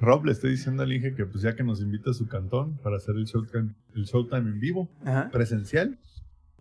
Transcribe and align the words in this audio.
Rob 0.00 0.24
le 0.24 0.32
estoy 0.32 0.52
diciendo 0.52 0.82
al 0.82 0.92
Inge 0.92 1.14
que 1.14 1.26
pues 1.26 1.42
ya 1.42 1.54
que 1.54 1.62
nos 1.62 1.80
invita 1.80 2.10
a 2.10 2.14
su 2.14 2.26
cantón 2.26 2.78
para 2.78 2.96
hacer 2.96 3.14
el 3.16 3.24
showtime, 3.26 3.74
el 3.94 4.04
showtime 4.04 4.38
en 4.50 4.60
vivo, 4.60 4.88
Ajá. 5.04 5.28
presencial, 5.30 5.98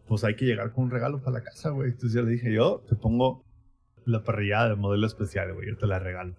pues 0.08 0.24
hay 0.24 0.36
que 0.36 0.46
llegar 0.46 0.72
con 0.74 0.86
un 0.86 0.92
regalo 0.92 1.20
para 1.22 1.38
la 1.40 1.44
casa, 1.44 1.70
güey. 1.70 1.92
Entonces 1.92 2.14
ya 2.14 2.22
le 2.22 2.32
dije, 2.32 2.52
yo 2.54 2.84
te 2.88 2.96
pongo 2.96 3.46
la 4.06 4.24
parrillada 4.24 4.70
de 4.70 4.76
modelo 4.76 5.08
especial, 5.08 5.54
güey, 5.54 5.70
yo 5.70 5.78
te 5.78 5.88
la 5.88 6.00
regalo. 6.00 6.36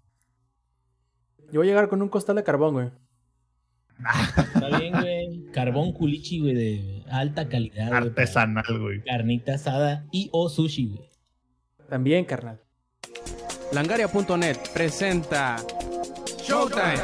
Yo 1.52 1.60
voy 1.60 1.68
a 1.68 1.70
llegar 1.70 1.88
con 1.88 2.02
un 2.02 2.08
costal 2.08 2.36
de 2.36 2.44
carbón, 2.44 2.74
güey. 2.74 2.90
Está 4.54 4.78
bien, 4.78 4.92
güey. 4.92 5.46
Carbón 5.52 5.92
culichi, 5.92 6.40
güey, 6.40 6.54
de 6.54 7.04
alta 7.10 7.48
calidad. 7.48 7.88
güey, 7.88 8.02
Artesanal, 8.02 8.78
güey. 8.78 9.02
Carnita 9.04 9.54
asada 9.54 10.06
y 10.12 10.28
o 10.32 10.48
sushi, 10.48 10.88
güey. 10.88 11.08
También, 11.88 12.24
carnal. 12.24 12.60
Langaria.net 13.72 14.56
presenta 14.74 15.56
Showtime. 16.50 16.98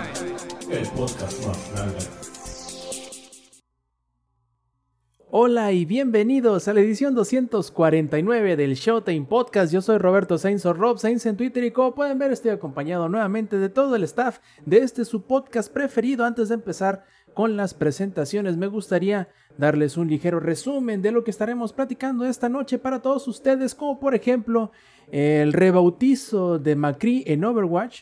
Hola 5.30 5.70
y 5.70 5.84
bienvenidos 5.84 6.66
a 6.66 6.74
la 6.74 6.80
edición 6.80 7.14
249 7.14 8.56
del 8.56 8.74
Showtime 8.74 9.24
Podcast. 9.26 9.72
Yo 9.72 9.82
soy 9.82 9.98
Roberto 9.98 10.36
Sainz 10.36 10.66
o 10.66 10.72
Rob 10.72 10.98
Sainz 10.98 11.26
en 11.26 11.36
Twitter 11.36 11.62
y 11.62 11.70
como 11.70 11.94
pueden 11.94 12.18
ver 12.18 12.32
estoy 12.32 12.50
acompañado 12.50 13.08
nuevamente 13.08 13.56
de 13.58 13.68
todo 13.68 13.94
el 13.94 14.02
staff 14.02 14.40
de 14.64 14.78
este 14.78 15.04
su 15.04 15.22
podcast 15.22 15.72
preferido. 15.72 16.24
Antes 16.24 16.48
de 16.48 16.56
empezar 16.56 17.04
con 17.32 17.56
las 17.56 17.72
presentaciones 17.72 18.56
me 18.56 18.66
gustaría 18.66 19.28
darles 19.56 19.96
un 19.96 20.08
ligero 20.08 20.40
resumen 20.40 21.02
de 21.02 21.12
lo 21.12 21.22
que 21.22 21.30
estaremos 21.30 21.72
platicando 21.72 22.24
esta 22.24 22.48
noche 22.48 22.80
para 22.80 23.00
todos 23.00 23.28
ustedes 23.28 23.76
como 23.76 24.00
por 24.00 24.16
ejemplo 24.16 24.72
el 25.12 25.52
rebautizo 25.52 26.58
de 26.58 26.74
Macri 26.74 27.22
en 27.28 27.44
Overwatch. 27.44 28.00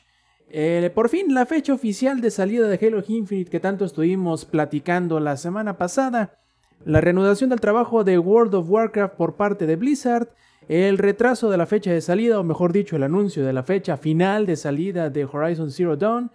Eh, 0.57 0.89
por 0.95 1.09
fin 1.09 1.35
la 1.35 1.47
fecha 1.47 1.75
oficial 1.75 2.21
de 2.21 2.31
salida 2.31 2.69
de 2.69 2.79
Halo 2.87 3.03
Infinite 3.09 3.51
que 3.51 3.59
tanto 3.59 3.85
estuvimos 3.85 4.45
platicando 4.45 5.19
la 5.19 5.37
semana 5.37 5.79
pasada. 5.79 6.39
La 6.85 7.01
reanudación 7.01 7.51
del 7.51 7.59
trabajo 7.59 8.05
de 8.05 8.21
World 8.21 8.55
of 8.55 8.71
Warcraft 8.71 9.17
por 9.17 9.35
parte 9.35 9.67
de 9.67 9.75
Blizzard, 9.75 10.29
el 10.69 10.99
retraso 10.99 11.51
de 11.51 11.57
la 11.57 11.67
fecha 11.67 11.91
de 11.91 12.01
salida, 12.01 12.39
o 12.39 12.45
mejor 12.45 12.73
dicho, 12.73 12.95
el 12.95 13.03
anuncio 13.03 13.45
de 13.45 13.53
la 13.53 13.65
fecha 13.65 13.97
final 13.97 14.47
de 14.47 14.55
salida 14.55 15.11
de 15.11 15.25
Horizon 15.25 15.73
Zero 15.73 15.97
Dawn, 15.97 16.31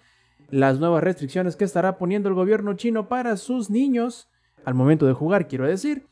las 0.50 0.82
nuevas 0.82 1.02
restricciones 1.02 1.56
que 1.56 1.64
estará 1.64 1.98
poniendo 1.98 2.28
el 2.28 2.36
gobierno 2.36 2.74
chino 2.74 3.08
para 3.08 3.38
sus 3.38 3.70
niños, 3.70 4.28
al 4.66 4.74
momento 4.74 5.06
de 5.06 5.14
jugar, 5.14 5.48
quiero 5.48 5.66
decir, 5.66 6.08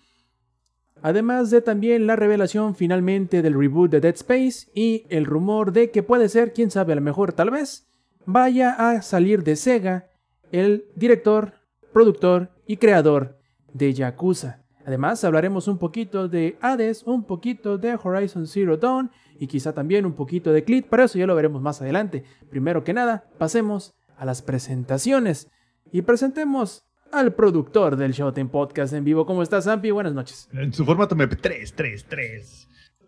además 1.01 1.49
de 1.49 1.59
también 1.59 2.07
la 2.07 2.15
revelación 2.15 2.73
finalmente 2.73 3.41
del 3.41 3.59
reboot 3.59 3.91
de 3.91 3.99
Dead 3.99 4.15
Space 4.15 4.71
y 4.73 5.03
el 5.09 5.25
rumor 5.25 5.73
de 5.73 5.91
que 5.91 6.03
puede 6.03 6.29
ser, 6.29 6.53
quién 6.53 6.71
sabe, 6.71 6.93
a 6.93 6.95
lo 6.95 7.01
mejor 7.01 7.33
tal 7.33 7.49
vez, 7.49 7.83
vaya 8.27 8.73
a 8.73 9.01
salir 9.01 9.41
de 9.43 9.55
Sega 9.55 10.09
el 10.51 10.85
director, 10.95 11.53
productor 11.93 12.51
y 12.67 12.77
creador 12.77 13.39
de 13.73 13.93
Yakuza. 13.93 14.63
Además, 14.85 15.23
hablaremos 15.23 15.67
un 15.67 15.77
poquito 15.77 16.27
de 16.27 16.57
Hades, 16.61 17.03
un 17.03 17.23
poquito 17.23 17.77
de 17.77 17.97
Horizon 18.01 18.45
Zero 18.45 18.77
Dawn 18.77 19.11
y 19.39 19.47
quizá 19.47 19.73
también 19.73 20.05
un 20.05 20.13
poquito 20.13 20.51
de 20.53 20.63
Clit, 20.63 20.87
pero 20.89 21.03
eso 21.03 21.17
ya 21.17 21.25
lo 21.25 21.35
veremos 21.35 21.61
más 21.61 21.81
adelante. 21.81 22.23
Primero 22.49 22.83
que 22.83 22.93
nada, 22.93 23.25
pasemos 23.37 23.95
a 24.17 24.25
las 24.25 24.41
presentaciones 24.41 25.49
y 25.91 26.01
presentemos 26.01 26.85
al 27.11 27.33
productor 27.33 27.95
del 27.95 28.11
Showtime 28.11 28.49
Podcast 28.49 28.93
en 28.93 29.03
vivo. 29.03 29.25
¿Cómo 29.25 29.41
estás, 29.41 29.65
Zampi? 29.65 29.91
Buenas 29.91 30.13
noches. 30.13 30.49
En 30.51 30.73
su 30.73 30.85
formato 30.85 31.15
MP3, 31.15 31.73
3, 31.73 32.05
3. 32.07 32.67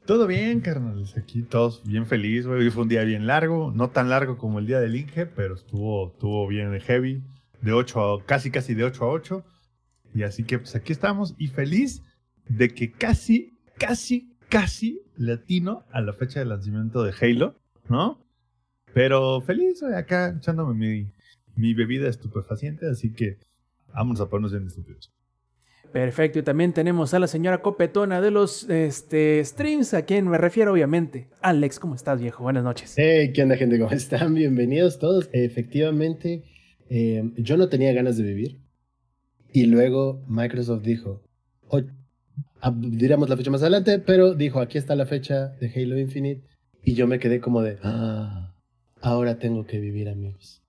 Todo 0.10 0.26
bien, 0.26 0.60
carnales. 0.60 1.16
Aquí 1.18 1.44
todos 1.44 1.84
bien 1.86 2.08
feliz, 2.08 2.48
güey. 2.48 2.62
Hoy 2.62 2.72
fue 2.72 2.82
un 2.82 2.90
día 2.90 3.04
bien 3.04 3.28
largo. 3.28 3.72
No 3.72 3.92
tan 3.92 4.10
largo 4.10 4.40
como 4.40 4.58
el 4.58 4.66
día 4.66 4.80
del 4.80 4.96
Inge, 4.96 5.28
pero 5.28 5.54
estuvo, 5.54 6.08
estuvo 6.08 6.48
bien 6.48 6.80
heavy. 6.80 7.22
De 7.62 7.74
8 7.74 8.14
a, 8.16 8.26
casi, 8.26 8.50
casi 8.50 8.74
de 8.74 8.86
8 8.86 9.04
a 9.04 9.08
8. 9.08 9.46
Y 10.16 10.24
así 10.24 10.46
que 10.46 10.58
pues 10.58 10.74
aquí 10.76 10.94
estamos 10.94 11.36
y 11.38 11.46
feliz 11.46 12.02
de 12.48 12.74
que 12.74 12.92
casi, 12.92 13.56
casi, 13.78 14.36
casi 14.50 15.00
latino 15.16 15.84
a 15.92 16.02
la 16.02 16.14
fecha 16.14 16.40
de 16.40 16.48
lanzamiento 16.48 17.04
de 17.04 17.14
Halo, 17.22 17.60
¿no? 17.88 18.20
Pero 18.96 19.42
feliz, 19.42 19.80
güey, 19.80 19.94
acá 19.94 20.34
echándome 20.36 20.74
mi, 20.74 21.12
mi 21.56 21.76
bebida 21.76 22.10
estupefaciente, 22.10 22.90
así 22.90 23.14
que 23.14 23.38
vamos 23.94 24.20
a 24.20 24.28
ponernos 24.28 24.54
bien 24.54 24.66
estúpidos. 24.66 25.14
Perfecto, 25.92 26.38
y 26.38 26.44
también 26.44 26.72
tenemos 26.72 27.14
a 27.16 27.20
la 27.20 27.28
señora 27.28 27.64
copetona 27.64 28.22
de 28.22 28.30
los 28.30 28.70
este, 28.70 29.44
streams, 29.44 29.96
a 29.96 30.04
quien 30.04 30.28
me 30.28 30.38
refiero 30.38 30.72
obviamente. 30.74 31.30
Alex, 31.42 31.80
¿cómo 31.80 31.96
estás, 31.96 32.22
viejo? 32.22 32.44
Buenas 32.44 32.64
noches. 32.64 32.94
Hey, 32.96 33.34
¿qué 33.34 33.42
onda, 33.42 33.58
gente? 33.58 33.80
¿Cómo 33.80 33.92
están? 33.92 34.36
Bienvenidos 34.36 35.00
todos. 35.00 35.30
Efectivamente, 35.32 36.44
eh, 36.90 37.32
yo 37.38 37.58
no 37.58 37.70
tenía 37.70 37.92
ganas 37.94 38.18
de 38.18 38.24
vivir. 38.24 38.60
Y 39.52 39.66
luego 39.66 40.24
Microsoft 40.28 40.84
dijo, 40.84 41.24
"Oye, 41.68 41.88
ah, 42.62 42.72
diremos 42.78 43.28
la 43.28 43.38
fecha 43.38 43.50
más 43.50 43.62
adelante, 43.62 43.98
pero 43.98 44.36
dijo, 44.36 44.60
aquí 44.60 44.78
está 44.78 44.96
la 44.96 45.08
fecha 45.08 45.48
de 45.60 45.72
Halo 45.76 45.98
Infinite. 45.98 46.48
Y 46.84 46.94
yo 46.94 47.08
me 47.08 47.20
quedé 47.20 47.40
como 47.40 47.64
de, 47.64 47.80
ah, 47.82 48.56
ahora 49.02 49.40
tengo 49.40 49.66
que 49.66 49.80
vivir, 49.80 50.08
amigos. 50.08 50.64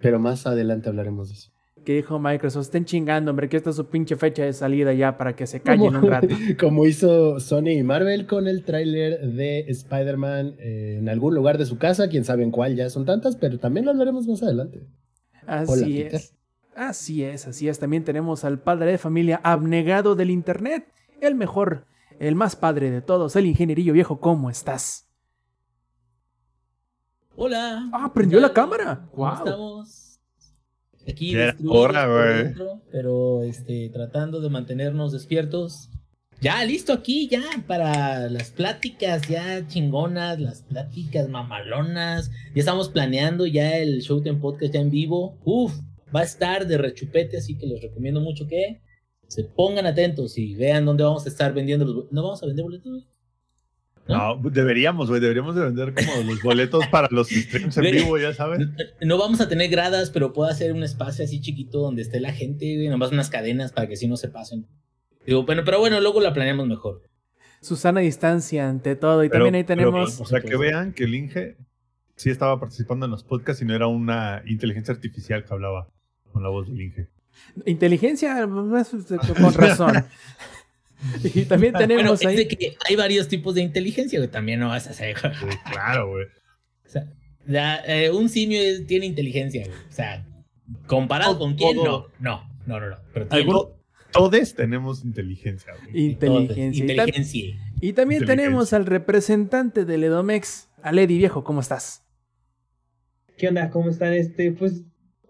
Pero 0.00 0.18
más 0.18 0.48
adelante 0.48 0.88
hablaremos 0.88 1.28
de 1.28 1.34
eso. 1.34 1.51
Que 1.84 1.96
dijo 1.96 2.18
Microsoft, 2.20 2.66
estén 2.66 2.84
chingando, 2.84 3.30
hombre, 3.32 3.48
que 3.48 3.56
esta 3.56 3.70
es 3.70 3.76
su 3.76 3.86
pinche 3.86 4.14
fecha 4.16 4.44
de 4.44 4.52
salida 4.52 4.92
ya 4.92 5.16
para 5.18 5.34
que 5.34 5.46
se 5.48 5.60
callen 5.60 5.96
un 5.96 6.02
rato. 6.08 6.28
Como 6.60 6.86
hizo 6.86 7.40
Sony 7.40 7.70
y 7.78 7.82
Marvel 7.82 8.26
con 8.26 8.46
el 8.46 8.64
tráiler 8.64 9.20
de 9.32 9.60
Spider-Man 9.68 10.54
eh, 10.60 10.98
en 11.00 11.08
algún 11.08 11.34
lugar 11.34 11.58
de 11.58 11.66
su 11.66 11.78
casa, 11.78 12.08
quién 12.08 12.24
sabe 12.24 12.44
en 12.44 12.52
cuál, 12.52 12.76
ya 12.76 12.88
son 12.88 13.04
tantas, 13.04 13.34
pero 13.36 13.58
también 13.58 13.84
lo 13.86 13.90
hablaremos 13.90 14.28
más 14.28 14.42
adelante. 14.44 14.86
Hola, 15.42 15.60
Así 15.62 15.94
Peter. 16.04 16.14
es. 16.14 16.34
Así 16.76 17.24
es, 17.24 17.46
así 17.48 17.68
es. 17.68 17.78
También 17.80 18.04
tenemos 18.04 18.44
al 18.44 18.60
padre 18.60 18.92
de 18.92 18.98
familia 18.98 19.40
abnegado 19.42 20.14
del 20.14 20.30
internet, 20.30 20.86
el 21.20 21.34
mejor, 21.34 21.86
el 22.20 22.36
más 22.36 22.54
padre 22.54 22.90
de 22.92 23.02
todos, 23.02 23.34
el 23.34 23.46
ingenierillo 23.46 23.92
viejo. 23.92 24.20
¿Cómo 24.20 24.50
estás? 24.50 25.08
Hola. 27.34 27.88
Ah, 27.92 28.12
prendió 28.14 28.38
¿Qué 28.38 28.42
la 28.42 28.52
cámara. 28.52 29.08
¿Cómo 29.10 29.24
Wow. 29.26 29.34
estamos? 29.34 30.01
Aquí 31.08 31.34
dentro, 31.34 32.80
Pero 32.90 33.42
este, 33.42 33.88
tratando 33.92 34.40
de 34.40 34.50
mantenernos 34.50 35.12
despiertos. 35.12 35.88
Ya, 36.40 36.64
listo 36.64 36.92
aquí, 36.92 37.28
ya, 37.28 37.42
para 37.68 38.28
las 38.28 38.50
pláticas 38.50 39.28
ya 39.28 39.66
chingonas, 39.68 40.40
las 40.40 40.62
pláticas 40.62 41.28
mamalonas. 41.28 42.30
Ya 42.54 42.60
estamos 42.60 42.88
planeando 42.88 43.46
ya 43.46 43.78
el 43.78 44.00
Showtime 44.00 44.40
Podcast 44.40 44.74
ya 44.74 44.80
en 44.80 44.90
vivo. 44.90 45.38
Uf, 45.44 45.72
va 46.14 46.20
a 46.20 46.24
estar 46.24 46.66
de 46.66 46.78
rechupete, 46.78 47.36
así 47.36 47.56
que 47.56 47.66
les 47.66 47.80
recomiendo 47.80 48.20
mucho 48.20 48.46
que 48.48 48.80
se 49.28 49.44
pongan 49.44 49.86
atentos 49.86 50.36
y 50.36 50.54
vean 50.56 50.84
dónde 50.84 51.04
vamos 51.04 51.24
a 51.26 51.28
estar 51.28 51.54
vendiendo 51.54 51.84
los... 51.84 51.94
bo- 51.94 52.08
¿No 52.10 52.22
vamos 52.24 52.42
a 52.42 52.46
vender 52.46 52.64
boletos? 52.64 53.06
Güey? 54.06 54.18
¿No? 54.18 54.36
No, 54.36 54.50
deberíamos, 54.50 55.08
güey, 55.08 55.20
deberíamos 55.20 55.54
de 55.54 55.62
vender 55.62 55.94
como 55.94 56.22
los 56.30 56.42
boletos 56.42 56.86
para 56.88 57.08
los 57.10 57.28
streams 57.28 57.76
en 57.78 57.84
vivo, 57.84 58.18
ya 58.18 58.32
sabes. 58.34 58.68
No 59.00 59.18
vamos 59.18 59.40
a 59.40 59.48
tener 59.48 59.70
gradas, 59.70 60.10
pero 60.10 60.32
puedo 60.32 60.50
hacer 60.50 60.72
un 60.72 60.82
espacio 60.82 61.24
así 61.24 61.40
chiquito 61.40 61.78
donde 61.80 62.02
esté 62.02 62.20
la 62.20 62.32
gente, 62.32 62.74
güey, 62.76 62.88
nomás 62.88 63.12
unas 63.12 63.30
cadenas 63.30 63.72
para 63.72 63.88
que 63.88 63.96
si 63.96 64.08
no 64.08 64.16
se 64.16 64.28
pasen. 64.28 64.66
Digo, 65.26 65.44
bueno, 65.44 65.62
pero 65.64 65.78
bueno, 65.78 66.00
luego 66.00 66.20
la 66.20 66.32
planeamos 66.32 66.66
mejor. 66.66 67.02
Susana 67.60 68.00
distancia 68.00 68.68
ante 68.68 68.96
todo. 68.96 69.22
Y 69.22 69.28
Pero- 69.28 69.44
también 69.44 69.54
ahí 69.54 69.64
pero, 69.64 69.78
tenemos. 69.90 70.20
o 70.20 70.24
sea, 70.26 70.40
que 70.40 70.56
vean 70.56 70.92
que 70.92 71.04
el 71.04 71.14
Inge 71.14 71.56
sí 72.16 72.28
estaba 72.28 72.58
participando 72.58 73.06
en 73.06 73.12
los 73.12 73.22
podcasts 73.22 73.62
y 73.62 73.64
no 73.64 73.74
era 73.74 73.86
una 73.86 74.42
inteligencia 74.46 74.92
artificial 74.92 75.44
que 75.44 75.54
hablaba 75.54 75.88
con 76.32 76.42
la 76.42 76.48
voz 76.48 76.66
del 76.68 76.80
Inge. 76.80 77.08
Inteligencia, 77.64 78.48
pues, 78.48 78.88
con 79.40 79.54
razón. 79.54 80.04
y 81.34 81.44
también 81.44 81.72
Bueno, 81.72 81.88
tenemos 81.88 82.20
es 82.20 82.26
ahí. 82.26 82.36
de 82.36 82.48
que 82.48 82.76
hay 82.88 82.96
varios 82.96 83.28
tipos 83.28 83.54
de 83.54 83.62
inteligencia, 83.62 84.18
güey, 84.18 84.30
también 84.30 84.60
no 84.60 84.68
vas 84.68 84.86
a 84.86 84.90
hacer. 84.90 85.16
Sí, 85.18 85.46
claro, 85.70 86.10
güey. 86.10 86.24
O 86.86 86.88
sea, 86.88 87.06
la- 87.46 87.82
eh, 87.86 88.10
un 88.10 88.28
simio 88.28 88.60
es- 88.60 88.86
tiene 88.86 89.06
inteligencia, 89.06 89.64
güey. 89.66 89.76
O 89.88 89.92
sea, 89.92 90.26
comparado 90.86 91.38
con 91.38 91.54
quién, 91.56 91.76
no, 91.76 91.82
todo. 91.84 92.10
no, 92.20 92.48
no, 92.66 92.80
no, 92.80 92.88
no. 92.90 92.96
Pero 93.12 93.26
tiene 93.26 93.52
Todos 94.12 94.54
tenemos 94.54 95.04
inteligencia, 95.04 95.72
güey. 95.82 96.10
Inteligencia. 96.12 96.64
Y 96.66 96.70
tam- 96.70 96.90
Inteligencia. 96.92 97.40
Y 97.80 97.92
también 97.94 98.22
Inteligencia. 98.22 98.26
tenemos 98.26 98.72
al 98.72 98.86
representante 98.86 99.84
del 99.84 100.04
Edomex, 100.04 100.68
Aledi 100.82 101.18
Viejo, 101.18 101.42
¿cómo 101.44 101.60
estás? 101.60 102.04
¿Qué 103.36 103.48
onda? 103.48 103.70
¿Cómo 103.70 103.88
están? 103.90 104.12
Este, 104.12 104.52
pues 104.52 104.82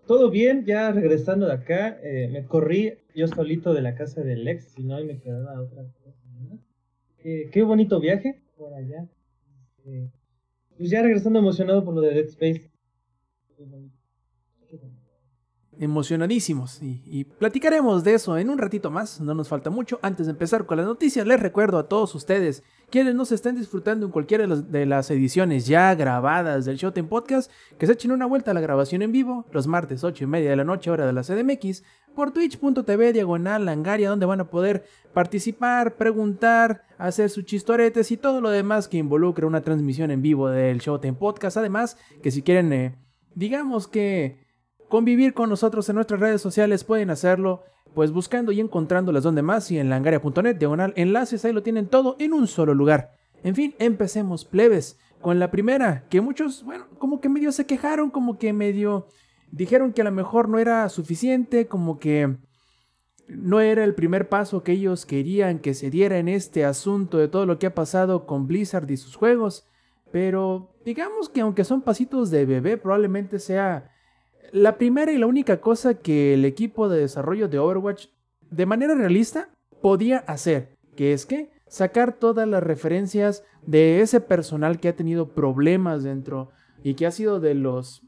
todo 0.06 0.31
bien, 0.31 0.64
ya 0.67 0.91
regresando 0.91 1.46
de 1.46 1.52
acá, 1.55 1.96
eh, 2.02 2.29
me 2.31 2.44
corrí 2.44 2.94
yo 3.14 3.26
solito 3.29 3.75
de 3.75 3.82
la 3.82 3.94
casa 3.94 4.23
del 4.23 4.47
ex, 4.49 4.73
si 4.73 4.82
no, 4.85 4.97
ahí 4.97 5.05
me 5.05 5.19
quedaba 5.19 5.61
otra 5.61 5.85
cosa. 6.03 6.19
¿no? 6.41 6.59
Eh, 7.25 7.50
qué 7.53 7.62
bonito 7.62 8.00
viaje 8.00 8.43
por 8.56 8.75
allá. 8.75 9.09
Este, 9.79 10.11
pues 10.76 10.91
ya 10.91 11.03
regresando 11.03 11.38
emocionado 11.38 11.85
por 11.85 11.94
lo 11.94 12.00
de 12.00 12.14
Dead 12.14 12.26
Space. 12.26 12.70
Emocionadísimos. 15.79 16.81
Y, 16.81 17.25
platicaremos 17.25 18.05
de 18.05 18.14
eso 18.14 18.37
en 18.37 18.50
un 18.50 18.59
ratito 18.59 18.91
más, 18.91 19.20
no 19.20 19.35
nos 19.35 19.49
falta 19.49 19.70
mucho. 19.70 19.99
Antes 20.03 20.26
de 20.26 20.32
empezar 20.32 20.65
con 20.67 20.76
las 20.76 20.87
noticias, 20.87 21.26
les 21.26 21.41
recuerdo 21.41 21.79
a 21.79 21.88
todos 21.88 22.15
ustedes 22.15 22.62
quienes 22.91 23.15
nos 23.15 23.32
estén 23.32 23.56
disfrutando 23.56 24.06
en 24.06 24.12
cualquiera 24.12 24.43
de 24.43 24.49
las, 24.49 24.70
de 24.70 24.87
las 24.87 25.11
ediciones 25.11 25.67
ya 25.67 25.94
grabadas 25.94 26.67
del 26.67 26.76
Showtime 26.76 27.08
Podcast, 27.08 27.50
que 27.79 27.87
se 27.87 27.94
echen 27.94 28.12
una 28.12 28.26
vuelta 28.26 28.50
a 28.50 28.55
la 28.55 28.61
grabación 28.61 29.03
en 29.03 29.12
vivo 29.12 29.47
los 29.50 29.67
martes 29.67 30.05
8 30.05 30.25
y 30.25 30.26
media 30.26 30.50
de 30.50 30.56
la 30.56 30.65
noche, 30.65 30.91
hora 30.91 31.06
de 31.06 31.12
la 31.12 31.23
CDMX, 31.23 31.82
por 32.14 32.32
twitch.tv 32.32 33.12
diagonal 33.12 33.64
langaria, 33.64 34.11
donde 34.11 34.26
van 34.26 34.41
a 34.41 34.50
poder 34.50 34.85
participar, 35.12 35.97
preguntar, 35.97 36.85
hacer 36.99 37.31
sus 37.31 37.44
chistoretes 37.44 38.11
y 38.11 38.17
todo 38.17 38.41
lo 38.41 38.50
demás 38.50 38.88
que 38.88 38.99
involucre 38.99 39.47
una 39.47 39.62
transmisión 39.62 40.11
en 40.11 40.23
vivo 40.23 40.49
del 40.49 40.79
Showtime 40.79 41.14
Podcast. 41.14 41.56
Además, 41.56 41.97
que 42.23 42.31
si 42.31 42.43
quieren, 42.43 42.73
eh, 42.73 42.94
digamos 43.35 43.88
que 43.88 44.38
convivir 44.88 45.35
con 45.35 45.49
nosotros 45.49 45.88
en 45.88 45.97
nuestras 45.97 46.20
redes 46.20 46.41
sociales, 46.41 46.85
pueden 46.85 47.11
hacerlo 47.11 47.62
pues 47.94 48.11
buscando 48.11 48.53
y 48.53 48.61
encontrando 48.61 49.12
las 49.12 49.23
donde 49.23 49.43
más 49.43 49.70
y 49.70 49.79
en 49.79 49.91
langaria.net, 49.91 50.56
diagonal 50.56 50.93
enlaces, 50.97 51.44
ahí 51.44 51.53
lo 51.53 51.62
tienen 51.62 51.88
todo 51.88 52.17
en 52.19 52.32
un 52.32 52.47
solo 52.47 52.75
lugar. 52.75 53.12
En 53.43 53.55
fin, 53.55 53.75
empecemos 53.79 54.44
plebes 54.44 54.99
con 55.20 55.38
la 55.38 55.50
primera, 55.50 56.05
que 56.08 56.20
muchos, 56.20 56.65
bueno, 56.65 56.87
como 56.99 57.20
que 57.20 57.29
medio 57.29 57.53
se 57.53 57.67
quejaron, 57.67 58.11
como 58.11 58.38
que 58.38 58.53
medio 58.53 59.06
dijeron 59.52 59.93
que 59.93 60.00
a 60.00 60.04
lo 60.04 60.10
mejor 60.10 60.49
no 60.49 60.58
era 60.58 60.88
suficiente, 60.88 61.69
como 61.69 62.00
que 62.00 62.37
no 63.28 63.60
era 63.60 63.84
el 63.84 63.94
primer 63.94 64.28
paso 64.28 64.64
que 64.64 64.72
ellos 64.72 65.06
querían 65.06 65.60
que 65.60 65.75
se 65.75 65.90
diera 65.90 66.19
en 66.19 66.28
este 66.28 66.64
asunto 66.64 67.19
de 67.19 67.28
todo 67.28 67.46
lo 67.46 67.58
que 67.58 67.66
ha 67.66 67.75
pasado 67.75 68.26
con 68.26 68.49
Blizzard 68.49 68.90
y 68.90 68.96
sus 68.96 69.14
juegos. 69.14 69.66
Pero 70.10 70.75
digamos 70.84 71.28
que 71.28 71.43
aunque 71.43 71.64
son 71.64 71.82
pasitos 71.82 72.31
de 72.31 72.44
bebé, 72.44 72.76
probablemente 72.76 73.38
sea 73.38 73.90
la 74.52 74.76
primera 74.76 75.12
y 75.12 75.19
la 75.19 75.26
única 75.26 75.60
cosa 75.60 75.94
que 75.94 76.34
el 76.34 76.44
equipo 76.44 76.88
de 76.88 77.00
desarrollo 77.00 77.48
de 77.48 77.58
Overwatch 77.58 78.08
de 78.50 78.66
manera 78.66 78.94
realista 78.94 79.48
podía 79.81 80.19
hacer, 80.19 80.76
que 80.96 81.12
es 81.12 81.25
que 81.25 81.50
sacar 81.69 82.19
todas 82.19 82.46
las 82.46 82.62
referencias 82.62 83.44
de 83.66 84.00
ese 84.00 84.20
personal 84.20 84.78
que 84.78 84.88
ha 84.88 84.96
tenido 84.96 85.28
problemas 85.28 86.02
dentro 86.02 86.50
y 86.82 86.94
que 86.94 87.06
ha 87.06 87.10
sido 87.10 87.40
de 87.40 87.55
los 87.55 88.02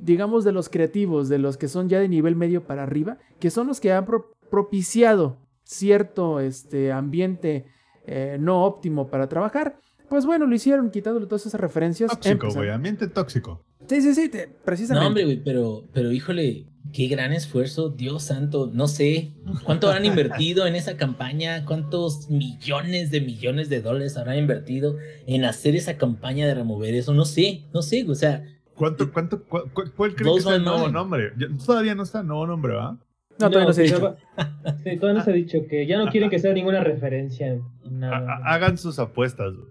digamos 0.00 0.44
de 0.44 0.52
los 0.52 0.68
creativos, 0.68 1.28
de 1.28 1.38
los 1.38 1.56
que 1.56 1.68
son 1.68 1.88
ya 1.88 1.98
de 2.00 2.08
nivel 2.08 2.36
medio 2.36 2.64
para 2.64 2.82
arriba, 2.82 3.18
que 3.40 3.50
son 3.50 3.66
los 3.66 3.80
que 3.80 3.92
han 3.92 4.06
propiciado 4.50 5.38
cierto 5.64 6.40
este 6.40 6.92
ambiente 6.92 7.66
eh, 8.06 8.38
no 8.40 8.64
óptimo 8.64 9.08
para 9.08 9.28
trabajar. 9.28 9.80
Pues 10.08 10.24
bueno, 10.24 10.46
lo 10.46 10.54
hicieron 10.54 10.90
quitándole 10.90 11.26
todas 11.26 11.44
esas 11.44 11.60
referencias. 11.60 12.10
Tóxico, 12.10 12.50
güey, 12.54 12.70
ambiente 12.70 13.08
tóxico. 13.08 13.62
Sí, 13.86 14.00
sí, 14.00 14.14
sí, 14.14 14.30
precisamente. 14.64 15.02
No, 15.02 15.08
hombre, 15.08 15.24
güey, 15.24 15.42
pero, 15.42 15.84
pero 15.92 16.10
híjole, 16.12 16.66
qué 16.92 17.06
gran 17.06 17.32
esfuerzo, 17.32 17.90
Dios 17.90 18.24
santo, 18.24 18.70
no 18.72 18.88
sé, 18.88 19.34
¿cuánto 19.64 19.88
habrán 19.88 20.06
invertido 20.06 20.66
en 20.66 20.74
esa 20.74 20.96
campaña? 20.96 21.64
¿Cuántos 21.64 22.30
millones 22.30 23.10
de 23.10 23.20
millones 23.20 23.68
de 23.68 23.80
dólares 23.80 24.16
habrán 24.16 24.38
invertido 24.38 24.96
en 25.26 25.44
hacer 25.44 25.76
esa 25.76 25.96
campaña 25.96 26.46
de 26.46 26.54
remover 26.54 26.94
eso? 26.94 27.12
No 27.14 27.24
sé, 27.24 27.64
no 27.72 27.82
sé, 27.82 28.04
o 28.08 28.14
sea... 28.14 28.44
¿Cuánto, 28.78 29.12
cuánto, 29.12 29.42
cuál, 29.44 29.64
cuál 29.72 30.14
cree 30.14 30.32
que 30.32 30.38
es 30.38 30.46
el 30.46 30.64
nuevo 30.64 30.88
nombre? 30.88 31.32
Todavía 31.64 31.94
no 31.94 32.04
está 32.04 32.20
el 32.20 32.28
nuevo 32.28 32.46
nombre, 32.46 32.74
¿va? 32.74 32.96
No, 33.38 33.50
todavía 33.50 33.66
no, 33.66 33.72
se 33.72 33.82
ha 33.82 33.84
dicho. 33.84 34.16
Sí, 34.84 34.96
todavía 34.96 35.18
no 35.18 35.24
se 35.24 35.30
ha 35.30 35.34
dicho 35.34 35.58
que 35.68 35.86
ya 35.86 35.98
no 35.98 36.10
quieren 36.10 36.30
que 36.30 36.38
sea 36.38 36.52
ninguna 36.52 36.82
referencia. 36.82 37.48
En 37.48 37.98
nada. 37.98 38.40
Hagan 38.44 38.78
sus 38.78 38.98
apuestas, 38.98 39.54
güey. 39.54 39.68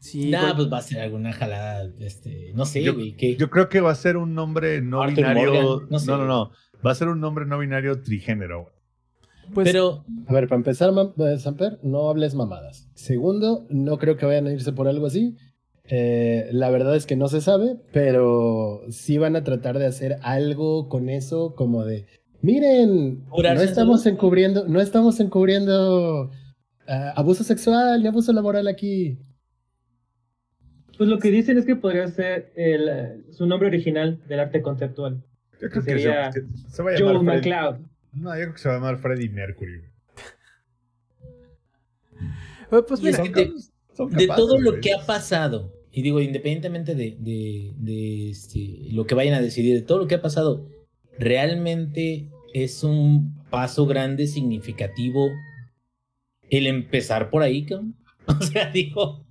Sí, 0.00 0.30
nah, 0.30 0.54
pues 0.54 0.72
va 0.72 0.78
a 0.78 0.82
ser 0.82 1.00
alguna 1.00 1.32
jalada, 1.32 1.90
este, 1.98 2.52
no 2.54 2.64
sé, 2.64 2.84
yo, 2.84 2.94
güey. 2.94 3.16
Yo 3.36 3.50
creo 3.50 3.68
que 3.68 3.80
va 3.80 3.90
a 3.90 3.96
ser 3.96 4.16
un 4.16 4.32
nombre 4.32 4.80
no 4.80 5.04
binario. 5.04 5.86
no, 5.90 5.98
no, 6.06 6.24
no. 6.24 6.52
Va 6.86 6.92
a 6.92 6.94
ser 6.94 7.08
un 7.08 7.20
nombre 7.20 7.46
no 7.46 7.58
binario 7.58 8.00
trigénero. 8.00 8.72
Pues, 9.52 9.68
Pero. 9.68 10.04
A 10.26 10.32
ver, 10.32 10.46
para 10.46 10.58
empezar, 10.58 10.92
eh, 11.18 11.38
Samper, 11.38 11.80
no 11.82 12.08
hables 12.08 12.34
mamadas. 12.34 12.88
Segundo, 12.94 13.66
no 13.70 13.98
creo 13.98 14.16
que 14.16 14.26
vayan 14.26 14.46
a 14.46 14.52
irse 14.52 14.72
por 14.72 14.86
algo 14.86 15.06
así. 15.06 15.36
Eh, 15.90 16.48
la 16.52 16.70
verdad 16.70 16.94
es 16.96 17.06
que 17.06 17.16
no 17.16 17.28
se 17.28 17.40
sabe, 17.40 17.76
pero 17.92 18.82
sí 18.90 19.16
van 19.16 19.36
a 19.36 19.44
tratar 19.44 19.78
de 19.78 19.86
hacer 19.86 20.18
algo 20.22 20.88
con 20.88 21.08
eso, 21.08 21.54
como 21.54 21.84
de. 21.84 22.06
Miren, 22.42 23.24
no 23.30 23.62
estamos 23.62 24.04
encubriendo, 24.06 24.68
no 24.68 24.80
estamos 24.80 25.18
encubriendo 25.18 26.26
uh, 26.26 27.12
abuso 27.16 27.42
sexual 27.42 28.02
ni 28.02 28.08
abuso 28.08 28.32
laboral 28.32 28.68
aquí. 28.68 29.18
Pues 30.98 31.08
lo 31.08 31.18
que 31.18 31.30
dicen 31.30 31.56
es 31.58 31.64
que 31.64 31.74
podría 31.74 32.06
ser 32.08 32.52
el, 32.54 33.24
su 33.32 33.46
nombre 33.46 33.68
original 33.68 34.20
del 34.28 34.40
arte 34.40 34.62
conceptual. 34.62 35.24
Yo 35.60 35.70
creo 35.70 35.82
que, 35.82 35.90
sería 35.90 36.30
se, 36.32 36.42
se, 36.68 36.82
va 36.82 36.90
a 36.90 36.94
llamar 36.94 37.16
Joe 37.16 37.24
McCloud. 37.24 37.76
No, 38.12 38.34
yo 38.34 38.42
creo 38.42 38.52
que 38.52 38.58
se 38.58 38.68
va 38.68 38.74
a 38.74 38.78
llamar 38.78 38.98
Freddie 38.98 39.30
Mercury. 39.30 39.82
pues 42.86 43.00
mira, 43.00 43.22
de, 43.22 43.52
de, 44.10 44.26
todo 44.28 44.60
lo 44.60 44.80
que 44.80 44.92
ha 44.92 45.04
pasado, 45.04 45.72
y 45.98 46.02
digo, 46.02 46.20
independientemente 46.20 46.94
de, 46.94 47.16
de, 47.18 47.72
de 47.76 48.30
este, 48.30 48.92
lo 48.92 49.04
que 49.04 49.16
vayan 49.16 49.34
a 49.34 49.40
decidir, 49.40 49.74
de 49.74 49.82
todo 49.82 49.98
lo 49.98 50.06
que 50.06 50.14
ha 50.14 50.22
pasado, 50.22 50.68
realmente 51.18 52.28
es 52.54 52.84
un 52.84 53.34
paso 53.50 53.84
grande, 53.84 54.28
significativo, 54.28 55.28
el 56.50 56.68
empezar 56.68 57.30
por 57.30 57.42
ahí, 57.42 57.64
cabrón. 57.64 57.96
O 58.28 58.42
sea, 58.42 58.70
digo, 58.70 59.26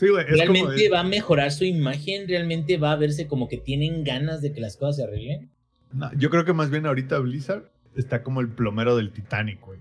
¿Realmente 0.00 0.88
va 0.88 1.00
a 1.00 1.04
mejorar 1.04 1.52
su 1.52 1.64
imagen? 1.64 2.26
¿Realmente 2.28 2.78
va 2.78 2.92
a 2.92 2.96
verse 2.96 3.26
como 3.26 3.46
que 3.46 3.58
tienen 3.58 4.04
ganas 4.04 4.40
de 4.40 4.54
que 4.54 4.60
las 4.62 4.78
cosas 4.78 4.96
se 4.96 5.02
arreglen? 5.04 5.50
No, 5.92 6.10
yo 6.14 6.30
creo 6.30 6.46
que 6.46 6.54
más 6.54 6.70
bien 6.70 6.86
ahorita 6.86 7.18
Blizzard 7.18 7.70
está 7.94 8.22
como 8.22 8.40
el 8.40 8.48
plomero 8.48 8.96
del 8.96 9.12
Titanic, 9.12 9.60
güey. 9.60 9.80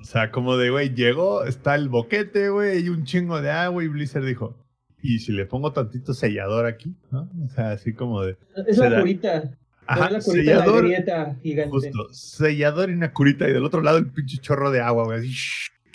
O 0.00 0.04
sea, 0.04 0.30
como 0.30 0.56
de, 0.56 0.70
güey, 0.70 0.94
llegó, 0.94 1.44
está 1.44 1.74
el 1.74 1.88
boquete, 1.88 2.50
güey, 2.50 2.84
y 2.84 2.88
un 2.88 3.04
chingo 3.04 3.40
de 3.40 3.50
agua, 3.50 3.82
y 3.82 3.88
Blizzard 3.88 4.24
dijo, 4.24 4.56
¿y 5.02 5.18
si 5.18 5.32
le 5.32 5.46
pongo 5.46 5.72
tantito 5.72 6.14
sellador 6.14 6.66
aquí? 6.66 6.94
¿No? 7.10 7.28
O 7.44 7.48
sea, 7.50 7.72
así 7.72 7.92
como 7.92 8.22
de... 8.22 8.36
Es 8.66 8.78
la 8.78 9.00
curita. 9.00 9.50
Ajá, 9.86 10.10
la 10.10 10.20
curita 10.20 10.60
sellador, 10.60 10.88
de 10.88 11.04
la 11.04 11.34
gigante. 11.42 11.70
Justo, 11.70 12.12
sellador 12.12 12.90
y 12.90 12.94
una 12.94 13.12
curita, 13.12 13.48
y 13.48 13.52
del 13.52 13.64
otro 13.64 13.80
lado 13.82 13.98
el 13.98 14.06
pinche 14.06 14.38
chorro 14.38 14.70
de 14.70 14.80
agua, 14.80 15.04
güey, 15.04 15.18
así, 15.18 15.34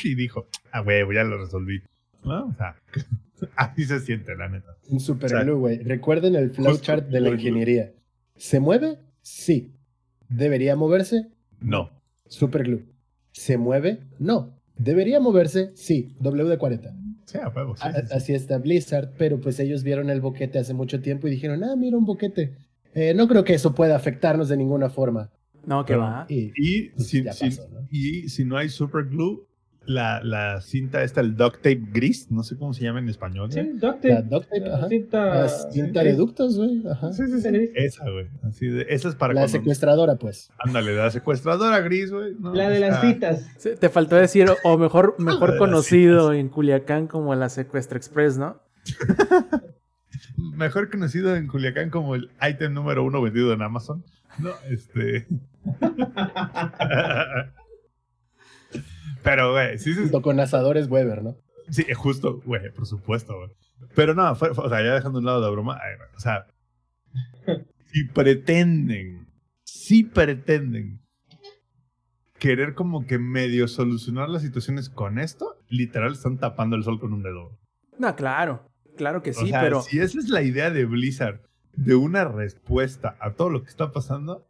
y 0.03 0.15
dijo, 0.15 0.47
ah, 0.71 0.81
güey, 0.81 1.03
ya 1.13 1.23
lo 1.23 1.37
resolví. 1.37 1.81
¿no? 2.23 2.47
O 2.47 2.53
sea, 2.53 2.75
así 3.55 3.85
se 3.85 3.99
siente, 3.99 4.35
la 4.35 4.49
neta. 4.49 4.75
Un 4.89 4.99
super 4.99 5.31
glue, 5.43 5.55
güey. 5.55 5.77
Recuerden 5.83 6.35
el 6.35 6.49
flowchart 6.51 7.07
de 7.07 7.21
la 7.21 7.29
ingeniería. 7.29 7.93
¿Se 8.35 8.59
mueve? 8.59 8.99
Sí. 9.21 9.73
¿Debería 10.29 10.75
moverse? 10.75 11.27
No. 11.59 11.89
Super 12.27 12.63
glue. 12.63 12.92
¿Se 13.33 13.57
mueve? 13.57 13.99
No. 14.19 14.53
¿Debería 14.77 15.19
moverse? 15.19 15.71
Sí. 15.75 16.15
WD-40. 16.21 16.95
Sí, 17.25 17.37
a 17.37 17.49
huevo, 17.49 17.75
sí, 17.75 17.83
Así 18.11 18.33
está 18.33 18.57
Blizzard, 18.57 19.11
pero 19.17 19.39
pues 19.39 19.59
ellos 19.59 19.83
vieron 19.83 20.09
el 20.09 20.21
boquete 20.21 20.59
hace 20.59 20.73
mucho 20.73 21.01
tiempo 21.01 21.27
y 21.27 21.31
dijeron, 21.31 21.63
ah, 21.63 21.75
mira 21.75 21.97
un 21.97 22.05
boquete. 22.05 22.55
Eh, 22.93 23.13
no 23.15 23.27
creo 23.27 23.43
que 23.43 23.53
eso 23.53 23.73
pueda 23.73 23.95
afectarnos 23.95 24.49
de 24.49 24.57
ninguna 24.57 24.89
forma. 24.89 25.31
No, 25.65 25.83
que 25.85 25.95
va. 25.95 26.25
Y, 26.29 26.51
y, 26.55 26.89
pues, 26.89 27.07
si, 27.07 27.21
¿no? 27.21 27.31
y 27.89 28.29
si 28.29 28.45
no 28.45 28.57
hay 28.57 28.69
super 28.69 29.05
glue, 29.05 29.47
la, 29.85 30.21
la 30.23 30.61
cinta 30.61 31.03
esta, 31.03 31.21
el 31.21 31.35
duct 31.35 31.57
tape 31.57 31.81
gris, 31.91 32.31
no 32.31 32.43
sé 32.43 32.57
cómo 32.57 32.73
se 32.73 32.83
llama 32.83 32.99
en 32.99 33.09
español. 33.09 33.51
Sí, 33.51 33.61
duct 33.61 34.01
tape. 34.01 34.09
La 34.09 34.21
duct 34.21 34.49
tape, 34.49 34.71
ajá. 34.71 34.87
Cinta, 34.87 35.25
la 35.25 35.49
cinta 35.49 36.03
de 36.03 36.13
ductos, 36.13 36.57
güey. 36.57 36.83
Ajá. 36.89 37.11
Sí, 37.13 37.23
sí, 37.27 37.41
sí. 37.41 37.71
Esa, 37.75 38.09
güey. 38.09 38.27
Así 38.43 38.67
de, 38.67 38.85
esa 38.89 39.09
es 39.09 39.15
para 39.15 39.33
La 39.33 39.47
secuestradora, 39.47 40.15
pues. 40.15 40.51
Ándale, 40.59 40.95
la 40.95 41.11
secuestradora 41.11 41.79
gris, 41.81 42.11
güey. 42.11 42.35
No, 42.39 42.53
la 42.53 42.69
de 42.69 42.79
las 42.79 43.01
citas. 43.01 43.45
Sí, 43.57 43.71
te 43.79 43.89
faltó 43.89 44.15
decir, 44.15 44.47
o 44.63 44.77
mejor, 44.77 45.15
mejor 45.19 45.57
conocido 45.57 46.33
en 46.33 46.49
Culiacán 46.49 47.07
como 47.07 47.35
la 47.35 47.49
Secuestra 47.49 47.97
Express, 47.97 48.37
¿no? 48.37 48.61
mejor 50.37 50.89
conocido 50.89 51.35
en 51.35 51.47
Culiacán 51.47 51.89
como 51.89 52.15
el 52.15 52.29
ítem 52.41 52.73
número 52.73 53.03
uno 53.03 53.21
vendido 53.21 53.53
en 53.53 53.61
Amazon. 53.61 54.03
No, 54.39 54.51
este. 54.69 55.27
Pero, 59.23 59.51
güey, 59.51 59.79
sí, 59.79 59.93
sí. 59.93 60.01
Junto 60.01 60.21
con 60.21 60.39
asadores 60.39 60.87
Weber, 60.89 61.23
¿no? 61.23 61.37
Sí, 61.69 61.85
justo, 61.93 62.41
güey, 62.45 62.71
por 62.73 62.85
supuesto, 62.85 63.37
güey. 63.37 63.49
Pero 63.95 64.13
no, 64.13 64.35
fue, 64.35 64.49
o 64.49 64.69
sea, 64.69 64.83
ya 64.83 64.93
dejando 64.93 65.19
un 65.19 65.25
lado 65.25 65.41
la 65.41 65.49
broma, 65.49 65.79
o 66.15 66.19
sea, 66.19 66.47
si 67.91 68.05
pretenden, 68.05 69.27
si 69.63 70.03
pretenden 70.03 71.01
querer 72.37 72.73
como 72.73 73.05
que 73.05 73.19
medio 73.19 73.67
solucionar 73.67 74.29
las 74.29 74.41
situaciones 74.41 74.89
con 74.89 75.19
esto, 75.19 75.57
literal 75.69 76.11
están 76.11 76.37
tapando 76.37 76.75
el 76.75 76.83
sol 76.83 76.99
con 76.99 77.13
un 77.13 77.23
dedo. 77.23 77.57
No, 77.97 78.15
claro, 78.15 78.69
claro 78.97 79.21
que 79.21 79.33
sí, 79.33 79.45
o 79.45 79.47
sea, 79.47 79.61
pero... 79.61 79.81
Si 79.81 79.99
esa 79.99 80.19
es 80.19 80.29
la 80.29 80.41
idea 80.41 80.69
de 80.69 80.85
Blizzard, 80.85 81.41
de 81.73 81.95
una 81.95 82.25
respuesta 82.25 83.15
a 83.19 83.31
todo 83.31 83.49
lo 83.49 83.63
que 83.63 83.69
está 83.69 83.91
pasando, 83.91 84.47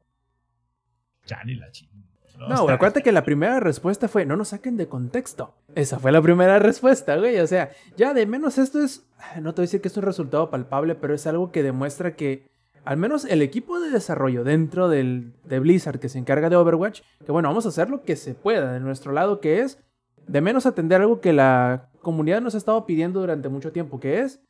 ya 1.26 1.44
ni 1.44 1.56
la 1.56 1.72
chingada. 1.72 1.93
No, 2.38 2.70
acuérdate 2.70 3.04
que 3.04 3.12
la 3.12 3.24
primera 3.24 3.60
respuesta 3.60 4.08
fue, 4.08 4.26
no 4.26 4.36
nos 4.36 4.50
saquen 4.50 4.76
de 4.76 4.88
contexto. 4.88 5.54
Esa 5.76 6.00
fue 6.00 6.12
la 6.12 6.22
primera 6.22 6.60
respuesta, 6.60 7.16
güey. 7.18 7.40
O 7.40 7.48
sea, 7.48 7.70
ya 7.96 8.14
de 8.14 8.26
menos 8.26 8.58
esto 8.58 8.82
es, 8.84 9.06
no 9.42 9.54
te 9.54 9.62
voy 9.62 9.64
a 9.64 9.68
decir 9.68 9.82
que 9.82 9.88
es 9.88 9.98
un 9.98 10.04
resultado 10.04 10.50
palpable, 10.50 10.96
pero 10.96 11.14
es 11.14 11.26
algo 11.28 11.52
que 11.52 11.64
demuestra 11.64 12.16
que 12.16 12.52
al 12.86 12.98
menos 12.98 13.26
el 13.26 13.42
equipo 13.42 13.80
de 13.80 13.90
desarrollo 13.90 14.44
dentro 14.44 14.90
del, 14.90 15.34
de 15.46 15.60
Blizzard 15.60 16.00
que 16.00 16.10
se 16.10 16.20
encarga 16.20 16.50
de 16.50 16.58
Overwatch, 16.58 17.02
que 17.26 17.32
bueno, 17.32 17.48
vamos 17.48 17.66
a 17.66 17.70
hacer 17.70 17.90
lo 17.90 18.04
que 18.04 18.16
se 18.16 18.34
pueda 18.34 18.74
de 18.74 18.80
nuestro 18.80 19.14
lado, 19.14 19.40
que 19.40 19.62
es 19.62 19.82
de 20.28 20.42
menos 20.42 20.66
atender 20.66 21.02
algo 21.02 21.22
que 21.22 21.34
la 21.34 21.90
comunidad 22.02 22.42
nos 22.42 22.56
ha 22.56 22.58
estado 22.58 22.86
pidiendo 22.86 23.22
durante 23.22 23.50
mucho 23.50 23.72
tiempo, 23.72 24.00
que 24.00 24.20
es 24.20 24.42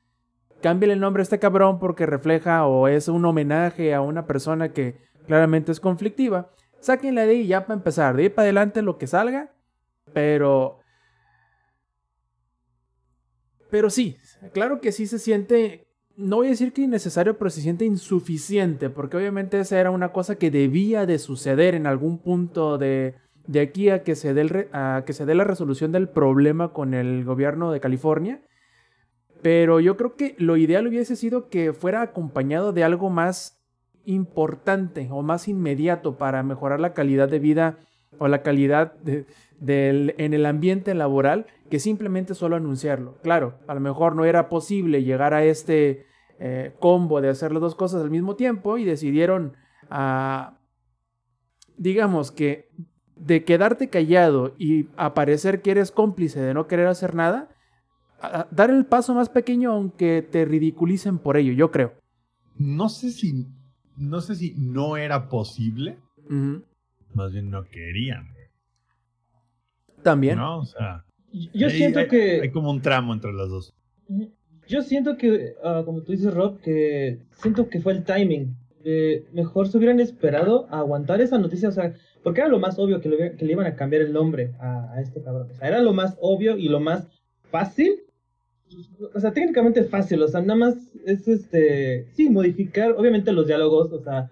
cámbiale 0.62 0.94
el 0.94 1.00
nombre 1.00 1.22
a 1.22 1.24
este 1.24 1.40
cabrón 1.40 1.78
porque 1.78 2.06
refleja 2.06 2.66
o 2.66 2.88
es 2.88 3.08
un 3.08 3.26
homenaje 3.26 3.94
a 3.94 4.02
una 4.02 4.26
persona 4.26 4.70
que 4.70 4.98
claramente 5.28 5.72
es 5.72 5.80
conflictiva. 5.80 6.50
Sáquenla 6.84 7.26
de 7.26 7.32
ahí 7.32 7.48
ya 7.48 7.66
para 7.66 7.78
empezar, 7.78 8.14
de 8.14 8.24
ahí 8.24 8.30
para 8.30 8.44
adelante 8.44 8.82
lo 8.82 8.98
que 8.98 9.08
salga, 9.08 9.54
pero... 10.12 10.80
Pero 13.70 13.90
sí, 13.90 14.18
claro 14.52 14.82
que 14.82 14.92
sí 14.92 15.08
se 15.08 15.18
siente, 15.18 15.88
no 16.18 16.36
voy 16.36 16.48
a 16.48 16.50
decir 16.50 16.74
que 16.74 16.82
innecesario, 16.82 17.38
pero 17.38 17.50
se 17.52 17.62
siente 17.62 17.86
insuficiente, 17.86 18.90
porque 18.90 19.16
obviamente 19.16 19.58
esa 19.62 19.80
era 19.80 19.92
una 19.92 20.12
cosa 20.12 20.36
que 20.36 20.52
debía 20.52 21.06
de 21.06 21.20
suceder 21.20 21.74
en 21.74 21.88
algún 21.88 22.18
punto 22.18 22.78
de, 22.78 23.16
de 23.48 23.62
aquí 23.62 23.90
a 23.90 24.04
que, 24.04 24.16
se 24.16 24.34
dé 24.34 24.42
el 24.42 24.68
a 24.74 25.04
que 25.06 25.14
se 25.14 25.26
dé 25.26 25.36
la 25.36 25.46
resolución 25.46 25.94
del 25.94 26.10
problema 26.10 26.74
con 26.74 26.94
el 26.94 27.24
gobierno 27.24 27.72
de 27.72 27.80
California. 27.80 28.42
Pero 29.42 29.80
yo 29.80 29.96
creo 29.96 30.18
que 30.18 30.36
lo 30.38 30.58
ideal 30.58 30.86
hubiese 30.86 31.16
sido 31.16 31.48
que 31.48 31.72
fuera 31.72 32.02
acompañado 32.02 32.74
de 32.74 32.84
algo 32.84 33.10
más 33.10 33.63
importante 34.06 35.08
o 35.12 35.22
más 35.22 35.48
inmediato 35.48 36.18
para 36.18 36.44
mejorar 36.44 36.80
la 36.80 36.94
calidad 36.94 37.30
de 37.30 37.40
vida 37.40 37.78
o 38.20 38.28
la 38.28 38.42
calidad 38.42 38.94
en 39.06 40.34
el 40.34 40.46
ambiente 40.46 40.94
laboral 40.94 41.48
que 41.70 41.80
simplemente 41.80 42.36
solo 42.36 42.56
anunciarlo. 42.56 43.18
Claro, 43.24 43.56
a 43.68 43.74
lo 43.74 43.80
mejor 43.80 44.16
no 44.16 44.26
era 44.26 44.50
posible 44.50 45.04
llegar 45.04 45.34
a 45.34 45.44
este 45.44 46.06
eh, 46.40 46.74
combo 46.80 47.22
de 47.22 47.30
hacer 47.30 47.52
las 47.52 47.62
dos 47.62 47.76
cosas 47.76 48.02
al 48.02 48.12
mismo 48.12 48.36
tiempo 48.36 48.78
y 48.78 48.84
decidieron, 48.84 49.54
ah, 49.90 50.58
digamos 51.78 52.32
que 52.32 52.70
de 53.16 53.44
quedarte 53.44 53.90
callado 53.90 54.54
y 54.58 54.90
aparecer 54.98 55.62
que 55.62 55.72
eres 55.72 55.92
cómplice 55.92 56.42
de 56.42 56.54
no 56.54 56.68
querer 56.68 56.88
hacer 56.88 57.16
nada, 57.16 57.50
dar 58.52 58.70
el 58.70 58.86
paso 58.86 59.14
más 59.14 59.30
pequeño 59.30 59.72
aunque 59.72 60.28
te 60.30 60.46
ridiculicen 60.46 61.20
por 61.20 61.38
ello, 61.38 61.54
yo 61.54 61.72
creo. 61.72 61.94
No 62.56 62.90
sé 62.90 63.12
si. 63.12 63.48
No 63.98 64.22
sé 64.22 64.36
si 64.36 64.54
no 64.58 64.98
era 64.98 65.30
posible. 65.30 65.98
Más 67.14 67.32
bien 67.32 67.50
no 67.50 67.64
querían. 67.66 68.28
También. 70.02 70.38
¿No? 70.38 70.60
O 70.60 70.66
sea. 70.66 71.06
Yo 71.54 71.68
hay- 71.68 71.74
siento 71.78 72.00
hay- 72.00 72.08
que. 72.08 72.42
Hay 72.42 72.52
como 72.52 72.70
un 72.70 72.82
tramo 72.82 73.14
entre 73.14 73.34
las 73.34 73.50
dos. 73.50 73.74
Yo 74.68 74.82
siento 74.82 75.18
que, 75.18 75.56
ah, 75.64 75.82
como 75.86 76.02
tú 76.02 76.12
dices, 76.14 76.34
Rob, 76.34 76.60
que 76.62 77.20
siento 77.42 77.70
que 77.70 77.82
fue 77.82 77.94
el 77.94 78.04
timing. 78.04 78.56
Eh, 78.86 79.26
mejor 79.34 79.68
se 79.68 79.78
hubieran 79.78 80.00
esperado 80.00 80.68
a 80.70 80.80
aguantar 80.80 81.22
esa 81.22 81.38
noticia, 81.38 81.70
o 81.70 81.72
sea, 81.72 81.94
porque 82.22 82.42
era 82.42 82.50
lo 82.50 82.60
más 82.60 82.78
obvio 82.80 83.00
que 83.00 83.10
le, 83.10 83.16
hubiera- 83.16 83.36
que 83.38 83.46
le 83.46 83.54
iban 83.54 83.66
a 83.66 83.76
cambiar 83.76 84.02
el 84.02 84.12
nombre 84.14 84.54
a, 84.60 84.92
a 84.94 85.02
este 85.02 85.22
cabrón. 85.22 85.50
O 85.52 85.54
sea, 85.54 85.68
era 85.70 85.82
lo 85.82 85.94
más 85.94 86.18
obvio 86.22 86.58
y 86.58 86.68
lo 86.70 86.80
más 86.80 87.08
fácil. 87.50 88.02
O 89.14 89.20
sea, 89.20 89.32
técnicamente 89.32 89.84
fácil, 89.84 90.22
o 90.22 90.28
sea, 90.28 90.42
nada 90.42 90.56
más 90.56 90.76
es 91.06 91.28
este. 91.28 92.08
Sí, 92.14 92.30
modificar, 92.30 92.92
obviamente, 92.94 93.32
los 93.32 93.48
diálogos, 93.48 93.92
o 93.92 94.00
sea, 94.00 94.32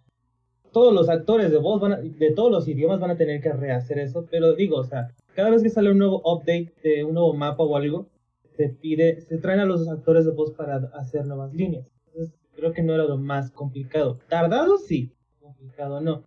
todos 0.72 0.94
los 0.94 1.10
actores 1.10 1.52
de 1.52 1.58
voz 1.58 1.82
van 1.82 1.94
a- 1.94 1.98
de 1.98 2.32
todos 2.32 2.52
los 2.52 2.68
idiomas 2.68 3.00
van 3.00 3.12
a 3.12 3.18
tener 3.18 3.42
que 3.42 3.52
rehacer 3.52 4.00
eso, 4.00 4.26
pero 4.32 4.54
digo, 4.54 4.78
o 4.78 4.84
sea, 4.84 5.10
cada 5.36 5.50
vez 5.50 5.62
que 5.64 5.70
sale 5.70 5.92
un 5.92 5.98
nuevo 5.98 6.22
update 6.26 6.74
de 6.84 7.04
un 7.04 7.14
nuevo 7.14 7.34
mapa 7.34 7.64
o 7.64 7.76
algo, 7.76 8.08
se 8.56 8.70
pide, 8.70 9.22
se 9.22 9.38
traen 9.38 9.60
a 9.60 9.66
los 9.66 9.88
actores 9.90 10.26
de 10.26 10.32
voz 10.32 10.52
para 10.52 10.78
hacer 10.94 11.26
nuevas 11.26 11.54
líneas. 11.54 11.86
Entonces, 12.08 12.34
creo 12.56 12.72
que 12.74 12.84
no 12.84 12.94
era 12.94 13.04
lo 13.06 13.18
más 13.18 13.52
complicado. 13.52 14.20
Tardado 14.30 14.78
sí, 14.78 15.12
complicado 15.40 16.00
no. 16.02 16.24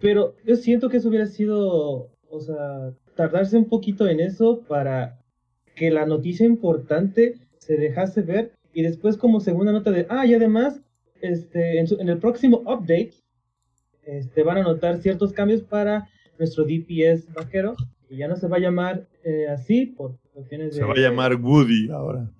Pero 0.00 0.34
yo 0.44 0.56
siento 0.56 0.88
que 0.88 0.98
eso 0.98 1.08
hubiera 1.08 1.26
sido, 1.26 2.10
o 2.30 2.40
sea, 2.40 2.92
tardarse 3.14 3.56
un 3.56 3.64
poquito 3.68 4.06
en 4.06 4.20
eso 4.20 4.60
para 4.68 5.18
que 5.76 5.90
la 5.92 6.04
noticia 6.06 6.44
importante 6.46 7.34
se 7.58 7.76
dejase 7.76 8.22
ver 8.22 8.52
y 8.72 8.82
después 8.82 9.16
como 9.16 9.38
segunda 9.40 9.70
nota 9.72 9.90
de, 9.92 10.06
ah, 10.10 10.26
y 10.26 10.34
además, 10.34 10.80
este, 11.20 11.78
en, 11.78 11.86
su- 11.86 12.00
en 12.00 12.08
el 12.08 12.18
próximo 12.18 12.58
update, 12.66 13.12
este, 14.04 14.42
van 14.42 14.58
a 14.58 14.62
notar 14.62 14.98
ciertos 14.98 15.32
cambios 15.32 15.62
para 15.62 16.08
nuestro 16.38 16.64
DPS 16.64 17.32
vaquero, 17.34 17.74
que 18.08 18.16
ya 18.16 18.28
no 18.28 18.36
se 18.36 18.46
va 18.48 18.56
a 18.56 18.60
llamar 18.60 19.06
eh, 19.24 19.46
así 19.48 19.86
por 19.86 20.18
cuestiones 20.32 20.72
de... 20.74 20.80
Se 20.80 20.84
va 20.84 20.92
a 20.92 20.98
llamar 20.98 21.34
Woody 21.36 21.90
ahora. 21.90 22.30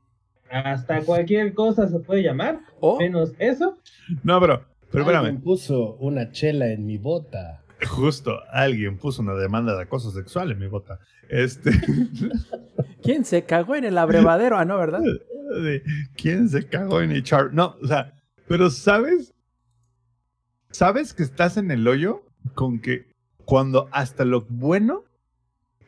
Hasta 0.50 1.00
cualquier 1.02 1.54
cosa 1.54 1.88
se 1.88 1.98
puede 2.00 2.22
llamar, 2.22 2.60
O 2.80 2.98
menos 2.98 3.32
eso. 3.38 3.78
No, 4.22 4.40
pero. 4.40 4.64
Pero 4.92 5.02
espérame. 5.02 5.40
puso 5.42 5.96
una 5.96 6.30
chela 6.30 6.70
en 6.70 6.86
mi 6.86 6.96
bota. 6.98 7.64
Justo 7.84 8.38
alguien 8.52 8.96
puso 8.96 9.22
una 9.22 9.34
demanda 9.34 9.76
de 9.76 9.82
acoso 9.82 10.10
sexual 10.10 10.50
en 10.52 10.58
mi 10.58 10.66
bota. 10.66 10.98
Este. 11.28 11.70
¿quién 13.02 13.24
se 13.24 13.44
cagó 13.44 13.76
en 13.76 13.84
el 13.84 13.98
abrevadero? 13.98 14.58
Ah, 14.58 14.64
no, 14.64 14.78
¿verdad? 14.78 15.00
¿Quién 16.16 16.48
se 16.48 16.66
cagó 16.66 17.00
en 17.00 17.12
HR? 17.12 17.52
No, 17.52 17.76
o 17.82 17.86
sea, 17.86 18.14
pero 18.48 18.70
¿sabes? 18.70 19.34
¿Sabes 20.70 21.14
que 21.14 21.22
estás 21.22 21.56
en 21.56 21.70
el 21.70 21.86
hoyo 21.86 22.24
con 22.54 22.80
que 22.80 23.06
cuando 23.44 23.88
hasta 23.92 24.24
lo 24.24 24.42
bueno 24.48 25.04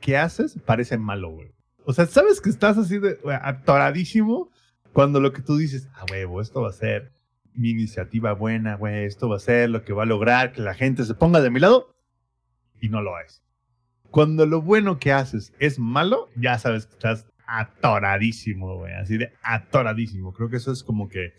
que 0.01 0.17
haces 0.17 0.59
parece 0.65 0.97
malo, 0.97 1.31
güey? 1.31 1.53
O 1.85 1.93
sea, 1.93 2.07
¿sabes 2.07 2.41
que 2.41 2.51
estás 2.51 2.79
así 2.79 2.99
de 2.99 3.19
atoradísimo 3.43 4.51
cuando 4.93 5.21
lo 5.21 5.33
que 5.33 5.43
tú 5.43 5.57
dices, 5.57 5.89
ah, 5.95 6.05
huevo, 6.11 6.41
esto 6.41 6.63
va 6.63 6.69
a 6.69 6.73
ser 6.73 7.13
mi 7.59 7.71
iniciativa 7.71 8.33
buena, 8.33 8.77
güey, 8.77 9.05
esto 9.05 9.29
va 9.29 9.37
a 9.37 9.41
ser 9.41 9.71
lo 9.71 9.85
que 9.85 9.93
va 9.93 10.05
a 10.05 10.07
lograr 10.07 10.53
que 10.53 10.63
la 10.63 10.75
gente 10.75 11.05
se 11.05 11.15
ponga 11.15 11.41
de 11.41 11.51
mi 11.51 11.61
lado 11.61 11.95
y 12.81 12.89
no 12.89 13.03
lo 13.03 13.19
es. 13.21 13.43
Cuando 14.11 14.47
lo 14.47 14.63
bueno 14.63 14.99
que 14.99 15.13
haces 15.13 15.53
es 15.59 15.79
malo, 15.79 16.29
ya 16.37 16.59
sabes 16.59 16.87
que 16.87 16.93
estás 16.95 17.27
atoradísimo, 17.47 18.77
güey. 18.77 18.95
Así 18.95 19.19
de 19.19 19.33
atoradísimo. 19.43 20.33
Creo 20.33 20.49
que 20.49 20.57
eso 20.57 20.73
es 20.73 20.83
como 20.83 21.09
que 21.09 21.33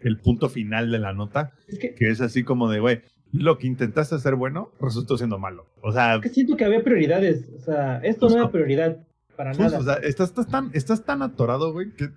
el 0.00 0.18
punto 0.18 0.48
final 0.48 0.90
de 0.90 0.98
la 0.98 1.12
nota, 1.12 1.52
Es 1.66 1.78
que, 1.78 1.94
que 1.94 2.10
es 2.10 2.20
así 2.20 2.44
como 2.44 2.70
de, 2.70 2.80
güey, 2.80 3.02
lo 3.32 3.58
que 3.58 3.66
intentaste 3.66 4.14
hacer 4.14 4.36
bueno 4.36 4.70
resultó 4.80 5.16
siendo 5.16 5.38
malo. 5.38 5.66
O 5.82 5.92
sea, 5.92 6.16
es 6.16 6.20
que 6.20 6.28
siento 6.28 6.56
que 6.56 6.64
había 6.64 6.84
prioridades. 6.84 7.50
O 7.56 7.60
sea, 7.60 7.98
esto 7.98 8.28
no 8.28 8.36
era 8.36 8.50
prioridad 8.50 8.98
para 9.36 9.50
justo, 9.50 9.64
nada. 9.64 9.78
o 9.78 9.82
sea, 9.82 9.94
estás, 9.94 10.28
estás 10.28 10.46
tan, 10.46 10.70
estás 10.72 11.04
tan 11.04 11.22
atorado, 11.22 11.72
güey, 11.72 11.92
que, 11.94 12.10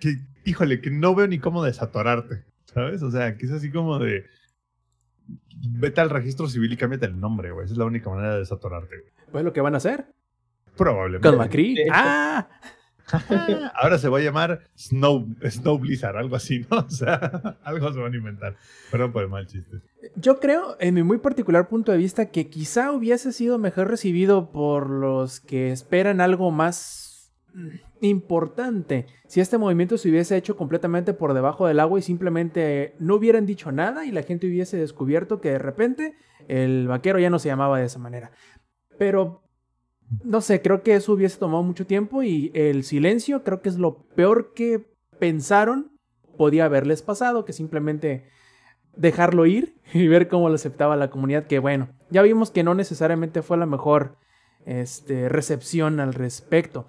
que, 0.00 0.16
híjole, 0.44 0.80
que 0.80 0.90
no 0.90 1.14
veo 1.14 1.28
ni 1.28 1.38
cómo 1.38 1.62
desatorarte, 1.62 2.44
¿sabes? 2.72 3.02
O 3.02 3.10
sea, 3.10 3.36
que 3.36 3.46
es 3.46 3.52
así 3.52 3.70
como 3.70 3.98
de, 3.98 4.24
vete 5.70 6.00
al 6.00 6.10
registro 6.10 6.48
civil 6.48 6.72
y 6.72 6.76
cámbiate 6.76 7.06
el 7.06 7.20
nombre, 7.20 7.50
güey. 7.52 7.64
Esa 7.64 7.74
es 7.74 7.78
la 7.78 7.84
única 7.84 8.10
manera 8.10 8.34
de 8.34 8.40
desatorarte, 8.40 8.96
güey. 8.98 9.12
Pues 9.32 9.44
lo 9.44 9.52
que 9.52 9.60
van 9.60 9.74
a 9.74 9.78
hacer. 9.78 10.06
Probablemente. 10.76 11.28
Con 11.28 11.38
Macri. 11.38 11.76
Ah, 11.92 12.48
Ah, 13.12 13.72
Ahora 13.74 13.98
se 13.98 14.08
va 14.08 14.18
a 14.18 14.22
llamar 14.22 14.60
Snow, 14.76 15.26
Snow 15.48 15.78
Blizzard, 15.78 16.16
algo 16.16 16.36
así, 16.36 16.64
¿no? 16.70 16.78
O 16.86 16.90
sea, 16.90 17.58
algo 17.62 17.92
se 17.92 18.00
van 18.00 18.12
a 18.12 18.16
inventar. 18.16 18.56
Perdón 18.90 19.12
por 19.12 19.22
el 19.22 19.28
mal 19.28 19.46
chiste. 19.46 19.80
yo 20.16 20.38
creo, 20.40 20.76
en 20.80 20.94
mi 20.94 21.02
muy 21.02 21.18
particular 21.18 21.68
punto 21.68 21.92
de 21.92 21.98
vista, 21.98 22.26
que 22.30 22.48
quizá 22.48 22.92
hubiese 22.92 23.32
sido 23.32 23.58
mejor 23.58 23.88
recibido 23.88 24.50
por 24.50 24.90
los 24.90 25.40
que 25.40 25.72
esperan 25.72 26.20
algo 26.20 26.50
más 26.50 27.32
mm, 27.54 27.68
importante 28.00 29.06
si 29.26 29.40
este 29.40 29.58
movimiento 29.58 29.98
se 29.98 30.08
hubiese 30.08 30.36
hecho 30.36 30.56
completamente 30.56 31.12
por 31.12 31.34
debajo 31.34 31.66
del 31.66 31.80
agua 31.80 31.98
y 31.98 32.02
simplemente 32.02 32.94
no 32.98 33.16
hubieran 33.16 33.46
dicho 33.46 33.72
nada 33.72 34.04
y 34.04 34.10
la 34.10 34.22
gente 34.22 34.46
hubiese 34.46 34.76
descubierto 34.76 35.40
que 35.40 35.50
de 35.50 35.58
repente 35.58 36.14
el 36.48 36.88
vaquero 36.88 37.18
ya 37.18 37.30
no 37.30 37.38
se 37.38 37.48
llamaba 37.48 37.78
de 37.78 37.86
esa 37.86 37.98
manera. 37.98 38.32
Pero 38.98 39.42
no 40.24 40.40
sé, 40.40 40.60
creo 40.62 40.82
que 40.82 40.94
eso 40.94 41.12
hubiese 41.12 41.38
tomado 41.38 41.62
mucho 41.62 41.86
tiempo 41.86 42.22
y 42.22 42.50
el 42.54 42.84
silencio 42.84 43.44
creo 43.44 43.62
que 43.62 43.68
es 43.68 43.76
lo 43.76 44.06
peor 44.08 44.52
que 44.54 44.90
pensaron 45.18 45.92
podía 46.36 46.64
haberles 46.64 47.02
pasado, 47.02 47.44
que 47.44 47.52
simplemente 47.52 48.24
dejarlo 48.96 49.46
ir 49.46 49.76
y 49.92 50.08
ver 50.08 50.28
cómo 50.28 50.48
lo 50.48 50.54
aceptaba 50.54 50.96
la 50.96 51.10
comunidad, 51.10 51.46
que 51.46 51.58
bueno, 51.58 51.90
ya 52.10 52.22
vimos 52.22 52.50
que 52.50 52.62
no 52.62 52.74
necesariamente 52.74 53.42
fue 53.42 53.58
la 53.58 53.66
mejor 53.66 54.16
este, 54.64 55.28
recepción 55.28 56.00
al 56.00 56.14
respecto. 56.14 56.86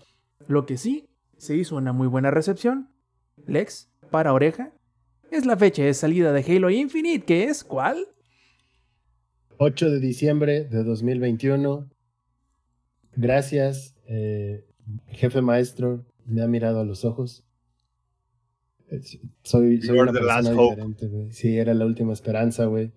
Lo 0.48 0.66
que 0.66 0.78
sí, 0.78 1.10
se 1.38 1.56
hizo 1.56 1.76
una 1.76 1.94
muy 1.94 2.08
buena 2.08 2.32
recepción. 2.32 2.90
Lex, 3.48 3.90
para 4.10 4.34
oreja, 4.34 4.74
es 5.32 5.46
la 5.46 5.58
fecha 5.58 5.84
de 5.84 5.94
salida 5.94 6.34
de 6.34 6.44
Halo 6.44 6.70
Infinite, 6.70 7.26
que 7.26 7.46
es 7.46 7.64
¿cuál? 7.64 8.06
8 9.58 9.90
de 9.90 10.00
diciembre 10.00 10.66
de 10.66 10.84
2021. 10.84 11.90
Gracias, 13.16 13.96
eh, 14.08 14.66
jefe 15.08 15.42
maestro. 15.42 16.06
Me 16.26 16.42
ha 16.42 16.48
mirado 16.48 16.80
a 16.80 16.86
los 16.86 17.06
ojos. 17.06 17.44
Soy, 19.44 19.82
soy 19.82 20.00
una 20.00 20.12
persona 20.12 20.52
diferente, 20.52 21.08
güey. 21.08 21.32
Sí, 21.32 21.58
era 21.58 21.74
la 21.74 21.86
última 21.86 22.12
esperanza, 22.12 22.66
güey. 22.66 22.92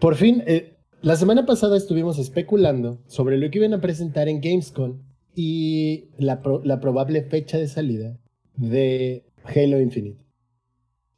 Por 0.00 0.16
fin, 0.16 0.42
eh, 0.46 0.76
la 1.02 1.16
semana 1.16 1.46
pasada 1.46 1.76
estuvimos 1.76 2.18
especulando 2.18 3.00
sobre 3.06 3.38
lo 3.38 3.50
que 3.50 3.58
iban 3.58 3.74
a 3.74 3.80
presentar 3.80 4.28
en 4.28 4.40
Gamescom 4.40 5.00
y 5.34 6.10
la, 6.18 6.42
la 6.64 6.80
probable 6.80 7.22
fecha 7.22 7.58
de 7.58 7.68
salida 7.68 8.18
de 8.56 9.24
Halo 9.44 9.80
Infinite. 9.80 10.22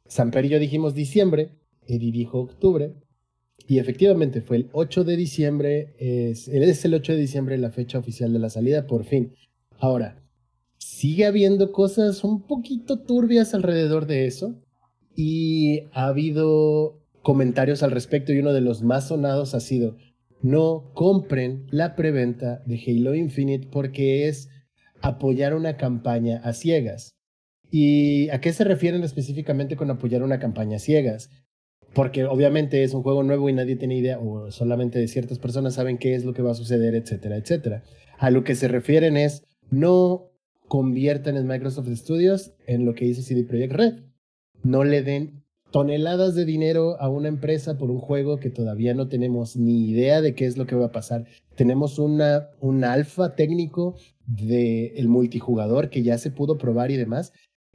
Samper 0.06 0.44
y 0.44 0.50
yo 0.50 0.59
dijimos 0.59 0.94
diciembre, 0.94 1.50
Eddie 1.87 2.12
dijo 2.12 2.40
octubre, 2.40 2.94
Y 3.66 3.78
efectivamente 3.78 4.42
fue 4.42 4.59
el 4.59 4.71
8 4.73 5.04
de 5.04 5.16
diciembre, 5.16 5.94
es, 5.99 6.49
es 6.49 6.85
el 6.85 6.94
8 6.94 7.12
de 7.12 7.18
diciembre 7.18 7.59
la 7.59 7.71
fecha 7.71 7.99
oficial 7.99 8.33
de 8.33 8.38
la 8.38 8.50
salida, 8.50 8.87
por 8.87 9.04
fin. 9.04 9.35
Ahora, 9.78 10.23
sigue 10.78 11.25
habiendo 11.25 11.73
cosas 11.73 12.25
un 12.25 12.42
poquito 12.42 13.00
turbias 13.00 13.54
alrededor 13.54 14.06
de 14.06 14.26
eso 14.26 14.61
y 15.16 15.80
ha 15.92 16.06
habido 16.06 17.00
comentarios 17.23 17.83
al 17.83 17.90
respecto 17.90 18.33
y 18.33 18.38
uno 18.38 18.52
de 18.52 18.61
los 18.61 18.83
más 18.83 19.09
sonados 19.09 19.54
ha 19.54 19.61
sido 19.61 19.97
no 20.42 20.90
compren 20.94 21.66
la 21.70 21.96
preventa 21.96 22.62
de 22.66 22.80
Halo 22.86 23.14
Infinite 23.14 23.68
porque 23.70 24.28
es 24.28 24.48
apoyar 25.00 25.54
una 25.54 25.76
campaña 25.76 26.40
a 26.44 26.52
ciegas. 26.52 27.14
¿Y 27.70 28.28
a 28.30 28.40
qué 28.40 28.52
se 28.52 28.64
refieren 28.64 29.02
específicamente 29.02 29.76
con 29.76 29.90
apoyar 29.90 30.22
una 30.22 30.38
campaña 30.38 30.76
a 30.76 30.80
ciegas? 30.80 31.30
Porque 31.92 32.24
obviamente 32.24 32.82
es 32.82 32.94
un 32.94 33.02
juego 33.02 33.22
nuevo 33.22 33.48
y 33.48 33.52
nadie 33.52 33.76
tiene 33.76 33.96
idea, 33.96 34.18
o 34.18 34.50
solamente 34.50 35.06
ciertas 35.08 35.38
personas 35.38 35.74
saben 35.74 35.98
qué 35.98 36.14
es 36.14 36.24
lo 36.24 36.34
que 36.34 36.42
va 36.42 36.52
a 36.52 36.54
suceder, 36.54 36.94
etcétera, 36.94 37.36
etcétera. 37.36 37.82
A 38.18 38.30
lo 38.30 38.44
que 38.44 38.54
se 38.54 38.68
refieren 38.68 39.16
es 39.16 39.44
no 39.70 40.30
conviertan 40.68 41.36
en 41.36 41.46
Microsoft 41.46 41.88
Studios 41.94 42.52
en 42.66 42.84
lo 42.84 42.94
que 42.94 43.04
hizo 43.04 43.22
CD 43.22 43.44
Projekt 43.44 43.72
Red. 43.72 43.94
No 44.62 44.84
le 44.84 45.02
den 45.02 45.43
toneladas 45.75 46.37
de 46.37 46.45
dinero 46.45 47.00
a 47.00 47.09
una 47.09 47.26
empresa 47.26 47.76
por 47.76 47.90
un 47.90 47.99
juego 47.99 48.38
que 48.38 48.49
todavía 48.49 48.95
no 48.95 49.09
tenemos 49.09 49.57
ni 49.57 49.90
idea 49.90 50.21
de 50.21 50.37
qué 50.37 50.47
es 50.47 50.57
lo 50.57 50.66
que 50.66 50.76
va 50.76 50.87
a 50.87 50.93
pasar. 50.93 51.26
Tenemos 51.57 51.99
una, 51.99 52.50
un 52.61 52.85
alfa 52.85 53.35
técnico 53.35 53.97
del 54.25 55.09
multijugador 55.09 55.90
que 55.90 56.04
ya 56.04 56.16
se 56.16 56.31
pudo 56.31 56.59
probar 56.59 56.93
y 56.93 56.97
demás. 56.97 57.33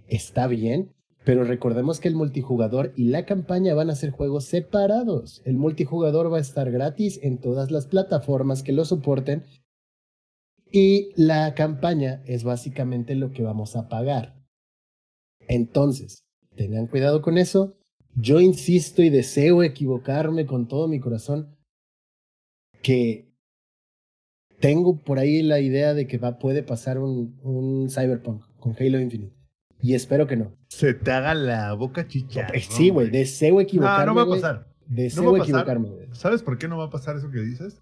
Está 0.08 0.48
bien, 0.48 0.94
pero 1.26 1.44
recordemos 1.44 2.00
que 2.00 2.08
el 2.08 2.16
multijugador 2.16 2.94
y 2.96 3.10
la 3.10 3.26
campaña 3.26 3.74
van 3.74 3.90
a 3.90 3.96
ser 3.96 4.12
juegos 4.12 4.46
separados. 4.46 5.42
El 5.44 5.58
multijugador 5.58 6.32
va 6.32 6.38
a 6.38 6.42
estar 6.42 6.72
gratis 6.72 7.20
en 7.22 7.38
todas 7.38 7.70
las 7.70 7.88
plataformas 7.88 8.64
que 8.64 8.72
lo 8.72 8.86
soporten 8.86 9.44
y 10.72 11.12
la 11.18 11.54
campaña 11.54 12.24
es 12.26 12.46
básicamente 12.46 13.16
lo 13.16 13.34
que 13.34 13.44
vamos 13.44 13.76
a 13.76 13.90
pagar. 13.90 14.42
Entonces, 15.50 16.24
tengan 16.56 16.88
cuidado 16.88 17.22
con 17.22 17.38
eso. 17.38 17.76
Yo 18.16 18.40
insisto 18.40 19.02
y 19.02 19.10
deseo 19.10 19.64
equivocarme 19.64 20.46
con 20.46 20.68
todo 20.68 20.88
mi 20.88 21.00
corazón 21.00 21.56
que 22.82 23.30
tengo 24.60 24.98
por 24.98 25.20
ahí 25.20 25.42
la 25.42 25.60
idea 25.60 25.94
de 25.94 26.08
que 26.08 26.18
va, 26.18 26.38
puede 26.38 26.64
pasar 26.64 27.00
un, 27.00 27.40
un 27.44 27.90
Cyberpunk 27.90 28.44
con 28.60 28.76
Halo 28.78 29.00
Infinite. 29.00 29.34
Y 29.82 29.94
espero 29.94 30.28
que 30.28 30.36
no. 30.36 30.54
Se 30.68 30.94
te 30.94 31.12
haga 31.12 31.34
la 31.34 31.74
boca 31.74 32.08
chicha. 32.08 32.48
sí, 32.70 32.90
güey, 32.90 33.10
deseo 33.10 33.62
equivocarme. 33.62 34.06
No, 34.06 34.14
no 34.14 34.16
va 34.16 34.36
a 34.36 34.36
pasar. 34.36 34.68
Deseo 34.88 35.24
no 35.24 35.32
va 35.32 35.38
a 35.40 35.42
equivocarme, 35.42 35.90
güey. 35.90 36.08
¿Sabes 36.12 36.44
por 36.44 36.58
qué 36.58 36.68
no 36.68 36.78
va 36.78 36.86
a 36.86 36.90
pasar 36.90 37.16
eso 37.16 37.32
que 37.32 37.40
dices? 37.40 37.82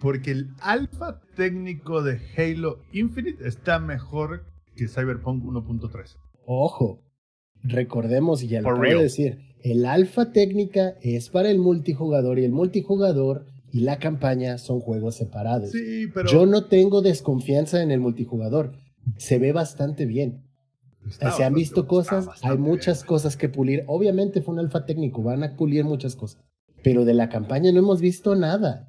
Porque 0.00 0.30
el 0.32 0.50
alfa 0.60 1.20
técnico 1.36 2.02
de 2.02 2.20
Halo 2.36 2.80
Infinite 2.92 3.46
está 3.46 3.78
mejor 3.78 4.44
que 4.74 4.88
Cyberpunk 4.88 5.44
1.3. 5.44 6.16
Ojo, 6.46 7.02
recordemos, 7.62 8.42
y 8.42 8.48
ya 8.48 8.62
lo 8.62 8.74
puedo 8.74 9.00
decir, 9.00 9.47
el 9.62 9.84
alfa 9.84 10.32
técnica 10.32 10.94
es 11.02 11.28
para 11.28 11.50
el 11.50 11.58
multijugador 11.58 12.38
y 12.38 12.44
el 12.44 12.52
multijugador 12.52 13.46
y 13.72 13.80
la 13.80 13.98
campaña 13.98 14.58
son 14.58 14.80
juegos 14.80 15.16
separados. 15.16 15.70
Sí, 15.70 16.06
pero... 16.12 16.28
Yo 16.28 16.46
no 16.46 16.64
tengo 16.64 17.02
desconfianza 17.02 17.82
en 17.82 17.90
el 17.90 18.00
multijugador. 18.00 18.72
Se 19.16 19.38
ve 19.38 19.52
bastante 19.52 20.06
bien. 20.06 20.44
Se 21.34 21.44
han 21.44 21.54
visto 21.54 21.86
cosas, 21.86 22.28
hay 22.42 22.58
muchas 22.58 23.02
cosas 23.02 23.36
que 23.36 23.48
pulir. 23.48 23.84
Obviamente 23.86 24.42
fue 24.42 24.54
un 24.54 24.60
alfa 24.60 24.84
técnico, 24.84 25.22
van 25.22 25.42
a 25.42 25.56
pulir 25.56 25.84
muchas 25.84 26.16
cosas. 26.16 26.42
Pero 26.82 27.04
de 27.04 27.14
la 27.14 27.28
campaña 27.28 27.72
no 27.72 27.78
hemos 27.78 28.00
visto 28.00 28.34
nada. 28.34 28.87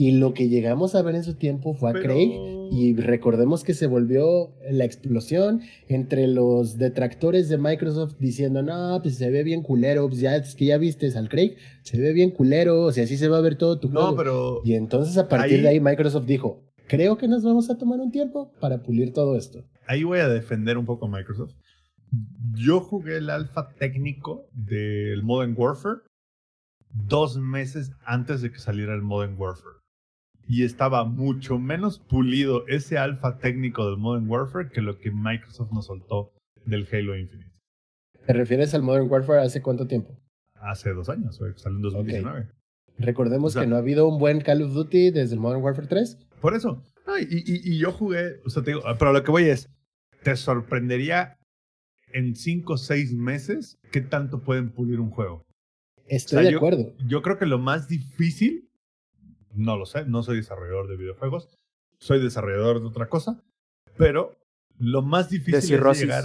Y 0.00 0.12
lo 0.12 0.32
que 0.32 0.48
llegamos 0.48 0.94
a 0.94 1.02
ver 1.02 1.14
en 1.14 1.24
su 1.24 1.34
tiempo 1.34 1.74
fue 1.74 1.90
a 1.90 1.92
Craig. 1.92 2.30
Y 2.72 2.96
recordemos 2.96 3.64
que 3.64 3.74
se 3.74 3.86
volvió 3.86 4.54
la 4.70 4.86
explosión 4.86 5.60
entre 5.88 6.26
los 6.26 6.78
detractores 6.78 7.50
de 7.50 7.58
Microsoft 7.58 8.14
diciendo, 8.18 8.62
no, 8.62 8.98
pues 9.02 9.18
se 9.18 9.28
ve 9.28 9.42
bien 9.42 9.60
culero, 9.60 10.08
pues 10.08 10.20
ya 10.20 10.36
es 10.36 10.54
que 10.54 10.64
ya 10.64 10.78
viste 10.78 11.12
al 11.18 11.28
Craig, 11.28 11.56
se 11.82 12.00
ve 12.00 12.14
bien 12.14 12.30
culero, 12.30 12.84
o 12.84 12.92
sea, 12.92 13.04
así 13.04 13.18
se 13.18 13.28
va 13.28 13.36
a 13.36 13.42
ver 13.42 13.58
todo 13.58 13.78
tu 13.78 13.90
juego. 13.90 14.12
No, 14.12 14.16
pero... 14.16 14.62
Y 14.64 14.72
entonces 14.72 15.18
a 15.18 15.28
partir 15.28 15.60
de 15.60 15.68
ahí 15.68 15.80
Microsoft 15.80 16.24
dijo, 16.24 16.64
creo 16.88 17.18
que 17.18 17.28
nos 17.28 17.44
vamos 17.44 17.68
a 17.68 17.76
tomar 17.76 18.00
un 18.00 18.10
tiempo 18.10 18.54
para 18.58 18.82
pulir 18.82 19.12
todo 19.12 19.36
esto. 19.36 19.66
Ahí 19.86 20.02
voy 20.04 20.20
a 20.20 20.30
defender 20.30 20.78
un 20.78 20.86
poco 20.86 21.04
a 21.04 21.08
Microsoft. 21.10 21.56
Yo 22.54 22.80
jugué 22.80 23.18
el 23.18 23.28
alfa 23.28 23.68
técnico 23.78 24.48
del 24.54 25.22
Modern 25.24 25.54
Warfare 25.58 25.98
dos 26.88 27.36
meses 27.36 27.92
antes 28.06 28.40
de 28.40 28.50
que 28.50 28.60
saliera 28.60 28.94
el 28.94 29.02
Modern 29.02 29.36
Warfare 29.38 29.79
y 30.50 30.64
estaba 30.64 31.04
mucho 31.04 31.60
menos 31.60 32.00
pulido 32.00 32.66
ese 32.66 32.98
alfa 32.98 33.38
técnico 33.38 33.88
del 33.88 33.98
Modern 33.98 34.28
Warfare 34.28 34.68
que 34.68 34.82
lo 34.82 34.98
que 34.98 35.12
Microsoft 35.12 35.70
nos 35.70 35.86
soltó 35.86 36.32
del 36.66 36.88
Halo 36.90 37.16
Infinite. 37.16 37.52
¿Te 38.26 38.32
refieres 38.32 38.74
al 38.74 38.82
Modern 38.82 39.08
Warfare 39.08 39.42
hace 39.42 39.62
cuánto 39.62 39.86
tiempo? 39.86 40.18
Hace 40.54 40.90
dos 40.90 41.08
años, 41.08 41.40
salió 41.54 41.76
en 41.76 41.82
2019. 41.82 42.48
Recordemos 42.98 43.54
que 43.54 43.68
no 43.68 43.76
ha 43.76 43.78
habido 43.78 44.08
un 44.08 44.18
buen 44.18 44.40
Call 44.40 44.62
of 44.62 44.72
Duty 44.72 45.12
desde 45.12 45.34
el 45.34 45.40
Modern 45.40 45.62
Warfare 45.62 45.86
3. 45.86 46.18
Por 46.40 46.56
eso. 46.56 46.82
y, 47.20 47.78
yo 47.78 47.92
jugué, 47.92 48.40
o 48.44 48.50
sea, 48.50 48.64
te 48.64 48.72
digo, 48.72 48.82
pero 48.98 49.12
lo 49.12 49.22
que 49.22 49.30
voy 49.30 49.44
es, 49.44 49.70
te 50.24 50.34
sorprendería 50.34 51.38
en 52.12 52.34
5 52.34 52.72
o 52.72 52.76
6 52.76 53.14
meses 53.14 53.78
qué 53.92 54.00
tanto 54.00 54.42
pueden 54.42 54.72
pulir 54.72 54.98
un 54.98 55.10
juego. 55.10 55.44
Estoy 56.08 56.42
de 56.42 56.56
acuerdo. 56.56 56.92
Yo 57.06 57.22
creo 57.22 57.38
que 57.38 57.46
lo 57.46 57.60
más 57.60 57.86
difícil 57.86 58.68
no 59.54 59.76
lo 59.76 59.86
sé, 59.86 60.04
no 60.04 60.22
soy 60.22 60.36
desarrollador 60.36 60.88
de 60.88 60.96
videojuegos, 60.96 61.48
soy 61.98 62.22
desarrollador 62.22 62.80
de 62.80 62.86
otra 62.86 63.08
cosa, 63.08 63.42
pero 63.96 64.36
lo 64.78 65.02
más 65.02 65.30
difícil 65.30 65.54
es 65.54 66.00
llegar... 66.00 66.24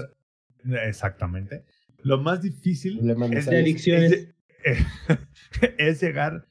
Exactamente. 0.88 1.66
Lo 2.02 2.20
más 2.20 2.42
difícil 2.42 3.00
es, 3.34 3.46
de 3.46 4.34
es, 5.78 6.02
llegar 6.02 6.48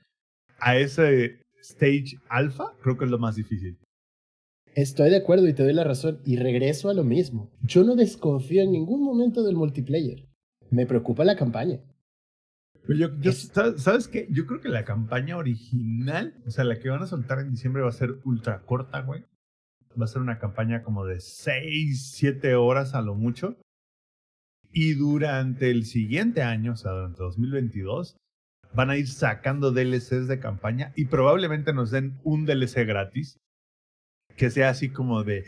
a 0.58 0.76
ese 0.76 1.40
stage 1.62 2.16
alfa, 2.28 2.72
creo 2.82 2.96
que 2.96 3.04
es 3.04 3.10
lo 3.10 3.18
más 3.18 3.36
difícil. 3.36 3.78
Estoy 4.74 5.10
de 5.10 5.16
acuerdo 5.16 5.46
y 5.48 5.54
te 5.54 5.62
doy 5.62 5.72
la 5.72 5.84
razón. 5.84 6.20
Y 6.24 6.36
regreso 6.36 6.88
a 6.90 6.94
lo 6.94 7.04
mismo. 7.04 7.52
Yo 7.62 7.84
no 7.84 7.94
desconfío 7.94 8.62
en 8.62 8.72
ningún 8.72 9.04
momento 9.04 9.44
del 9.44 9.54
multiplayer. 9.54 10.28
Me 10.70 10.86
preocupa 10.86 11.24
la 11.24 11.36
campaña. 11.36 11.80
Yo, 12.88 13.32
¿Sabes 13.32 14.08
qué? 14.08 14.26
Yo 14.30 14.46
creo 14.46 14.60
que 14.60 14.68
la 14.68 14.84
campaña 14.84 15.36
original, 15.38 16.34
o 16.46 16.50
sea, 16.50 16.64
la 16.64 16.78
que 16.78 16.90
van 16.90 17.02
a 17.02 17.06
soltar 17.06 17.38
en 17.38 17.50
diciembre 17.50 17.82
va 17.82 17.88
a 17.88 17.92
ser 17.92 18.18
ultra 18.24 18.60
corta, 18.62 19.00
güey. 19.00 19.24
Va 19.98 20.04
a 20.04 20.08
ser 20.08 20.20
una 20.20 20.38
campaña 20.38 20.82
como 20.82 21.06
de 21.06 21.20
6, 21.20 22.12
7 22.12 22.54
horas 22.56 22.94
a 22.94 23.00
lo 23.00 23.14
mucho. 23.14 23.56
Y 24.72 24.94
durante 24.94 25.70
el 25.70 25.84
siguiente 25.84 26.42
año, 26.42 26.72
o 26.72 26.76
sea, 26.76 26.92
durante 26.92 27.22
2022, 27.22 28.16
van 28.74 28.90
a 28.90 28.96
ir 28.96 29.08
sacando 29.08 29.70
DLCs 29.70 30.26
de 30.26 30.40
campaña 30.40 30.92
y 30.96 31.06
probablemente 31.06 31.72
nos 31.72 31.90
den 31.90 32.18
un 32.24 32.44
DLC 32.44 32.84
gratis 32.84 33.38
que 34.36 34.50
sea 34.50 34.70
así 34.70 34.90
como 34.90 35.22
de, 35.22 35.44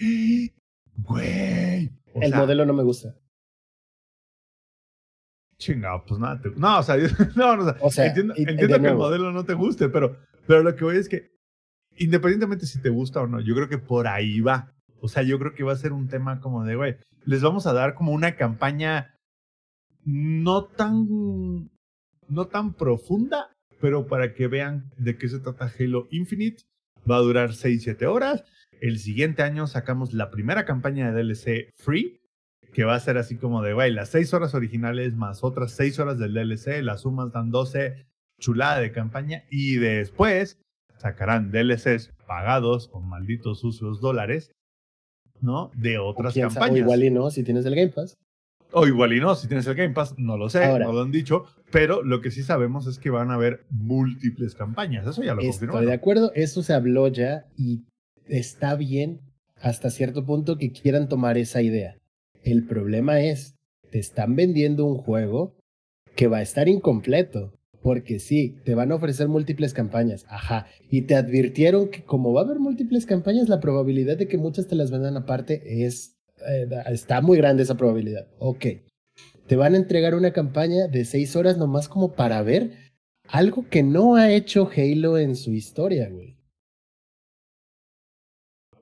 güey. 0.96 1.90
El 2.14 2.34
modelo 2.34 2.64
no 2.64 2.72
me 2.72 2.84
gusta. 2.84 3.14
Chingado, 5.58 6.04
pues 6.06 6.20
nada. 6.20 6.40
no, 6.56 6.78
o 6.78 6.82
sea, 6.82 6.96
no, 7.36 7.56
no, 7.56 7.74
o 7.80 7.90
sea, 7.90 8.06
entiendo, 8.06 8.34
entiendo 8.36 8.80
que 8.80 8.88
el 8.88 8.96
modelo 8.96 9.32
no 9.32 9.44
te 9.44 9.54
guste, 9.54 9.88
pero, 9.88 10.18
pero 10.46 10.62
lo 10.62 10.76
que 10.76 10.84
voy 10.84 10.96
es 10.96 11.08
que, 11.08 11.30
independientemente 11.96 12.66
si 12.66 12.80
te 12.80 12.90
gusta 12.90 13.22
o 13.22 13.26
no, 13.26 13.40
yo 13.40 13.54
creo 13.54 13.68
que 13.68 13.78
por 13.78 14.06
ahí 14.06 14.40
va. 14.40 14.72
O 15.00 15.08
sea, 15.08 15.22
yo 15.22 15.38
creo 15.38 15.54
que 15.54 15.64
va 15.64 15.72
a 15.72 15.76
ser 15.76 15.92
un 15.92 16.08
tema 16.08 16.40
como 16.40 16.64
de, 16.64 16.76
güey, 16.76 16.96
les 17.24 17.42
vamos 17.42 17.66
a 17.66 17.72
dar 17.72 17.94
como 17.94 18.12
una 18.12 18.36
campaña 18.36 19.14
no 20.04 20.64
tan, 20.64 21.70
no 22.28 22.46
tan 22.46 22.74
profunda, 22.74 23.50
pero 23.80 24.06
para 24.06 24.34
que 24.34 24.46
vean 24.46 24.90
de 24.96 25.16
qué 25.16 25.28
se 25.28 25.40
trata 25.40 25.72
Halo 25.78 26.06
Infinite. 26.10 26.62
Va 27.08 27.16
a 27.16 27.20
durar 27.20 27.50
6-7 27.50 28.04
horas. 28.06 28.44
El 28.80 28.98
siguiente 28.98 29.42
año 29.42 29.66
sacamos 29.66 30.12
la 30.12 30.30
primera 30.30 30.64
campaña 30.64 31.10
de 31.10 31.22
DLC 31.22 31.72
free 31.76 32.20
que 32.72 32.84
va 32.84 32.94
a 32.94 33.00
ser 33.00 33.16
así 33.16 33.36
como 33.36 33.62
de, 33.62 33.72
güey, 33.72 33.92
las 33.92 34.10
seis 34.10 34.34
horas 34.34 34.54
originales 34.54 35.14
más 35.14 35.42
otras 35.42 35.72
seis 35.72 35.98
horas 35.98 36.18
del 36.18 36.34
DLC, 36.34 36.82
las 36.82 37.02
sumas 37.02 37.32
dan 37.32 37.50
12 37.50 38.06
chulada 38.38 38.80
de 38.80 38.92
campaña 38.92 39.44
y 39.50 39.76
después 39.76 40.58
sacarán 40.98 41.50
DLCs 41.50 42.12
pagados 42.26 42.88
con 42.88 43.08
malditos 43.08 43.60
sucios 43.60 44.00
dólares, 44.00 44.52
¿no? 45.40 45.70
De 45.74 45.98
otras 45.98 46.34
campañas. 46.34 46.74
O 46.74 46.76
igual 46.76 47.04
y 47.04 47.10
no, 47.10 47.30
si 47.30 47.42
tienes 47.42 47.64
el 47.66 47.74
Game 47.74 47.92
Pass. 47.92 48.16
O 48.72 48.86
igual 48.86 49.12
y 49.12 49.20
no, 49.20 49.34
si 49.36 49.46
tienes 49.46 49.66
el 49.66 49.74
Game 49.74 49.94
Pass, 49.94 50.14
no 50.18 50.36
lo 50.36 50.50
sé, 50.50 50.78
no 50.78 50.92
lo 50.92 51.00
han 51.00 51.12
dicho, 51.12 51.44
pero 51.70 52.02
lo 52.02 52.20
que 52.20 52.30
sí 52.30 52.42
sabemos 52.42 52.86
es 52.86 52.98
que 52.98 53.10
van 53.10 53.30
a 53.30 53.34
haber 53.34 53.64
múltiples 53.70 54.54
campañas, 54.54 55.06
eso 55.06 55.22
ya 55.22 55.34
lo 55.34 55.42
confirmamos. 55.42 55.80
Estoy 55.80 55.86
de 55.86 55.96
acuerdo, 55.96 56.32
eso 56.34 56.62
se 56.62 56.74
habló 56.74 57.08
ya 57.08 57.46
y 57.56 57.84
está 58.26 58.74
bien 58.74 59.20
hasta 59.62 59.88
cierto 59.88 60.26
punto 60.26 60.58
que 60.58 60.72
quieran 60.72 61.08
tomar 61.08 61.38
esa 61.38 61.62
idea. 61.62 61.96
El 62.46 62.64
problema 62.64 63.20
es, 63.20 63.56
te 63.90 63.98
están 63.98 64.36
vendiendo 64.36 64.84
un 64.86 64.98
juego 64.98 65.56
que 66.14 66.28
va 66.28 66.38
a 66.38 66.42
estar 66.42 66.68
incompleto. 66.68 67.52
Porque 67.82 68.20
sí, 68.20 68.56
te 68.64 68.76
van 68.76 68.92
a 68.92 68.94
ofrecer 68.94 69.26
múltiples 69.28 69.74
campañas, 69.74 70.24
ajá. 70.28 70.66
Y 70.88 71.02
te 71.02 71.16
advirtieron 71.16 71.88
que 71.88 72.04
como 72.04 72.32
va 72.32 72.42
a 72.42 72.44
haber 72.44 72.60
múltiples 72.60 73.04
campañas, 73.04 73.48
la 73.48 73.60
probabilidad 73.60 74.16
de 74.16 74.28
que 74.28 74.38
muchas 74.38 74.68
te 74.68 74.76
las 74.76 74.92
vendan 74.92 75.16
aparte 75.16 75.84
es... 75.84 76.16
eh, 76.48 76.68
está 76.86 77.20
muy 77.20 77.36
grande 77.36 77.64
esa 77.64 77.76
probabilidad. 77.76 78.28
Ok. 78.38 78.66
Te 79.48 79.56
van 79.56 79.74
a 79.74 79.78
entregar 79.78 80.14
una 80.14 80.32
campaña 80.32 80.86
de 80.86 81.04
seis 81.04 81.34
horas 81.34 81.58
nomás 81.58 81.88
como 81.88 82.14
para 82.14 82.42
ver 82.42 82.92
algo 83.28 83.68
que 83.68 83.82
no 83.82 84.14
ha 84.14 84.30
hecho 84.30 84.70
Halo 84.74 85.18
en 85.18 85.34
su 85.34 85.52
historia, 85.52 86.08
güey. 86.08 86.36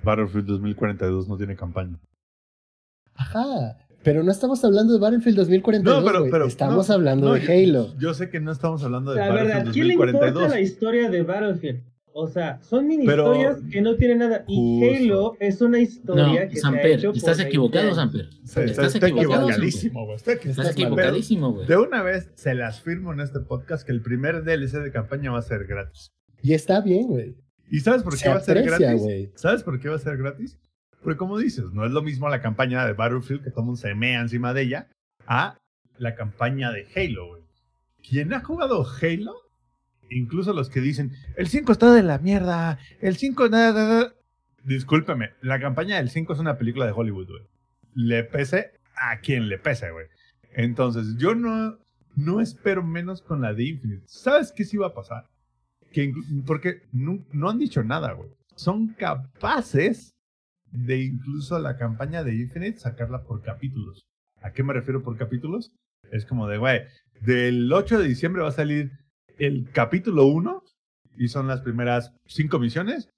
Battlefield 0.03 0.48
2042 0.48 1.29
no 1.29 1.38
tiene 1.38 1.57
campaña. 1.57 1.98
Ajá. 3.14 3.79
Pero 4.03 4.22
no 4.22 4.31
estamos 4.31 4.62
hablando 4.64 4.92
de 4.92 4.98
Battlefield 4.98 5.37
2042, 5.38 6.05
No, 6.05 6.11
pero- 6.12 6.27
pero- 6.31 6.46
Estamos 6.46 6.88
no, 6.88 6.94
hablando 6.94 7.29
no, 7.29 7.35
de 7.35 7.40
Halo. 7.40 7.94
Yo 7.98 8.12
sé 8.12 8.29
que 8.29 8.38
no 8.40 8.53
estamos 8.53 8.83
hablando 8.85 9.12
de 9.12 9.20
La 9.20 9.29
Battlefield 9.29 9.57
verdad, 9.57 9.72
¿quién 9.72 9.87
le 9.88 9.94
importa 9.94 10.12
2042. 10.12 10.50
la 10.50 10.61
historia 10.61 11.11
de 11.11 11.22
Battlefield? 11.22 11.83
O 12.16 12.29
sea, 12.29 12.61
son 12.62 12.87
mini 12.87 13.07
Pero- 13.07 13.35
historias 13.35 13.59
que 13.72 13.81
no 13.83 13.96
tienen 13.96 14.18
nada. 14.18 14.44
Y 14.46 14.79
Justo. 14.81 15.14
Halo 15.14 15.37
es 15.40 15.61
una 15.62 15.81
historia 15.81 16.27
No, 16.27 16.33
que 16.48 16.50
se 16.50 16.59
ha 16.59 16.61
Samper, 16.61 16.87
hecho 16.87 17.11
estás 17.12 17.37
20 17.38 17.48
equivocado. 17.48 17.94
Samper. 17.94 18.29
Estás 18.44 18.94
está 18.94 19.07
equivocado, 19.09 19.48
equivocadísimo, 19.48 20.05
güey. 20.05 20.16
Está 20.16 20.33
Estás 20.35 20.70
equivocadísimo, 20.70 21.53
güey. 21.55 21.66
De 21.66 21.77
una 21.77 22.03
vez 22.03 22.31
se 22.37 22.55
las 22.55 22.81
firmo 22.83 23.12
en 23.12 23.20
este 23.20 23.40
podcast 23.40 23.85
que 23.85 23.90
el 23.92 24.00
primer 24.03 24.44
DLC 24.44 24.79
de 24.81 24.92
campaña 24.92 25.33
va 25.33 25.38
a 25.38 25.42
ser 25.42 25.64
gratis. 25.66 26.12
Y 26.42 26.53
está 26.53 26.81
bien, 26.83 27.09
güey. 27.09 27.35
¿Y 27.70 27.81
sabes 27.81 28.03
por 28.05 28.12
qué 28.12 28.18
Se 28.20 28.29
va 28.29 28.37
a 28.37 28.40
ser 28.40 28.59
aprecia, 28.59 28.92
gratis? 28.94 29.31
¿Sabes 29.35 29.62
por 29.64 29.81
qué 29.81 29.88
va 29.88 29.96
a 29.96 29.98
ser 29.98 30.16
gratis? 30.18 30.59
Porque 31.05 31.19
como 31.19 31.37
dices, 31.37 31.67
no 31.73 31.85
es 31.85 31.93
lo 31.93 32.01
mismo 32.01 32.31
la 32.31 32.40
campaña 32.40 32.87
de 32.87 32.95
Battlefield 32.95 33.45
que 33.45 33.51
todo 33.51 33.61
el 33.61 33.67
mundo 33.67 33.81
se 33.81 33.90
encima 33.90 34.55
de 34.55 34.62
ella 34.62 34.88
a 35.27 35.59
la 35.99 36.14
campaña 36.14 36.73
de 36.73 36.88
Halo, 36.97 37.29
güey. 37.29 37.43
Quien 38.03 38.33
ha 38.33 38.40
jugado 38.40 38.87
Halo, 39.01 39.35
incluso 40.09 40.55
los 40.55 40.71
que 40.71 40.81
dicen, 40.81 41.12
el 41.37 41.49
5 41.49 41.73
está 41.73 41.93
de 41.93 42.03
la 42.03 42.19
mierda, 42.19 42.79
el 43.03 43.17
5 43.17 43.51
nada. 43.51 44.14
Discúlpeme, 44.64 45.33
la 45.43 45.61
campaña 45.61 45.97
del 45.97 46.09
5 46.09 46.33
es 46.33 46.38
una 46.38 46.57
película 46.57 46.87
de 46.87 46.93
Hollywood, 46.93 47.29
güey. 47.29 47.43
Le 47.95 48.25
pese 48.25 48.73
a 48.97 49.19
quien 49.21 49.51
le 49.51 49.59
pese, 49.59 49.90
güey. 49.90 50.07
Entonces, 50.55 51.17
yo 51.19 51.35
no, 51.35 51.79
no 52.17 52.40
espero 52.40 52.83
menos 52.83 53.21
con 53.21 53.43
la 53.43 53.53
de 53.53 53.64
Infinite. 53.64 54.05
¿Sabes 54.07 54.53
qué 54.53 54.64
sí 54.64 54.79
va 54.79 54.87
a 54.87 54.95
pasar? 54.95 55.29
Que 55.93 56.14
porque 56.47 56.83
no, 56.93 57.23
no 57.33 57.51
han 57.51 57.59
dicho 57.59 57.85
nada, 57.85 58.12
güey. 58.12 58.31
Son 58.57 58.88
capaces 58.88 60.13
de 60.75 61.03
incluso 61.03 61.59
la 61.59 61.77
campaña 61.77 62.25
de 62.25 62.35
Infinite 62.35 62.79
sacarla 62.79 63.23
por 63.23 63.43
capítulos. 63.43 64.07
¿A 64.43 64.53
qué 64.53 64.63
me 64.63 64.73
refiero 64.73 65.03
por 65.03 65.17
capítulos? 65.17 65.73
Es 66.11 66.27
como 66.27 66.49
de, 66.49 66.59
güey, 66.59 66.81
del 67.21 67.73
8 67.73 68.01
de 68.01 68.09
diciembre 68.09 68.43
va 68.43 68.49
a 68.49 68.53
salir 68.53 68.91
el 69.39 69.71
capítulo 69.73 70.27
1 70.27 70.63
y 71.17 71.29
son 71.29 71.47
las 71.47 71.61
primeras 71.63 72.13
5 72.27 72.59
misiones. 72.59 73.09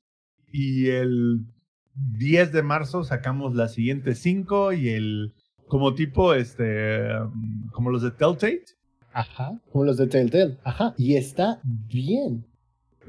Y 0.53 0.89
el 0.91 1.47
10 1.95 2.53
de 2.53 2.63
marzo 2.63 3.05
sacamos 3.05 3.55
las 3.55 3.73
siguientes 3.73 4.19
5 4.19 4.75
y 4.75 4.91
el, 4.91 5.33
como 5.67 5.95
tipo, 5.95 6.35
este, 6.35 7.11
um, 7.19 7.69
como 7.73 7.91
los 7.91 8.03
de 8.03 8.11
Telltale. 8.11 8.65
Ajá. 9.13 9.59
Como 9.73 9.85
los 9.85 9.97
de 9.97 10.07
Telltale. 10.07 10.59
Ajá. 10.63 10.95
Y 10.99 11.17
está 11.17 11.61
bien. 11.65 12.45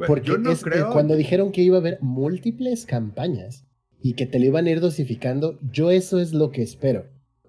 Porque 0.07 0.29
yo 0.29 0.37
no 0.37 0.51
es 0.51 0.63
creo. 0.63 0.91
cuando 0.91 1.15
dijeron 1.15 1.51
que 1.51 1.61
iba 1.61 1.75
a 1.75 1.79
haber 1.79 1.97
múltiples 2.01 2.85
campañas 2.85 3.66
y 4.01 4.13
que 4.13 4.25
te 4.25 4.39
lo 4.39 4.45
iban 4.45 4.65
a 4.67 4.71
ir 4.71 4.79
dosificando, 4.79 5.59
yo 5.71 5.91
eso 5.91 6.19
es 6.19 6.33
lo 6.33 6.51
que 6.51 6.61
espero. 6.61 7.05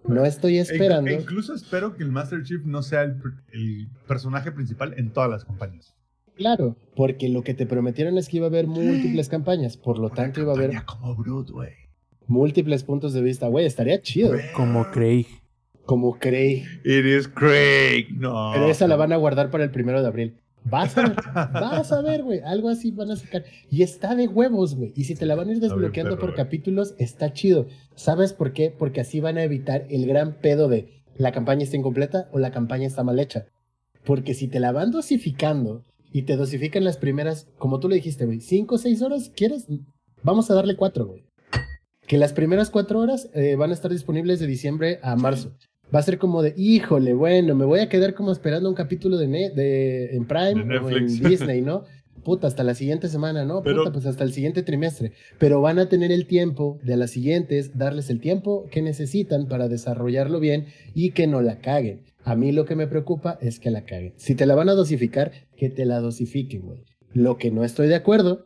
No 0.06 0.24
estoy 0.24 0.56
E- 0.58 0.60
esperando. 0.60 1.10
e 1.10 1.14
incluso 1.14 1.54
espero 1.54 1.94
que 1.96 2.02
el 2.02 2.10
Master 2.10 2.42
Chief 2.42 2.64
no 2.64 2.82
sea 2.82 3.02
el, 3.02 3.16
el 3.52 3.88
personaje 4.06 4.50
principal 4.52 4.94
en 4.96 5.10
todas 5.10 5.28
las 5.30 5.44
campañas. 5.44 5.94
Claro, 6.36 6.76
porque 6.94 7.28
lo 7.28 7.42
que 7.42 7.52
te 7.52 7.66
prometieron 7.66 8.16
es 8.16 8.28
que 8.28 8.36
iba 8.38 8.46
a 8.46 8.48
haber 8.48 8.66
múltiples 8.68 9.28
campañas, 9.30 9.76
por 9.76 9.98
lo 9.98 10.08
tanto 10.10 10.40
iba 10.40 10.52
a 10.52 10.56
haber 10.56 10.82
como 10.84 11.16
múltiples 12.26 12.84
puntos 12.84 13.12
de 13.12 13.22
vista. 13.22 13.48
Güey, 13.48 13.66
estaría 13.66 14.00
chido. 14.02 14.32
Como 14.54 14.90
Craig. 14.90 15.26
Como 15.84 16.18
Craig. 16.18 16.64
It 16.84 17.04
is 17.06 17.28
Craig. 17.28 18.08
No. 18.16 18.50
Pero 18.54 18.68
esa 18.70 18.86
la 18.86 18.96
van 18.96 19.12
a 19.12 19.16
guardar 19.16 19.50
para 19.50 19.64
el 19.64 19.70
primero 19.70 20.00
de 20.02 20.06
abril. 20.08 20.36
Vas 20.64 20.96
a 20.98 21.08
ver, 21.08 21.16
vas 21.34 21.92
a 21.92 22.02
ver, 22.02 22.22
güey. 22.22 22.40
Algo 22.40 22.68
así 22.68 22.90
van 22.90 23.10
a 23.10 23.16
sacar. 23.16 23.44
Y 23.70 23.82
está 23.82 24.14
de 24.14 24.28
huevos, 24.28 24.74
güey. 24.74 24.92
Y 24.96 25.04
si 25.04 25.14
te 25.14 25.26
la 25.26 25.34
van 25.34 25.48
a 25.48 25.52
ir 25.52 25.60
desbloqueando 25.60 26.16
perro, 26.16 26.20
por 26.20 26.30
güey. 26.30 26.36
capítulos, 26.36 26.94
está 26.98 27.32
chido. 27.32 27.66
¿Sabes 27.94 28.32
por 28.32 28.52
qué? 28.52 28.74
Porque 28.76 29.00
así 29.00 29.20
van 29.20 29.38
a 29.38 29.44
evitar 29.44 29.86
el 29.88 30.06
gran 30.06 30.34
pedo 30.34 30.68
de 30.68 31.02
la 31.16 31.32
campaña 31.32 31.64
está 31.64 31.76
incompleta 31.76 32.28
o 32.32 32.38
la 32.38 32.50
campaña 32.50 32.86
está 32.86 33.02
mal 33.02 33.18
hecha. 33.18 33.46
Porque 34.04 34.34
si 34.34 34.48
te 34.48 34.60
la 34.60 34.72
van 34.72 34.90
dosificando 34.90 35.84
y 36.12 36.22
te 36.22 36.36
dosifican 36.36 36.84
las 36.84 36.96
primeras, 36.96 37.48
como 37.58 37.80
tú 37.80 37.88
le 37.88 37.96
dijiste, 37.96 38.24
güey, 38.24 38.40
cinco 38.40 38.76
o 38.76 38.78
seis 38.78 39.02
horas, 39.02 39.30
¿quieres? 39.34 39.66
Vamos 40.22 40.50
a 40.50 40.54
darle 40.54 40.76
cuatro, 40.76 41.06
güey. 41.06 41.24
Que 42.06 42.16
las 42.16 42.32
primeras 42.32 42.70
cuatro 42.70 43.00
horas 43.00 43.28
eh, 43.34 43.56
van 43.56 43.70
a 43.70 43.74
estar 43.74 43.90
disponibles 43.90 44.40
de 44.40 44.46
diciembre 44.46 44.98
a 45.02 45.14
marzo. 45.16 45.52
Va 45.94 46.00
a 46.00 46.02
ser 46.02 46.18
como 46.18 46.42
de, 46.42 46.54
híjole, 46.56 47.14
bueno, 47.14 47.54
me 47.54 47.64
voy 47.64 47.80
a 47.80 47.88
quedar 47.88 48.14
como 48.14 48.30
esperando 48.32 48.68
un 48.68 48.74
capítulo 48.74 49.16
de, 49.16 49.28
ne- 49.28 49.50
de 49.50 50.14
en 50.16 50.26
Prime 50.26 50.64
De 50.64 50.78
o 50.78 50.90
en. 50.90 51.06
Disney, 51.30 51.62
¿no? 51.62 51.84
Puta, 52.24 52.46
hasta 52.46 52.62
la 52.64 52.74
siguiente 52.74 53.08
semana, 53.08 53.44
¿no? 53.46 53.62
Pero- 53.62 53.78
Puta, 53.78 53.92
pues 53.92 54.04
hasta 54.06 54.24
el 54.24 54.32
siguiente 54.32 54.62
trimestre. 54.62 55.12
Pero 55.38 55.60
van 55.62 55.78
a 55.78 55.88
tener 55.88 56.12
el 56.12 56.26
tiempo 56.26 56.78
de 56.82 56.96
las 56.96 57.10
siguientes, 57.12 57.78
darles 57.78 58.10
el 58.10 58.20
tiempo 58.20 58.66
que 58.70 58.82
necesitan 58.82 59.46
para 59.48 59.68
desarrollarlo 59.68 60.40
bien 60.40 60.66
y 60.94 61.12
que 61.12 61.26
no 61.26 61.40
la 61.40 61.60
caguen. 61.60 62.02
A 62.24 62.34
mí 62.36 62.52
lo 62.52 62.66
que 62.66 62.76
me 62.76 62.86
preocupa 62.86 63.38
es 63.40 63.58
que 63.58 63.70
la 63.70 63.84
caguen. 63.86 64.12
Si 64.16 64.34
te 64.34 64.44
la 64.44 64.54
van 64.54 64.68
a 64.68 64.74
dosificar, 64.74 65.32
que 65.56 65.70
te 65.70 65.86
la 65.86 66.00
dosifiquen, 66.00 66.62
güey. 66.62 66.84
Lo 67.14 67.38
que 67.38 67.50
no 67.50 67.64
estoy 67.64 67.88
de 67.88 67.94
acuerdo 67.94 68.44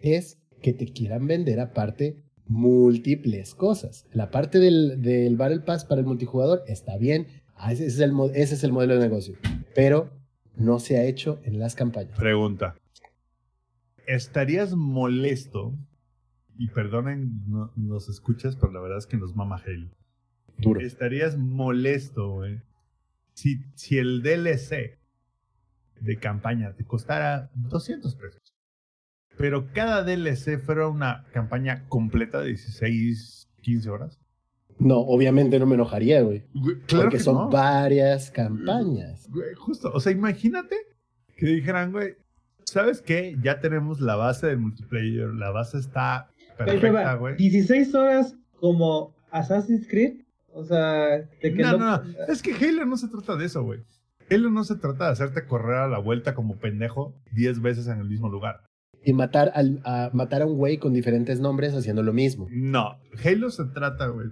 es 0.00 0.38
que 0.62 0.72
te 0.72 0.86
quieran 0.86 1.26
vender 1.26 1.58
aparte 1.58 2.22
múltiples 2.48 3.54
cosas. 3.54 4.06
La 4.12 4.30
parte 4.30 4.58
del, 4.58 5.00
del 5.02 5.36
Battle 5.36 5.60
Pass 5.60 5.84
para 5.84 6.00
el 6.00 6.06
multijugador 6.06 6.62
está 6.66 6.96
bien. 6.96 7.26
Ah, 7.54 7.72
Ese 7.72 7.86
es, 7.86 8.00
el, 8.00 8.12
ese 8.34 8.54
es 8.54 8.64
el 8.64 8.72
modelo 8.72 8.94
de 8.94 9.00
negocio. 9.00 9.36
Pero 9.74 10.10
no 10.56 10.78
se 10.78 10.98
ha 10.98 11.04
hecho 11.04 11.40
en 11.44 11.58
las 11.58 11.74
campañas. 11.74 12.18
Pregunta. 12.18 12.74
¿Estarías 14.06 14.74
molesto? 14.74 15.74
Y 16.56 16.68
perdonen, 16.68 17.44
no, 17.46 17.70
nos 17.76 18.08
escuchas, 18.08 18.56
pero 18.56 18.72
la 18.72 18.80
verdad 18.80 18.98
es 18.98 19.06
que 19.06 19.16
nos 19.16 19.36
mama 19.36 19.62
Halo. 19.64 19.90
Duro. 20.56 20.80
¿Estarías 20.80 21.36
molesto, 21.36 22.32
güey? 22.32 22.60
Si, 23.34 23.60
si 23.74 23.98
el 23.98 24.22
DLC 24.22 24.98
de 26.00 26.16
campaña 26.18 26.74
te 26.74 26.84
costara 26.84 27.50
200 27.54 28.14
pesos. 28.16 28.47
Pero 29.38 29.68
cada 29.72 30.02
DLC 30.04 30.58
fuera 30.58 30.88
una 30.88 31.24
campaña 31.32 31.84
completa 31.88 32.40
de 32.40 32.48
16, 32.48 33.48
15 33.62 33.88
horas. 33.90 34.18
No, 34.78 34.98
obviamente 34.98 35.58
no 35.58 35.66
me 35.66 35.74
enojaría, 35.74 36.22
güey. 36.22 36.44
Claro 36.86 37.04
porque 37.04 37.16
que 37.18 37.22
son 37.22 37.34
no. 37.34 37.48
varias 37.50 38.30
campañas. 38.30 39.28
Güey, 39.30 39.54
justo. 39.56 39.90
O 39.92 40.00
sea, 40.00 40.12
imagínate 40.12 40.76
que 41.36 41.46
dijeran, 41.46 41.92
güey, 41.92 42.14
¿sabes 42.64 43.00
qué? 43.00 43.36
Ya 43.42 43.60
tenemos 43.60 44.00
la 44.00 44.16
base 44.16 44.48
del 44.48 44.58
multiplayer. 44.58 45.28
La 45.34 45.50
base 45.50 45.78
está 45.78 46.30
perfecta, 46.56 47.14
güey. 47.14 47.36
16 47.36 47.94
horas 47.94 48.34
como 48.60 49.14
Assassin's 49.30 49.86
Creed. 49.88 50.22
O 50.52 50.64
sea, 50.64 51.18
de 51.18 51.28
que 51.40 51.50
No, 51.62 51.72
no. 51.72 51.78
no, 51.78 52.04
no. 52.04 52.10
Es 52.28 52.42
que 52.42 52.52
Halo 52.54 52.84
no 52.86 52.96
se 52.96 53.08
trata 53.08 53.36
de 53.36 53.46
eso, 53.46 53.62
güey. 53.62 53.80
Halo 54.30 54.50
no 54.50 54.64
se 54.64 54.76
trata 54.76 55.06
de 55.06 55.12
hacerte 55.12 55.46
correr 55.46 55.76
a 55.76 55.88
la 55.88 55.98
vuelta 55.98 56.34
como 56.34 56.56
pendejo 56.58 57.14
10 57.32 57.62
veces 57.62 57.86
en 57.88 57.98
el 58.00 58.08
mismo 58.08 58.28
lugar. 58.28 58.67
Y 59.04 59.12
matar, 59.12 59.52
al, 59.54 59.80
a, 59.84 60.10
matar 60.12 60.42
a 60.42 60.46
un 60.46 60.56
güey 60.58 60.78
con 60.78 60.92
diferentes 60.92 61.40
nombres 61.40 61.72
haciendo 61.74 62.02
lo 62.02 62.12
mismo. 62.12 62.46
No, 62.50 62.98
Halo 63.24 63.50
se 63.50 63.64
trata, 63.66 64.08
güey, 64.08 64.28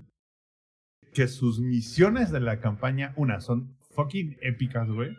que 1.14 1.29
sus 1.29 1.61
misiones 1.61 2.31
de 2.31 2.40
la 2.40 2.61
campaña, 2.61 3.14
una, 3.16 3.40
son 3.40 3.77
fucking 3.95 4.37
épicas, 4.42 4.88
güey. 4.90 5.16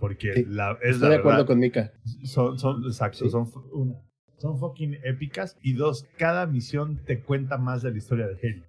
Porque 0.00 0.32
Sí, 0.34 0.44
la, 0.48 0.72
es 0.82 0.94
Estoy 0.96 1.00
la 1.02 1.08
de 1.10 1.14
acuerdo 1.16 1.38
verdad. 1.38 1.46
con 1.46 1.58
Mika. 1.60 1.92
Son, 2.24 2.58
son, 2.58 2.82
exacto, 2.84 3.18
Sí. 3.24 3.30
son, 3.30 3.48
una, 3.72 3.94
son 4.38 4.58
fucking 4.58 4.96
épicas. 5.04 5.56
Y 5.62 5.74
dos, 5.74 6.08
cada 6.18 6.46
misión 6.46 7.04
te 7.04 7.20
cuenta 7.22 7.58
más 7.58 7.82
de 7.82 7.92
la 7.92 7.98
historia 7.98 8.26
de 8.26 8.34
Halo. 8.42 8.64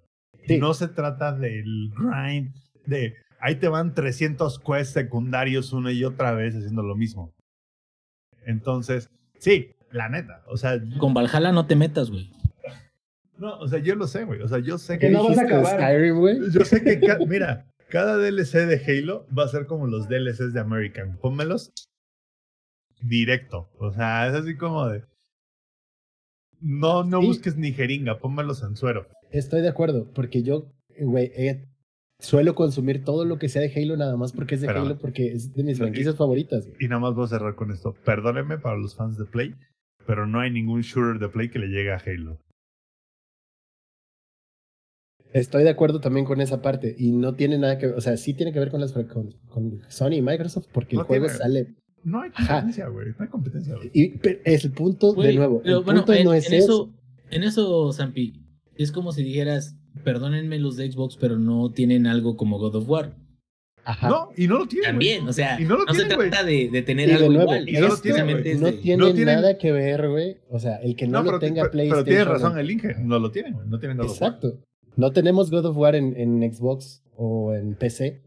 Sí. 0.46 0.58
No 0.58 0.74
se 0.74 0.86
trata 0.88 1.32
del 1.32 1.90
grind, 1.96 2.54
de 2.86 3.14
ahí 3.40 3.56
te 3.56 3.66
van 3.66 3.94
300 3.94 4.60
quests 4.60 4.92
secundarios 4.92 5.72
una 5.72 5.90
y 5.90 6.04
otra 6.04 6.32
vez 6.34 6.54
haciendo 6.54 6.82
lo 6.84 6.94
mismo. 6.94 7.32
Entonces, 8.46 9.10
sí, 9.38 9.70
la 9.94 10.08
neta. 10.08 10.42
O 10.48 10.56
sea, 10.56 10.78
Con 10.98 11.14
Valhalla 11.14 11.52
no 11.52 11.66
te 11.66 11.76
metas, 11.76 12.10
güey. 12.10 12.30
no, 13.38 13.58
o 13.58 13.68
sea, 13.68 13.78
yo 13.78 13.94
lo 13.94 14.06
sé, 14.06 14.24
güey. 14.24 14.40
O 14.42 14.48
sea, 14.48 14.58
yo 14.58 14.76
sé 14.78 14.98
Que 14.98 15.06
que. 15.06 15.12
no 15.12 15.24
vas 15.28 15.38
a 15.38 15.42
¿Dijiste 15.42 15.54
de 15.56 15.60
acabar. 15.62 15.80
Skyrim, 15.80 16.18
güey? 16.18 16.38
Yo 16.52 16.64
sé 16.64 16.82
que, 16.82 17.00
ca- 17.00 17.18
mira, 17.26 17.66
cada 17.88 18.16
DLC 18.18 18.66
de 18.66 18.82
Halo 18.84 19.26
va 19.36 19.44
a 19.44 19.48
ser 19.48 19.66
como 19.66 19.86
los 19.86 20.08
DLCs 20.08 20.52
de 20.52 20.60
American. 20.60 21.16
Pónmelos 21.20 21.72
directo. 23.00 23.68
O 23.78 23.92
sea, 23.92 24.28
es 24.28 24.34
así 24.34 24.56
como 24.56 24.88
de. 24.88 25.04
No, 26.60 27.04
no 27.04 27.20
Sí. 27.20 27.26
busques 27.26 27.56
ni 27.56 27.72
jeringa, 27.72 28.18
pónmelos 28.18 28.62
en 28.62 28.76
suero. 28.76 29.06
Estoy 29.30 29.60
de 29.60 29.68
acuerdo, 29.68 30.10
porque 30.14 30.42
yo, 30.42 30.72
güey, 31.00 31.30
he- 31.36 31.68
suelo 32.20 32.54
consumir 32.54 33.04
todo 33.04 33.24
lo 33.26 33.38
que 33.38 33.48
sea 33.50 33.60
de 33.60 33.72
Halo 33.74 33.96
nada 33.96 34.16
más 34.16 34.32
porque 34.32 34.54
es 34.54 34.60
de 34.62 34.68
Pero- 34.68 34.82
Halo, 34.82 34.98
porque 34.98 35.32
es 35.32 35.52
de 35.52 35.62
mis 35.64 35.76
franquicias 35.78 36.16
favoritas. 36.16 36.64
güey. 36.66 36.76
Y 36.80 36.88
nada 36.88 37.00
más 37.00 37.14
voy 37.14 37.24
a 37.24 37.28
cerrar 37.28 37.54
con 37.54 37.70
esto. 37.70 37.92
Perdónenme 38.04 38.56
para 38.58 38.76
los 38.78 38.94
fans 38.96 39.18
de 39.18 39.24
Play, 39.26 39.54
pero 40.06 40.26
no 40.26 40.40
hay 40.40 40.50
ningún 40.50 40.82
shooter 40.82 41.18
de 41.20 41.28
Play 41.28 41.48
que 41.50 41.58
le 41.58 41.68
llegue 41.68 41.92
a 41.92 41.96
Halo. 42.04 42.38
Estoy 45.32 45.64
de 45.64 45.70
acuerdo 45.70 46.00
también 46.00 46.24
con 46.26 46.40
esa 46.40 46.62
parte 46.62 46.94
y 46.96 47.10
no 47.10 47.34
tiene 47.34 47.58
nada 47.58 47.76
que 47.78 47.86
ver, 47.88 47.96
o 47.96 48.00
sea, 48.00 48.16
sí 48.16 48.34
tiene 48.34 48.52
que 48.52 48.60
ver 48.60 48.70
con 48.70 48.80
las 48.80 48.92
con, 48.92 49.32
con 49.48 49.80
Sony 49.88 50.12
y 50.14 50.22
Microsoft 50.22 50.66
porque 50.72 50.94
No 50.94 51.02
el 51.02 51.06
juego 51.08 51.24
tiene- 51.26 51.38
sale 51.38 51.74
No 52.04 52.20
hay 52.20 52.30
competencia, 52.30 52.86
güey. 52.88 53.08
No 53.08 53.16
hay 53.18 53.28
competencia, 53.28 53.74
güey. 53.74 53.90
y 53.92 54.08
pero 54.18 54.38
es 54.44 54.64
el 54.64 54.70
punto 54.72 55.12
de 55.14 55.34
nuevo. 55.34 55.60
pero 55.64 55.78
el 55.78 55.84
bueno, 55.84 56.00
punto 56.02 56.12
en, 56.14 56.24
no 56.24 56.34
es 56.34 56.46
en 56.46 56.54
eso. 56.54 56.64
eso, 56.64 56.94
en 57.30 57.42
eso, 57.42 57.92
Zampi, 57.92 58.44
es 58.76 58.92
como 58.92 59.10
si 59.12 59.24
dijeras, 59.24 59.76
perdónenme 60.04 60.60
los 60.60 60.76
de 60.76 60.90
Xbox, 60.92 61.16
pero 61.16 61.36
no 61.38 61.72
tienen 61.72 62.06
algo 62.06 62.36
como 62.36 62.58
God 62.58 62.76
of 62.76 62.88
War. 62.88 63.16
Ajá. 63.84 64.08
No, 64.08 64.30
y 64.36 64.46
no 64.48 64.58
lo 64.58 64.66
tiene. 64.66 64.86
También, 64.86 65.28
o 65.28 65.32
sea, 65.32 65.60
Y 65.60 65.64
no 65.64 65.76
lo 65.76 65.84
se 65.92 65.98
tienen, 65.98 66.16
güey. 66.16 66.30
trata 66.30 66.44
de, 66.46 66.68
de 66.70 66.82
tener 66.82 67.08
de 67.08 67.14
algo 67.16 67.28
nuevo, 67.28 67.42
igual. 67.54 67.68
y 67.68 67.72
no 67.74 67.80
lo 67.80 67.86
es 67.86 67.90
no 67.90 67.96
de- 67.96 68.72
tiene 68.80 68.96
no 68.96 69.12
tienen- 69.14 69.34
nada 69.36 69.58
que 69.58 69.72
ver, 69.72 70.08
güey. 70.08 70.38
O 70.50 70.58
sea, 70.58 70.76
el 70.76 70.96
que 70.96 71.06
no, 71.06 71.22
No, 71.22 71.32
lo 71.32 71.38
tenga 71.38 71.62
pero- 71.62 71.70
PlayStation. 71.72 72.04
pero 72.04 72.16
tienes 72.24 72.26
razón 72.42 72.58
el 72.58 72.70
Inge. 72.70 72.94
No 73.00 73.18
lo 73.18 73.30
tienen, 73.30 73.52
güey. 73.54 73.68
No 73.68 73.78
tienen 73.78 73.98
God 73.98 74.06
of 74.06 74.20
War. 74.20 74.30
Exacto. 74.32 74.60
No 74.96 75.12
tenemos 75.12 75.50
God 75.50 75.66
of 75.66 75.76
War 75.76 75.94
en, 75.96 76.16
en 76.16 76.52
Xbox 76.54 77.02
o 77.16 77.52
en 77.54 77.74
PC. 77.74 78.22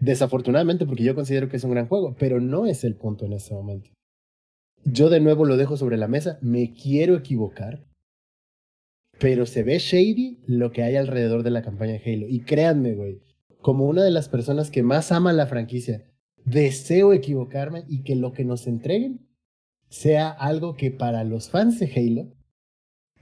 Desafortunadamente, 0.00 0.86
porque 0.86 1.04
yo 1.04 1.14
considero 1.14 1.48
que 1.48 1.56
es 1.56 1.64
un 1.64 1.70
gran 1.72 1.88
juego, 1.88 2.16
pero 2.18 2.40
no 2.40 2.66
es 2.66 2.84
el 2.84 2.94
punto 2.96 3.24
en 3.26 3.32
este 3.32 3.54
momento. 3.54 3.90
Yo 4.84 5.08
de 5.10 5.20
nuevo 5.20 5.44
lo 5.44 5.56
dejo 5.56 5.76
sobre 5.76 5.96
la 5.96 6.06
mesa. 6.06 6.38
Me 6.42 6.72
quiero 6.72 7.16
equivocar, 7.16 7.84
pero 9.18 9.46
se 9.46 9.62
ve 9.62 9.78
shady 9.78 10.38
lo 10.46 10.70
que 10.72 10.82
hay 10.82 10.96
alrededor 10.96 11.42
de 11.42 11.50
la 11.50 11.62
campaña 11.62 11.92
de 11.94 12.02
Halo. 12.04 12.26
Y 12.28 12.40
créanme, 12.40 12.94
güey, 12.94 13.20
como 13.66 13.86
una 13.86 14.04
de 14.04 14.12
las 14.12 14.28
personas 14.28 14.70
que 14.70 14.84
más 14.84 15.10
ama 15.10 15.32
la 15.32 15.48
franquicia, 15.48 16.04
deseo 16.44 17.12
equivocarme 17.12 17.82
y 17.88 18.04
que 18.04 18.14
lo 18.14 18.32
que 18.32 18.44
nos 18.44 18.68
entreguen 18.68 19.26
sea 19.88 20.30
algo 20.30 20.76
que 20.76 20.92
para 20.92 21.24
los 21.24 21.50
fans 21.50 21.80
de 21.80 21.90
Halo 21.92 22.32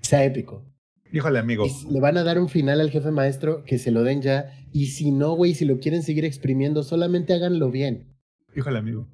sea 0.02 0.22
épico. 0.22 0.62
Híjole, 1.10 1.38
amigo. 1.38 1.64
Y 1.64 1.90
le 1.90 1.98
van 1.98 2.18
a 2.18 2.24
dar 2.24 2.38
un 2.38 2.50
final 2.50 2.82
al 2.82 2.90
jefe 2.90 3.10
maestro, 3.10 3.64
que 3.64 3.78
se 3.78 3.90
lo 3.90 4.02
den 4.02 4.20
ya. 4.20 4.52
Y 4.70 4.88
si 4.88 5.12
no, 5.12 5.32
güey, 5.32 5.54
si 5.54 5.64
lo 5.64 5.78
quieren 5.78 6.02
seguir 6.02 6.26
exprimiendo, 6.26 6.82
solamente 6.82 7.32
háganlo 7.32 7.70
bien. 7.70 8.14
Híjole, 8.54 8.78
amigo. 8.80 9.08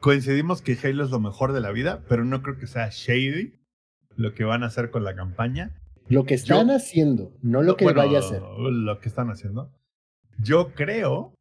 Coincidimos 0.00 0.60
que 0.60 0.76
Halo 0.82 1.04
es 1.04 1.10
lo 1.10 1.20
mejor 1.20 1.52
de 1.52 1.60
la 1.60 1.70
vida, 1.70 2.02
pero 2.08 2.24
no 2.24 2.42
creo 2.42 2.58
que 2.58 2.66
sea 2.66 2.88
shady 2.90 3.52
lo 4.16 4.34
que 4.34 4.42
van 4.42 4.64
a 4.64 4.66
hacer 4.66 4.90
con 4.90 5.04
la 5.04 5.14
campaña. 5.14 5.80
Lo 6.08 6.24
que 6.24 6.34
están 6.34 6.66
Yo- 6.66 6.74
haciendo, 6.74 7.32
no 7.42 7.62
lo 7.62 7.76
que 7.76 7.84
Bueno, 7.84 8.00
vaya 8.04 8.16
a 8.18 8.22
hacer. 8.22 8.42
Lo 8.42 8.98
que 8.98 9.08
están 9.08 9.30
haciendo. 9.30 9.70
Yo 10.40 10.72
creo, 10.74 11.34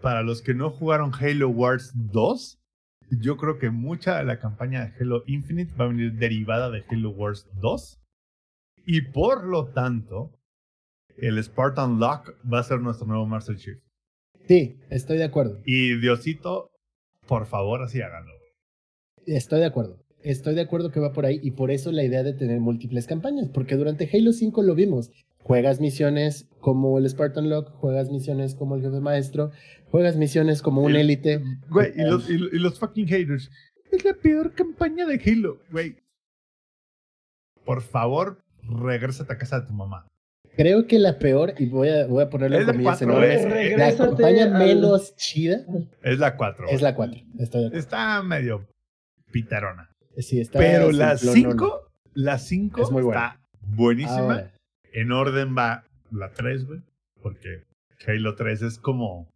para 0.00 0.22
los 0.22 0.42
que 0.42 0.54
no 0.54 0.70
jugaron 0.70 1.12
Halo 1.12 1.50
Wars 1.50 1.92
2, 1.94 2.58
yo 3.20 3.36
creo 3.36 3.58
que 3.58 3.70
mucha 3.70 4.18
de 4.18 4.24
la 4.24 4.38
campaña 4.38 4.86
de 4.86 4.92
Halo 4.98 5.22
Infinite 5.26 5.74
va 5.74 5.84
a 5.84 5.88
venir 5.88 6.14
derivada 6.14 6.70
de 6.70 6.84
Halo 6.88 7.10
Wars 7.10 7.46
2. 7.60 8.00
Y 8.86 9.02
por 9.02 9.44
lo 9.44 9.66
tanto, 9.68 10.32
el 11.18 11.42
Spartan 11.42 11.98
Lock 11.98 12.34
va 12.50 12.60
a 12.60 12.64
ser 12.64 12.80
nuestro 12.80 13.06
nuevo 13.06 13.26
Master 13.26 13.56
Chief. 13.56 13.78
Sí, 14.46 14.78
estoy 14.88 15.18
de 15.18 15.24
acuerdo. 15.24 15.60
Y 15.66 15.98
Diosito, 16.00 16.70
por 17.26 17.46
favor, 17.46 17.82
así 17.82 18.00
háganlo. 18.00 18.32
Estoy 19.26 19.60
de 19.60 19.66
acuerdo. 19.66 19.98
Estoy 20.22 20.54
de 20.54 20.62
acuerdo 20.62 20.90
que 20.90 21.00
va 21.00 21.12
por 21.12 21.26
ahí 21.26 21.38
y 21.42 21.50
por 21.50 21.70
eso 21.70 21.92
la 21.92 22.02
idea 22.02 22.22
de 22.22 22.32
tener 22.32 22.60
múltiples 22.60 23.06
campañas, 23.06 23.50
porque 23.50 23.76
durante 23.76 24.08
Halo 24.10 24.32
5 24.32 24.62
lo 24.62 24.74
vimos. 24.74 25.10
Juegas 25.42 25.80
misiones 25.80 26.48
como 26.60 26.98
el 26.98 27.08
Spartan 27.08 27.48
Lock, 27.48 27.70
juegas 27.76 28.10
misiones 28.10 28.54
como 28.54 28.74
el 28.76 28.82
jefe 28.82 29.00
maestro, 29.00 29.50
juegas 29.90 30.16
misiones 30.16 30.60
como 30.62 30.82
un 30.82 30.94
élite. 30.96 31.42
Güey, 31.70 31.92
y 31.96 32.02
los, 32.02 32.28
y, 32.28 32.36
los 32.38 32.78
fucking 32.78 33.06
haters. 33.06 33.50
Es 33.90 34.04
la 34.04 34.12
peor 34.14 34.52
campaña 34.52 35.06
de 35.06 35.20
Halo, 35.24 35.58
güey. 35.70 35.96
Por 37.64 37.82
favor, 37.82 38.42
regrésate 38.62 39.32
a 39.32 39.38
casa 39.38 39.60
de 39.60 39.66
tu 39.66 39.72
mamá. 39.72 40.06
Creo 40.56 40.86
que 40.86 40.98
la 40.98 41.18
peor, 41.18 41.54
y 41.58 41.66
voy 41.66 41.88
a, 41.88 42.06
voy 42.06 42.24
a 42.24 42.30
ponerlo 42.30 42.56
en 42.56 42.62
Es 42.62 42.66
la 42.66 42.72
comillas 42.72 43.02
enormes, 43.02 43.76
la 43.78 43.96
campaña 43.96 44.44
al- 44.44 44.54
menos 44.58 45.14
chida 45.16 45.64
Es 46.02 46.18
la 46.18 46.36
4. 46.36 46.66
es 46.68 46.82
la 46.82 46.94
4. 46.96 47.20
Estoy 47.38 47.60
de 47.60 47.66
acuerdo. 47.68 47.78
Está 47.78 48.22
medio 48.22 48.66
pitarona. 49.30 49.88
Sí, 50.16 50.40
está 50.40 50.58
Pero 50.58 50.90
la 50.90 51.16
simplonona. 51.16 51.52
5, 51.52 51.90
la 52.14 52.38
5 52.38 52.82
Es 52.82 52.90
muy 52.90 53.02
buena. 53.02 53.26
está 53.26 53.40
buenísima. 53.76 54.18
Ahora, 54.18 54.52
En 54.92 55.12
orden 55.12 55.54
va 55.56 55.84
la 56.10 56.32
3, 56.32 56.66
güey. 56.66 56.80
Porque 57.22 57.64
Halo 58.06 58.34
3 58.34 58.62
es 58.62 58.78
como. 58.78 59.28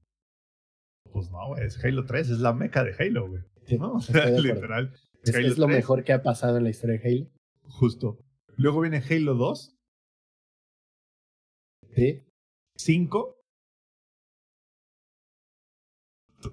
Pues 1.12 1.30
no, 1.30 1.48
güey. 1.48 1.64
Es 1.66 1.82
Halo 1.84 2.04
3, 2.04 2.30
es 2.30 2.38
la 2.38 2.52
meca 2.52 2.84
de 2.84 2.94
Halo, 2.98 3.28
güey. 3.28 3.42
sí, 3.66 3.78
¿no? 3.78 3.92
O 3.96 4.00
sea, 4.00 4.28
literal. 4.30 4.92
Es, 5.22 5.34
Halo 5.34 5.46
es 5.48 5.58
lo 5.58 5.66
3, 5.66 5.76
mejor 5.76 6.04
que 6.04 6.12
ha 6.12 6.22
pasado 6.22 6.56
en 6.58 6.64
la 6.64 6.70
historia 6.70 6.98
de 6.98 7.08
Halo. 7.08 7.30
Justo. 7.64 8.18
Luego 8.56 8.80
viene 8.80 9.02
Halo 9.08 9.34
2, 9.34 9.74
Sí, 11.94 12.22
5. 12.78 13.36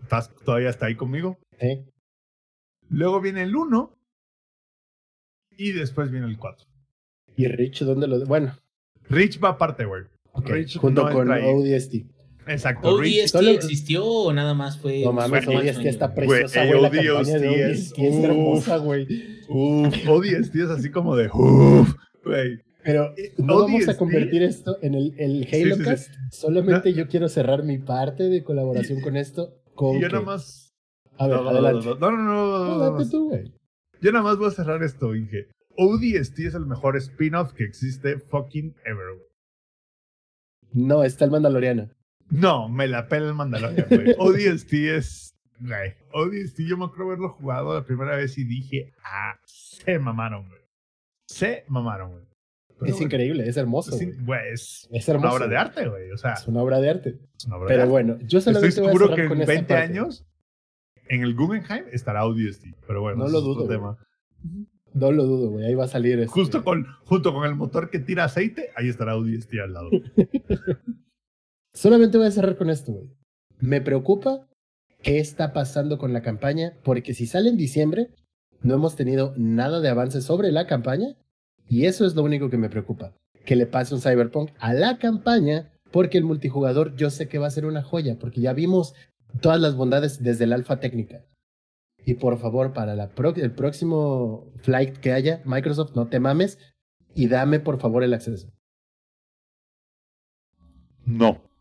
¿Estás 0.04 0.34
todavía 0.44 0.70
está 0.70 0.88
ahí 0.88 0.96
conmigo? 0.96 1.38
sí. 1.60 1.86
Luego 2.92 3.22
viene 3.22 3.44
el 3.44 3.56
1. 3.56 3.94
Y 5.52 5.72
después 5.74 6.10
viene 6.10 6.26
el 6.26 6.38
4. 6.40 6.66
¿Y 7.38 7.48
Rich 7.48 7.84
dónde 7.84 8.08
lo.? 8.08 8.26
Bueno, 8.26 8.58
Rich 9.10 9.40
va 9.44 9.50
aparte, 9.50 9.86
güey. 9.86 10.04
ok, 10.34 10.48
Rich 10.50 10.78
junto 10.78 11.08
no 11.10 11.14
con. 11.14 11.30
ODST. 11.32 12.06
Exacto. 12.48 12.98
Rich. 13.00 13.24
¿ODST 13.26 13.32
Solo- 13.32 13.50
existió 13.52 14.06
o 14.06 14.34
nada 14.34 14.54
más 14.54 14.80
fue.? 14.80 15.02
No 15.04 15.14
mames, 15.14 15.48
ODST 15.48 15.86
está 15.86 16.14
preciosa, 16.16 16.66
güey. 16.66 16.82
La 16.82 16.88
ODST 16.90 17.36
es- 17.36 17.92
ODST 17.94 18.00
es 18.00 18.16
uf. 18.16 18.24
hermosa, 18.26 18.78
güey. 18.78 19.08
Uf, 19.50 19.96
ODST 20.08 20.56
es 20.56 20.70
así 20.70 20.90
como 20.92 21.16
de. 21.16 21.30
Uf, 21.34 21.94
güey. 22.24 22.60
Pero 22.84 23.14
no 23.38 23.60
vamos 23.60 23.88
a 23.88 23.98
convertir 23.98 24.42
esto 24.42 24.78
en 24.82 24.96
el, 24.96 25.14
el 25.20 25.48
Halo 25.52 25.76
sí, 25.76 25.82
sí. 25.82 25.84
Cast. 25.84 26.14
Solamente 26.32 26.94
yo 26.94 27.08
quiero 27.08 27.28
cerrar 27.30 27.64
mi 27.64 27.78
parte 27.78 28.24
de 28.30 28.44
colaboración 28.44 29.02
con 29.02 29.18
esto. 29.18 29.54
Con 29.76 29.98
Y 29.98 30.02
yo 30.02 30.08
que- 30.08 30.14
nada 30.14 30.26
más. 30.26 30.74
A 31.18 31.28
ver, 31.28 31.36
no, 31.38 31.44
no, 31.44 31.50
adelante. 31.50 31.88
No, 32.00 32.12
no, 32.12 32.18
no, 32.18 32.56
Adelante 32.84 33.12
tú, 33.12 33.30
güey. 33.30 33.52
Yo 34.02 34.12
nada 34.14 34.24
más 34.24 34.38
voy 34.38 34.48
a 34.48 34.52
cerrar 34.52 34.82
esto, 34.82 35.14
Inge. 35.14 35.48
ODST 35.76 36.40
es 36.40 36.54
el 36.56 36.66
mejor 36.66 36.98
spin-off 36.98 37.54
que 37.54 37.64
existe 37.64 38.20
fucking 38.20 38.76
ever, 38.86 39.16
güey. 39.16 39.28
No, 40.74 41.04
está 41.04 41.26
el 41.26 41.32
Mandaloriano. 41.32 41.90
No, 42.30 42.70
me 42.70 42.88
la 42.88 43.08
pela 43.08 43.28
el 43.28 43.34
Mandalorian, 43.34 43.88
güey. 43.90 44.16
ODST 44.20 44.74
es. 44.74 45.36
Güey. 45.60 45.94
ODST, 46.14 46.60
yo 46.62 46.78
me 46.78 46.86
acuerdo 46.86 47.06
haberlo 47.06 47.30
jugado 47.30 47.74
la 47.74 47.86
primera 47.86 48.16
vez 48.16 48.38
y 48.38 48.44
dije, 48.44 48.94
ah, 49.04 49.40
se 49.46 50.00
mamaron, 50.00 50.48
güey. 50.48 50.62
Se 51.28 51.64
mamaron, 51.68 52.12
güey. 52.12 52.26
Pero, 52.80 52.86
es 52.86 52.94
güey, 52.94 53.04
increíble, 53.06 53.48
es 53.48 53.58
hermoso. 53.58 53.98
güey. 54.22 54.54
es 54.54 54.88
una 55.10 55.34
obra 55.34 55.48
de 55.48 55.58
arte, 55.58 55.88
güey. 55.88 56.12
O 56.12 56.18
sea, 56.18 56.34
Es 56.34 56.48
una 56.48 56.62
obra 56.62 56.80
de 56.80 56.90
arte. 56.90 57.20
es 57.38 57.46
una 57.46 57.58
obra 57.58 57.66
de 57.66 57.70
Pero 57.74 57.82
arte. 57.84 57.92
bueno, 57.92 58.18
yo 58.22 58.38
Estoy 58.38 58.54
solamente 58.54 58.80
voy 58.82 58.90
a 58.90 58.94
seguro 58.94 59.16
que 59.16 59.24
en 59.24 59.32
esta 59.42 59.46
20 59.54 59.68
parte. 59.68 59.84
años, 59.84 60.26
en 61.10 61.24
el 61.24 61.36
Guggenheim 61.36 61.86
estará 61.92 62.26
ODST. 62.26 62.68
Pero 62.88 63.02
bueno, 63.02 63.18
No 63.26 63.28
lo 63.30 63.40
es 63.40 63.44
otro 63.46 63.68
tema. 63.68 63.98
No 64.94 65.12
lo 65.12 65.24
dudo, 65.26 65.52
güey. 65.52 65.66
Ahí 65.66 65.76
va 65.76 65.86
a 65.86 65.88
salir. 65.88 66.14
este- 66.20 66.28
Justo 66.32 66.64
con, 66.64 66.86
junto 67.06 67.34
con 67.34 67.46
el 67.46 67.56
motor 67.56 67.90
que 67.90 68.00
tira 68.00 68.24
aceite, 68.26 68.70
ahí 68.76 68.90
estará 68.90 69.16
ODST 69.16 69.54
al 69.64 69.74
lado. 69.74 69.90
Solamente 71.74 72.18
voy 72.18 72.28
a 72.28 72.32
cerrar 72.32 72.58
con 72.58 72.70
esto, 72.70 72.94
güey. 72.94 73.10
Me 73.60 73.82
preocupa 73.82 74.48
qué 75.02 75.20
está 75.20 75.54
pasando 75.54 75.98
con 75.98 76.14
la 76.14 76.22
campaña, 76.22 76.74
porque 76.84 77.14
si 77.14 77.26
sale 77.28 77.50
en 77.50 77.58
diciembre, 77.58 78.10
no 78.62 78.74
hemos 78.76 78.96
tenido 78.96 79.34
nada 79.38 79.80
de 79.80 79.90
avance 79.90 80.22
sobre 80.22 80.52
la 80.52 80.68
campaña, 80.68 81.16
y 81.68 81.86
eso 81.86 82.06
es 82.06 82.16
lo 82.16 82.24
único 82.24 82.50
que 82.50 82.58
me 82.58 82.70
preocupa. 82.70 83.14
Que 83.46 83.56
le 83.56 83.66
pase 83.68 83.94
un 83.94 84.02
Cyberpunk 84.02 84.52
a 84.60 84.74
la 84.74 84.98
campaña, 84.98 85.72
porque 85.92 86.18
el 86.18 86.24
multijugador 86.26 86.96
yo 86.96 87.10
sé 87.10 87.28
que 87.28 87.38
va 87.40 87.48
a 87.48 87.52
ser 87.52 87.66
una 87.66 87.84
joya, 87.84 88.18
porque 88.20 88.42
ya 88.42 88.54
vimos 88.54 88.94
todas 89.42 89.62
las 89.62 89.76
bondades 89.76 90.22
desde 90.24 90.46
el 90.46 90.54
alfa 90.54 90.80
técnica. 90.80 91.24
Y 92.06 92.16
por 92.16 92.38
favor, 92.40 92.74
para 92.74 92.96
la 92.96 93.10
pro- 93.10 93.36
el 93.36 93.52
próximo 93.54 94.46
flight 94.64 94.98
que 94.98 95.12
haya, 95.14 95.42
Microsoft, 95.46 95.96
no 95.96 96.08
te 96.08 96.20
mames 96.20 96.58
y 97.14 97.28
dame 97.28 97.60
por 97.60 97.80
favor 97.80 98.04
el 98.04 98.14
acceso. 98.14 98.52
No. 101.06 101.42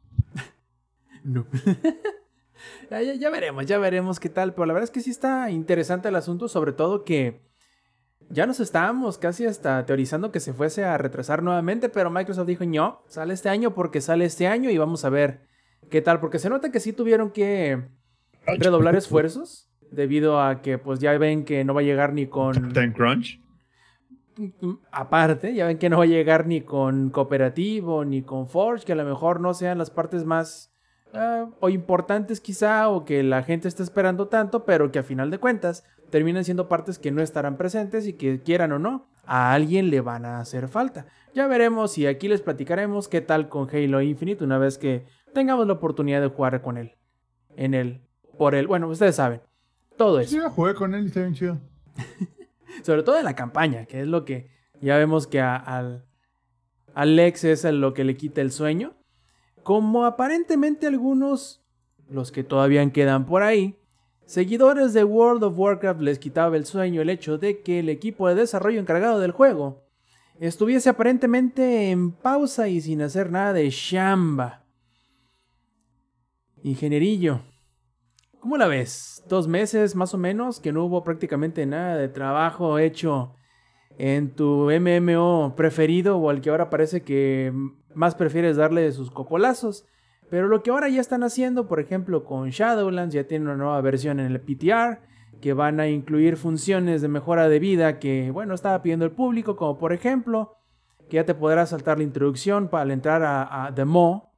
No. 1.25 1.47
ya, 2.91 3.03
ya- 3.03 3.15
ya 3.15 3.29
veremos, 3.31 3.67
ya 3.67 3.77
veremos 3.79 4.19
qué 4.21 4.29
tal. 4.31 4.55
Pero 4.55 4.65
la 4.67 4.73
verdad 4.73 4.85
es 4.85 4.91
que 4.91 5.01
sí 5.01 5.11
está 5.11 5.51
interesante 5.51 6.09
el 6.09 6.17
asunto, 6.17 6.49
sobre 6.49 6.73
todo 6.73 7.05
que 7.05 7.43
ya 8.31 8.47
nos 8.47 8.61
estábamos 8.61 9.19
casi 9.19 9.45
hasta 9.45 9.85
teorizando 9.85 10.31
que 10.33 10.41
se 10.41 10.55
fuese 10.55 10.85
a 10.85 10.97
retrasar 10.97 11.43
nuevamente, 11.43 11.89
pero 11.91 12.11
Microsoft 12.11 12.47
dijo, 12.47 12.65
no, 12.65 13.03
sale 13.09 13.35
este 13.35 13.49
año 13.51 13.75
porque 13.75 14.01
sale 14.01 14.25
este 14.25 14.47
año 14.47 14.71
y 14.71 14.79
vamos 14.79 15.05
a 15.05 15.11
ver 15.11 15.47
qué 15.91 16.01
tal, 16.01 16.21
porque 16.21 16.39
se 16.39 16.49
nota 16.49 16.71
que 16.71 16.81
sí 16.81 16.93
tuvieron 16.95 17.31
que 17.31 17.89
redoblar 18.47 18.97
esfuerzos 18.97 19.68
debido 19.91 20.41
a 20.41 20.61
que 20.63 20.79
pues 20.79 21.01
ya 21.01 21.17
ven 21.19 21.45
que 21.45 21.65
no 21.65 21.75
va 21.75 21.81
a 21.81 21.85
llegar 21.85 22.13
ni 22.13 22.27
con... 22.27 22.73
Time 22.73 22.93
Crunch. 22.93 23.41
aparte, 24.93 25.55
ya 25.55 25.67
ven 25.67 25.79
que 25.79 25.89
no 25.89 25.99
va 25.99 26.05
a 26.05 26.07
llegar 26.07 26.47
ni 26.47 26.61
con 26.61 27.11
cooperativo 27.11 28.05
ni 28.05 28.23
con 28.23 28.49
Forge, 28.49 28.85
que 28.85 28.93
a 28.93 28.97
lo 28.97 29.05
mejor 29.05 29.41
no 29.41 29.55
sean 29.55 29.79
las 29.79 29.91
partes 29.91 30.25
más 30.25 30.73
ah, 31.13 31.47
o 31.61 31.69
importantes 31.69 32.41
quizá 32.41 32.89
o 32.89 33.05
que 33.05 33.23
la 33.23 33.43
gente 33.43 33.69
está 33.69 33.83
esperando 33.83 34.29
tanto, 34.29 34.65
pero 34.65 34.93
que 34.93 34.99
a 34.99 35.03
final 35.03 35.31
de 35.31 35.39
cuentas 35.39 35.85
terminan 36.11 36.45
siendo 36.45 36.69
partes 36.69 36.99
que 36.99 37.11
no 37.11 37.23
estarán 37.23 37.57
presentes 37.57 38.07
y 38.07 38.15
que 38.15 38.41
quieran 38.43 38.73
o 38.73 38.79
no, 38.79 39.09
a 39.27 39.53
alguien 39.53 39.91
le 39.91 40.01
van 40.01 40.25
a 40.25 40.41
hacer 40.41 40.69
falta. 40.69 41.07
Ya 41.35 41.47
veremos 41.47 41.99
y 41.99 42.07
aquí 42.07 42.29
les 42.29 42.41
platicaremos 42.41 43.09
qué 43.09 43.21
tal 43.21 43.49
con 43.49 43.69
Halo 43.71 44.01
Infinite 44.01 44.43
una 44.43 44.59
vez 44.59 44.79
que 44.79 45.07
tengamos 45.35 45.67
la 45.67 45.75
oportunidad 45.75 46.21
de 46.21 46.29
jugar 46.29 46.63
con 46.63 46.79
él. 46.79 46.97
En 47.57 47.75
él, 47.75 48.01
por 48.39 48.55
él, 48.55 48.67
bueno, 48.67 48.89
ustedes 48.89 49.17
saben, 49.17 49.43
todo 49.99 50.19
eso. 50.21 50.35
Yo 50.37 50.49
jugué 50.51 50.75
con 50.75 50.95
él 50.95 51.05
y 51.05 51.07
está 51.09 51.21
bien 51.21 51.35
chido. 51.35 51.59
Sobre 52.83 53.03
todo 53.03 53.19
en 53.19 53.25
la 53.27 53.35
campaña, 53.37 53.85
que 53.85 54.01
es 54.01 54.07
lo 54.07 54.25
que 54.25 54.51
ya 54.81 54.97
vemos 54.97 55.27
que 55.27 55.41
a- 55.41 55.57
al 55.57 56.07
Alex 56.95 57.45
es 57.45 57.65
lo 57.65 57.93
que 57.93 58.05
le 58.05 58.17
quita 58.17 58.41
el 58.41 58.51
sueño. 58.51 58.95
Como 59.63 60.05
aparentemente 60.07 60.87
algunos, 60.87 61.63
los 62.09 62.33
que 62.33 62.43
todavía 62.45 62.91
quedan 62.91 63.27
por 63.27 63.43
ahí, 63.43 63.77
seguidores 64.25 64.95
de 64.95 65.05
World 65.05 65.45
of 65.45 65.59
Warcraft 65.59 66.01
les 66.01 66.19
quitaba 66.19 66.57
el 66.57 66.65
sueño 66.65 67.03
el 67.03 67.11
hecho 67.11 67.37
de 67.39 67.61
que 67.61 67.81
el 67.81 67.89
equipo 67.91 68.29
de 68.29 68.35
desarrollo 68.35 68.81
encargado 68.81 69.21
del 69.21 69.33
juego 69.33 69.85
estuviese 70.41 70.89
aparentemente 70.89 71.91
en 71.91 72.13
pausa 72.13 72.69
y 72.69 72.81
sin 72.81 73.03
hacer 73.03 73.31
nada 73.31 73.53
de 73.53 73.69
chamba. 73.71 74.65
Ingenierillo, 76.63 77.41
¿cómo 78.41 78.57
la 78.57 78.67
ves? 78.67 79.25
Dos 79.29 79.49
meses 79.49 79.95
más 79.95 80.15
o 80.15 80.19
menos 80.19 80.61
que 80.61 80.73
no 80.73 80.85
hubo 80.85 81.05
prácticamente 81.05 81.67
nada 81.67 81.97
de 81.97 82.09
trabajo 82.09 82.79
hecho 82.79 83.35
en 83.99 84.35
tu 84.35 84.71
MMO 84.71 85.55
preferido 85.57 86.19
o 86.19 86.31
al 86.31 86.41
que 86.41 86.51
ahora 86.51 86.71
parece 86.71 87.03
que 87.03 87.53
más 87.95 88.15
prefieres 88.15 88.57
darle 88.57 88.91
sus 88.93 89.11
cocolazos. 89.11 89.87
Pero 90.31 90.47
lo 90.49 90.63
que 90.63 90.71
ahora 90.71 90.89
ya 90.89 91.01
están 91.01 91.23
haciendo, 91.23 91.69
por 91.69 91.81
ejemplo, 91.81 92.25
con 92.25 92.51
Shadowlands, 92.51 93.15
ya 93.15 93.25
tienen 93.25 93.49
una 93.49 93.57
nueva 93.57 93.81
versión 93.81 94.21
en 94.21 94.27
el 94.27 94.41
PTR 94.41 95.01
que 95.41 95.53
van 95.53 95.81
a 95.81 95.89
incluir 95.89 96.37
funciones 96.37 97.01
de 97.01 97.09
mejora 97.09 97.49
de 97.49 97.59
vida 97.59 97.99
que, 97.99 98.31
bueno, 98.31 98.55
estaba 98.55 98.83
pidiendo 98.83 99.05
el 99.05 99.13
público, 99.13 99.57
como 99.57 99.79
por 99.79 99.93
ejemplo, 99.93 100.57
que 101.09 101.17
ya 101.17 101.25
te 101.25 101.35
podrás 101.35 101.71
saltar 101.71 101.99
la 101.99 102.05
introducción 102.05 102.69
para 102.69 102.93
entrar 102.93 103.23
a, 103.23 103.67
a 103.67 103.75
The 103.75 103.85
Maw, 103.85 104.29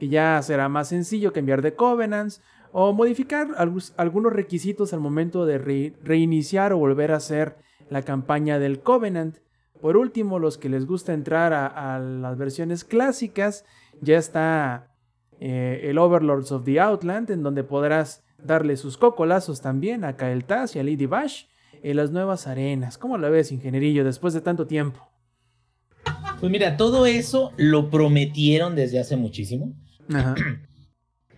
que 0.00 0.08
ya 0.08 0.40
será 0.42 0.68
más 0.68 0.88
sencillo 0.88 1.32
cambiar 1.32 1.62
de 1.62 1.74
Covenants 1.74 2.42
o 2.80 2.92
modificar 2.92 3.48
algunos 3.96 4.32
requisitos 4.32 4.92
al 4.92 5.00
momento 5.00 5.46
de 5.46 5.58
re- 5.58 5.94
reiniciar 6.04 6.72
o 6.72 6.78
volver 6.78 7.10
a 7.10 7.16
hacer 7.16 7.56
la 7.90 8.02
campaña 8.02 8.60
del 8.60 8.78
Covenant. 8.82 9.38
Por 9.80 9.96
último, 9.96 10.38
los 10.38 10.58
que 10.58 10.68
les 10.68 10.86
gusta 10.86 11.12
entrar 11.12 11.52
a, 11.52 11.66
a 11.66 11.98
las 11.98 12.38
versiones 12.38 12.84
clásicas, 12.84 13.64
ya 14.00 14.16
está 14.16 14.94
eh, 15.40 15.80
el 15.90 15.98
Overlords 15.98 16.52
of 16.52 16.64
the 16.64 16.78
Outland, 16.78 17.32
en 17.32 17.42
donde 17.42 17.64
podrás 17.64 18.22
darle 18.44 18.76
sus 18.76 18.96
cocolazos 18.96 19.60
también 19.60 20.04
a 20.04 20.16
Kael 20.16 20.44
Taz 20.44 20.76
y 20.76 20.78
a 20.78 20.84
Lady 20.84 21.06
Bash 21.06 21.46
en 21.82 21.96
las 21.96 22.12
nuevas 22.12 22.46
arenas. 22.46 22.96
¿Cómo 22.96 23.18
la 23.18 23.28
ves, 23.28 23.50
ingenierillo, 23.50 24.04
después 24.04 24.34
de 24.34 24.40
tanto 24.40 24.68
tiempo? 24.68 25.00
Pues 26.38 26.52
mira, 26.52 26.76
todo 26.76 27.06
eso 27.06 27.50
lo 27.56 27.90
prometieron 27.90 28.76
desde 28.76 29.00
hace 29.00 29.16
muchísimo. 29.16 29.74
Ajá. 30.14 30.36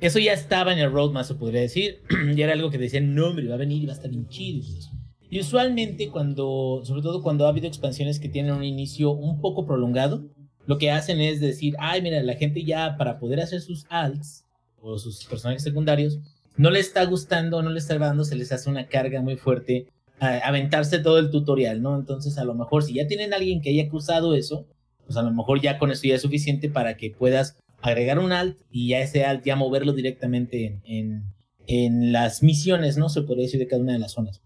Eso 0.01 0.19
ya 0.19 0.33
estaba 0.33 0.73
en 0.73 0.79
el 0.79 0.91
roadmap, 0.91 1.25
se 1.25 1.35
podría 1.35 1.61
decir. 1.61 2.01
ya 2.35 2.45
era 2.45 2.55
algo 2.55 2.71
que 2.71 2.79
decían, 2.79 3.15
no, 3.15 3.29
hombre, 3.29 3.49
va 3.49 3.55
a 3.55 3.59
venir 3.59 3.83
y 3.83 3.87
va 3.87 3.93
a 3.93 3.97
estar 3.97 4.11
bien 4.11 4.29
chido. 4.29 4.59
y. 4.59 5.01
Y 5.33 5.39
usualmente 5.39 6.09
cuando, 6.09 6.83
sobre 6.85 7.03
todo 7.03 7.23
cuando 7.23 7.47
ha 7.47 7.51
habido 7.51 7.69
expansiones 7.69 8.19
que 8.19 8.29
tienen 8.29 8.53
un 8.53 8.65
inicio 8.65 9.13
un 9.13 9.41
poco 9.41 9.65
prolongado, 9.65 10.25
lo 10.67 10.77
que 10.77 10.91
hacen 10.91 11.21
es 11.21 11.41
decir, 11.41 11.75
ay, 11.79 12.03
mira, 12.03 12.21
la 12.23 12.35
gente 12.35 12.65
ya 12.65 12.97
para 12.97 13.21
poder 13.21 13.41
hacer 13.41 13.61
sus 13.61 13.87
alts 13.91 14.45
o 14.83 14.99
sus 14.99 15.25
personajes 15.27 15.63
secundarios, 15.63 16.19
no 16.57 16.71
le 16.71 16.81
está 16.81 17.05
gustando, 17.05 17.63
no 17.63 17.71
le 17.71 17.79
está 17.79 17.95
agradando, 17.95 18.25
se 18.25 18.35
les 18.35 18.51
hace 18.51 18.69
una 18.69 18.89
carga 18.89 19.23
muy 19.23 19.37
fuerte 19.37 19.87
a 20.19 20.39
aventarse 20.39 20.99
todo 20.99 21.19
el 21.19 21.31
tutorial, 21.31 21.81
¿no? 21.81 21.97
Entonces, 21.97 22.37
a 22.37 22.45
lo 22.45 22.55
mejor 22.55 22.83
si 22.83 22.95
ya 22.95 23.07
tienen 23.07 23.33
alguien 23.33 23.61
que 23.61 23.71
haya 23.71 23.89
cruzado 23.89 24.35
eso, 24.35 24.67
pues 25.07 25.17
a 25.17 25.23
lo 25.23 25.31
mejor 25.31 25.61
ya 25.61 25.79
con 25.79 25.93
eso 25.93 26.09
ya 26.09 26.17
es 26.17 26.23
suficiente 26.23 26.69
para 26.69 26.97
que 26.97 27.11
puedas 27.11 27.57
agregar 27.83 28.19
un 28.19 28.33
alt 28.33 28.59
y 28.71 28.89
ya 28.89 29.01
ese 29.01 29.25
alt 29.25 29.45
ya 29.45 29.57
moverlo 29.57 29.93
directamente 29.93 30.81
en, 30.85 31.25
en, 31.67 32.13
las 32.13 32.43
misiones, 32.43 32.97
¿no? 32.97 33.09
Se 33.09 33.23
podría 33.23 33.45
decir 33.45 33.61
de 33.61 33.67
cada 33.67 33.83
una 33.83 33.93
de 33.93 33.99
las 33.99 34.13
zonas. 34.13 34.43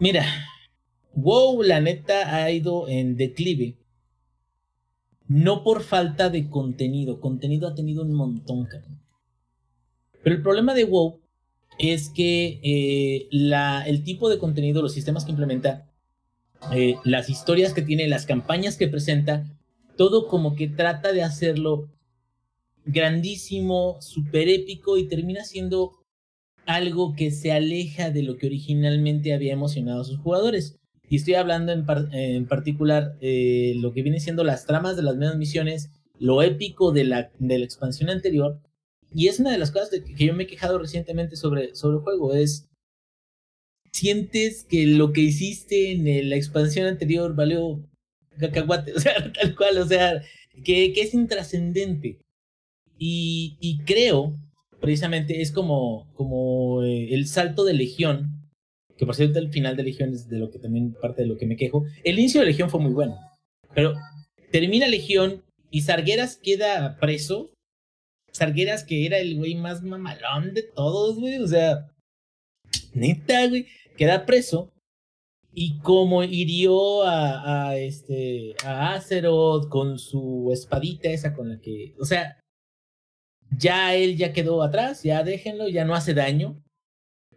Mira, 0.00 0.24
WoW 1.14 1.62
la 1.62 1.80
neta 1.80 2.34
ha 2.34 2.50
ido 2.50 2.88
en 2.88 3.16
declive. 3.16 3.76
No 5.26 5.62
por 5.62 5.82
falta 5.82 6.30
de 6.30 6.48
contenido. 6.48 7.20
Contenido 7.20 7.68
ha 7.68 7.74
tenido 7.74 8.02
un 8.02 8.14
montón, 8.14 8.64
cabrón. 8.66 9.00
Pero 10.22 10.36
el 10.36 10.42
problema 10.42 10.74
de 10.74 10.84
WoW 10.84 11.20
es 11.78 12.08
que 12.10 12.60
eh, 12.62 13.28
la, 13.30 13.82
el 13.86 14.02
tipo 14.04 14.28
de 14.28 14.38
contenido, 14.38 14.82
los 14.82 14.92
sistemas 14.92 15.24
que 15.24 15.30
implementa, 15.30 15.90
eh, 16.72 16.96
las 17.04 17.30
historias 17.30 17.72
que 17.72 17.82
tiene, 17.82 18.08
las 18.08 18.26
campañas 18.26 18.76
que 18.76 18.88
presenta, 18.88 19.57
todo 19.98 20.28
como 20.28 20.54
que 20.54 20.68
trata 20.68 21.12
de 21.12 21.22
hacerlo 21.22 21.90
grandísimo, 22.86 23.98
súper 24.00 24.48
épico 24.48 24.96
y 24.96 25.08
termina 25.08 25.44
siendo 25.44 25.92
algo 26.64 27.14
que 27.16 27.30
se 27.30 27.52
aleja 27.52 28.10
de 28.10 28.22
lo 28.22 28.36
que 28.36 28.46
originalmente 28.46 29.34
había 29.34 29.52
emocionado 29.52 30.00
a 30.00 30.04
sus 30.04 30.18
jugadores. 30.18 30.78
Y 31.10 31.16
estoy 31.16 31.34
hablando 31.34 31.72
en, 31.72 31.84
par- 31.84 32.08
en 32.12 32.46
particular 32.46 33.16
eh, 33.20 33.74
lo 33.76 33.92
que 33.92 34.02
viene 34.02 34.20
siendo 34.20 34.44
las 34.44 34.66
tramas 34.66 34.96
de 34.96 35.02
las 35.02 35.16
mismas 35.16 35.36
misiones, 35.36 35.90
lo 36.18 36.42
épico 36.42 36.92
de 36.92 37.04
la, 37.04 37.30
de 37.38 37.58
la 37.58 37.64
expansión 37.64 38.08
anterior. 38.08 38.60
Y 39.12 39.26
es 39.28 39.40
una 39.40 39.50
de 39.50 39.58
las 39.58 39.70
cosas 39.70 39.90
de 39.90 40.04
que, 40.04 40.26
yo 40.26 40.34
me 40.34 40.44
he 40.44 40.46
quejado 40.46 40.78
recientemente 40.78 41.34
sobre, 41.34 41.74
sobre 41.74 41.96
el 41.96 42.02
juego, 42.02 42.34
es 42.34 42.68
sientes 43.90 44.64
que 44.64 44.86
lo 44.86 45.12
que 45.12 45.22
hiciste 45.22 45.90
en 45.92 46.30
la 46.30 46.36
expansión 46.36 46.86
anterior 46.86 47.34
valió 47.34 47.80
cacahuate, 48.38 48.92
o 48.96 49.00
sea, 49.00 49.32
tal 49.32 49.54
cual, 49.54 49.78
o 49.78 49.86
sea, 49.86 50.22
que, 50.64 50.92
que 50.92 51.02
es 51.02 51.14
intrascendente. 51.14 52.18
Y, 52.98 53.56
y 53.60 53.78
creo, 53.84 54.34
precisamente, 54.80 55.40
es 55.40 55.52
como, 55.52 56.12
como 56.14 56.82
eh, 56.82 57.14
el 57.14 57.26
salto 57.26 57.64
de 57.64 57.74
Legión, 57.74 58.38
que 58.96 59.06
por 59.06 59.14
cierto 59.14 59.38
el 59.38 59.52
final 59.52 59.76
de 59.76 59.84
Legión 59.84 60.12
es 60.12 60.28
de 60.28 60.38
lo 60.38 60.50
que 60.50 60.58
también 60.58 60.94
parte 61.00 61.22
de 61.22 61.28
lo 61.28 61.36
que 61.36 61.46
me 61.46 61.56
quejo. 61.56 61.84
El 62.04 62.18
inicio 62.18 62.40
de 62.40 62.48
Legión 62.48 62.68
fue 62.68 62.80
muy 62.80 62.92
bueno, 62.92 63.16
pero 63.74 63.94
termina 64.50 64.88
Legión 64.88 65.44
y 65.70 65.82
Sargueras 65.82 66.36
queda 66.36 66.98
preso. 66.98 67.50
Sargueras 68.32 68.84
que 68.84 69.06
era 69.06 69.18
el 69.18 69.36
güey 69.36 69.54
más 69.54 69.82
mamalón 69.82 70.52
de 70.52 70.62
todos, 70.62 71.18
güey, 71.18 71.38
o 71.38 71.46
sea, 71.46 71.86
neta, 72.92 73.46
güey, 73.46 73.66
queda 73.96 74.26
preso. 74.26 74.72
Y 75.60 75.80
como 75.80 76.22
hirió 76.22 77.02
a, 77.02 77.76
este 77.76 78.54
a 78.64 78.94
Azeroth 78.94 79.68
con 79.68 79.98
su 79.98 80.50
espadita 80.52 81.08
esa 81.08 81.34
con 81.34 81.48
la 81.48 81.58
que, 81.58 81.96
o 81.98 82.04
sea, 82.04 82.40
ya 83.50 83.92
él 83.96 84.16
ya 84.16 84.32
quedó 84.32 84.62
atrás, 84.62 85.02
ya 85.02 85.24
déjenlo, 85.24 85.66
ya 85.66 85.84
no 85.84 85.96
hace 85.96 86.14
daño. 86.14 86.62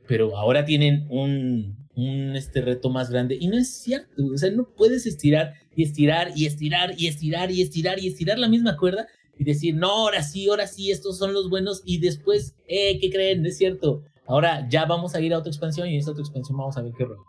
Pero 0.08 0.38
ahora 0.38 0.66
tienen 0.66 1.08
un, 1.10 1.88
un 1.96 2.36
este 2.36 2.62
reto 2.62 2.92
más 2.92 3.10
grande. 3.10 3.40
Y 3.42 3.48
no 3.48 3.58
es 3.58 3.74
cierto. 3.74 4.24
O 4.32 4.38
sea, 4.38 4.52
no 4.52 4.70
puedes 4.78 5.08
estirar 5.08 5.56
y 5.76 5.82
estirar 5.82 6.32
y 6.36 6.46
estirar 6.46 6.94
y 6.96 7.08
estirar 7.08 7.50
y 7.50 7.64
estirar 7.64 7.98
y 7.98 8.08
estirar 8.08 8.38
la 8.38 8.50
misma 8.50 8.78
cuerda 8.78 9.08
y 9.36 9.46
decir, 9.46 9.74
no, 9.74 9.90
ahora 9.90 10.22
sí, 10.22 10.48
ahora 10.48 10.68
sí, 10.68 10.92
estos 10.92 11.18
son 11.18 11.34
los 11.34 11.50
buenos. 11.50 11.82
Y 11.86 11.98
después, 11.98 12.54
eh, 12.68 13.00
¿qué 13.00 13.10
creen? 13.10 13.44
Es 13.48 13.58
cierto. 13.58 14.04
Ahora 14.28 14.70
ya 14.70 14.86
vamos 14.86 15.16
a 15.16 15.22
ir 15.22 15.34
a 15.34 15.40
otra 15.40 15.50
expansión 15.50 15.88
y 15.88 15.94
en 15.94 16.00
esta 16.02 16.12
otra 16.12 16.22
expansión 16.22 16.56
vamos 16.56 16.78
a 16.78 16.84
ver 16.84 16.94
qué 16.96 17.06
rollo. 17.06 17.26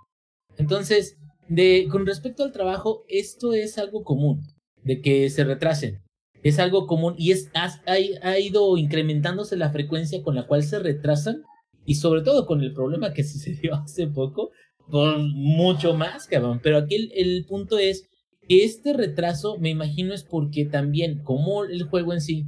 Entonces, 0.58 1.16
de, 1.48 1.86
con 1.90 2.06
respecto 2.06 2.44
al 2.44 2.52
trabajo, 2.52 3.04
esto 3.08 3.52
es 3.52 3.78
algo 3.78 4.04
común, 4.04 4.42
de 4.82 5.00
que 5.00 5.28
se 5.30 5.44
retrasen. 5.44 6.00
Es 6.42 6.58
algo 6.58 6.86
común 6.86 7.14
y 7.18 7.30
es, 7.32 7.50
ha, 7.54 7.70
ha- 7.86 8.38
ido 8.38 8.76
incrementándose 8.76 9.56
la 9.56 9.70
frecuencia 9.70 10.22
con 10.22 10.34
la 10.34 10.46
cual 10.46 10.62
se 10.64 10.78
retrasan 10.80 11.42
y 11.86 11.96
sobre 11.96 12.22
todo 12.22 12.46
con 12.46 12.62
el 12.62 12.72
problema 12.72 13.12
que 13.12 13.24
sucedió 13.24 13.74
hace 13.84 14.06
poco, 14.08 14.50
por 14.90 15.18
mucho 15.18 15.94
más, 15.94 16.26
cabrón. 16.26 16.60
Pero 16.62 16.78
aquí 16.78 16.96
el, 16.96 17.12
el 17.14 17.44
punto 17.46 17.78
es 17.78 18.08
que 18.48 18.64
este 18.64 18.92
retraso, 18.92 19.57
me 19.59 19.70
imagino, 19.70 20.12
es 20.14 20.24
porque 20.24 20.64
también, 20.64 21.22
como 21.22 21.64
el 21.64 21.84
juego 21.84 22.12
en 22.12 22.20
sí 22.20 22.46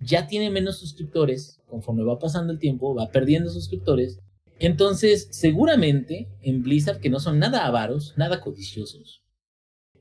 ya 0.00 0.26
tiene 0.28 0.50
menos 0.50 0.78
suscriptores, 0.78 1.58
conforme 1.66 2.04
va 2.04 2.18
pasando 2.18 2.52
el 2.52 2.58
tiempo, 2.58 2.94
va 2.94 3.10
perdiendo 3.10 3.50
suscriptores. 3.50 4.20
Entonces, 4.58 5.28
seguramente 5.30 6.28
en 6.42 6.62
Blizzard, 6.62 7.00
que 7.00 7.10
no 7.10 7.20
son 7.20 7.38
nada 7.38 7.66
avaros, 7.66 8.14
nada 8.16 8.40
codiciosos, 8.40 9.22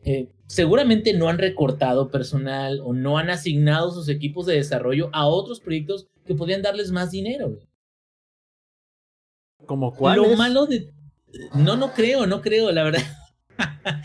eh, 0.03 0.29
seguramente 0.47 1.13
no 1.13 1.27
han 1.29 1.37
recortado 1.37 2.09
personal 2.09 2.79
o 2.83 2.93
no 2.93 3.17
han 3.17 3.29
asignado 3.29 3.91
sus 3.91 4.09
equipos 4.09 4.45
de 4.45 4.55
desarrollo 4.55 5.09
a 5.13 5.27
otros 5.27 5.59
proyectos 5.59 6.07
que 6.25 6.35
podrían 6.35 6.61
darles 6.61 6.91
más 6.91 7.11
dinero. 7.11 7.59
¿Como 9.65 9.93
cuál 9.93 10.17
Lo 10.17 10.25
es? 10.31 10.37
malo 10.37 10.65
de... 10.65 10.91
No, 11.53 11.75
no 11.75 11.91
creo, 11.93 12.25
no 12.25 12.41
creo, 12.41 12.71
la 12.71 12.83
verdad. 12.83 13.03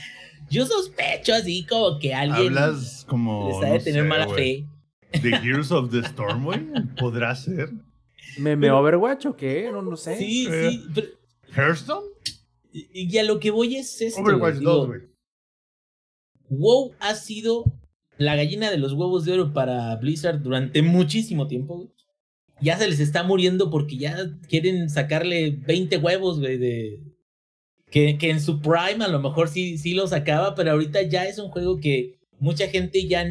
Yo 0.50 0.66
sospecho 0.66 1.32
así 1.34 1.64
como 1.64 1.98
que 1.98 2.12
alguien 2.14 2.58
Hablas 2.58 3.06
como. 3.08 3.48
les 3.48 3.56
ha 3.58 3.72
de 3.72 3.78
no 3.78 3.84
tener 3.84 4.02
sé, 4.02 4.08
mala 4.08 4.28
fe. 4.28 4.66
The 5.22 5.28
Heroes 5.36 5.70
of 5.72 5.90
the 5.90 6.00
Storm, 6.00 6.44
güey. 6.44 6.60
¿Podrá 6.98 7.34
ser? 7.34 7.70
¿Meme 8.38 8.70
Overwatch 8.70 9.26
o 9.26 9.36
qué? 9.36 9.68
No, 9.72 9.82
no 9.82 9.96
sé. 9.96 10.16
Sí, 10.16 10.46
Eh. 10.50 10.70
sí. 10.70 10.84
pero- 10.94 11.08
¿Hearthstone? 11.54 12.06
y 12.72 12.86
y 13.14 13.18
a 13.18 13.22
lo 13.24 13.38
que 13.38 13.50
voy 13.50 13.76
es 13.76 14.00
esto. 14.00 14.20
Overwatch 14.22 14.56
digo, 14.58 14.70
2, 14.72 14.86
güey. 14.86 15.00
WoW 16.48 16.92
ha 17.00 17.14
sido 17.14 17.64
la 18.18 18.36
gallina 18.36 18.70
de 18.70 18.78
los 18.78 18.92
huevos 18.92 19.24
de 19.24 19.32
oro 19.32 19.52
para 19.52 19.94
Blizzard 19.96 20.40
durante 20.42 20.82
muchísimo 20.82 21.46
tiempo. 21.46 21.76
güey. 21.76 21.88
Ya 22.60 22.78
se 22.78 22.88
les 22.88 23.00
está 23.00 23.22
muriendo 23.24 23.70
porque 23.70 23.96
ya 23.96 24.16
quieren 24.48 24.88
sacarle 24.88 25.50
20 25.50 25.96
huevos, 25.98 26.38
güey, 26.38 26.58
de... 26.58 27.00
Que, 27.90 28.16
que 28.18 28.30
en 28.30 28.40
su 28.40 28.60
prime 28.60 29.04
a 29.04 29.08
lo 29.08 29.20
mejor 29.20 29.48
sí, 29.48 29.76
sí 29.76 29.92
lo 29.94 30.06
sacaba, 30.06 30.54
pero 30.54 30.70
ahorita 30.70 31.02
ya 31.02 31.26
es 31.26 31.38
un 31.38 31.50
juego 31.50 31.78
que 31.80 32.18
mucha 32.38 32.68
gente 32.68 33.06
ya... 33.06 33.26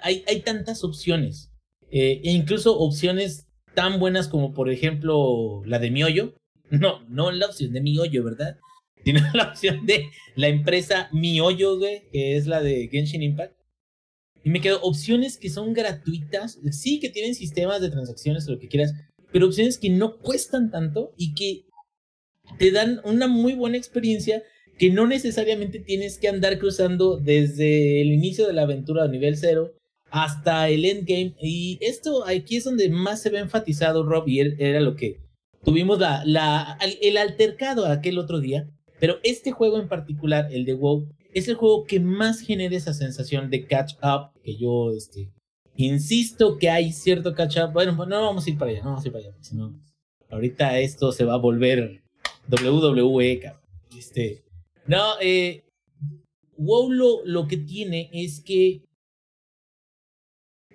Hay, 0.00 0.24
hay 0.28 0.40
tantas 0.40 0.84
opciones. 0.84 1.50
eh, 1.90 2.20
e 2.24 2.30
incluso 2.32 2.78
opciones 2.78 3.45
tan 3.76 4.00
buenas 4.00 4.26
como 4.26 4.54
por 4.54 4.70
ejemplo 4.70 5.62
la 5.66 5.78
de 5.78 5.90
Miollo. 5.90 6.34
No, 6.70 7.04
no 7.08 7.30
la 7.30 7.46
opción 7.46 7.72
de 7.74 7.82
Miollo, 7.82 8.24
¿verdad? 8.24 8.58
Sino 9.04 9.20
la 9.34 9.50
opción 9.50 9.86
de 9.86 10.06
la 10.34 10.48
empresa 10.48 11.08
Miollo, 11.12 11.78
güey, 11.78 12.08
que 12.10 12.36
es 12.36 12.46
la 12.46 12.60
de 12.62 12.88
Genshin 12.90 13.22
Impact. 13.22 13.54
Y 14.42 14.50
me 14.50 14.60
quedo 14.60 14.80
opciones 14.80 15.36
que 15.36 15.50
son 15.50 15.74
gratuitas, 15.74 16.58
sí 16.70 16.98
que 17.00 17.10
tienen 17.10 17.34
sistemas 17.34 17.80
de 17.80 17.90
transacciones 17.90 18.48
o 18.48 18.52
lo 18.52 18.58
que 18.58 18.68
quieras, 18.68 18.94
pero 19.30 19.46
opciones 19.46 19.78
que 19.78 19.90
no 19.90 20.18
cuestan 20.18 20.70
tanto 20.70 21.12
y 21.16 21.34
que 21.34 21.66
te 22.58 22.70
dan 22.70 23.00
una 23.04 23.26
muy 23.26 23.54
buena 23.54 23.76
experiencia 23.76 24.42
que 24.78 24.90
no 24.90 25.06
necesariamente 25.06 25.80
tienes 25.80 26.18
que 26.18 26.28
andar 26.28 26.58
cruzando 26.58 27.18
desde 27.18 28.00
el 28.00 28.12
inicio 28.12 28.46
de 28.46 28.52
la 28.54 28.62
aventura 28.62 29.04
a 29.04 29.08
nivel 29.08 29.36
cero 29.36 29.74
hasta 30.24 30.68
el 30.70 30.84
endgame. 30.84 31.34
Y 31.40 31.78
esto 31.80 32.26
aquí 32.26 32.56
es 32.56 32.64
donde 32.64 32.88
más 32.88 33.20
se 33.20 33.30
ve 33.30 33.38
enfatizado, 33.38 34.02
Rob, 34.04 34.26
y 34.28 34.38
er- 34.40 34.56
era 34.58 34.80
lo 34.80 34.96
que 34.96 35.20
tuvimos 35.64 35.98
la, 35.98 36.22
la, 36.24 36.78
el 37.02 37.16
altercado 37.18 37.84
aquel 37.86 38.18
otro 38.18 38.40
día. 38.40 38.68
Pero 38.98 39.16
este 39.22 39.52
juego 39.52 39.78
en 39.78 39.88
particular, 39.88 40.48
el 40.50 40.64
de 40.64 40.72
WoW, 40.72 41.06
es 41.34 41.48
el 41.48 41.54
juego 41.56 41.84
que 41.84 42.00
más 42.00 42.40
genera 42.40 42.74
esa 42.74 42.94
sensación 42.94 43.50
de 43.50 43.66
catch 43.66 43.92
up, 44.02 44.30
que 44.42 44.56
yo 44.56 44.90
este, 44.96 45.28
insisto 45.76 46.56
que 46.56 46.70
hay 46.70 46.92
cierto 46.92 47.34
catch 47.34 47.58
up. 47.58 47.72
Bueno, 47.74 47.94
pues 47.94 48.08
no 48.08 48.22
vamos 48.22 48.46
a 48.46 48.50
ir 48.50 48.56
para 48.56 48.70
allá, 48.70 48.80
no 48.82 48.90
vamos 48.92 49.04
a 49.04 49.08
ir 49.08 49.12
para 49.12 49.24
allá, 49.24 49.32
porque 49.32 49.48
si 49.48 49.54
no, 49.54 49.78
ahorita 50.30 50.78
esto 50.80 51.12
se 51.12 51.24
va 51.26 51.34
a 51.34 51.38
volver 51.38 52.02
WWE, 52.48 53.40
cabrón. 53.40 53.60
Este, 53.98 54.42
no, 54.86 55.20
eh, 55.20 55.62
WoW 56.56 56.90
lo, 56.90 57.24
lo 57.26 57.46
que 57.46 57.58
tiene 57.58 58.08
es 58.14 58.40
que 58.40 58.80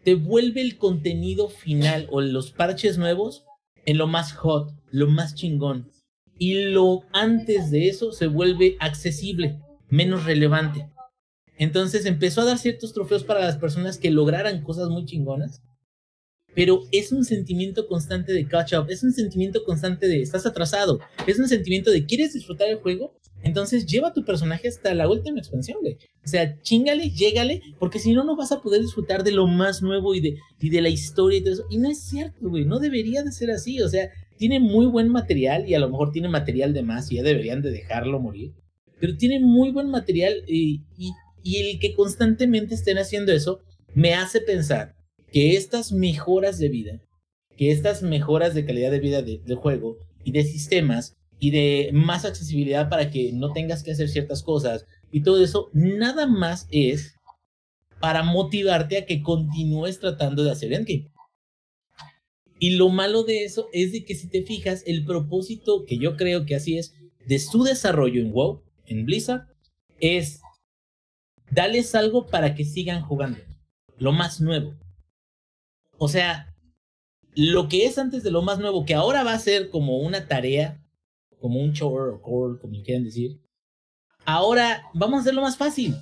te 0.03 0.15
vuelve 0.15 0.61
el 0.61 0.77
contenido 0.77 1.49
final 1.49 2.07
o 2.11 2.21
los 2.21 2.51
parches 2.51 2.97
nuevos 2.97 3.45
en 3.85 3.97
lo 3.97 4.07
más 4.07 4.33
hot, 4.33 4.73
lo 4.89 5.07
más 5.07 5.35
chingón. 5.35 5.91
Y 6.37 6.55
lo 6.71 7.03
antes 7.13 7.69
de 7.71 7.87
eso 7.87 8.11
se 8.11 8.27
vuelve 8.27 8.77
accesible, 8.79 9.59
menos 9.89 10.25
relevante. 10.25 10.89
Entonces 11.57 12.05
empezó 12.05 12.41
a 12.41 12.45
dar 12.45 12.57
ciertos 12.57 12.93
trofeos 12.93 13.23
para 13.23 13.41
las 13.41 13.57
personas 13.57 13.99
que 13.99 14.09
lograran 14.09 14.63
cosas 14.63 14.89
muy 14.89 15.05
chingonas. 15.05 15.61
Pero 16.55 16.81
es 16.91 17.11
un 17.11 17.23
sentimiento 17.23 17.87
constante 17.87 18.33
de 18.33 18.47
catch 18.47 18.73
up, 18.73 18.87
es 18.89 19.03
un 19.03 19.13
sentimiento 19.13 19.63
constante 19.63 20.07
de 20.07 20.21
estás 20.21 20.45
atrasado, 20.45 20.99
es 21.27 21.39
un 21.39 21.47
sentimiento 21.47 21.91
de 21.91 22.05
quieres 22.05 22.33
disfrutar 22.33 22.67
el 22.69 22.79
juego, 22.79 23.13
entonces 23.43 23.85
lleva 23.85 24.13
tu 24.13 24.23
personaje 24.23 24.67
hasta 24.67 24.93
la 24.93 25.09
última 25.09 25.39
expansión, 25.39 25.79
güey. 25.81 25.95
O 26.23 26.27
sea, 26.27 26.59
chingale, 26.61 27.09
llégale, 27.09 27.61
porque 27.79 27.99
si 27.99 28.13
no, 28.13 28.23
no 28.23 28.35
vas 28.35 28.51
a 28.51 28.61
poder 28.61 28.81
disfrutar 28.81 29.23
de 29.23 29.31
lo 29.31 29.47
más 29.47 29.81
nuevo 29.81 30.13
y 30.15 30.21
de, 30.21 30.37
y 30.59 30.69
de 30.69 30.81
la 30.81 30.89
historia 30.89 31.39
y 31.39 31.41
todo 31.43 31.53
eso. 31.53 31.65
Y 31.69 31.77
no 31.77 31.89
es 31.89 31.99
cierto, 32.03 32.49
güey, 32.49 32.65
no 32.65 32.79
debería 32.79 33.23
de 33.23 33.31
ser 33.31 33.51
así. 33.51 33.81
O 33.81 33.89
sea, 33.89 34.09
tiene 34.37 34.59
muy 34.59 34.85
buen 34.85 35.09
material 35.09 35.67
y 35.67 35.73
a 35.75 35.79
lo 35.79 35.89
mejor 35.89 36.11
tiene 36.11 36.29
material 36.29 36.73
de 36.73 36.83
más 36.83 37.11
y 37.11 37.15
ya 37.15 37.23
deberían 37.23 37.61
de 37.61 37.71
dejarlo 37.71 38.19
morir. 38.19 38.51
Pero 38.99 39.17
tiene 39.17 39.39
muy 39.39 39.71
buen 39.71 39.89
material 39.89 40.43
y, 40.47 40.81
y, 40.97 41.11
y 41.43 41.57
el 41.57 41.79
que 41.79 41.93
constantemente 41.93 42.75
estén 42.75 42.97
haciendo 42.97 43.31
eso 43.31 43.59
me 43.93 44.13
hace 44.13 44.41
pensar 44.41 44.93
que 45.31 45.55
estas 45.55 45.91
mejoras 45.91 46.59
de 46.59 46.69
vida, 46.69 47.01
que 47.57 47.71
estas 47.71 48.03
mejoras 48.03 48.53
de 48.53 48.65
calidad 48.65 48.91
de 48.91 48.99
vida 48.99 49.21
de- 49.21 49.39
del 49.45 49.55
juego 49.57 49.97
y 50.23 50.31
de 50.31 50.43
sistemas 50.43 51.15
y 51.41 51.49
de 51.49 51.89
más 51.91 52.23
accesibilidad 52.23 52.87
para 52.87 53.09
que 53.09 53.33
no 53.33 53.51
tengas 53.51 53.81
que 53.81 53.91
hacer 53.91 54.07
ciertas 54.09 54.43
cosas 54.43 54.85
y 55.11 55.23
todo 55.23 55.43
eso, 55.43 55.71
nada 55.73 56.27
más 56.27 56.67
es 56.69 57.15
para 57.99 58.21
motivarte 58.21 58.99
a 58.99 59.05
que 59.07 59.23
continúes 59.23 59.99
tratando 59.99 60.43
de 60.43 60.51
hacer 60.51 60.71
endgame. 60.71 61.11
Y 62.59 62.75
lo 62.75 62.89
malo 62.89 63.23
de 63.23 63.43
eso 63.43 63.69
es 63.73 63.91
de 63.91 64.05
que 64.05 64.13
si 64.13 64.29
te 64.29 64.43
fijas, 64.43 64.83
el 64.85 65.03
propósito 65.03 65.83
que 65.85 65.97
yo 65.97 66.15
creo 66.15 66.45
que 66.45 66.53
así 66.53 66.77
es 66.77 66.93
de 67.25 67.39
su 67.39 67.63
desarrollo 67.63 68.21
en 68.21 68.31
WoW, 68.31 68.61
en 68.85 69.05
Blizzard, 69.05 69.47
es 69.99 70.41
darles 71.49 71.95
algo 71.95 72.27
para 72.27 72.53
que 72.53 72.65
sigan 72.65 73.01
jugando. 73.01 73.39
Lo 73.97 74.11
más 74.11 74.41
nuevo. 74.41 74.75
O 75.97 76.07
sea, 76.07 76.55
lo 77.33 77.67
que 77.67 77.87
es 77.87 77.97
antes 77.97 78.21
de 78.21 78.29
lo 78.29 78.43
más 78.43 78.59
nuevo, 78.59 78.85
que 78.85 78.93
ahora 78.93 79.23
va 79.23 79.33
a 79.33 79.39
ser 79.39 79.71
como 79.71 79.97
una 79.97 80.27
tarea, 80.27 80.80
como 81.41 81.59
un 81.59 81.73
chore 81.73 82.11
o 82.11 82.21
core, 82.21 82.59
como 82.59 82.81
quieran 82.83 83.03
decir. 83.03 83.41
Ahora 84.23 84.83
vamos 84.93 85.17
a 85.17 85.21
hacerlo 85.21 85.41
más 85.41 85.57
fácil. 85.57 85.95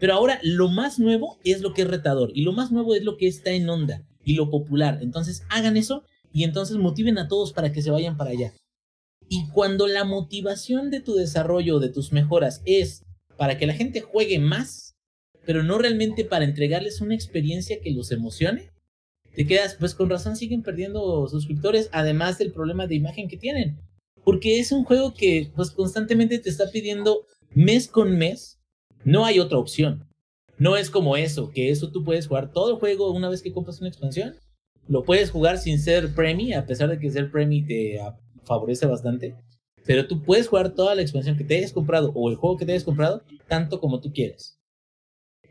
Pero 0.00 0.14
ahora 0.14 0.40
lo 0.42 0.68
más 0.68 0.98
nuevo 0.98 1.38
es 1.44 1.60
lo 1.60 1.72
que 1.72 1.82
es 1.82 1.88
retador 1.88 2.30
y 2.34 2.42
lo 2.42 2.52
más 2.52 2.72
nuevo 2.72 2.94
es 2.94 3.04
lo 3.04 3.16
que 3.16 3.26
está 3.26 3.50
en 3.50 3.68
onda 3.68 4.06
y 4.24 4.34
lo 4.34 4.50
popular. 4.50 4.98
Entonces 5.02 5.44
hagan 5.50 5.76
eso 5.76 6.04
y 6.32 6.44
entonces 6.44 6.76
motiven 6.76 7.18
a 7.18 7.28
todos 7.28 7.52
para 7.52 7.72
que 7.72 7.82
se 7.82 7.90
vayan 7.90 8.16
para 8.16 8.30
allá. 8.30 8.52
Y 9.28 9.48
cuando 9.48 9.86
la 9.86 10.04
motivación 10.04 10.90
de 10.90 11.00
tu 11.00 11.14
desarrollo, 11.14 11.78
de 11.78 11.88
tus 11.88 12.12
mejoras, 12.12 12.60
es 12.64 13.04
para 13.36 13.56
que 13.56 13.66
la 13.66 13.74
gente 13.74 14.00
juegue 14.00 14.38
más, 14.38 14.96
pero 15.46 15.62
no 15.62 15.78
realmente 15.78 16.24
para 16.24 16.44
entregarles 16.44 17.00
una 17.00 17.14
experiencia 17.14 17.80
que 17.80 17.92
los 17.92 18.10
emocione, 18.10 18.70
te 19.34 19.46
quedas, 19.46 19.76
pues 19.78 19.94
con 19.94 20.10
razón 20.10 20.36
siguen 20.36 20.62
perdiendo 20.62 21.26
suscriptores, 21.28 21.88
además 21.92 22.38
del 22.38 22.52
problema 22.52 22.86
de 22.86 22.94
imagen 22.94 23.28
que 23.28 23.36
tienen. 23.36 23.78
Porque 24.24 24.58
es 24.58 24.72
un 24.72 24.84
juego 24.84 25.14
que 25.14 25.50
pues 25.54 25.70
constantemente 25.70 26.38
te 26.38 26.50
está 26.50 26.70
pidiendo 26.70 27.26
mes 27.50 27.88
con 27.88 28.16
mes, 28.16 28.58
no 29.04 29.24
hay 29.24 29.38
otra 29.38 29.58
opción. 29.58 30.08
No 30.56 30.76
es 30.76 30.88
como 30.88 31.16
eso, 31.16 31.50
que 31.50 31.70
eso 31.70 31.90
tú 31.90 32.04
puedes 32.04 32.26
jugar 32.26 32.52
todo 32.52 32.70
el 32.70 32.78
juego 32.78 33.12
una 33.12 33.28
vez 33.28 33.42
que 33.42 33.52
compras 33.52 33.80
una 33.80 33.88
expansión. 33.88 34.36
Lo 34.86 35.04
puedes 35.04 35.30
jugar 35.30 35.58
sin 35.58 35.78
ser 35.78 36.14
Premi, 36.14 36.52
a 36.52 36.66
pesar 36.66 36.88
de 36.88 36.98
que 36.98 37.10
ser 37.10 37.30
Premi 37.30 37.66
te 37.66 38.00
ah, 38.00 38.16
favorece 38.44 38.86
bastante. 38.86 39.34
Pero 39.84 40.06
tú 40.06 40.22
puedes 40.22 40.48
jugar 40.48 40.74
toda 40.74 40.94
la 40.94 41.02
expansión 41.02 41.36
que 41.36 41.44
te 41.44 41.56
hayas 41.56 41.72
comprado 41.72 42.12
o 42.14 42.30
el 42.30 42.36
juego 42.36 42.56
que 42.56 42.64
te 42.64 42.72
hayas 42.72 42.84
comprado 42.84 43.22
tanto 43.48 43.80
como 43.80 44.00
tú 44.00 44.12
quieras. 44.12 44.58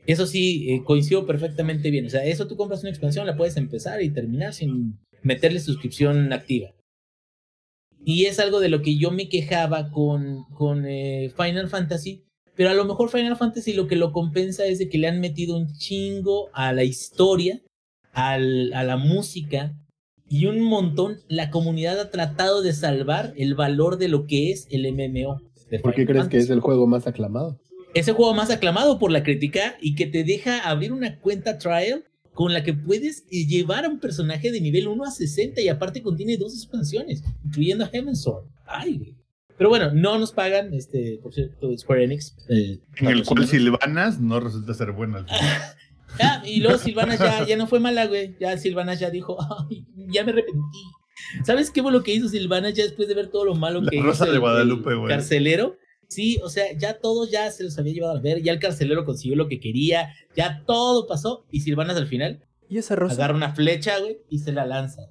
Eso 0.05 0.26
sí, 0.26 0.69
eh, 0.69 0.84
coincido 0.84 1.26
perfectamente 1.26 1.89
bien. 1.89 2.05
O 2.05 2.09
sea, 2.09 2.26
eso 2.26 2.47
tú 2.47 2.57
compras 2.57 2.82
una 2.82 2.89
expansión, 2.89 3.26
la 3.26 3.38
puedes 3.38 3.57
empezar 3.57 4.01
y 4.01 4.09
terminar 4.09 4.53
sin 4.53 4.99
meterle 5.21 5.59
suscripción 5.59 6.34
activa. 6.34 6.74
Y 8.06 8.26
es 8.26 8.39
algo 8.39 8.60
de 8.60 8.70
lo 8.70 8.82
que 8.82 8.97
yo 8.97 9.12
me 9.12 9.30
quejaba 9.30 9.89
con, 9.91 10.43
con 10.56 10.86
eh, 10.86 11.32
Final 11.36 11.70
Fantasy. 11.70 12.24
Pero 12.56 12.70
a 12.70 12.74
lo 12.74 12.86
mejor 12.86 13.10
Final 13.10 13.36
Fantasy 13.36 13.74
lo 13.74 13.88
que 13.88 13.95
lo 13.95 14.12
compensa 14.12 14.66
es 14.66 14.80
de 14.80 14.89
que 14.89 14.97
le 14.97 15.08
han 15.08 15.20
metido 15.20 15.58
un 15.58 15.74
chingo 15.74 16.49
a 16.54 16.72
la 16.74 16.84
historia, 16.84 17.62
al, 18.12 18.72
a 18.74 18.84
la 18.84 18.97
música 18.97 19.76
y 20.28 20.45
un 20.45 20.62
montón. 20.62 21.18
La 21.28 21.49
comunidad 21.49 21.99
ha 21.99 22.12
tratado 22.12 22.62
de 22.62 22.74
salvar 22.74 23.34
el 23.38 23.56
valor 23.56 23.97
de 23.97 24.08
lo 24.08 24.26
que 24.26 24.51
es 24.51 24.68
el 24.70 24.91
MMO. 24.91 25.41
¿Por 25.82 25.95
qué 25.95 26.06
crees 26.06 26.28
que 26.28 26.38
es 26.38 26.49
el 26.49 26.60
juego 26.60 26.86
más 26.86 27.08
aclamado? 27.08 27.58
ese 27.93 28.14
juego 28.14 28.34
más 28.34 28.49
aclamado 28.49 28.97
por 28.97 29.12
la 29.12 29.24
crítica 29.24 29.78
y 29.80 29.95
que 29.95 30.08
te 30.08 30.24
deja 30.24 30.60
abrir 30.60 30.91
una 30.91 31.20
cuenta 31.20 31.58
trial 31.58 32.06
con 32.34 32.51
la 32.53 32.63
que 32.63 32.73
puedes 32.73 33.25
eh, 33.31 33.45
llevar 33.45 33.86
a 33.86 33.89
un 33.89 33.99
personaje 33.99 34.51
de 34.51 34.59
nivel 34.61 34.88
1 34.88 35.03
a 35.03 35.11
60 35.11 35.61
y 35.61 35.67
aparte 35.69 36.01
contiene 36.01 36.38
dos 36.38 36.53
expansiones, 36.55 37.23
incluyendo 37.45 37.88
Heaven 37.88 38.15
Sword. 38.15 38.45
Ay, 38.65 38.97
güey. 38.97 39.15
Pero 39.57 39.69
bueno, 39.69 39.91
no 39.93 40.17
nos 40.17 40.31
pagan, 40.31 40.73
este, 40.73 41.19
por 41.21 41.31
cierto, 41.34 41.77
Square 41.77 42.03
Enix. 42.05 42.36
eh, 42.49 42.79
En 42.97 43.07
el 43.07 43.23
cual. 43.23 43.47
Silvanas 43.47 44.19
no 44.19 44.39
resulta 44.39 44.73
ser 44.73 44.91
buena. 44.91 45.25
Ah, 46.19 46.43
y 46.45 46.59
luego 46.59 46.77
Silvana 46.77 47.15
ya, 47.15 47.43
ya 47.47 47.57
no 47.57 47.65
fue 47.65 47.79
mala, 47.79 48.05
güey. 48.05 48.36
Ya 48.39 48.55
Silvana 48.59 48.93
ya 48.93 49.09
dijo, 49.09 49.36
"Ay, 49.67 49.84
ya 50.11 50.23
me 50.23 50.31
arrepentí. 50.31 50.77
¿Sabes 51.43 51.71
qué 51.71 51.81
fue 51.81 51.91
lo 51.91 52.03
que 52.03 52.13
hizo 52.13 52.29
Silvana 52.29 52.69
ya 52.69 52.84
después 52.84 53.07
de 53.07 53.15
ver 53.15 53.29
todo 53.31 53.45
lo 53.45 53.55
malo 53.55 53.81
La 53.81 53.89
que 53.89 53.99
Rosa 53.99 54.25
hizo 54.25 54.31
de 54.31 54.36
el- 54.36 54.39
Guadalupe, 54.41 54.91
el 54.91 54.97
güey. 54.99 55.09
carcelero? 55.09 55.75
Sí, 56.14 56.39
o 56.43 56.49
sea, 56.49 56.66
ya 56.78 56.99
todos 56.99 57.32
ya 57.32 57.49
se 57.51 57.64
los 57.64 57.78
había 57.78 57.93
llevado 57.93 58.18
a 58.18 58.22
ver, 58.22 58.41
ya 58.41 58.51
el 58.51 58.59
carcelero 58.59 59.03
consiguió 59.05 59.36
lo 59.36 59.47
que 59.47 59.59
quería, 59.59 60.14
ya 60.36 60.64
todo 60.66 61.07
pasó 61.07 61.45
y 61.51 61.61
Silvanas 61.61 61.97
al 61.97 62.07
final 62.07 62.45
¿Y 62.70 62.78
esa 62.78 62.95
rosa? 62.95 63.16
agarra 63.16 63.36
una 63.36 63.53
flecha, 63.55 63.99
güey, 63.99 64.18
y 64.30 64.39
se 64.39 64.51
la 64.51 64.66
lanza. 64.66 65.09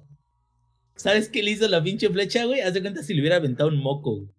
¿Sabes 0.95 1.27
qué 1.29 1.41
le 1.43 1.51
hizo 1.51 1.67
la 1.67 1.83
pinche 1.83 2.09
flecha, 2.09 2.45
güey? 2.45 2.61
Haz 2.61 2.73
de 2.73 2.81
cuenta 2.81 3.03
si 3.03 3.13
le 3.13 3.21
hubiera 3.21 3.37
aventado 3.37 3.69
un 3.69 3.77
moco, 3.77 4.15
güey. 4.17 4.29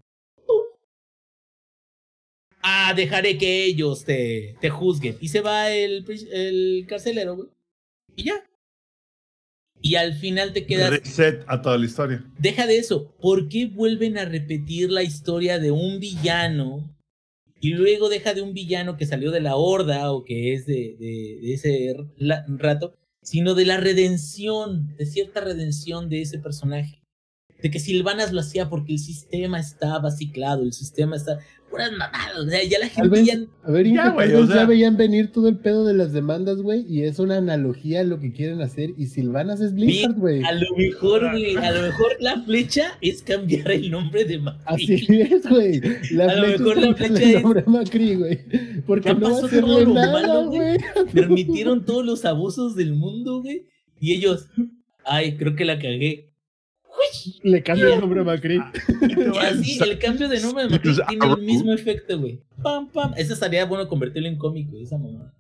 Ah, 2.62 2.94
dejaré 2.96 3.36
que 3.36 3.64
ellos 3.66 4.04
te, 4.04 4.56
te 4.60 4.70
juzguen. 4.70 5.18
Y 5.20 5.28
se 5.28 5.42
va 5.42 5.70
el, 5.70 6.04
el 6.32 6.86
carcelero, 6.88 7.36
güey. 7.36 7.48
Y 8.16 8.24
ya. 8.24 8.42
Y 9.86 9.96
al 9.96 10.14
final 10.14 10.54
te 10.54 10.64
quedas. 10.64 10.88
Reset 10.90 11.44
a 11.46 11.60
toda 11.60 11.76
la 11.76 11.84
historia. 11.84 12.24
Deja 12.38 12.66
de 12.66 12.78
eso. 12.78 13.14
¿Por 13.20 13.50
qué 13.50 13.66
vuelven 13.66 14.16
a 14.16 14.24
repetir 14.24 14.90
la 14.90 15.02
historia 15.02 15.58
de 15.58 15.72
un 15.72 16.00
villano? 16.00 16.90
Y 17.60 17.74
luego 17.74 18.08
deja 18.08 18.32
de 18.32 18.40
un 18.40 18.54
villano 18.54 18.96
que 18.96 19.04
salió 19.04 19.30
de 19.30 19.40
la 19.42 19.56
horda 19.56 20.10
o 20.10 20.24
que 20.24 20.54
es 20.54 20.64
de, 20.64 20.96
de- 20.98 21.38
de 21.42 21.52
ese 21.52 21.94
rato, 22.48 22.94
sino 23.22 23.54
de 23.54 23.66
la 23.66 23.76
redención, 23.76 24.94
de 24.96 25.04
cierta 25.04 25.40
redención 25.42 26.08
de 26.08 26.22
ese 26.22 26.38
personaje. 26.38 27.02
De 27.62 27.70
que 27.70 27.78
Silvanas 27.78 28.32
lo 28.32 28.40
hacía 28.40 28.70
porque 28.70 28.92
el 28.94 28.98
sistema 28.98 29.60
estaba 29.60 30.10
ciclado, 30.10 30.62
el 30.62 30.72
sistema 30.72 31.16
está. 31.16 31.40
Puras 31.74 31.90
mamadas. 31.92 32.38
O 32.38 32.48
sea, 32.48 32.62
ya 32.62 32.78
la 32.78 32.88
gente 32.88 33.08
vez, 33.08 33.26
ya. 33.26 33.34
a 33.64 33.70
ver, 33.70 33.86
Ya, 33.86 33.90
Inge, 33.92 34.10
güey, 34.14 34.28
tal 34.28 34.36
o 34.36 34.40
vez 34.40 34.46
sea- 34.48 34.56
ya 34.56 34.66
veían 34.66 34.96
venir 34.96 35.32
todo 35.32 35.48
el 35.48 35.56
pedo 35.58 35.84
de 35.84 35.94
las 35.94 36.12
demandas, 36.12 36.58
güey, 36.62 36.84
y 36.88 37.02
es 37.02 37.18
una 37.18 37.38
analogía 37.38 38.00
a 38.00 38.04
lo 38.04 38.20
que 38.20 38.32
quieren 38.32 38.60
hacer, 38.62 38.90
y 38.96 39.06
Silvanas 39.06 39.60
es 39.60 39.74
Blizzard, 39.74 40.14
güey. 40.14 40.44
A 40.44 40.52
lo 40.52 40.66
mejor, 40.76 41.30
güey, 41.32 41.56
a 41.56 41.72
lo 41.72 41.82
mejor 41.82 42.12
la 42.20 42.40
flecha 42.42 42.96
es 43.00 43.22
cambiar 43.22 43.70
el 43.72 43.90
nombre 43.90 44.24
de 44.24 44.38
Macri. 44.38 44.62
Así 44.94 45.06
es, 45.20 45.48
güey. 45.48 45.80
La 46.12 46.24
A 46.30 46.36
lo 46.36 46.44
flecha 46.44 46.58
mejor 46.62 46.78
es 46.78 46.82
la 46.84 46.94
flecha 46.94 47.14
el 47.24 47.34
es- 47.36 47.42
nombre 47.42 47.64
a 47.66 47.70
Macri, 47.70 48.14
güey. 48.14 48.38
Porque 48.86 49.08
Ya 49.08 49.14
no 49.14 49.20
va 49.20 49.30
pasó 49.30 49.44
a 49.44 49.48
hacerle 49.48 49.68
todo 49.68 49.80
lo 49.86 49.94
malo, 49.94 50.46
güey. 50.50 50.78
permitieron 51.12 51.84
todos 51.84 52.04
los 52.04 52.24
abusos 52.24 52.76
del 52.76 52.94
mundo, 52.94 53.42
güey. 53.42 53.66
Y 54.00 54.12
ellos, 54.12 54.48
ay, 55.04 55.36
creo 55.36 55.54
que 55.56 55.64
la 55.64 55.78
cagué. 55.78 56.30
Le 57.42 57.62
cambia 57.62 57.94
el 57.94 58.00
nombre 58.00 58.20
a 58.20 58.24
Macri. 58.24 58.56
Y 58.56 59.38
así, 59.38 59.78
el 59.82 59.98
cambio 59.98 60.28
de 60.28 60.40
nombre 60.40 60.64
de 60.64 60.70
Macri 60.70 60.90
Entonces, 60.90 61.06
tiene 61.06 61.26
el 61.26 61.32
ah, 61.32 61.36
mismo 61.36 61.72
efecto, 61.72 62.18
güey. 62.18 62.42
Pam, 62.62 62.90
pam. 62.90 63.14
Esa 63.16 63.34
estaría 63.34 63.64
bueno 63.66 63.88
convertirlo 63.88 64.28
en 64.28 64.36
cómico, 64.36 64.72
güey, 64.72 64.84
esa 64.84 64.98
mamada. 64.98 65.34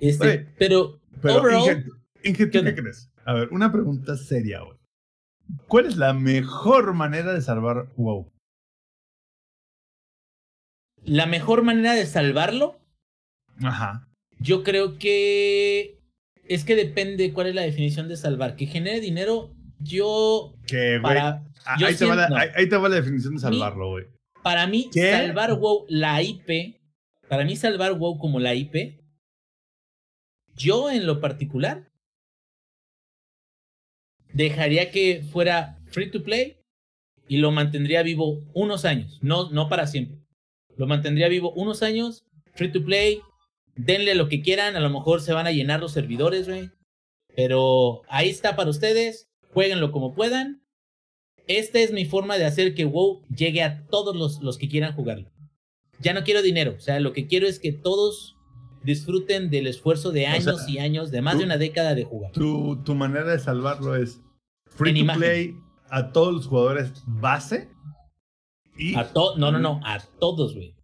Este, 0.00 0.26
Oye, 0.26 0.46
pero, 0.58 1.00
Pero, 1.20 1.40
overall, 1.40 1.62
Inge, 1.68 1.88
Inge, 2.24 2.46
¿tú 2.46 2.64
¿qué 2.64 2.74
crees? 2.74 3.10
A 3.24 3.34
ver, 3.34 3.48
una 3.50 3.70
pregunta 3.70 4.16
seria, 4.16 4.60
güey. 4.60 4.78
¿Cuál 5.66 5.86
es 5.86 5.96
la 5.96 6.12
mejor 6.12 6.94
manera 6.94 7.32
de 7.32 7.40
salvar 7.40 7.88
WoW? 7.96 8.30
la 11.04 11.26
mejor 11.26 11.62
manera 11.62 11.94
de 11.94 12.06
salvarlo, 12.06 12.78
Ajá. 13.62 14.08
yo 14.38 14.62
creo 14.62 14.98
que 14.98 15.98
es 16.48 16.64
que 16.64 16.74
depende 16.76 17.32
cuál 17.32 17.48
es 17.48 17.54
la 17.54 17.62
definición 17.62 18.08
de 18.08 18.16
salvar. 18.16 18.56
Que 18.56 18.66
genere 18.66 19.00
dinero, 19.00 19.54
yo, 19.80 20.54
Que, 20.66 20.98
güey. 20.98 21.16
ah, 21.18 21.42
ahí, 21.64 21.94
te 21.96 22.04
va 22.06 22.14
la, 22.16 22.26
siento- 22.28 22.36
ahí, 22.36 22.48
ahí 22.56 22.68
te 22.68 22.76
va 22.76 22.88
la 22.88 22.96
definición 22.96 23.34
de 23.34 23.40
salvarlo, 23.40 23.90
güey. 23.90 24.06
Para 24.42 24.66
mí, 24.66 24.88
¿Qué? 24.92 25.12
salvar 25.12 25.54
WoW, 25.58 25.84
la 25.88 26.22
IP, 26.22 26.80
para 27.28 27.44
mí 27.44 27.56
salvar 27.56 27.92
WoW 27.94 28.18
como 28.18 28.40
la 28.40 28.54
IP, 28.54 29.00
yo 30.54 30.90
en 30.90 31.06
lo 31.06 31.20
particular, 31.20 31.90
dejaría 34.32 34.90
que 34.90 35.22
fuera 35.30 35.78
free 35.90 36.10
to 36.10 36.22
play 36.22 36.56
y 37.28 37.38
lo 37.38 37.50
mantendría 37.50 38.02
vivo 38.02 38.40
unos 38.54 38.84
años, 38.84 39.18
no, 39.22 39.50
no 39.50 39.68
para 39.68 39.86
siempre. 39.86 40.18
Lo 40.76 40.86
mantendría 40.86 41.28
vivo 41.28 41.52
unos 41.52 41.82
años, 41.82 42.24
free 42.54 42.72
to 42.72 42.84
play, 42.84 43.20
denle 43.76 44.14
lo 44.14 44.28
que 44.28 44.40
quieran, 44.42 44.76
a 44.76 44.80
lo 44.80 44.90
mejor 44.90 45.20
se 45.20 45.32
van 45.32 45.46
a 45.46 45.52
llenar 45.52 45.80
los 45.80 45.92
servidores, 45.92 46.48
güey. 46.48 46.70
Pero 47.36 48.02
ahí 48.08 48.28
está 48.28 48.56
para 48.56 48.70
ustedes, 48.70 49.28
jueguenlo 49.52 49.92
como 49.92 50.14
puedan. 50.14 50.62
Esta 51.46 51.80
es 51.80 51.92
mi 51.92 52.04
forma 52.04 52.38
de 52.38 52.44
hacer 52.44 52.74
que 52.74 52.84
WoW 52.84 53.22
llegue 53.34 53.62
a 53.62 53.84
todos 53.86 54.14
los, 54.16 54.40
los 54.40 54.56
que 54.58 54.68
quieran 54.68 54.94
jugarlo. 54.94 55.30
Ya 55.98 56.12
no 56.14 56.22
quiero 56.22 56.42
dinero, 56.42 56.74
o 56.76 56.80
sea, 56.80 57.00
lo 57.00 57.12
que 57.12 57.26
quiero 57.26 57.46
es 57.46 57.58
que 57.58 57.72
todos 57.72 58.36
disfruten 58.84 59.50
del 59.50 59.66
esfuerzo 59.66 60.12
de 60.12 60.24
O 60.26 60.28
años 60.30 60.60
sea, 60.62 60.70
y 60.70 60.78
años, 60.78 61.10
de 61.10 61.20
más 61.22 61.34
tú- 61.34 61.40
de 61.40 61.44
una 61.44 61.58
década 61.58 61.94
de 61.94 62.04
jugar. 62.04 62.32
Tu, 62.32 62.82
tu 62.84 62.94
manera 62.94 63.24
de 63.30 63.38
salvarlo 63.38 63.96
es 63.96 64.20
free 64.68 64.90
En 64.90 64.96
to 64.96 65.00
imagen. 65.02 65.20
play 65.20 65.54
a 65.90 66.12
todos 66.12 66.32
los 66.32 66.46
jugadores 66.46 66.92
base. 67.06 67.68
Y, 68.78 68.94
A 68.94 69.12
to 69.12 69.36
no, 69.36 69.50
no, 69.52 69.58
no, 69.58 69.80
a 69.84 69.98
todos, 70.20 70.54
güey. 70.54 70.74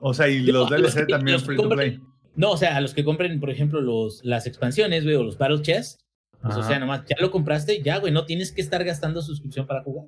o 0.00 0.12
sea, 0.12 0.28
y 0.28 0.40
los 0.40 0.68
DLC 0.68 1.06
que- 1.06 1.12
también 1.12 1.34
los 1.36 1.44
free 1.44 1.56
to 1.56 1.68
play. 1.70 2.00
No, 2.34 2.50
o 2.50 2.56
sea, 2.58 2.76
a 2.76 2.80
los 2.82 2.92
que 2.92 3.02
compren, 3.04 3.40
por 3.40 3.48
ejemplo, 3.48 3.80
los, 3.80 4.22
las 4.24 4.46
expansiones, 4.46 5.04
güey, 5.04 5.14
o 5.16 5.22
los 5.22 5.38
Battle 5.38 5.62
Chess, 5.62 5.98
pues, 6.46 6.56
o 6.58 6.62
sea, 6.62 6.78
nomás, 6.78 7.02
ya 7.06 7.16
lo 7.20 7.30
compraste, 7.30 7.82
ya, 7.82 7.98
güey, 7.98 8.12
no 8.12 8.24
tienes 8.26 8.52
que 8.52 8.60
estar 8.60 8.82
gastando 8.84 9.22
suscripción 9.22 9.66
para 9.66 9.82
jugar. 9.82 10.06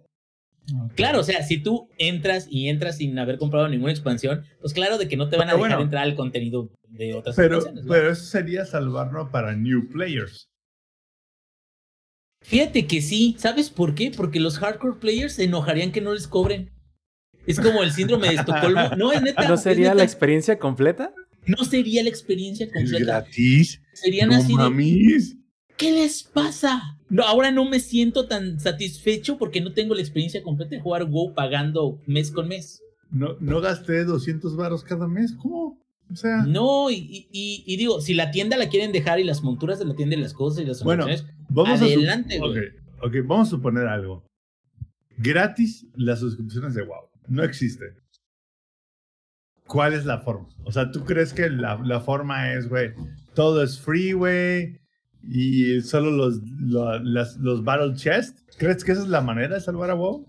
Claro, 0.96 1.20
o 1.20 1.22
sea, 1.22 1.42
si 1.44 1.58
tú 1.62 1.88
entras 1.96 2.46
y 2.50 2.68
entras 2.68 2.98
sin 2.98 3.18
haber 3.18 3.38
comprado 3.38 3.68
ninguna 3.68 3.90
expansión, 3.92 4.44
pues 4.60 4.74
claro 4.74 4.98
de 4.98 5.08
que 5.08 5.16
no 5.16 5.30
te 5.30 5.38
van 5.38 5.48
a 5.48 5.52
Pero 5.52 5.64
dejar 5.64 5.76
bueno. 5.78 5.84
entrar 5.84 6.02
al 6.04 6.14
contenido 6.14 6.70
de 6.88 7.14
otras 7.14 7.36
Pero, 7.36 7.60
pero 7.88 8.10
eso 8.10 8.24
sería 8.24 8.66
salvarlo 8.66 9.30
para 9.30 9.56
new 9.56 9.88
players. 9.88 10.48
Fíjate 12.42 12.86
que 12.86 13.00
sí, 13.02 13.34
¿sabes 13.38 13.70
por 13.70 13.94
qué? 13.94 14.12
Porque 14.14 14.40
los 14.40 14.58
hardcore 14.58 14.98
players 15.00 15.34
se 15.34 15.44
enojarían 15.44 15.90
que 15.90 16.00
no 16.00 16.12
les 16.14 16.28
cobren. 16.28 16.70
Es 17.46 17.58
como 17.58 17.82
el 17.82 17.90
síndrome 17.92 18.28
de 18.28 18.34
Estocolmo. 18.34 18.90
No, 18.98 19.10
es 19.12 19.22
neta. 19.22 19.48
¿No 19.48 19.54
es 19.54 19.62
sería 19.62 19.84
neta. 19.88 19.94
la 19.96 20.04
experiencia 20.04 20.58
completa? 20.58 21.14
No 21.46 21.64
sería 21.64 22.02
la 22.02 22.10
experiencia 22.10 22.66
Es 22.66 22.72
completa. 22.72 23.04
gratis. 23.22 23.80
Serían 23.94 24.28
No 24.28 24.36
así 24.36 24.48
de, 24.52 24.54
mames. 24.58 25.36
¿Qué 25.78 25.92
les 25.92 26.22
pasa? 26.24 26.98
No, 27.08 27.22
ahora 27.22 27.50
no 27.50 27.64
me 27.64 27.80
siento 27.80 28.26
tan 28.28 28.60
satisfecho 28.60 29.38
porque 29.38 29.62
no 29.62 29.72
tengo 29.72 29.94
la 29.94 30.02
experiencia 30.02 30.42
completa 30.42 30.76
de 30.76 30.82
jugar 30.82 31.04
WoW 31.06 31.32
pagando 31.34 31.98
mes 32.06 32.30
con 32.30 32.48
mes. 32.48 32.82
No, 33.10 33.36
no 33.40 33.62
gasté 33.62 34.04
200 34.04 34.54
varos 34.56 34.84
cada 34.84 35.08
mes. 35.08 35.32
¿Cómo? 35.32 35.80
O 36.12 36.16
sea, 36.16 36.42
No, 36.42 36.90
y, 36.90 37.28
y- 37.32 37.64
y 37.66 37.76
digo, 37.76 38.00
si 38.02 38.12
la 38.14 38.30
tienda 38.30 38.56
la 38.58 38.68
quieren 38.68 38.92
dejar 38.92 39.20
y 39.20 39.24
las 39.24 39.42
monturas 39.42 39.78
de 39.78 39.84
la 39.86 39.94
tienda 39.94 40.16
y 40.16 40.20
las 40.20 40.34
cosas 40.34 40.62
y 40.62 40.66
las 40.66 40.82
Bueno, 40.82 41.06
vamos 41.48 41.80
adelante, 41.80 42.38
güey. 42.38 42.50
ok, 42.50 42.64
ok, 43.04 43.14
vamos 43.24 43.48
a 43.48 43.50
suponer 43.52 43.86
algo. 43.86 44.24
Gratis 45.16 45.86
las 45.96 46.20
suscripciones 46.20 46.74
de 46.74 46.82
WoW. 46.82 47.08
No 47.28 47.42
existe. 47.42 47.94
¿Cuál 49.66 49.92
es 49.92 50.06
la 50.06 50.18
forma? 50.20 50.48
O 50.64 50.72
sea, 50.72 50.90
¿tú 50.90 51.04
crees 51.04 51.32
que 51.34 51.50
la, 51.50 51.76
la 51.84 52.00
forma 52.00 52.52
es, 52.54 52.68
güey, 52.68 52.92
todo 53.34 53.62
es 53.62 53.78
free, 53.78 54.12
güey, 54.12 54.80
y 55.22 55.80
solo 55.82 56.10
los, 56.10 56.40
lo- 56.60 56.98
las- 57.00 57.36
los 57.38 57.64
Battle 57.64 57.94
Chest? 57.94 58.38
¿Crees 58.58 58.84
que 58.84 58.92
esa 58.92 59.02
es 59.02 59.08
la 59.08 59.20
manera 59.20 59.54
de 59.54 59.60
salvar 59.60 59.90
a 59.90 59.94
WoW? 59.94 60.26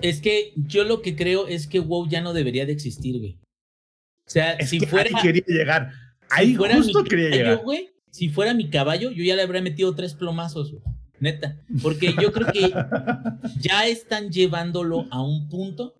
Es 0.00 0.20
que 0.20 0.52
yo 0.56 0.84
lo 0.84 1.02
que 1.02 1.16
creo 1.16 1.46
es 1.48 1.66
que 1.66 1.80
WoW 1.80 2.08
ya 2.08 2.20
no 2.20 2.32
debería 2.32 2.66
de 2.66 2.72
existir, 2.72 3.18
güey. 3.18 3.38
O 4.26 4.30
sea, 4.30 4.52
Es 4.52 4.70
si 4.70 4.78
que 4.80 4.86
fuera, 4.86 5.10
ahí 5.16 5.22
quería 5.22 5.44
llegar. 5.46 5.90
si 5.92 6.26
Ahí 6.30 6.54
fuera 6.54 6.76
justo 6.76 7.02
mi 7.02 7.08
quería 7.08 7.30
caballo, 7.30 7.44
llegar. 7.50 7.64
güey, 7.64 7.88
si 8.10 8.28
fuera 8.28 8.54
mi 8.54 8.68
caballo, 8.70 9.10
yo 9.10 9.24
ya 9.24 9.34
le 9.36 9.42
habría 9.42 9.62
metido 9.62 9.94
tres 9.94 10.14
plomazos, 10.14 10.72
güey. 10.72 10.82
Neta. 11.20 11.60
Porque 11.82 12.14
yo 12.22 12.30
creo 12.32 12.46
que 12.52 12.70
ya 13.60 13.86
están 13.88 14.30
llevándolo 14.30 15.06
a 15.10 15.20
un 15.20 15.48
punto 15.48 15.94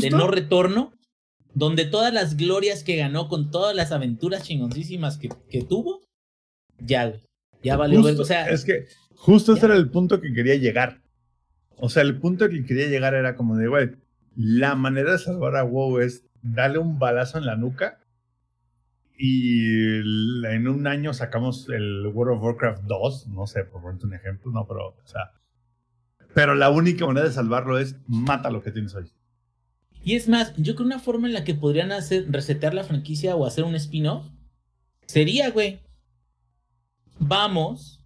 de 0.00 0.10
no 0.10 0.26
retorno, 0.26 0.92
donde 1.54 1.84
todas 1.84 2.12
las 2.12 2.36
glorias 2.36 2.82
que 2.82 2.96
ganó 2.96 3.28
con 3.28 3.50
todas 3.52 3.76
las 3.76 3.92
aventuras 3.92 4.42
chingoncísimas 4.42 5.18
que, 5.18 5.28
que 5.50 5.62
tuvo, 5.62 6.02
ya, 6.80 7.06
güey. 7.08 7.20
Ya 7.66 7.76
valió. 7.76 8.02
Justo. 8.02 8.22
O 8.22 8.24
sea, 8.24 8.46
es 8.46 8.64
que 8.64 8.86
justo 9.16 9.54
ese 9.54 9.66
era 9.66 9.76
el 9.76 9.90
punto 9.90 10.20
que 10.20 10.32
quería 10.32 10.54
llegar. 10.54 11.02
O 11.76 11.88
sea, 11.88 12.02
el 12.02 12.18
punto 12.18 12.48
que 12.48 12.64
quería 12.64 12.88
llegar 12.88 13.14
era 13.14 13.34
como 13.34 13.56
de, 13.56 13.68
güey, 13.68 13.90
la 14.36 14.74
manera 14.74 15.12
de 15.12 15.18
salvar 15.18 15.56
a 15.56 15.64
WoW 15.64 16.00
es 16.00 16.24
darle 16.42 16.78
un 16.78 16.98
balazo 16.98 17.38
en 17.38 17.46
la 17.46 17.56
nuca 17.56 17.98
y 19.18 19.98
en 20.46 20.68
un 20.68 20.86
año 20.86 21.12
sacamos 21.14 21.68
el 21.68 22.06
World 22.06 22.36
of 22.36 22.42
Warcraft 22.42 22.82
2, 22.84 23.28
no 23.28 23.46
sé, 23.46 23.64
por 23.64 23.82
ponerte 23.82 24.06
un 24.06 24.14
ejemplo, 24.14 24.52
no, 24.52 24.66
pero, 24.66 24.88
o 24.88 25.06
sea, 25.06 25.32
pero 26.34 26.54
la 26.54 26.70
única 26.70 27.06
manera 27.06 27.26
de 27.26 27.32
salvarlo 27.32 27.78
es 27.78 27.96
mata 28.06 28.50
lo 28.50 28.62
que 28.62 28.72
tienes 28.72 28.94
hoy. 28.94 29.10
Y 30.02 30.14
es 30.14 30.28
más, 30.28 30.54
yo 30.56 30.74
creo 30.74 30.86
una 30.86 30.98
forma 30.98 31.26
en 31.26 31.32
la 31.32 31.44
que 31.44 31.54
podrían 31.54 31.92
hacer, 31.92 32.26
resetear 32.30 32.74
la 32.74 32.84
franquicia 32.84 33.34
o 33.34 33.46
hacer 33.46 33.64
un 33.64 33.74
spin-off 33.74 34.26
sería, 35.06 35.50
güey, 35.50 35.80
vamos 37.18 38.00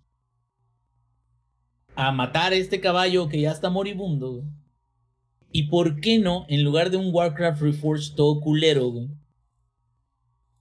a 1.94 2.12
matar 2.12 2.52
a 2.52 2.56
este 2.56 2.80
caballo 2.80 3.28
que 3.28 3.40
ya 3.40 3.52
está 3.52 3.70
moribundo. 3.70 4.44
Y 5.52 5.64
por 5.64 6.00
qué 6.00 6.18
no, 6.18 6.46
en 6.48 6.62
lugar 6.62 6.90
de 6.90 6.96
un 6.96 7.12
Warcraft 7.12 7.60
Reforged 7.60 8.14
todo 8.14 8.40
culero, 8.40 9.08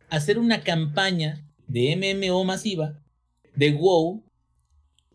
hacer 0.10 0.40
una 0.40 0.62
campaña 0.62 1.46
de 1.68 1.96
MMO 1.96 2.44
masiva 2.44 3.00
de 3.56 3.72
WoW 3.72 4.24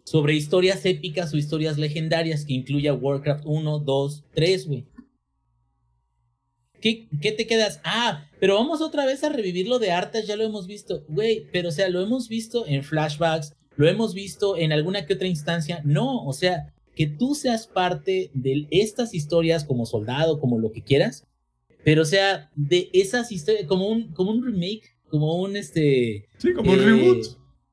sobre 0.04 0.34
historias 0.34 0.84
épicas 0.84 1.32
o 1.32 1.36
historias 1.36 1.78
legendarias 1.78 2.44
que 2.44 2.54
incluya 2.54 2.94
Warcraft 2.94 3.44
1, 3.46 3.78
2, 3.80 4.24
3, 4.34 4.68
güey. 4.68 4.86
¿Qué, 6.84 7.08
¿Qué 7.22 7.32
te 7.32 7.46
quedas? 7.46 7.80
Ah, 7.82 8.28
pero 8.38 8.56
vamos 8.56 8.82
otra 8.82 9.06
vez 9.06 9.24
a 9.24 9.30
revivir 9.30 9.66
lo 9.66 9.78
de 9.78 9.90
Artas, 9.90 10.26
ya 10.26 10.36
lo 10.36 10.44
hemos 10.44 10.66
visto. 10.66 11.02
Güey, 11.08 11.46
pero 11.50 11.70
o 11.70 11.72
sea, 11.72 11.88
lo 11.88 12.02
hemos 12.02 12.28
visto 12.28 12.66
en 12.66 12.84
flashbacks, 12.84 13.54
lo 13.76 13.88
hemos 13.88 14.12
visto 14.12 14.58
en 14.58 14.70
alguna 14.70 15.06
que 15.06 15.14
otra 15.14 15.26
instancia. 15.26 15.80
No, 15.82 16.22
o 16.26 16.34
sea, 16.34 16.74
que 16.94 17.06
tú 17.06 17.34
seas 17.34 17.66
parte 17.66 18.30
de 18.34 18.66
estas 18.70 19.14
historias 19.14 19.64
como 19.64 19.86
soldado, 19.86 20.38
como 20.38 20.58
lo 20.58 20.72
que 20.72 20.82
quieras, 20.82 21.26
Pero, 21.84 22.02
o 22.02 22.04
sea, 22.04 22.50
de 22.54 22.90
esas 22.92 23.32
historias, 23.32 23.66
como 23.66 23.88
un, 23.88 24.12
como 24.12 24.32
un 24.32 24.44
remake, 24.44 24.94
como 25.08 25.40
un 25.40 25.56
este. 25.56 26.28
Sí, 26.36 26.52
como 26.52 26.70
un 26.70 26.80
eh, 26.80 26.84
reboot. 26.84 27.26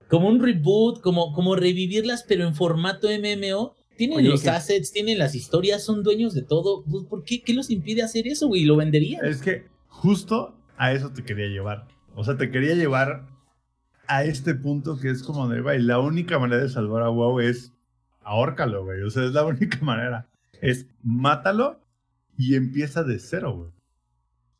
Como 0.07 0.29
un 0.29 0.41
reboot, 0.41 1.01
como, 1.01 1.33
como 1.33 1.57
revivirlas, 1.57 2.23
pero 2.25 2.47
en 2.47 2.55
formato 2.55 3.09
MMO. 3.09 3.75
Tienen 3.97 4.17
Oye, 4.19 4.29
los 4.29 4.41
que- 4.41 4.49
assets, 4.49 4.91
tienen 4.91 5.19
las 5.19 5.35
historias, 5.35 5.83
son 5.83 6.01
dueños 6.03 6.33
de 6.33 6.41
todo. 6.41 6.83
Pues, 6.83 7.03
¿Por 7.05 7.23
qué? 7.23 7.41
¿Qué 7.43 7.53
los 7.53 7.69
impide 7.69 8.01
hacer 8.03 8.27
eso, 8.27 8.47
güey? 8.47 8.65
Lo 8.65 8.75
venderían. 8.75 9.23
Es 9.25 9.41
que 9.41 9.65
justo 9.87 10.55
a 10.77 10.93
eso 10.93 11.11
te 11.11 11.23
quería 11.23 11.47
llevar. 11.47 11.87
O 12.15 12.23
sea, 12.23 12.35
te 12.37 12.49
quería 12.49 12.73
llevar 12.75 13.27
a 14.07 14.23
este 14.23 14.55
punto 14.55 14.99
que 14.99 15.09
es 15.09 15.23
como 15.23 15.47
de, 15.47 15.61
güey, 15.61 15.79
la 15.81 15.99
única 15.99 16.39
manera 16.39 16.61
de 16.63 16.69
salvar 16.69 17.03
a 17.03 17.09
WoW 17.09 17.39
es 17.41 17.73
ahórcalo, 18.21 18.83
güey. 18.85 19.01
O 19.03 19.09
sea, 19.09 19.23
es 19.25 19.31
la 19.33 19.45
única 19.45 19.79
manera. 19.81 20.27
Es 20.61 20.87
mátalo 21.03 21.79
y 22.37 22.55
empieza 22.55 23.03
de 23.03 23.19
cero, 23.19 23.55
güey. 23.55 23.71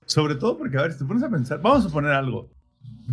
Sobre 0.05 0.35
todo 0.35 0.57
porque, 0.57 0.77
a 0.77 0.81
ver, 0.83 0.93
si 0.93 0.99
te 0.99 1.05
pones 1.05 1.23
a 1.23 1.29
pensar, 1.29 1.61
vamos 1.61 1.85
a 1.85 1.87
suponer 1.87 2.11
algo. 2.11 2.49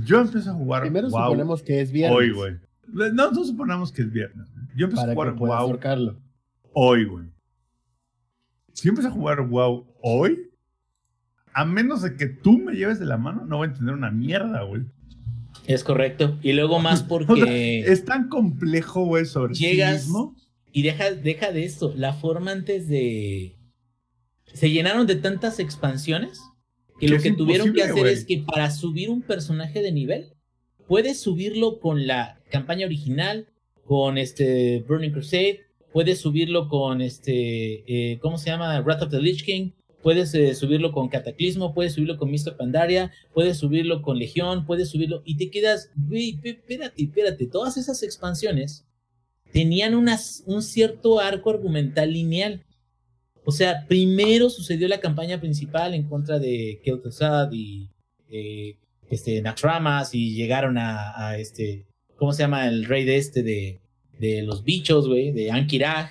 Yo 0.05 0.21
empiezo 0.21 0.51
a 0.51 0.55
jugar 0.55 0.83
Primero 0.83 1.09
WoW 1.09 1.23
suponemos 1.25 1.62
que 1.62 1.81
es 1.81 1.93
viernes. 1.93 2.19
hoy, 2.19 2.31
güey. 2.33 2.57
No, 2.89 3.31
no 3.31 3.45
suponamos 3.45 3.93
que 3.93 4.03
es 4.03 4.11
viernes. 4.12 4.47
Yo 4.79 4.85
empiezo 4.87 5.11
a 5.11 5.12
jugar 5.12 5.33
que 5.33 5.39
puedas 5.39 5.57
WoW 5.59 5.68
ahorcarlo. 5.70 6.20
hoy, 6.72 7.05
güey. 7.05 7.26
Si 8.72 8.89
empiezo 8.89 9.09
a 9.09 9.12
jugar 9.12 9.41
WoW 9.49 9.87
hoy, 10.03 10.51
a 11.53 11.64
menos 11.64 12.03
de 12.03 12.14
que 12.16 12.26
tú 12.26 12.59
me 12.59 12.74
lleves 12.74 13.01
de 13.01 13.07
la 13.07 13.16
mano, 13.18 13.45
no 13.45 13.57
voy 13.57 13.66
a 13.66 13.70
entender 13.70 13.95
una 13.95 14.11
mierda, 14.12 14.62
güey. 14.62 14.83
Es 15.66 15.83
correcto. 15.83 16.39
Y 16.43 16.53
luego 16.53 16.79
más 16.79 17.01
O 17.03 17.07
sea, 17.07 17.09
porque. 17.09 17.81
es 17.81 18.05
tan 18.05 18.29
complejo, 18.29 19.05
güey, 19.05 19.26
sobre 19.26 19.55
Llegas- 19.55 20.03
sí 20.03 20.07
mismo. 20.09 20.37
Y 20.70 20.83
deja, 20.83 21.11
deja 21.12 21.51
de 21.51 21.64
esto. 21.64 21.93
La 21.97 22.12
forma 22.12 22.53
antes 22.53 22.87
de. 22.89 23.57
Se 24.55 24.70
llenaron 24.70 25.07
de 25.07 25.16
tantas 25.16 25.59
expansiones 25.59 26.41
que 27.01 27.07
Que 27.07 27.12
lo 27.12 27.20
que 27.20 27.33
tuvieron 27.33 27.72
que 27.72 27.83
hacer 27.83 28.07
es 28.07 28.24
que 28.24 28.39
para 28.47 28.70
subir 28.70 29.11
un 29.11 29.22
personaje 29.22 29.83
de 29.83 29.91
nivel, 29.93 30.35
puedes 30.87 31.20
subirlo 31.20 31.81
con 31.81 32.07
la 32.07 32.39
campaña 32.51 32.87
original, 32.87 33.49
con 33.89 34.18
este 34.18 34.84
Burning 34.86 35.12
Crusade, 35.12 35.62
puedes 35.93 36.20
subirlo 36.20 36.68
con 36.68 37.01
este. 37.01 37.32
eh, 37.86 38.18
¿Cómo 38.20 38.36
se 38.36 38.51
llama? 38.51 38.78
Wrath 38.82 39.03
of 39.03 39.11
the 39.11 39.20
Lich 39.20 39.45
King. 39.45 39.70
Puedes 40.03 40.32
eh, 40.34 40.55
subirlo 40.55 40.93
con 40.93 41.09
Cataclismo, 41.09 41.74
puedes 41.74 41.95
subirlo 41.95 42.18
con 42.18 42.30
Mr. 42.30 42.57
Pandaria, 42.57 43.11
puedes 43.34 43.57
subirlo 43.57 44.01
con 44.03 44.18
Legión, 44.18 44.64
puedes 44.64 44.91
subirlo 44.91 45.22
y 45.24 45.36
te 45.36 45.51
quedas, 45.51 45.91
espérate, 46.12 47.03
espérate, 47.03 47.47
todas 47.49 47.76
esas 47.78 48.05
expansiones 48.05 48.86
tenían 49.53 49.97
unas, 49.97 50.45
un 50.47 50.62
cierto 50.62 51.18
arco 51.18 51.51
argumental 51.51 52.12
lineal. 52.12 52.64
O 53.45 53.51
sea, 53.51 53.86
primero 53.89 54.51
sucedió 54.51 54.86
la 54.86 55.01
campaña 55.01 55.41
principal 55.41 55.95
en 55.95 56.05
contra 56.05 56.39
de 56.39 56.80
Kel'Thuzad 56.84 57.51
y 57.51 57.91
eh, 58.30 58.78
este, 59.11 59.43
Naxxramas 59.43 60.14
y 60.14 60.34
llegaron 60.34 60.78
a, 60.78 61.28
a 61.28 61.39
este, 61.39 61.88
¿cómo 62.19 62.33
se 62.33 62.43
llama? 62.43 62.66
El 62.69 62.85
rey 62.85 63.05
de 63.05 63.16
este 63.16 63.43
de, 63.43 63.81
de 64.19 64.43
los 64.43 64.62
bichos, 64.64 65.09
güey, 65.09 65.33
de 65.33 65.51
Ankiraj. 65.51 66.11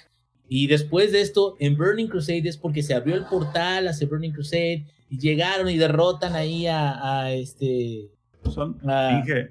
Y 0.49 0.67
después 0.67 1.11
de 1.11 1.21
esto, 1.21 1.55
en 1.59 1.77
Burning 1.77 2.07
Crusade 2.07 2.47
es 2.47 2.57
porque 2.57 2.81
se 2.81 2.93
abrió 2.93 3.15
el 3.15 3.25
portal 3.25 3.87
hacia 3.87 4.07
Burning 4.07 4.31
Crusade 4.31 4.85
y 5.09 5.19
llegaron 5.19 5.69
y 5.69 5.77
derrotan 5.77 6.33
ahí 6.35 6.67
a, 6.67 7.21
a 7.23 7.33
este 7.33 8.09
Son, 8.53 8.77
a 8.89 9.19
Inge, 9.21 9.49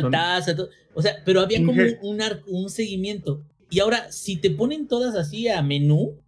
son- 0.00 0.14
a 0.14 0.40
o 0.94 1.02
sea, 1.02 1.16
pero 1.24 1.40
había 1.40 1.58
como 1.64 1.72
Inge- 1.80 1.98
un, 2.02 2.20
un 2.48 2.68
seguimiento. 2.70 3.42
Y 3.70 3.80
ahora, 3.80 4.10
si 4.12 4.36
te 4.36 4.50
ponen 4.50 4.88
todas 4.88 5.14
así 5.14 5.48
a 5.48 5.62
menú, 5.62 6.18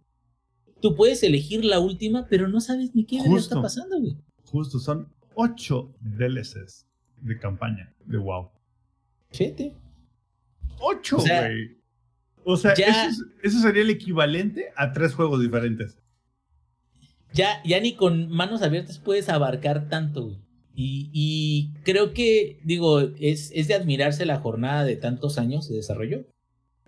tú 0.81 0.95
puedes 0.95 1.21
elegir 1.23 1.63
la 1.65 1.79
última, 1.79 2.27
pero 2.29 2.47
no 2.47 2.61
sabes 2.61 2.95
ni 2.95 3.03
qué 3.05 3.17
Justo. 3.19 3.37
está 3.37 3.61
pasando, 3.61 3.99
güey. 3.99 4.17
justo, 4.45 4.79
son 4.79 5.07
ocho 5.35 5.91
DLCs 6.01 6.85
de 7.21 7.37
campaña 7.39 7.93
de 8.05 8.17
WoW. 8.17 8.49
Fíjate. 9.31 9.73
Ocho, 10.79 11.17
O 11.17 11.21
sea, 11.21 11.41
güey. 11.47 11.77
O 12.43 12.57
sea, 12.57 12.73
ya- 12.73 13.07
eso, 13.07 13.23
es- 13.43 13.51
eso 13.53 13.59
sería 13.61 13.83
el 13.83 13.89
equivalente 13.91 14.69
a 14.75 14.91
tres 14.93 15.13
juegos 15.13 15.41
diferentes. 15.41 15.97
Ya, 17.33 17.61
ya 17.63 17.79
ni 17.79 17.95
con 17.95 18.29
manos 18.29 18.61
abiertas 18.61 18.97
puedes 18.99 19.29
abarcar 19.29 19.87
tanto, 19.89 20.23
güey. 20.25 20.37
Y, 20.73 21.09
y 21.13 21.73
creo 21.83 22.13
que, 22.13 22.59
digo, 22.63 23.01
es, 23.19 23.51
es 23.53 23.67
de 23.67 23.73
admirarse 23.75 24.25
la 24.25 24.39
jornada 24.39 24.83
de 24.85 24.95
tantos 24.95 25.37
años 25.37 25.69
de 25.69 25.75
desarrollo. 25.75 26.25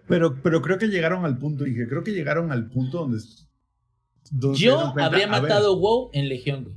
Pero, 0.08 0.42
pero 0.42 0.62
creo 0.62 0.78
que 0.78 0.88
llegaron 0.88 1.26
al 1.26 1.38
punto, 1.38 1.66
Inge, 1.68 1.88
creo 1.88 2.04
que 2.04 2.12
llegaron 2.12 2.52
al 2.52 2.70
punto 2.70 3.00
donde... 3.00 3.20
Yo 4.56 4.80
habría 4.80 5.06
a 5.06 5.10
ver, 5.10 5.28
matado 5.30 5.78
WoW 5.78 6.10
en 6.14 6.28
Legión, 6.30 6.64
güey. 6.64 6.76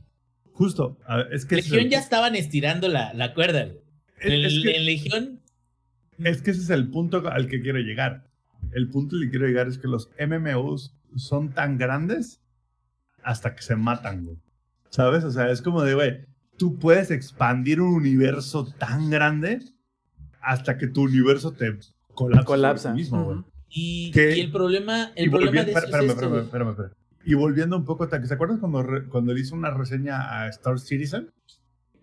justo, 0.53 0.99
ver, 1.09 1.29
es 1.33 1.45
que... 1.47 1.57
es 1.57 1.65
Legión 1.71 1.87
el- 1.87 1.91
ya 1.91 1.99
estaban 2.01 2.35
estirando 2.35 2.89
la, 2.89 3.15
la 3.15 3.35
cuerda, 3.35 3.65
güey. 3.67 3.79
es- 4.21 4.33
En, 4.33 4.45
es 4.45 4.63
que- 4.63 4.77
en 4.77 4.85
Legión 4.85 5.36
Es 6.19 6.43
que 6.43 6.51
ese 6.53 6.61
es 6.63 6.71
el 6.71 6.89
punto 6.89 7.27
al 7.29 7.49
que 7.49 7.61
quiero 7.61 7.79
llegar. 7.79 8.25
El 8.73 8.89
punto 8.89 9.17
al 9.17 9.23
que 9.23 9.31
quiero 9.31 9.47
llegar 9.47 9.69
es 9.69 9.79
que 9.79 9.89
los 9.89 10.11
MMOs 10.19 10.95
son 11.17 11.51
tan 11.51 11.79
grandes 11.79 12.41
hasta 13.23 13.55
que 13.55 13.63
se 13.63 13.77
matan, 13.77 14.25
güey. 14.25 14.39
¿Sabes? 14.91 15.25
O 15.25 15.31
sea, 15.31 15.51
es 15.51 15.61
como 15.63 15.83
de, 15.83 15.95
güey, 15.95 16.27
tú 16.57 16.79
puedes 16.79 17.11
expandir 17.11 17.81
un 17.81 17.95
universo 17.95 18.65
tan 18.79 19.11
grande 19.11 19.61
hasta 20.41 20.79
que 20.79 20.87
tu 20.87 21.03
universo 21.03 21.53
te 21.53 21.79
colapsa. 22.15 22.45
Colapsa. 22.45 22.95
mismo, 22.95 23.25
güey. 23.25 23.39
Ujú. 23.39 23.51
Y, 23.69 24.11
Que- 24.13 24.37
y 24.39 24.41
el 24.41 24.53
problema, 24.53 25.11
el 25.17 25.27
Y 25.27 25.31
problema 25.31 25.51
volviendo, 25.63 25.67
de 25.67 25.73
eso 25.73 25.79
espérame, 25.87 26.05
es 26.05 26.11
espérame, 26.13 26.35
esto, 26.35 26.45
espérame, 26.45 26.69
espérame, 26.71 26.71
espérame. 26.71 26.93
Y 27.25 27.35
volviendo 27.35 27.77
un 27.77 27.85
poco, 27.85 28.05
a- 28.05 28.27
¿se 28.27 28.35
acuerdas 28.35 28.59
cuando, 28.61 28.83
re- 28.85 29.07
cuando 29.09 29.35
le 29.35 29.41
hizo 29.41 29.55
una 29.57 29.71
reseña 29.71 30.41
a 30.43 30.49
Star 30.49 30.79
Citizen? 30.79 31.31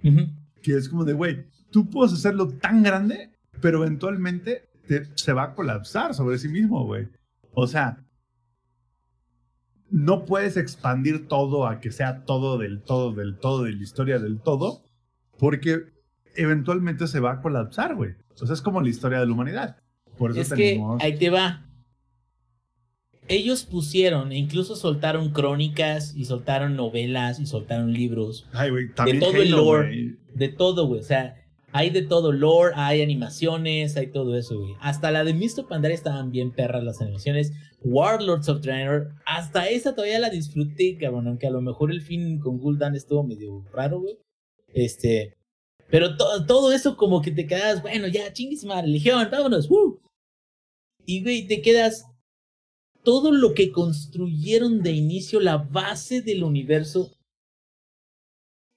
Ujú. 0.03 0.27
Que 0.61 0.73
es 0.75 0.89
como 0.89 1.05
de, 1.05 1.13
güey, 1.13 1.45
tú 1.71 1.89
puedes 1.89 2.13
hacerlo 2.13 2.49
tan 2.49 2.83
grande, 2.83 3.31
pero 3.61 3.79
eventualmente 3.83 4.69
te- 4.87 5.05
se 5.15 5.33
va 5.33 5.43
a 5.43 5.55
colapsar 5.55 6.13
sobre 6.13 6.37
sí 6.37 6.47
mismo, 6.49 6.85
güey. 6.85 7.07
O 7.53 7.67
sea, 7.67 8.03
no 9.89 10.25
puedes 10.25 10.57
expandir 10.57 11.27
todo 11.27 11.67
a 11.67 11.79
que 11.79 11.91
sea 11.91 12.23
todo 12.25 12.57
del 12.57 12.81
todo, 12.81 13.13
del 13.13 13.37
todo, 13.37 13.63
de 13.63 13.73
la 13.73 13.83
historia 13.83 14.19
del 14.19 14.39
todo, 14.41 14.83
porque 15.37 15.83
eventualmente 16.35 17.07
se 17.07 17.19
va 17.19 17.33
a 17.33 17.41
colapsar, 17.41 17.95
güey. 17.95 18.11
O 18.41 18.45
sea, 18.45 18.53
es 18.53 18.61
como 18.61 18.81
la 18.81 18.89
historia 18.89 19.19
de 19.19 19.27
la 19.27 19.33
humanidad. 19.33 19.77
Por 20.17 20.31
eso 20.31 20.41
Es 20.41 20.49
que 20.49 20.55
tenemos... 20.73 21.01
ahí 21.03 21.17
te 21.17 21.29
va. 21.29 21.67
Ellos 23.29 23.63
pusieron, 23.65 24.31
e 24.33 24.37
incluso 24.37 24.75
soltaron 24.75 25.31
crónicas 25.31 26.13
y 26.15 26.25
soltaron 26.25 26.75
novelas 26.75 27.39
y 27.39 27.45
soltaron 27.45 27.93
libros 27.93 28.47
Ay, 28.51 28.69
güey, 28.69 28.93
también 28.93 29.19
todo 29.21 29.35
el 29.37 29.51
lore. 29.51 30.17
de 30.33 30.49
todo, 30.49 30.87
güey. 30.87 30.99
O 30.99 31.03
sea, 31.03 31.35
hay 31.73 31.89
de 31.89 32.03
todo 32.03 32.31
lore, 32.31 32.73
hay 32.75 33.01
animaciones, 33.01 33.97
hay 33.97 34.07
todo 34.11 34.37
eso, 34.37 34.59
güey. 34.59 34.73
Hasta 34.79 35.11
la 35.11 35.23
de 35.23 35.33
Mr. 35.33 35.67
Pandaria 35.67 35.95
estaban 35.95 36.31
bien 36.31 36.51
perras 36.51 36.83
las 36.83 37.01
animaciones. 37.01 37.51
Warlords 37.81 38.47
of 38.47 38.61
Draenor, 38.61 39.09
hasta 39.25 39.67
esa 39.67 39.93
todavía 39.95 40.19
la 40.19 40.29
disfruté, 40.29 40.97
cabrón. 40.97 41.27
Aunque 41.27 41.47
a 41.47 41.51
lo 41.51 41.61
mejor 41.61 41.91
el 41.91 42.01
fin 42.01 42.39
con 42.39 42.59
Gul'dan 42.59 42.95
estuvo 42.95 43.23
medio 43.23 43.65
raro, 43.73 43.99
güey. 43.99 44.17
Este. 44.67 45.35
Pero 45.89 46.15
to- 46.15 46.45
todo 46.45 46.71
eso 46.71 46.95
como 46.95 47.21
que 47.21 47.31
te 47.31 47.45
quedas, 47.45 47.81
bueno, 47.81 48.07
ya, 48.07 48.31
chingues 48.31 48.63
madre, 48.65 48.87
legión, 48.87 49.27
vámonos, 49.31 49.69
¡woo! 49.69 49.99
Y, 51.05 51.21
güey, 51.23 51.45
te 51.47 51.61
quedas. 51.61 52.05
Todo 53.03 53.31
lo 53.33 53.53
que 53.53 53.71
construyeron 53.71 54.81
de 54.81 54.91
inicio, 54.93 55.41
la 55.41 55.57
base 55.57 56.21
del 56.21 56.43
universo, 56.43 57.11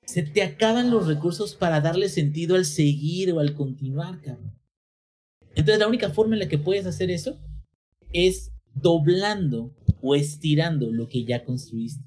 se 0.07 0.23
te 0.23 0.43
acaban 0.43 0.91
los 0.91 1.07
recursos 1.07 1.57
para 1.57 1.81
darle 1.81 2.09
sentido 2.09 2.55
al 2.55 2.65
seguir 2.65 3.33
o 3.33 3.41
al 3.41 3.55
continuar, 3.55 4.21
cabrón. 4.21 4.57
Entonces 5.51 5.79
la 5.79 5.89
única 5.89 6.11
forma 6.11 6.37
en 6.37 6.41
la 6.41 6.49
que 6.49 6.59
puedes 6.59 6.87
hacer 6.87 7.11
eso 7.11 7.39
es 8.13 8.53
doblando 8.75 9.75
o 10.01 10.15
estirando 10.15 10.93
lo 10.93 11.09
que 11.09 11.25
ya 11.25 11.45
construiste. 11.45 12.05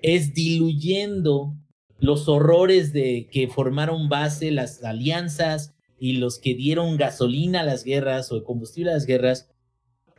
Es 0.00 0.32
diluyendo 0.32 1.54
los 1.98 2.28
horrores 2.28 2.92
de 2.92 3.28
que 3.30 3.48
formaron 3.48 4.08
base 4.08 4.50
las 4.50 4.82
alianzas 4.82 5.74
y 5.98 6.12
los 6.12 6.38
que 6.38 6.54
dieron 6.54 6.96
gasolina 6.96 7.60
a 7.60 7.64
las 7.64 7.84
guerras 7.84 8.32
o 8.32 8.42
combustible 8.44 8.92
a 8.92 8.94
las 8.94 9.04
guerras 9.04 9.50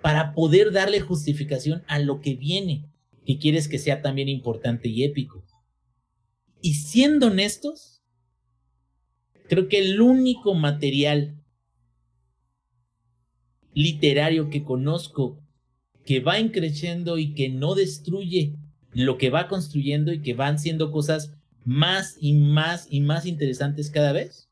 para 0.01 0.33
poder 0.33 0.71
darle 0.71 0.99
justificación 0.99 1.83
a 1.87 1.99
lo 1.99 2.21
que 2.21 2.35
viene, 2.35 2.85
que 3.25 3.39
quieres 3.39 3.67
que 3.67 3.79
sea 3.79 4.01
también 4.01 4.29
importante 4.29 4.89
y 4.89 5.03
épico. 5.03 5.43
Y 6.61 6.73
siendo 6.75 7.27
honestos, 7.27 8.01
creo 9.47 9.67
que 9.67 9.79
el 9.79 10.01
único 10.01 10.53
material 10.53 11.41
literario 13.73 14.49
que 14.49 14.63
conozco 14.63 15.41
que 16.05 16.19
va 16.19 16.39
increciendo 16.39 17.17
y 17.17 17.33
que 17.33 17.49
no 17.49 17.75
destruye 17.75 18.55
lo 18.93 19.17
que 19.17 19.29
va 19.29 19.47
construyendo 19.47 20.11
y 20.11 20.21
que 20.21 20.33
van 20.33 20.59
siendo 20.59 20.91
cosas 20.91 21.33
más 21.63 22.17
y 22.19 22.33
más 22.33 22.87
y 22.89 23.01
más 23.01 23.25
interesantes 23.25 23.91
cada 23.91 24.11
vez, 24.11 24.49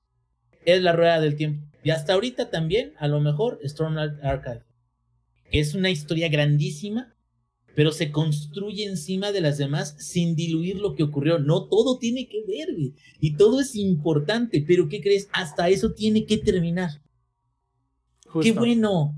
es 0.66 0.82
la 0.82 0.93
rueda 0.93 1.20
del 1.20 1.36
tiempo. 1.36 1.66
Y 1.84 1.89
hasta 1.89 2.14
ahorita 2.14 2.49
también, 2.49 2.93
a 2.99 3.08
lo 3.08 3.20
mejor, 3.22 3.60
Stormlight 3.64 4.24
Archive, 4.24 4.64
que 5.49 5.60
es 5.60 5.74
una 5.74 5.89
historia 5.89 6.30
grandísima, 6.30 7.16
pero 7.78 7.91
se 7.91 8.09
construye 8.11 8.86
encima 8.86 9.32
de 9.32 9.39
las 9.39 9.59
demás 9.59 9.95
sin 9.99 10.36
diluir 10.36 10.80
lo 10.80 10.95
que 10.95 11.03
ocurrió. 11.03 11.38
No 11.38 11.65
todo 11.67 11.99
tiene 11.99 12.28
que 12.28 12.43
ver, 12.47 12.73
güey. 12.73 12.93
Y 13.19 13.36
todo 13.36 13.61
es 13.61 13.75
importante, 13.75 14.63
pero 14.65 14.89
¿qué 14.89 14.99
crees? 14.99 15.30
Hasta 15.32 15.69
eso 15.69 15.93
tiene 15.93 16.25
que 16.25 16.38
terminar. 16.39 16.89
Qué 18.41 18.51
bueno. 18.51 19.15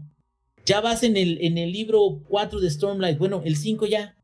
Ya 0.66 0.82
vas 0.82 1.04
en 1.04 1.16
el, 1.16 1.38
en 1.42 1.58
el 1.58 1.72
libro 1.72 2.22
4 2.28 2.60
de 2.60 2.70
Stormlight. 2.70 3.18
Bueno, 3.18 3.42
el 3.46 3.56
5 3.56 3.86
ya. 3.86 4.18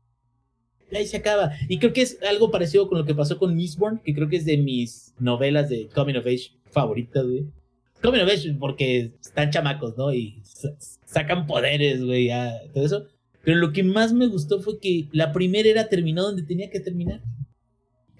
Ahí 0.92 1.06
se 1.06 1.16
acaba. 1.16 1.52
Y 1.70 1.78
creo 1.78 1.94
que 1.94 2.02
es 2.02 2.18
algo 2.22 2.50
parecido 2.50 2.88
con 2.90 2.98
lo 2.98 3.06
que 3.06 3.14
pasó 3.14 3.38
con 3.38 3.56
Mistborn, 3.56 4.02
que 4.04 4.14
creo 4.14 4.28
que 4.28 4.36
es 4.36 4.44
de 4.44 4.58
mis 4.58 5.14
novelas 5.18 5.70
de 5.70 5.88
Coming 5.88 6.16
of 6.16 6.26
Age 6.26 6.50
favoritas, 6.70 7.24
güey. 7.26 7.46
Coming 8.02 8.20
of 8.20 8.28
Age 8.28 8.52
porque 8.60 9.12
están 9.18 9.50
chamacos, 9.50 9.96
¿no? 9.96 10.12
Y 10.12 10.42
sa- 10.44 10.76
sacan 11.06 11.46
poderes, 11.46 12.04
güey, 12.04 12.26
ya, 12.26 12.52
todo 12.74 12.84
eso. 12.84 13.06
Pero 13.46 13.58
lo 13.58 13.72
que 13.72 13.84
más 13.84 14.12
me 14.12 14.26
gustó 14.26 14.60
fue 14.60 14.80
que 14.80 15.08
la 15.12 15.32
primera 15.32 15.68
era 15.68 15.88
terminó 15.88 16.24
donde 16.24 16.42
tenía 16.42 16.68
que 16.68 16.80
terminar. 16.80 17.22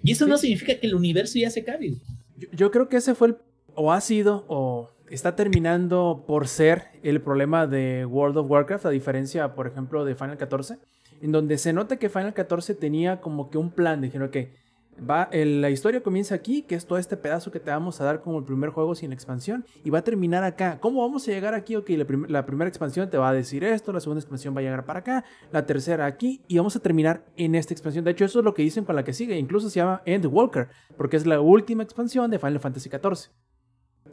Y 0.01 0.13
eso 0.13 0.25
no 0.25 0.37
significa 0.37 0.79
que 0.79 0.87
el 0.87 0.95
universo 0.95 1.37
ya 1.37 1.49
se 1.49 1.59
acabe. 1.59 1.95
Yo, 2.37 2.47
yo 2.53 2.71
creo 2.71 2.87
que 2.87 2.95
ese 2.95 3.13
fue 3.13 3.27
el, 3.27 3.37
o 3.75 3.91
ha 3.91 3.99
sido, 3.99 4.45
o 4.47 4.89
está 5.09 5.35
terminando 5.35 6.23
por 6.25 6.47
ser 6.47 6.83
el 7.03 7.19
problema 7.19 7.67
de 7.67 8.05
World 8.05 8.37
of 8.37 8.49
Warcraft, 8.49 8.85
a 8.85 8.89
diferencia, 8.89 9.53
por 9.53 9.67
ejemplo, 9.67 10.05
de 10.05 10.15
Final 10.15 10.37
14, 10.37 10.77
en 11.21 11.33
donde 11.33 11.57
se 11.57 11.73
nota 11.73 11.97
que 11.97 12.07
Final 12.07 12.33
14 12.33 12.73
tenía 12.75 13.19
como 13.19 13.49
que 13.49 13.57
un 13.57 13.71
plan, 13.71 13.99
dijeron 13.99 14.29
que 14.29 14.53
va, 14.97 15.29
la 15.31 15.69
historia 15.69 16.01
comienza 16.01 16.35
aquí, 16.35 16.63
que 16.63 16.75
es 16.75 16.85
todo 16.85 16.97
este 16.97 17.17
pedazo 17.17 17.51
que 17.51 17.59
te 17.59 17.69
vamos 17.71 17.99
a 18.01 18.03
dar 18.03 18.21
como 18.21 18.39
el 18.39 18.45
primer 18.45 18.69
juego 18.69 18.95
sin 18.95 19.11
expansión, 19.11 19.65
y 19.83 19.89
va 19.89 19.99
a 19.99 20.03
terminar 20.03 20.43
acá. 20.43 20.79
¿Cómo 20.79 21.01
vamos 21.01 21.27
a 21.27 21.31
llegar 21.31 21.53
aquí? 21.53 21.75
Ok, 21.75 21.89
la, 21.89 22.05
la 22.27 22.45
primera 22.45 22.67
expansión 22.67 23.09
te 23.09 23.17
va 23.17 23.29
a 23.29 23.33
decir 23.33 23.63
esto, 23.63 23.93
la 23.93 23.99
segunda 23.99 24.19
expansión 24.19 24.55
va 24.55 24.59
a 24.59 24.63
llegar 24.63 24.85
para 24.85 24.99
acá, 24.99 25.25
la 25.51 25.65
tercera 25.65 26.05
aquí, 26.05 26.41
y 26.47 26.57
vamos 26.57 26.75
a 26.75 26.79
terminar 26.79 27.25
en 27.35 27.55
esta 27.55 27.73
expansión. 27.73 28.03
De 28.03 28.11
hecho, 28.11 28.25
eso 28.25 28.39
es 28.39 28.45
lo 28.45 28.53
que 28.53 28.61
dicen 28.63 28.85
con 28.85 28.95
la 28.95 29.03
que 29.03 29.13
sigue, 29.13 29.37
incluso 29.37 29.69
se 29.69 29.79
llama 29.79 30.01
Endwalker, 30.05 30.69
porque 30.97 31.17
es 31.17 31.25
la 31.25 31.41
última 31.41 31.83
expansión 31.83 32.31
de 32.31 32.39
Final 32.39 32.59
Fantasy 32.59 32.89
XIV. 32.89 33.31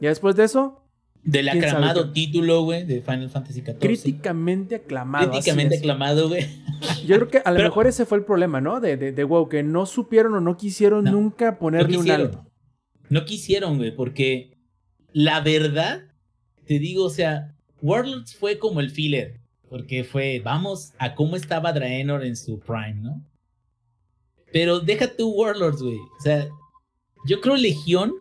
Ya 0.01 0.09
después 0.09 0.35
de 0.35 0.43
eso, 0.43 0.84
Del 1.25 1.49
¿Quién 1.49 1.63
sabe 1.63 1.67
aclamado 1.67 2.11
título, 2.11 2.61
güey, 2.61 2.85
de 2.85 3.01
Final 3.01 3.31
Fantasy 3.31 3.61
XIV. 3.61 3.79
críticamente 3.79 4.75
aclamado. 4.75 5.31
Críticamente 5.31 5.77
aclamado, 5.79 6.29
güey. 6.29 6.45
Yo 7.07 7.15
creo 7.15 7.27
que 7.27 7.41
a 7.43 7.51
lo 7.51 7.63
mejor 7.63 7.87
ese 7.87 8.05
fue 8.05 8.19
el 8.19 8.23
problema, 8.23 8.61
¿no? 8.61 8.79
De, 8.79 8.95
de, 8.95 9.11
de 9.11 9.23
WoW, 9.23 9.49
que 9.49 9.63
no 9.63 9.87
supieron 9.87 10.35
o 10.35 10.39
no 10.39 10.55
quisieron 10.55 11.03
No, 11.03 11.11
nunca 11.11 11.57
ponerle 11.57 11.97
no 11.97 11.99
un 12.01 12.11
alto. 12.11 12.45
No 13.09 13.25
quisieron, 13.25 13.77
güey, 13.77 13.95
porque 13.95 14.55
la 15.13 15.41
verdad, 15.41 16.03
te 16.65 16.77
digo, 16.77 17.05
o 17.05 17.09
sea, 17.09 17.55
Warlords 17.81 18.35
fue 18.35 18.59
como 18.59 18.79
el 18.79 18.91
filler, 18.91 19.39
porque 19.67 20.03
fue, 20.03 20.41
vamos 20.43 20.93
a 20.99 21.15
cómo 21.15 21.35
estaba 21.35 21.73
Draenor 21.73 22.23
en 22.23 22.35
su 22.35 22.59
prime, 22.59 23.01
¿no? 23.01 23.25
Pero 24.53 24.79
deja 24.79 25.07
tu 25.07 25.31
Warlords, 25.31 25.81
güey. 25.81 25.97
O 25.97 26.21
sea, 26.21 26.47
yo 27.25 27.41
creo 27.41 27.55
Legión 27.55 28.13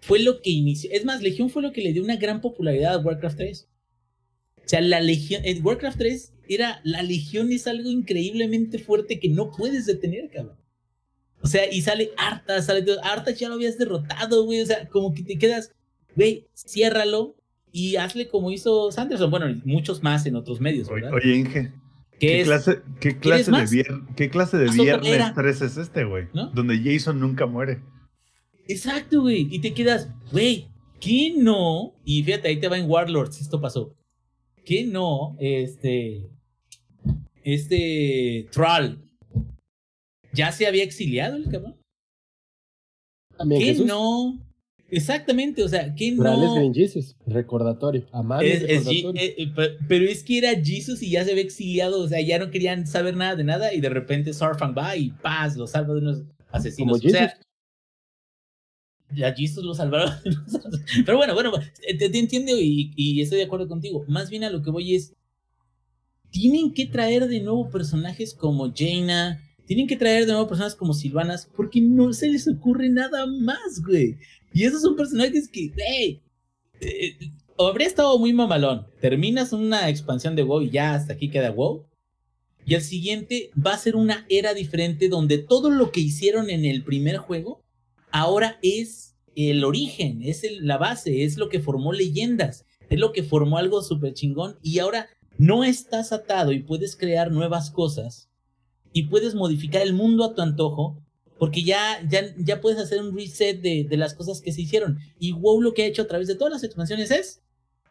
fue 0.00 0.20
lo 0.20 0.40
que 0.42 0.50
inició. 0.50 0.90
Es 0.92 1.04
más, 1.04 1.22
Legión 1.22 1.50
fue 1.50 1.62
lo 1.62 1.72
que 1.72 1.82
le 1.82 1.92
dio 1.92 2.02
una 2.02 2.16
gran 2.16 2.40
popularidad 2.40 2.94
a 2.94 2.98
Warcraft 2.98 3.36
3. 3.36 3.68
O 4.56 4.68
sea, 4.68 4.80
la 4.80 5.00
Legión, 5.00 5.42
en 5.44 5.64
Warcraft 5.64 5.98
3 5.98 6.32
era, 6.48 6.80
la 6.84 7.02
Legión 7.02 7.50
es 7.52 7.66
algo 7.66 7.88
increíblemente 7.90 8.78
fuerte 8.78 9.18
que 9.18 9.28
no 9.28 9.50
puedes 9.50 9.86
detener, 9.86 10.28
cabrón. 10.30 10.56
O 11.40 11.46
sea, 11.46 11.72
y 11.72 11.82
sale 11.82 12.10
Arthas, 12.16 12.66
sale. 12.66 12.84
Arthas 13.02 13.38
ya 13.38 13.48
lo 13.48 13.54
habías 13.54 13.78
derrotado, 13.78 14.44
güey. 14.44 14.60
O 14.60 14.66
sea, 14.66 14.88
como 14.88 15.14
que 15.14 15.22
te 15.22 15.38
quedas, 15.38 15.72
güey, 16.16 16.46
ciérralo 16.56 17.36
y 17.72 17.96
hazle 17.96 18.28
como 18.28 18.50
hizo 18.50 18.90
Sanderson. 18.90 19.30
Bueno, 19.30 19.46
muchos 19.64 20.02
más 20.02 20.26
en 20.26 20.36
otros 20.36 20.60
medios, 20.60 20.88
¿verdad? 20.90 21.12
oye, 21.14 21.36
Inge, 21.36 21.72
¿qué 22.18 22.40
es, 22.40 22.46
clase, 22.46 22.80
qué 23.00 23.18
clase 23.18 23.50
de, 23.52 23.56
vier- 23.58 24.14
qué 24.16 24.30
clase 24.30 24.56
de 24.58 24.70
viernes 24.70 25.12
era. 25.12 25.32
3 25.34 25.62
es 25.62 25.76
este, 25.76 26.04
güey? 26.04 26.26
¿No? 26.34 26.46
Donde 26.50 26.78
Jason 26.82 27.20
nunca 27.20 27.46
muere. 27.46 27.80
Exacto, 28.68 29.22
güey. 29.22 29.48
Y 29.50 29.60
te 29.60 29.72
quedas, 29.74 30.08
güey, 30.30 30.68
¿qué 31.00 31.34
no? 31.36 31.94
Y 32.04 32.22
fíjate, 32.22 32.48
ahí 32.48 32.60
te 32.60 32.68
va 32.68 32.78
en 32.78 32.88
Warlords, 32.88 33.40
esto 33.40 33.60
pasó. 33.60 33.94
¿Qué 34.64 34.84
no? 34.84 35.36
Este. 35.40 36.28
Este. 37.42 38.46
Thrall. 38.52 39.02
¿Ya 40.32 40.52
se 40.52 40.66
había 40.66 40.84
exiliado 40.84 41.36
el 41.36 41.48
cabrón? 41.50 41.76
¿Qué 43.48 43.58
Jesús. 43.60 43.86
no? 43.86 44.44
Exactamente, 44.90 45.62
o 45.62 45.68
sea, 45.68 45.94
¿qué 45.94 46.14
Real 46.18 46.34
es 46.42 46.48
no? 46.48 46.54
Green 46.54 46.74
Jesus. 46.74 47.16
Recordatorio. 47.26 48.06
Amable 48.10 48.50
Es- 48.52 48.62
es 48.62 48.84
recordatorio. 48.86 49.12
eh, 49.22 49.34
eh, 49.38 49.46
pe- 49.54 49.76
pero 49.86 50.04
es 50.06 50.22
que 50.22 50.38
era 50.38 50.54
Jesus 50.62 51.02
y 51.02 51.10
ya 51.10 51.24
se 51.24 51.32
había 51.32 51.42
exiliado, 51.42 52.00
o 52.02 52.08
sea, 52.08 52.20
ya 52.22 52.38
no 52.38 52.50
querían 52.50 52.86
saber 52.86 53.14
nada 53.16 53.36
de 53.36 53.44
nada 53.44 53.72
y 53.74 53.80
de 53.80 53.90
repente 53.90 54.32
Sarfang 54.32 54.74
va 54.76 54.96
y 54.96 55.10
paz, 55.10 55.56
lo 55.56 55.66
salva 55.66 55.92
de 55.94 56.00
unos 56.00 56.22
asesinos. 56.50 57.00
Como 57.00 57.06
O 57.06 57.10
sea, 57.10 57.38
Ya 59.14 59.34
Jesus 59.34 59.64
lo 59.64 59.74
salvaron. 59.74 60.12
pero 61.06 61.16
bueno, 61.16 61.34
bueno, 61.34 61.52
te, 61.98 62.18
entiendo 62.18 62.52
y, 62.56 63.20
estoy 63.20 63.38
de 63.38 63.44
acuerdo 63.44 63.68
contigo. 63.68 64.04
Más 64.08 64.30
bien 64.30 64.44
a 64.44 64.50
lo 64.50 64.62
que 64.62 64.70
voy 64.70 64.94
es, 64.94 65.14
tienen 66.30 66.74
que 66.74 66.86
traer 66.86 67.26
de 67.26 67.40
nuevo 67.40 67.70
personajes 67.70 68.34
como 68.34 68.72
Jaina, 68.74 69.42
tienen 69.66 69.86
que 69.86 69.96
traer 69.96 70.26
de 70.26 70.32
nuevo 70.32 70.48
personajes 70.48 70.76
como 70.76 70.94
Silvanas, 70.94 71.48
porque 71.56 71.80
no 71.80 72.12
se 72.12 72.28
les 72.28 72.46
ocurre 72.48 72.88
nada 72.90 73.26
más, 73.26 73.82
güey. 73.86 74.16
Y 74.52 74.64
esos 74.64 74.82
son 74.82 74.96
personajes 74.96 75.48
que, 75.48 75.72
hey, 75.76 76.22
eh, 76.80 77.16
habría 77.58 77.86
estado 77.86 78.18
muy 78.18 78.32
mamalón. 78.32 78.86
Terminas 79.00 79.52
una 79.52 79.88
expansión 79.88 80.36
de 80.36 80.42
WoW 80.42 80.62
y 80.62 80.70
ya 80.70 80.94
hasta 80.94 81.14
aquí 81.14 81.30
queda 81.30 81.50
WoW. 81.50 81.86
Y 82.64 82.74
el 82.74 82.82
siguiente 82.82 83.50
va 83.54 83.72
a 83.72 83.78
ser 83.78 83.96
una 83.96 84.26
era 84.28 84.52
diferente 84.52 85.08
donde 85.08 85.38
todo 85.38 85.70
lo 85.70 85.90
que 85.90 86.00
hicieron 86.00 86.50
en 86.50 86.66
el 86.66 86.84
primer 86.84 87.16
juego 87.16 87.64
ahora 88.10 88.58
es 88.62 89.16
el 89.34 89.64
origen, 89.64 90.22
es 90.22 90.42
la 90.60 90.78
base, 90.78 91.24
es 91.24 91.36
lo 91.36 91.48
que 91.48 91.60
formó 91.60 91.92
leyendas, 91.92 92.66
es 92.88 92.98
lo 92.98 93.12
que 93.12 93.22
formó 93.22 93.58
algo 93.58 93.82
súper 93.82 94.14
chingón. 94.14 94.58
Y 94.62 94.78
ahora 94.78 95.08
no 95.36 95.64
estás 95.64 96.12
atado 96.12 96.52
y 96.52 96.62
puedes 96.62 96.96
crear 96.96 97.30
nuevas 97.30 97.70
cosas 97.70 98.28
y 98.92 99.04
puedes 99.04 99.34
modificar 99.34 99.82
el 99.82 99.92
mundo 99.92 100.24
a 100.24 100.34
tu 100.34 100.42
antojo. 100.42 101.02
Porque 101.38 101.62
ya, 101.62 102.04
ya, 102.08 102.34
ya 102.36 102.60
puedes 102.60 102.80
hacer 102.80 103.00
un 103.00 103.14
reset 103.14 103.60
de, 103.60 103.86
de 103.88 103.96
las 103.96 104.14
cosas 104.14 104.40
que 104.40 104.50
se 104.50 104.62
hicieron. 104.62 104.98
Y 105.20 105.30
WoW 105.30 105.62
lo 105.62 105.72
que 105.72 105.84
ha 105.84 105.86
hecho 105.86 106.02
a 106.02 106.08
través 106.08 106.26
de 106.26 106.34
todas 106.34 106.52
las 106.52 106.64
expansiones 106.64 107.12
es 107.12 107.42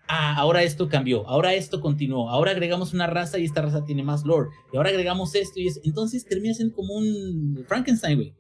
ah, 0.08 0.36
ahora 0.38 0.64
esto 0.64 0.90
cambió, 0.90 1.28
ahora 1.28 1.54
esto 1.54 1.82
continuó, 1.82 2.30
ahora 2.30 2.52
agregamos 2.52 2.94
una 2.94 3.08
raza 3.08 3.40
y 3.40 3.46
esta 3.46 3.62
raza 3.62 3.86
tiene 3.86 4.04
más 4.04 4.26
lore, 4.26 4.50
y 4.74 4.78
ahora 4.78 4.90
agregamos 4.90 5.36
esto 5.36 5.60
y 5.60 5.68
eso. 5.68 5.80
Entonces 5.84 6.26
termina 6.26 6.54
siendo 6.54 6.76
como 6.76 6.96
un 6.96 7.64
Frankenstein, 7.68 8.18
güey. 8.18 8.36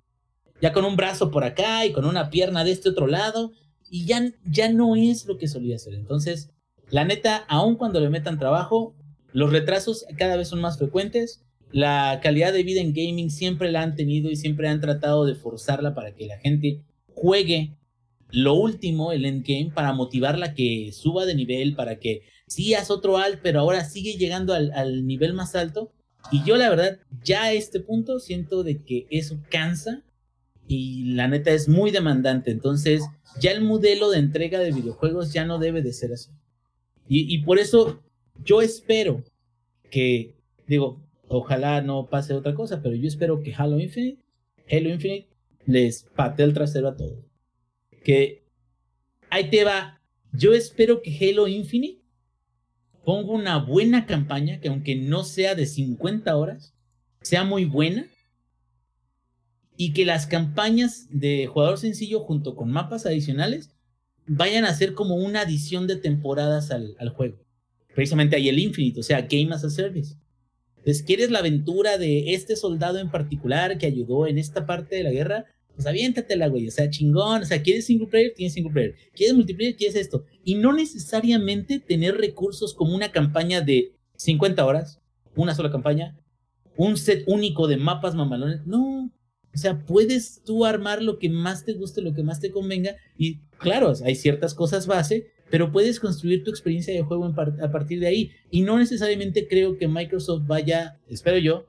Ya 0.61 0.73
con 0.73 0.85
un 0.85 0.95
brazo 0.95 1.31
por 1.31 1.43
acá 1.43 1.85
y 1.85 1.91
con 1.91 2.05
una 2.05 2.29
pierna 2.29 2.63
de 2.63 2.71
este 2.71 2.89
otro 2.89 3.07
lado, 3.07 3.53
y 3.89 4.05
ya, 4.05 4.33
ya 4.45 4.71
no 4.71 4.95
es 4.95 5.25
lo 5.25 5.37
que 5.37 5.47
solía 5.47 5.77
ser. 5.77 5.93
Entonces, 5.93 6.49
la 6.89 7.05
neta, 7.05 7.45
aun 7.47 7.75
cuando 7.75 7.99
le 7.99 8.09
metan 8.09 8.39
trabajo, 8.39 8.95
los 9.33 9.51
retrasos 9.51 10.05
cada 10.17 10.37
vez 10.37 10.47
son 10.47 10.61
más 10.61 10.77
frecuentes. 10.77 11.43
La 11.71 12.19
calidad 12.23 12.53
de 12.53 12.63
vida 12.63 12.81
en 12.81 12.93
gaming 12.93 13.29
siempre 13.29 13.71
la 13.71 13.81
han 13.81 13.95
tenido 13.95 14.31
y 14.31 14.35
siempre 14.35 14.69
han 14.69 14.81
tratado 14.81 15.25
de 15.25 15.35
forzarla 15.35 15.93
para 15.93 16.15
que 16.15 16.25
la 16.25 16.37
gente 16.37 16.81
juegue 17.13 17.77
lo 18.29 18.53
último, 18.55 19.11
el 19.11 19.25
endgame, 19.25 19.71
para 19.73 19.93
motivarla 19.93 20.53
que 20.53 20.91
suba 20.93 21.25
de 21.25 21.35
nivel, 21.35 21.75
para 21.75 21.99
que 21.99 22.23
sí 22.47 22.73
haz 22.73 22.89
otro 22.89 23.17
alt, 23.17 23.39
pero 23.41 23.59
ahora 23.59 23.85
sigue 23.85 24.17
llegando 24.17 24.53
al, 24.53 24.71
al 24.73 25.05
nivel 25.05 25.33
más 25.33 25.55
alto. 25.55 25.91
Y 26.31 26.43
yo 26.43 26.57
la 26.57 26.69
verdad, 26.69 26.99
ya 27.23 27.43
a 27.43 27.53
este 27.53 27.79
punto 27.79 28.19
siento 28.19 28.63
de 28.63 28.83
que 28.83 29.07
eso 29.09 29.39
cansa 29.49 30.03
y 30.67 31.13
la 31.13 31.27
neta 31.27 31.51
es 31.51 31.67
muy 31.67 31.91
demandante. 31.91 32.51
Entonces, 32.51 33.03
ya 33.39 33.51
el 33.51 33.61
modelo 33.61 34.09
de 34.09 34.19
entrega 34.19 34.59
de 34.59 34.71
videojuegos 34.71 35.33
ya 35.33 35.45
no 35.45 35.59
debe 35.59 35.81
de 35.81 35.93
ser 35.93 36.13
así. 36.13 36.31
Y, 37.07 37.33
y 37.33 37.39
por 37.43 37.59
eso 37.59 38.01
yo 38.43 38.61
espero 38.61 39.23
que, 39.89 40.35
digo, 40.67 41.01
ojalá 41.27 41.81
no 41.81 42.07
pase 42.09 42.33
otra 42.33 42.53
cosa, 42.53 42.81
pero 42.81 42.95
yo 42.95 43.07
espero 43.07 43.41
que 43.41 43.53
Halo 43.53 43.79
Infinite, 43.79 44.21
Halo 44.69 44.89
Infinite 44.89 45.29
les 45.65 46.03
patee 46.15 46.45
el 46.45 46.53
trasero 46.53 46.89
a 46.89 46.95
todos 46.95 47.27
que 48.07 48.45
ahí 49.29 49.49
te 49.49 49.65
va. 49.65 49.99
Yo 50.31 50.53
espero 50.53 51.01
que 51.01 51.11
Halo 51.11 51.49
Infinite 51.49 52.01
ponga 53.03 53.33
una 53.33 53.57
buena 53.57 54.05
campaña 54.05 54.61
que 54.61 54.69
aunque 54.69 54.95
no 54.95 55.25
sea 55.25 55.55
de 55.55 55.65
50 55.65 56.33
horas, 56.37 56.73
sea 57.21 57.43
muy 57.43 57.65
buena 57.65 58.07
y 59.77 59.93
que 59.93 60.05
las 60.05 60.25
campañas 60.25 61.07
de 61.11 61.45
jugador 61.45 61.77
sencillo 61.77 62.19
junto 62.19 62.55
con 62.55 62.71
mapas 62.71 63.05
adicionales 63.05 63.71
vayan 64.25 64.65
a 64.65 64.73
ser 64.73 64.93
como 64.93 65.15
una 65.15 65.41
adición 65.41 65.87
de 65.87 65.95
temporadas 65.95 66.71
al, 66.71 67.09
juego. 67.09 67.37
Precisamente 67.95 68.35
ahí 68.35 68.49
el 68.49 68.59
Infinite, 68.59 68.99
o 68.99 69.03
sea, 69.03 69.21
Game 69.21 69.53
as 69.53 69.63
a 69.63 69.69
Service. 69.69 70.15
Entonces, 70.77 71.03
¿quieres 71.03 71.31
la 71.31 71.39
aventura 71.39 71.97
de 71.97 72.33
este 72.33 72.55
soldado 72.55 72.99
en 72.99 73.11
particular 73.11 73.77
que 73.77 73.85
ayudó 73.85 74.25
en 74.25 74.37
esta 74.37 74.65
parte 74.65 74.95
de 74.95 75.03
la 75.03 75.11
guerra? 75.11 75.45
Pues 75.75 75.85
aviéntatela, 75.85 76.47
güey. 76.47 76.67
O 76.67 76.71
sea, 76.71 76.89
chingón. 76.89 77.43
O 77.43 77.45
sea, 77.45 77.61
¿quieres 77.61 77.85
single 77.85 78.07
player? 78.07 78.33
Tienes 78.35 78.53
single 78.53 78.71
player. 78.71 78.95
¿Quieres 79.13 79.35
multiplayer? 79.35 79.75
Quieres 79.75 79.95
esto. 79.95 80.25
Y 80.43 80.55
no 80.55 80.73
necesariamente 80.73 81.79
tener 81.79 82.15
recursos 82.17 82.73
como 82.73 82.95
una 82.95 83.11
campaña 83.11 83.61
de 83.61 83.93
50 84.15 84.65
horas, 84.65 85.01
una 85.35 85.53
sola 85.53 85.71
campaña, 85.71 86.17
un 86.77 86.97
set 86.97 87.23
único 87.27 87.67
de 87.67 87.77
mapas 87.77 88.15
mamalones. 88.15 88.65
No. 88.65 89.11
O 89.57 89.59
sea, 89.59 89.83
puedes 89.83 90.43
tú 90.45 90.65
armar 90.65 91.01
lo 91.01 91.17
que 91.17 91.29
más 91.29 91.65
te 91.65 91.73
guste, 91.73 92.03
lo 92.03 92.13
que 92.13 92.21
más 92.21 92.39
te 92.39 92.51
convenga. 92.51 92.95
Y 93.17 93.39
claro, 93.57 93.91
hay 94.05 94.13
ciertas 94.13 94.53
cosas 94.53 94.85
base, 94.85 95.31
pero 95.49 95.71
puedes 95.71 95.99
construir 95.99 96.43
tu 96.43 96.51
experiencia 96.51 96.93
de 96.93 97.01
juego 97.01 97.25
a 97.25 97.71
partir 97.71 97.99
de 97.99 98.05
ahí. 98.05 98.31
Y 98.51 98.61
no 98.61 98.77
necesariamente 98.77 99.47
creo 99.47 99.79
que 99.79 99.87
Microsoft 99.87 100.45
vaya, 100.45 100.99
espero 101.09 101.39
yo, 101.39 101.65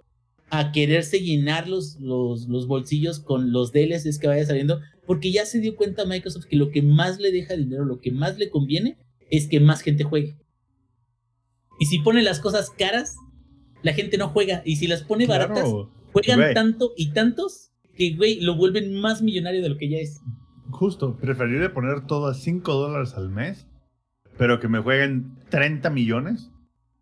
a 0.50 0.70
quererse 0.70 1.20
llenar 1.20 1.66
los, 1.66 1.98
los, 1.98 2.46
los, 2.46 2.66
bolsillos 2.66 3.20
con 3.20 3.52
los 3.52 3.72
DLCs 3.72 4.18
que 4.18 4.26
vaya 4.28 4.44
saliendo, 4.44 4.80
porque 5.06 5.32
ya 5.32 5.46
se 5.46 5.58
dio 5.58 5.74
cuenta 5.74 6.04
Microsoft 6.04 6.44
que 6.44 6.56
lo 6.56 6.70
que 6.70 6.82
más 6.82 7.18
le 7.18 7.32
deja 7.32 7.56
dinero, 7.56 7.86
lo 7.86 8.00
que 8.00 8.10
más 8.10 8.36
le 8.36 8.50
conviene, 8.50 8.98
es 9.30 9.48
que 9.48 9.60
más 9.60 9.80
gente 9.80 10.04
juegue. 10.04 10.36
Y 11.80 11.86
si 11.86 12.00
pone 12.00 12.20
las 12.20 12.38
cosas 12.40 12.68
caras, 12.68 13.16
la 13.82 13.94
gente 13.94 14.18
no 14.18 14.28
juega. 14.28 14.60
Y 14.66 14.76
si 14.76 14.88
las 14.88 15.04
pone 15.04 15.26
baratas, 15.26 15.70
juegan 16.12 16.52
tanto 16.52 16.92
y 16.98 17.12
tantos 17.12 17.68
que, 17.98 18.14
güey, 18.14 18.40
lo 18.40 18.56
vuelven 18.56 18.94
más 19.00 19.20
millonario 19.20 19.60
de 19.60 19.68
lo 19.68 19.76
que 19.76 19.90
ya 19.90 19.98
es. 19.98 20.22
Justo, 20.70 21.16
preferiría 21.16 21.74
poner 21.74 22.06
todo 22.06 22.28
a 22.28 22.34
5 22.34 22.72
dólares 22.72 23.14
al 23.14 23.28
mes, 23.28 23.66
pero 24.38 24.60
que 24.60 24.68
me 24.68 24.78
jueguen 24.78 25.36
30 25.50 25.90
millones, 25.90 26.50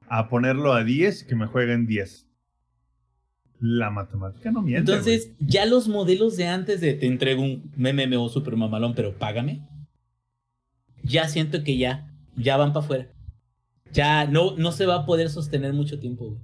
a 0.08 0.28
ponerlo 0.28 0.72
a 0.72 0.82
10 0.82 1.24
que 1.24 1.36
me 1.36 1.46
jueguen 1.46 1.86
10. 1.86 2.26
La 3.60 3.90
matemática 3.90 4.50
no 4.50 4.62
miente. 4.62 4.90
Entonces, 4.90 5.32
ya 5.40 5.66
los 5.66 5.88
modelos 5.88 6.36
de 6.36 6.46
antes 6.46 6.80
de 6.80 6.94
te 6.94 7.06
entrego 7.06 7.42
un 7.42 7.72
MMO 7.76 8.28
super 8.28 8.56
mamalón, 8.56 8.94
pero 8.94 9.16
págame. 9.16 9.66
Ya 11.02 11.28
siento 11.28 11.62
que 11.62 11.76
ya, 11.76 12.10
ya 12.36 12.56
van 12.56 12.72
para 12.72 12.84
afuera. 12.84 13.08
Ya 13.92 14.26
no, 14.26 14.56
no 14.56 14.72
se 14.72 14.86
va 14.86 14.96
a 14.96 15.06
poder 15.06 15.30
sostener 15.30 15.72
mucho 15.72 15.98
tiempo. 15.98 16.38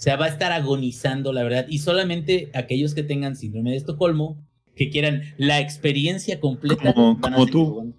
O 0.00 0.02
sea, 0.02 0.16
va 0.16 0.24
a 0.24 0.28
estar 0.28 0.50
agonizando, 0.50 1.30
la 1.34 1.42
verdad. 1.42 1.66
Y 1.68 1.80
solamente 1.80 2.50
aquellos 2.54 2.94
que 2.94 3.02
tengan 3.02 3.36
síndrome 3.36 3.72
de 3.72 3.76
Estocolmo, 3.76 4.42
que 4.74 4.88
quieran 4.88 5.20
la 5.36 5.60
experiencia 5.60 6.40
completa. 6.40 6.94
Como, 6.94 7.20
como 7.20 7.44
tú. 7.44 7.94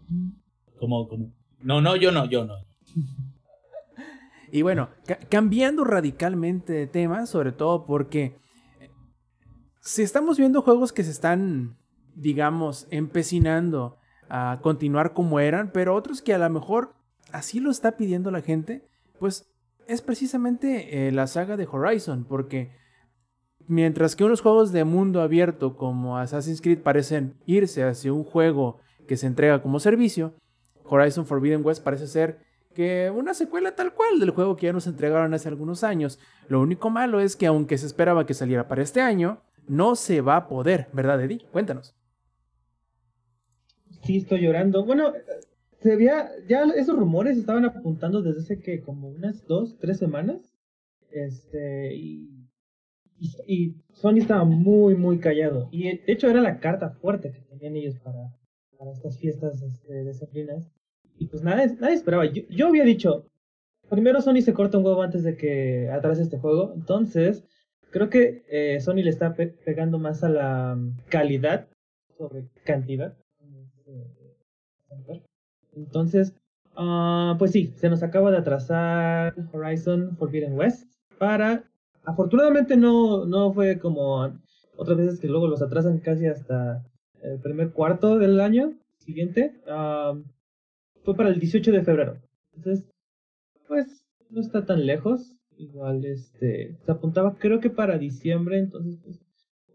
Como, 0.80 1.08
como. 1.08 1.32
No, 1.62 1.80
no, 1.80 1.95
yo 1.95 2.12
no, 2.12 2.26
yo 2.26 2.43
no. 2.43 2.56
Y 4.52 4.64
bueno, 4.64 4.89
cambiando 5.30 5.84
radicalmente 5.84 6.74
de 6.74 6.88
tema, 6.88 7.28
sobre 7.28 7.52
todo 7.52 7.86
porque 7.86 8.36
si 9.82 10.02
estamos 10.02 10.39
viendo 10.39 10.64
juegos 10.64 10.91
que 10.93 11.04
se 11.04 11.12
están, 11.12 11.78
digamos, 12.16 12.88
empecinando 12.89 13.99
a 14.28 14.58
continuar 14.64 15.14
como 15.14 15.39
eran, 15.39 15.72
pero 15.72 15.93
otros 15.93 16.24
que 16.24 16.34
a 16.34 16.39
lo 16.39 16.49
mejor 16.49 16.95
así 17.32 17.60
lo 17.60 17.70
está 17.70 17.95
pidiendo 17.95 18.32
la 18.32 18.41
gente, 18.41 18.88
pues 19.20 19.51
es 19.88 20.01
precisamente 20.01 21.07
eh, 21.07 21.11
la 21.11 21.27
saga 21.27 21.57
de 21.57 21.67
Horizon, 21.69 22.25
porque 22.25 22.71
mientras 23.67 24.15
que 24.15 24.23
unos 24.23 24.41
juegos 24.41 24.71
de 24.71 24.84
mundo 24.84 25.21
abierto 25.21 25.75
como 25.75 26.17
Assassin's 26.17 26.61
Creed 26.61 26.79
parecen 26.79 27.36
irse 27.45 27.84
hacia 27.84 28.13
un 28.13 28.23
juego 28.23 28.79
que 29.07 29.17
se 29.17 29.27
entrega 29.27 29.61
como 29.61 29.79
servicio, 29.79 30.34
Horizon 30.86 31.25
Forbidden 31.25 31.65
West 31.65 31.84
parece 31.84 32.07
ser 32.07 32.39
que 32.73 33.11
una 33.13 33.34
secuela 33.34 33.75
tal 33.75 33.93
cual 33.93 34.19
del 34.19 34.32
juego 34.32 34.55
que 34.55 34.67
ya 34.67 34.73
nos 34.73 34.88
entregaron 34.88 35.34
hace 35.34 35.49
algunos 35.49 35.84
años. 35.84 36.19
Lo 36.47 36.61
único 36.61 36.89
malo 36.89 37.19
es 37.19 37.36
que 37.36 37.47
aunque 37.47 37.77
se 37.77 37.86
esperaba 37.86 38.25
que 38.25 38.34
saliera 38.34 38.67
para 38.67 38.82
este 38.82 39.01
año, 39.01 39.41
no 39.67 39.95
se 39.95 40.21
va 40.21 40.38
a 40.38 40.47
poder, 40.47 40.88
¿verdad, 40.93 41.21
Eddie? 41.21 41.45
Cuéntanos. 41.51 41.95
Sí, 44.03 44.17
estoy 44.17 44.41
llorando. 44.41 44.84
Bueno, 44.86 45.13
se 45.82 45.95
veía, 45.95 46.29
ya 46.47 46.63
esos 46.75 46.95
rumores 46.97 47.38
estaban 47.38 47.65
apuntando 47.65 48.21
desde 48.21 48.41
hace 48.41 48.59
que 48.59 48.82
como 48.82 49.09
unas 49.09 49.45
dos, 49.47 49.77
tres 49.79 49.97
semanas. 49.97 50.53
Este, 51.11 51.95
y, 51.95 52.29
y, 53.47 53.75
Sony 53.93 54.17
estaba 54.17 54.43
muy, 54.43 54.95
muy 54.95 55.19
callado. 55.19 55.69
Y 55.71 55.84
de 55.84 56.03
hecho 56.07 56.29
era 56.29 56.39
la 56.41 56.59
carta 56.59 56.91
fuerte 56.91 57.32
que 57.32 57.41
tenían 57.41 57.75
ellos 57.75 57.99
para, 57.99 58.38
para 58.77 58.91
estas 58.91 59.17
fiestas 59.17 59.61
este, 59.63 60.03
desafinas. 60.03 60.71
Y 61.17 61.27
pues 61.27 61.41
nadie, 61.41 61.75
nadie 61.79 61.95
esperaba. 61.95 62.25
Yo, 62.25 62.67
había 62.67 62.84
dicho, 62.84 63.27
primero 63.89 64.21
Sony 64.21 64.41
se 64.41 64.53
corta 64.53 64.77
un 64.77 64.86
huevo 64.86 65.01
antes 65.01 65.23
de 65.23 65.36
que 65.36 65.89
atrase 65.89 66.21
este 66.21 66.38
juego. 66.38 66.73
Entonces, 66.75 67.43
creo 67.89 68.09
que 68.09 68.43
eh, 68.49 68.79
Sony 68.82 69.03
le 69.03 69.09
está 69.09 69.34
pegando 69.34 69.97
más 69.97 70.23
a 70.23 70.29
la 70.29 70.79
calidad 71.09 71.67
sobre 72.17 72.49
cantidad. 72.65 73.17
Entonces, 75.76 76.34
uh, 76.78 77.38
pues 77.38 77.51
sí, 77.51 77.74
se 77.78 77.89
nos 77.89 78.03
acaba 78.03 78.32
de 78.32 78.38
atrasar 78.38 79.36
Horizon 79.51 80.15
Forbidden 80.17 80.53
West 80.53 80.88
para... 81.17 81.63
Afortunadamente 82.03 82.78
no, 82.78 83.26
no 83.26 83.53
fue 83.53 83.78
como 83.78 84.32
otras 84.76 84.97
veces 84.97 85.19
que 85.19 85.28
luego 85.28 85.47
los 85.47 85.61
atrasan 85.61 85.99
casi 85.99 86.26
hasta 86.26 86.84
el 87.22 87.39
primer 87.39 87.72
cuarto 87.72 88.17
del 88.17 88.39
año 88.39 88.74
siguiente. 88.97 89.53
Uh, 89.67 90.24
fue 91.03 91.15
para 91.15 91.30
el 91.30 91.39
18 91.39 91.72
de 91.72 91.84
febrero. 91.84 92.17
Entonces, 92.55 92.86
pues 93.67 94.03
no 94.30 94.41
está 94.41 94.65
tan 94.65 94.86
lejos. 94.86 95.36
Igual, 95.57 96.05
este, 96.05 96.76
se 96.84 96.91
apuntaba 96.91 97.36
creo 97.38 97.59
que 97.59 97.69
para 97.69 97.99
diciembre, 97.99 98.57
entonces, 98.57 98.97
pues, 99.03 99.19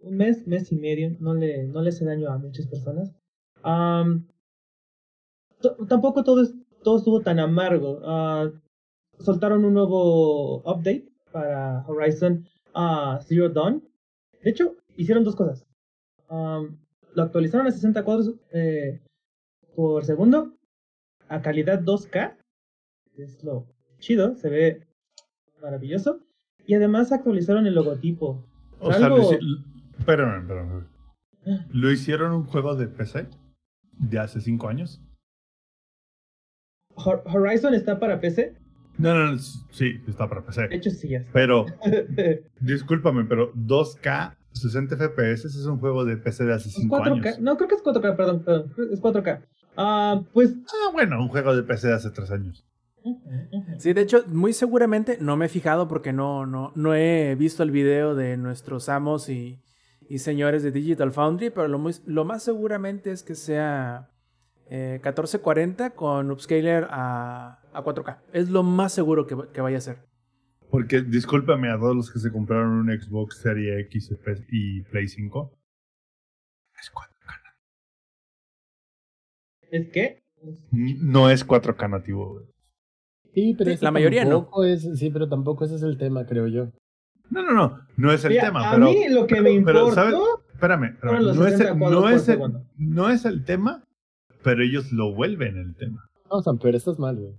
un 0.02 0.16
mes, 0.16 0.46
mes 0.46 0.72
y 0.72 0.76
medio, 0.76 1.16
no 1.20 1.34
le, 1.34 1.64
no 1.64 1.80
le 1.80 1.90
hace 1.90 2.04
daño 2.04 2.28
a 2.30 2.38
muchas 2.38 2.66
personas. 2.66 3.14
Tampoco 5.88 6.24
todo, 6.24 6.46
todo 6.82 6.98
estuvo 6.98 7.20
tan 7.20 7.38
amargo. 7.38 8.00
Uh, 8.02 8.52
soltaron 9.22 9.64
un 9.64 9.74
nuevo 9.74 10.58
update 10.58 11.08
para 11.32 11.84
Horizon 11.86 12.46
uh, 12.74 13.20
Zero 13.22 13.48
Dawn. 13.48 13.82
De 14.42 14.50
hecho, 14.50 14.76
hicieron 14.96 15.24
dos 15.24 15.36
cosas. 15.36 15.66
lo 16.28 17.22
actualizaron 17.22 17.66
a 17.66 17.70
60 17.70 18.04
cuadros 18.04 18.34
eh, 18.52 19.00
por 19.74 20.04
segundo 20.04 20.56
a 21.28 21.42
calidad 21.42 21.80
2K. 21.82 22.36
Es 23.16 23.42
lo 23.42 23.66
chido, 23.98 24.36
se 24.36 24.48
ve 24.48 24.86
maravilloso. 25.60 26.20
Y 26.66 26.74
además 26.74 27.12
actualizaron 27.12 27.66
el 27.66 27.74
logotipo. 27.74 28.44
O 28.80 28.92
sea, 28.92 29.08
lo, 29.08 29.30
espérame. 29.98 30.86
¿Lo 31.70 31.92
hicieron 31.92 32.32
un 32.32 32.44
juego 32.44 32.74
de 32.74 32.88
PC 32.88 33.28
de 33.92 34.18
hace 34.18 34.40
5 34.40 34.68
años? 34.68 35.00
¿Horizon 36.96 37.74
está 37.74 37.98
para 37.98 38.20
PC? 38.20 38.54
No, 38.98 39.14
no, 39.14 39.32
no, 39.32 39.38
sí, 39.38 40.00
está 40.08 40.28
para 40.28 40.44
PC. 40.44 40.68
De 40.68 40.76
hecho, 40.76 40.90
sí, 40.90 41.08
ya 41.08 41.18
está. 41.18 41.32
Pero, 41.32 41.66
discúlpame, 42.60 43.24
pero 43.24 43.52
2K, 43.54 44.36
60 44.52 44.96
FPS 44.96 45.44
es 45.44 45.66
un 45.66 45.78
juego 45.78 46.04
de 46.04 46.16
PC 46.16 46.44
de 46.44 46.54
hace 46.54 46.70
5 46.70 46.96
años. 46.96 47.40
No, 47.40 47.56
creo 47.56 47.68
que 47.68 47.74
es 47.74 47.84
4K, 47.84 48.16
perdón, 48.16 48.42
perdón, 48.42 48.72
es 48.90 49.00
4K. 49.00 49.42
Ah, 49.76 50.22
pues. 50.32 50.54
Ah, 50.68 50.90
bueno, 50.92 51.20
un 51.20 51.28
juego 51.28 51.54
de 51.54 51.62
PC 51.62 51.88
de 51.88 51.94
hace 51.94 52.10
tres 52.10 52.30
años. 52.30 52.64
Sí, 53.78 53.92
de 53.92 54.00
hecho, 54.00 54.24
muy 54.26 54.52
seguramente 54.52 55.18
no 55.20 55.36
me 55.36 55.46
he 55.46 55.48
fijado 55.48 55.86
porque 55.86 56.12
no, 56.12 56.44
no, 56.46 56.72
no 56.74 56.94
he 56.94 57.36
visto 57.36 57.62
el 57.62 57.70
video 57.70 58.14
de 58.16 58.36
nuestros 58.36 58.88
amos 58.88 59.28
y, 59.28 59.60
y 60.08 60.18
señores 60.18 60.64
de 60.64 60.72
Digital 60.72 61.12
Foundry, 61.12 61.50
pero 61.50 61.68
lo, 61.68 61.78
muy, 61.78 61.94
lo 62.06 62.24
más 62.24 62.42
seguramente 62.42 63.12
es 63.12 63.22
que 63.22 63.36
sea 63.36 64.10
1440 64.68 65.86
eh, 65.86 65.90
con 65.94 66.30
upscaler 66.30 66.86
a, 66.90 67.60
a, 67.72 67.84
4K. 67.84 68.18
Es 68.32 68.50
lo 68.50 68.62
más 68.62 68.92
seguro 68.92 69.26
que, 69.26 69.36
que, 69.52 69.60
vaya 69.60 69.78
a 69.78 69.80
ser. 69.80 69.98
Porque 70.70 71.02
discúlpame 71.02 71.70
a 71.70 71.78
todos 71.78 71.94
los 71.94 72.12
que 72.12 72.18
se 72.18 72.32
compraron 72.32 72.70
un 72.70 73.00
Xbox 73.00 73.38
Series 73.38 73.86
X 73.86 74.12
y 74.50 74.82
Play 74.82 75.08
5. 75.08 75.52
Es 76.80 76.90
4 76.90 77.16
¿Es 79.70 79.88
qué? 79.90 80.22
No 80.70 81.30
es 81.30 81.46
4K 81.46 81.90
nativo, 81.90 82.42
Sí, 83.34 83.54
pero 83.56 83.70
la 83.80 83.90
mayoría 83.90 84.24
no. 84.24 84.48
Es, 84.64 84.88
sí, 84.98 85.10
pero 85.10 85.28
tampoco 85.28 85.66
ese 85.66 85.74
es 85.74 85.82
el 85.82 85.98
tema, 85.98 86.24
creo 86.24 86.46
yo. 86.46 86.70
No, 87.28 87.42
no, 87.42 87.52
no, 87.52 87.80
no 87.96 88.12
es 88.12 88.24
el 88.24 88.38
tema. 88.38 88.70
A 88.70 88.78
mí 88.78 89.08
lo 89.10 89.26
que 89.26 89.42
me 89.42 89.50
importa. 89.50 90.10
Espérame, 90.54 90.96
no, 91.02 91.46
es 91.46 91.60
el, 91.60 91.78
no, 91.78 92.08
es 92.08 92.28
el, 92.28 92.40
no 92.78 93.10
es 93.10 93.24
el 93.26 93.44
tema, 93.44 93.84
pero 94.46 94.62
ellos 94.62 94.92
lo 94.92 95.12
vuelven 95.12 95.58
el 95.58 95.74
tema. 95.74 96.08
No, 96.30 96.40
Sam, 96.40 96.58
pero 96.58 96.76
estás 96.76 96.98
mal, 96.98 97.16
güey. 97.16 97.34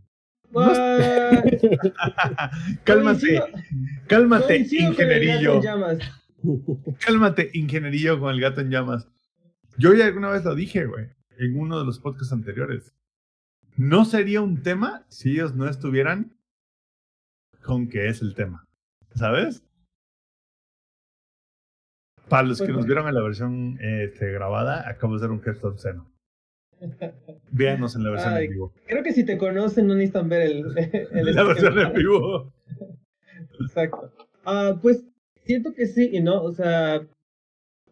cálmate, 2.83 3.41
cálmate, 4.07 4.57
ingenierillo. 4.57 5.61
Cálmate, 7.05 7.49
ingenierillo 7.53 8.19
con 8.19 8.33
el 8.33 8.41
gato 8.41 8.61
en 8.61 8.69
llamas. 8.69 9.07
Yo 9.77 9.93
ya 9.93 10.05
alguna 10.05 10.29
vez 10.29 10.45
lo 10.45 10.53
dije, 10.53 10.85
güey 10.85 11.17
en 11.37 11.59
uno 11.59 11.79
de 11.79 11.85
los 11.85 11.99
podcasts 11.99 12.33
anteriores. 12.33 12.93
No 13.75 14.05
sería 14.05 14.41
un 14.41 14.63
tema 14.63 15.05
si 15.07 15.31
ellos 15.31 15.55
no 15.55 15.67
estuvieran 15.67 16.35
con 17.63 17.87
que 17.87 18.07
es 18.07 18.21
el 18.21 18.33
tema. 18.33 18.65
¿Sabes? 19.15 19.63
Para 22.27 22.47
los 22.47 22.61
que 22.61 22.67
nos 22.67 22.85
vieron 22.85 23.07
en 23.07 23.15
la 23.15 23.21
versión 23.21 23.77
este, 23.79 24.31
grabada, 24.31 24.87
acabo 24.89 25.13
de 25.13 25.17
hacer 25.17 25.31
un 25.31 25.41
gesto 25.41 25.69
obsceno. 25.69 26.11
Véanos 27.51 27.95
en 27.95 28.03
la 28.03 28.11
versión 28.11 28.37
en 28.37 28.49
vivo. 28.51 28.73
Creo 28.85 29.03
que 29.03 29.13
si 29.13 29.25
te 29.25 29.37
conocen 29.37 29.87
no 29.87 29.95
necesitan 29.95 30.29
ver 30.29 30.41
el, 30.43 30.63
la 31.35 31.43
versión 31.43 31.79
en 31.79 31.93
vivo. 31.93 32.53
Exacto. 33.59 34.11
Ah, 34.45 34.77
pues 34.81 35.03
siento 35.43 35.73
que 35.73 35.87
sí 35.87 36.09
y 36.13 36.21
no, 36.21 36.41
o 36.43 36.51
sea, 36.51 37.07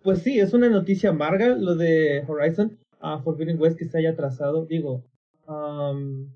pues 0.04 0.20
sí, 0.20 0.40
es 0.40 0.54
una 0.54 0.70
noticia 0.70 1.10
amarga 1.10 1.56
lo 1.56 1.76
de 1.76 2.24
Horizon 2.28 2.78
a 3.00 3.20
Forbidden 3.20 3.60
West 3.60 3.78
que 3.78 3.86
se 3.86 3.98
haya 3.98 4.12
atrasado. 4.12 4.66
Digo, 4.66 5.04
um, 5.48 6.32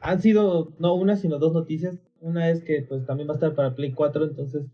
han 0.00 0.20
sido 0.20 0.72
no 0.78 0.94
una, 0.94 1.16
sino 1.16 1.38
dos 1.38 1.52
noticias. 1.52 1.98
Una 2.20 2.50
es 2.50 2.62
que 2.62 2.82
pues 2.82 3.06
también 3.06 3.28
va 3.28 3.32
a 3.32 3.36
estar 3.36 3.54
para 3.54 3.74
Play 3.74 3.92
4, 3.92 4.24
entonces 4.24 4.66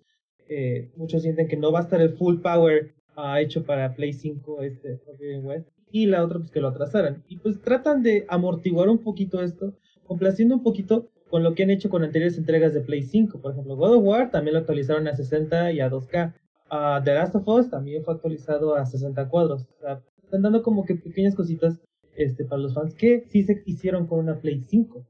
eh, 0.48 0.90
muchos 0.96 1.22
sienten 1.22 1.48
que 1.48 1.56
no 1.56 1.70
va 1.70 1.80
a 1.80 1.82
estar 1.82 2.00
el 2.00 2.16
full 2.16 2.40
power 2.40 2.92
uh, 3.16 3.36
hecho 3.36 3.64
para 3.64 3.94
Play 3.94 4.12
5 4.12 4.62
este 4.62 4.98
Forbidden 4.98 5.44
West. 5.44 5.68
Y 5.90 6.06
la 6.06 6.24
otra 6.24 6.38
pues 6.38 6.50
que 6.50 6.60
lo 6.60 6.68
atrasaran. 6.68 7.24
Y 7.28 7.36
pues 7.36 7.60
tratan 7.60 8.02
de 8.02 8.26
amortiguar 8.28 8.88
un 8.88 8.98
poquito 8.98 9.42
esto, 9.42 9.74
complaciendo 10.04 10.54
un 10.54 10.62
poquito 10.62 11.10
con 11.30 11.42
lo 11.42 11.54
que 11.54 11.64
han 11.64 11.70
hecho 11.70 11.90
con 11.90 12.04
anteriores 12.04 12.38
entregas 12.38 12.74
de 12.74 12.80
Play 12.80 13.02
5. 13.02 13.40
Por 13.40 13.52
ejemplo, 13.52 13.76
God 13.76 13.96
of 13.96 14.04
War 14.04 14.30
también 14.30 14.54
lo 14.54 14.60
actualizaron 14.60 15.08
a 15.08 15.14
60 15.14 15.72
y 15.72 15.80
a 15.80 15.90
2K. 15.90 16.34
Uh, 16.70 17.02
The 17.04 17.14
Last 17.14 17.34
of 17.34 17.46
Us 17.48 17.70
también 17.70 18.04
fue 18.04 18.14
actualizado 18.14 18.74
a 18.74 18.86
60 18.86 19.28
cuadros. 19.28 19.62
O 19.62 19.80
sea, 19.80 20.02
están 20.22 20.42
dando 20.42 20.62
como 20.62 20.84
que 20.84 20.96
pequeñas 20.96 21.34
cositas 21.34 21.80
este, 22.16 22.44
para 22.44 22.62
los 22.62 22.74
fans 22.74 22.94
que 22.94 23.24
sí 23.28 23.42
se 23.42 23.62
hicieron 23.66 24.06
con 24.06 24.18
una 24.20 24.40
Play 24.40 24.62
5. 24.66 25.06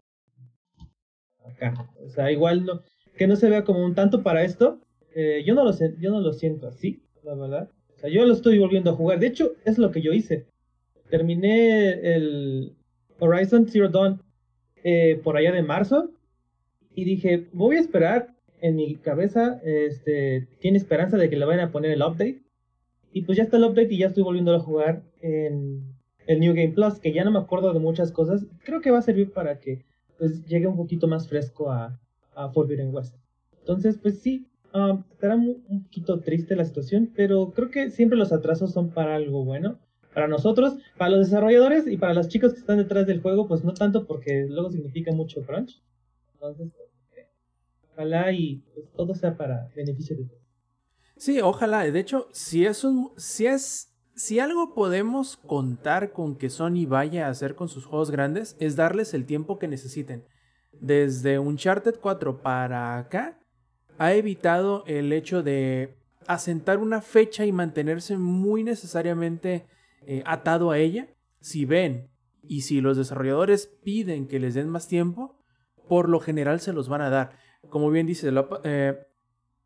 Acá. 1.44 1.90
O 2.04 2.08
sea, 2.08 2.30
igual 2.32 2.64
no, 2.64 2.82
que 3.16 3.26
no 3.26 3.36
se 3.36 3.48
vea 3.48 3.64
como 3.64 3.84
un 3.84 3.94
tanto 3.94 4.22
para 4.22 4.42
esto. 4.42 4.80
Eh, 5.14 5.42
yo, 5.46 5.54
no 5.54 5.64
lo, 5.64 5.72
yo 5.72 6.10
no 6.10 6.20
lo 6.20 6.32
siento 6.32 6.66
así, 6.66 7.02
la 7.22 7.34
verdad. 7.34 7.70
O 7.94 7.98
sea, 7.98 8.10
yo 8.10 8.24
lo 8.26 8.34
estoy 8.34 8.58
volviendo 8.58 8.90
a 8.90 8.94
jugar. 8.94 9.18
De 9.18 9.28
hecho, 9.28 9.52
es 9.64 9.78
lo 9.78 9.90
que 9.90 10.02
yo 10.02 10.12
hice. 10.12 10.46
Terminé 11.10 12.14
el 12.14 12.74
Horizon 13.18 13.68
Zero 13.68 13.88
Dawn 13.88 14.20
eh, 14.82 15.20
por 15.22 15.36
allá 15.36 15.52
de 15.52 15.62
marzo 15.62 16.10
y 16.94 17.04
dije, 17.04 17.46
voy 17.52 17.76
a 17.76 17.80
esperar 17.80 18.34
en 18.60 18.76
mi 18.76 18.96
cabeza, 18.96 19.60
este, 19.64 20.48
tiene 20.60 20.78
esperanza 20.78 21.16
de 21.16 21.28
que 21.28 21.36
le 21.36 21.44
vayan 21.44 21.68
a 21.68 21.72
poner 21.72 21.90
el 21.92 22.02
update. 22.02 22.42
Y 23.12 23.22
pues 23.22 23.38
ya 23.38 23.44
está 23.44 23.56
el 23.56 23.64
update 23.64 23.94
y 23.94 23.98
ya 23.98 24.08
estoy 24.08 24.22
volviendo 24.22 24.54
a 24.54 24.60
jugar 24.60 25.02
en 25.20 25.94
el 26.26 26.40
New 26.40 26.54
Game 26.54 26.72
Plus, 26.72 26.98
que 26.98 27.12
ya 27.12 27.24
no 27.24 27.30
me 27.30 27.38
acuerdo 27.38 27.72
de 27.72 27.78
muchas 27.78 28.12
cosas. 28.12 28.46
Creo 28.64 28.80
que 28.80 28.90
va 28.90 28.98
a 28.98 29.02
servir 29.02 29.32
para 29.32 29.58
que 29.58 29.84
pues 30.18 30.44
llegue 30.46 30.66
un 30.66 30.76
poquito 30.76 31.06
más 31.06 31.28
fresco 31.28 31.70
a, 31.70 31.98
a 32.34 32.48
Forbidden 32.50 32.94
West. 32.94 33.14
Entonces, 33.60 33.98
pues 34.00 34.20
sí, 34.20 34.46
um, 34.74 35.02
estará 35.10 35.36
un 35.36 35.82
poquito 35.84 36.20
triste 36.20 36.56
la 36.56 36.64
situación, 36.64 37.10
pero 37.14 37.52
creo 37.52 37.70
que 37.70 37.90
siempre 37.90 38.18
los 38.18 38.32
atrasos 38.32 38.72
son 38.72 38.90
para 38.90 39.14
algo 39.14 39.44
bueno. 39.44 39.78
Para 40.16 40.28
nosotros, 40.28 40.78
para 40.96 41.10
los 41.10 41.26
desarrolladores 41.26 41.86
y 41.86 41.98
para 41.98 42.14
los 42.14 42.28
chicos 42.28 42.54
que 42.54 42.60
están 42.60 42.78
detrás 42.78 43.06
del 43.06 43.20
juego, 43.20 43.46
pues 43.46 43.62
no 43.64 43.74
tanto 43.74 44.06
porque 44.06 44.46
luego 44.48 44.70
significa 44.70 45.12
mucho 45.12 45.42
crunch. 45.42 45.82
Entonces, 46.32 46.72
Ojalá 47.92 48.32
y 48.32 48.64
pues, 48.72 48.90
todo 48.96 49.14
sea 49.14 49.36
para 49.36 49.70
beneficio 49.76 50.16
de 50.16 50.24
todos. 50.24 50.40
Sí, 51.18 51.42
ojalá. 51.42 51.82
De 51.82 52.00
hecho, 52.00 52.28
si 52.32 52.64
es 52.64 52.82
un, 52.82 53.12
si 53.18 53.46
es, 53.46 53.94
si 54.14 54.40
algo 54.40 54.72
podemos 54.72 55.36
contar 55.36 56.12
con 56.12 56.36
que 56.36 56.48
Sony 56.48 56.86
vaya 56.88 57.26
a 57.26 57.30
hacer 57.30 57.54
con 57.54 57.68
sus 57.68 57.84
juegos 57.84 58.10
grandes 58.10 58.56
es 58.58 58.74
darles 58.74 59.12
el 59.12 59.26
tiempo 59.26 59.58
que 59.58 59.68
necesiten. 59.68 60.24
Desde 60.72 61.38
Uncharted 61.38 61.96
4 62.00 62.40
para 62.40 62.96
acá 62.96 63.38
ha 63.98 64.14
evitado 64.14 64.82
el 64.86 65.12
hecho 65.12 65.42
de 65.42 65.94
asentar 66.26 66.78
una 66.78 67.02
fecha 67.02 67.44
y 67.44 67.52
mantenerse 67.52 68.16
muy 68.16 68.62
necesariamente 68.62 69.66
eh, 70.06 70.22
atado 70.26 70.70
a 70.70 70.78
ella. 70.78 71.08
Si 71.40 71.64
ven 71.64 72.10
y 72.42 72.62
si 72.62 72.80
los 72.80 72.96
desarrolladores 72.96 73.66
piden 73.84 74.26
que 74.26 74.40
les 74.40 74.54
den 74.54 74.68
más 74.68 74.88
tiempo, 74.88 75.38
por 75.88 76.08
lo 76.08 76.20
general 76.20 76.60
se 76.60 76.72
los 76.72 76.88
van 76.88 77.02
a 77.02 77.10
dar 77.10 77.46
como 77.70 77.90
bien 77.90 78.06
dice, 78.06 78.32
eh, 78.64 78.98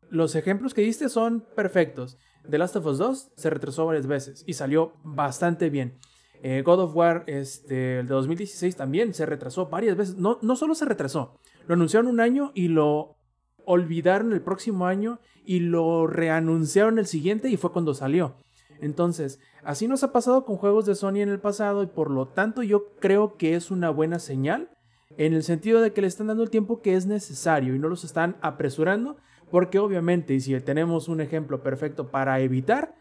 los 0.09 0.35
ejemplos 0.35 0.73
que 0.73 0.81
diste 0.81 1.09
son 1.09 1.45
perfectos. 1.55 2.17
The 2.49 2.57
Last 2.57 2.75
of 2.75 2.85
Us 2.85 2.97
2 2.97 3.31
se 3.35 3.49
retrasó 3.49 3.85
varias 3.85 4.07
veces 4.07 4.43
y 4.47 4.53
salió 4.53 4.93
bastante 5.03 5.69
bien. 5.69 5.97
Eh, 6.43 6.63
God 6.65 6.79
of 6.79 6.95
War, 6.95 7.23
este, 7.27 7.99
el 7.99 8.07
de 8.07 8.13
2016 8.13 8.75
también 8.75 9.13
se 9.13 9.25
retrasó 9.25 9.67
varias 9.67 9.95
veces. 9.95 10.17
No, 10.17 10.39
no 10.41 10.55
solo 10.55 10.73
se 10.73 10.85
retrasó, 10.85 11.39
lo 11.67 11.75
anunciaron 11.75 12.09
un 12.09 12.19
año 12.19 12.51
y 12.55 12.67
lo 12.67 13.17
olvidaron 13.65 14.33
el 14.33 14.41
próximo 14.41 14.87
año 14.87 15.19
y 15.45 15.59
lo 15.59 16.07
reanunciaron 16.07 16.97
el 16.97 17.05
siguiente 17.05 17.49
y 17.49 17.57
fue 17.57 17.71
cuando 17.71 17.93
salió. 17.93 18.35
Entonces, 18.81 19.39
así 19.63 19.87
nos 19.87 20.03
ha 20.03 20.11
pasado 20.11 20.43
con 20.43 20.57
juegos 20.57 20.85
de 20.85 20.95
Sony 20.95 21.17
en 21.17 21.29
el 21.29 21.39
pasado 21.39 21.83
y 21.83 21.87
por 21.87 22.09
lo 22.09 22.27
tanto 22.27 22.63
yo 22.63 22.95
creo 22.99 23.37
que 23.37 23.55
es 23.55 23.71
una 23.71 23.89
buena 23.89 24.19
señal 24.19 24.69
en 25.17 25.33
el 25.33 25.43
sentido 25.43 25.81
de 25.81 25.93
que 25.93 26.01
le 26.01 26.07
están 26.07 26.27
dando 26.27 26.43
el 26.43 26.49
tiempo 26.49 26.81
que 26.81 26.95
es 26.95 27.05
necesario 27.05 27.75
y 27.75 27.79
no 27.79 27.89
los 27.89 28.03
están 28.03 28.37
apresurando, 28.41 29.17
porque 29.49 29.79
obviamente, 29.79 30.33
y 30.33 30.39
si 30.39 30.59
tenemos 30.61 31.07
un 31.07 31.21
ejemplo 31.21 31.61
perfecto 31.61 32.09
para 32.09 32.39
evitar, 32.39 32.95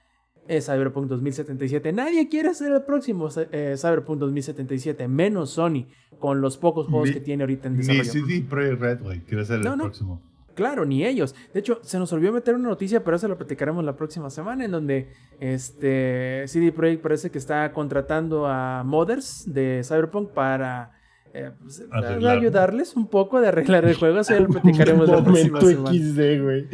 es 0.48 0.66
Cyberpunk 0.66 1.06
2077. 1.06 1.92
Nadie 1.92 2.28
quiere 2.28 2.52
ser 2.54 2.72
el 2.72 2.82
próximo 2.82 3.28
eh, 3.52 3.76
Cyberpunk 3.78 4.18
2077, 4.18 5.06
menos 5.06 5.50
Sony, 5.50 5.86
con 6.18 6.40
los 6.40 6.58
pocos 6.58 6.88
juegos 6.88 7.12
que 7.12 7.20
tiene 7.20 7.44
ahorita 7.44 7.68
en 7.68 7.76
desarrollo. 7.76 8.02
Ni 8.02 8.20
CD 8.20 8.46
Projekt 8.48 8.80
Red, 8.80 9.02
güey, 9.02 9.20
quiere 9.20 9.44
ser 9.44 9.60
el 9.60 9.76
próximo. 9.78 10.20
Claro, 10.60 10.84
ni 10.84 11.06
ellos. 11.06 11.34
De 11.54 11.60
hecho, 11.60 11.80
se 11.82 11.98
nos 11.98 12.12
olvidó 12.12 12.32
meter 12.32 12.54
una 12.54 12.68
noticia, 12.68 13.02
pero 13.02 13.16
eso 13.16 13.26
lo 13.28 13.38
platicaremos 13.38 13.82
la 13.82 13.96
próxima 13.96 14.28
semana, 14.28 14.66
en 14.66 14.70
donde 14.70 15.08
este 15.40 16.44
CD 16.48 16.70
Projekt 16.70 17.02
parece 17.02 17.30
que 17.30 17.38
está 17.38 17.72
contratando 17.72 18.46
a 18.46 18.84
modders 18.84 19.50
de 19.50 19.80
Cyberpunk 19.82 20.32
para 20.32 20.92
eh, 21.32 21.50
pues, 21.62 21.82
ayudarles 22.26 22.94
un 22.94 23.08
poco 23.08 23.40
de 23.40 23.48
arreglar 23.48 23.86
el 23.86 23.94
juego, 23.94 24.18
así 24.18 24.34
lo 24.34 24.48
platicaremos 24.60 25.08
la 25.08 25.24
próxima 25.24 25.62
semana. 25.62 25.96
XD, 25.96 26.42
güey. 26.42 26.66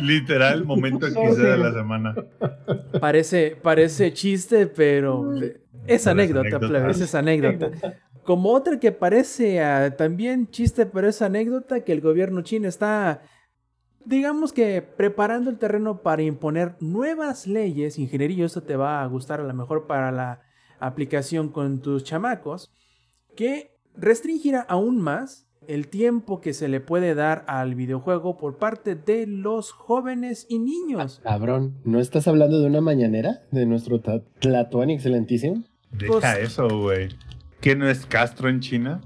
literal, 0.00 0.64
momento 0.64 1.06
XD 1.06 1.40
de 1.40 1.58
la 1.58 1.72
semana. 1.72 2.16
Parece, 2.98 3.56
parece 3.62 4.12
chiste, 4.12 4.66
pero 4.66 5.30
es 5.86 6.08
anécdota, 6.08 6.58
es 6.90 7.14
anécdota. 7.14 7.70
Como 8.28 8.52
otra 8.52 8.78
que 8.78 8.92
parece 8.92 9.62
ah, 9.62 9.96
también 9.96 10.50
chiste, 10.50 10.84
pero 10.84 11.08
es 11.08 11.22
anécdota, 11.22 11.80
que 11.82 11.92
el 11.92 12.02
gobierno 12.02 12.42
chino 12.42 12.68
está, 12.68 13.22
digamos 14.04 14.52
que, 14.52 14.82
preparando 14.82 15.48
el 15.48 15.56
terreno 15.56 16.02
para 16.02 16.20
imponer 16.20 16.76
nuevas 16.78 17.46
leyes. 17.46 17.98
Ingeniería, 17.98 18.44
esto 18.44 18.62
te 18.62 18.76
va 18.76 19.02
a 19.02 19.06
gustar 19.06 19.40
a 19.40 19.44
lo 19.44 19.54
mejor 19.54 19.86
para 19.86 20.12
la 20.12 20.42
aplicación 20.78 21.48
con 21.48 21.80
tus 21.80 22.04
chamacos, 22.04 22.70
que 23.34 23.78
restringirá 23.96 24.60
aún 24.60 25.00
más 25.00 25.48
el 25.66 25.88
tiempo 25.88 26.42
que 26.42 26.52
se 26.52 26.68
le 26.68 26.80
puede 26.80 27.14
dar 27.14 27.46
al 27.48 27.76
videojuego 27.76 28.36
por 28.36 28.58
parte 28.58 28.94
de 28.94 29.26
los 29.26 29.72
jóvenes 29.72 30.44
y 30.50 30.58
niños. 30.58 31.22
Cabrón, 31.24 31.78
¿no 31.86 31.98
estás 31.98 32.28
hablando 32.28 32.60
de 32.60 32.66
una 32.66 32.82
mañanera 32.82 33.40
de 33.52 33.64
nuestro 33.64 34.02
Tlatuani 34.02 34.92
excelentísimo? 34.92 35.64
Deja 35.92 36.12
pues, 36.12 36.38
eso, 36.40 36.68
güey. 36.68 37.08
¿Qué 37.60 37.74
no 37.74 37.88
es 37.88 38.06
Castro 38.06 38.48
en 38.48 38.60
China? 38.60 39.00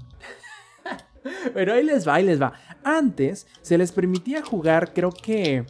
Pero 1.53 1.73
ahí 1.73 1.83
les 1.83 2.07
va, 2.07 2.15
ahí 2.15 2.25
les 2.25 2.41
va. 2.41 2.53
Antes 2.83 3.47
se 3.61 3.77
les 3.77 3.91
permitía 3.91 4.43
jugar, 4.43 4.93
creo 4.93 5.11
que 5.11 5.65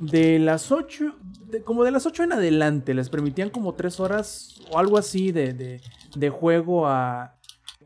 de 0.00 0.38
las 0.38 0.70
8, 0.70 1.16
como 1.64 1.84
de 1.84 1.90
las 1.90 2.06
8 2.06 2.24
en 2.24 2.32
adelante, 2.32 2.94
les 2.94 3.08
permitían 3.08 3.50
como 3.50 3.74
3 3.74 4.00
horas 4.00 4.60
o 4.70 4.78
algo 4.78 4.98
así 4.98 5.32
de, 5.32 5.80
de 6.14 6.30
juego 6.30 6.86
a, 6.86 7.36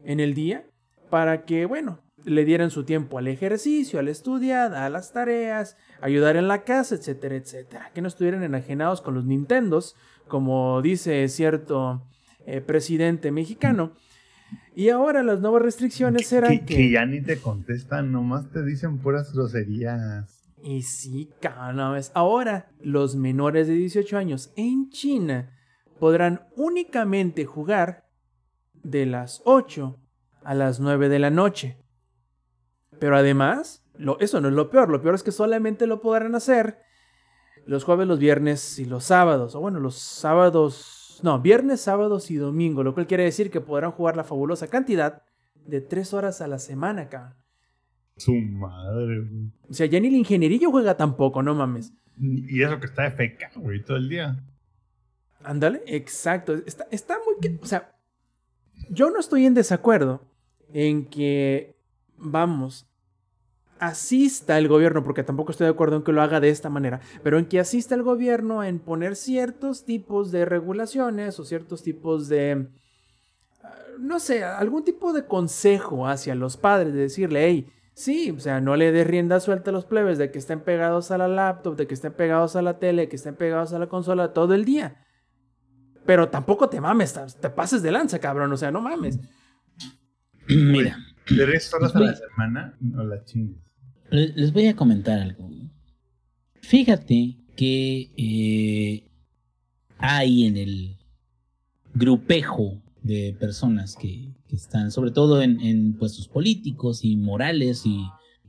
en 0.05 0.21
el 0.21 0.35
día 0.35 0.65
para 1.11 1.45
que, 1.45 1.67
bueno, 1.67 2.01
le 2.25 2.45
dieran 2.45 2.71
su 2.71 2.85
tiempo 2.85 3.19
al 3.19 3.29
ejercicio, 3.29 3.99
al 3.99 4.09
estudiar, 4.09 4.75
a 4.75 4.89
las 4.89 5.13
tareas, 5.13 5.77
ayudar 6.01 6.37
en 6.37 6.49
la 6.49 6.65
casa, 6.65 6.95
etcétera, 6.95 7.37
etcétera. 7.37 7.91
Que 7.95 8.01
no 8.01 8.09
estuvieran 8.09 8.43
enajenados 8.43 9.01
con 9.01 9.15
los 9.15 9.25
Nintendos, 9.25 9.97
como 10.29 10.81
dice 10.83 11.29
cierto 11.29 12.03
eh, 12.47 12.61
presidente 12.61 13.31
mexicano. 13.31 13.93
Y 14.75 14.89
ahora 14.89 15.23
las 15.23 15.41
nuevas 15.41 15.63
restricciones 15.63 16.27
serán 16.27 16.65
que, 16.65 16.77
que, 16.77 16.91
ya 16.91 17.05
ni 17.05 17.21
te 17.21 17.39
contestan, 17.39 18.11
nomás 18.11 18.51
te 18.51 18.65
dicen 18.65 18.99
puras 18.99 19.33
groserías. 19.33 20.43
Y 20.63 20.83
sí, 20.83 21.31
cada 21.41 21.91
vez. 21.91 22.13
Ahora, 22.15 22.71
los 22.81 23.17
menores 23.17 23.67
de 23.67 23.75
18 23.75 24.17
años 24.17 24.53
en 24.57 24.91
China 24.91 25.51
podrán 25.99 26.47
únicamente 26.57 27.45
jugar 27.45 28.09
de 28.83 29.07
las 29.07 29.43
8 29.45 29.99
a 30.45 30.55
las 30.55 30.81
9 30.81 31.09
de 31.09 31.19
la 31.19 31.31
noche. 31.31 31.79
Pero 32.99 33.17
además, 33.17 33.85
lo, 33.95 34.19
eso 34.21 34.41
no 34.41 34.49
es 34.49 34.55
lo 34.55 34.71
peor, 34.71 34.89
lo 34.89 35.03
peor 35.03 35.15
es 35.15 35.23
que 35.23 35.33
solamente 35.33 35.87
lo 35.87 36.01
podrán 36.01 36.35
hacer 36.35 36.79
los 37.67 37.85
jueves, 37.85 38.07
los 38.07 38.19
viernes 38.19 38.79
y 38.79 38.85
los 38.85 39.05
sábados. 39.05 39.55
O 39.55 39.61
bueno, 39.61 39.81
los 39.81 39.97
sábados, 39.97 41.02
no, 41.23 41.41
viernes, 41.41 41.81
sábados 41.81 42.31
y 42.31 42.37
domingo, 42.37 42.83
lo 42.83 42.95
cual 42.95 43.07
quiere 43.07 43.25
decir 43.25 43.51
que 43.51 43.61
podrán 43.61 43.93
jugar 43.93 44.17
la 44.17 44.25
fabulosa 44.25 44.69
cantidad 44.69 45.23
de 45.67 45.81
3 45.81 46.15
horas 46.15 46.41
a 46.41 46.49
la 46.49 46.59
semana, 46.59 47.03
acá. 47.03 47.37
Su 48.17 48.35
madre, 48.35 49.25
O 49.69 49.73
sea, 49.73 49.87
ya 49.87 49.99
ni 49.99 50.09
el 50.09 50.15
ingenierillo 50.15 50.71
juega 50.71 50.97
tampoco, 50.97 51.43
no 51.43 51.55
mames. 51.55 51.93
Y 52.21 52.63
eso 52.63 52.79
que 52.79 52.87
está 52.87 53.05
de 53.05 53.13
feca, 53.13 53.51
güey, 53.57 53.83
todo 53.83 53.97
el 53.97 54.09
día. 54.09 54.45
Ándale, 55.43 55.83
exacto. 55.87 56.55
Está, 56.55 56.87
está 56.91 57.17
muy... 57.19 57.59
O 57.61 57.67
sea, 57.67 57.95
yo 58.91 59.11
no 59.11 59.19
estoy 59.19 59.47
en 59.47 59.55
desacuerdo 59.55 60.23
en 60.73 61.07
que, 61.07 61.77
vamos, 62.17 62.87
asista 63.83 64.59
el 64.59 64.69
gobierno, 64.69 65.03
porque 65.03 65.25
tampoco 65.25 65.51
estoy 65.51 65.65
de 65.65 65.73
acuerdo 65.73 65.97
en 65.97 66.05
que 66.05 66.13
lo 66.13 66.23
haga 66.23 66.39
de 66.39 66.51
esta 66.51 66.71
manera, 66.71 67.01
pero 67.25 67.37
en 67.37 67.47
que 67.47 67.59
asista 67.59 67.97
el 67.97 68.05
gobierno 68.05 68.63
en 68.63 68.79
poner 68.79 69.17
ciertos 69.17 69.85
tipos 69.85 70.31
de 70.31 70.45
regulaciones 70.45 71.41
o 71.41 71.45
ciertos 71.45 71.83
tipos 71.83 72.29
de, 72.29 72.69
ah, 73.65 73.75
no 73.99 74.21
sé, 74.21 74.45
algún 74.45 74.85
tipo 74.85 75.13
de 75.13 75.27
consejo 75.27 76.07
hacia 76.07 76.37
los 76.37 76.57
padres, 76.57 76.95
de 76.95 77.01
decirle, 77.01 77.45
hey, 77.45 77.67
sí, 77.95 78.31
o 78.31 78.39
sea, 78.39 78.61
no 78.61 78.77
le 78.77 78.93
des 78.93 79.05
rienda 79.05 79.41
suelta 79.41 79.71
a 79.71 79.73
los 79.73 79.85
plebes 79.85 80.17
de 80.17 80.31
que 80.31 80.39
estén 80.39 80.61
pegados 80.61 81.11
a 81.11 81.19
la 81.19 81.27
laptop, 81.27 81.75
de 81.75 81.89
que 81.89 81.95
estén 81.95 82.13
pegados 82.13 82.55
a 82.55 82.63
la 82.63 82.79
tele, 82.79 83.09
que 83.09 83.17
estén 83.17 83.35
pegados 83.35 83.73
a 83.73 83.81
la 83.81 83.89
consola 83.89 84.33
todo 84.33 84.55
el 84.55 84.65
día. 84.65 85.05
Pero 86.07 86.29
tampoco 86.29 86.69
te 86.69 86.81
mames, 86.81 87.19
te 87.41 87.51
pases 87.51 87.83
de 87.83 87.91
lanza, 87.91 88.21
cabrón, 88.21 88.53
o 88.53 88.57
sea, 88.57 88.71
no 88.71 88.81
mames. 88.81 89.19
Mira. 90.47 90.99
Tres 91.25 91.73
horas 91.75 91.95
a 91.97 92.01
la 92.01 92.15
semana, 92.15 92.77
no 92.81 93.05
la 93.05 93.25
chingues. 93.25 93.62
Les 94.13 94.53
voy 94.53 94.67
a 94.67 94.77
comentar 94.77 95.19
algo. 95.19 95.49
Fíjate 96.61 97.39
que 97.57 98.11
eh, 98.19 99.11
hay 99.97 100.45
en 100.45 100.59
el 100.59 100.99
grupejo 101.95 102.83
de 103.03 103.35
personas 103.41 103.97
que, 103.97 104.29
están, 104.51 104.91
sobre 104.91 105.13
todo 105.13 105.41
en, 105.41 105.95
puestos 105.95 106.29
políticos 106.29 107.07
y 107.07 107.17
morales 107.17 107.85
y, 107.87 108.03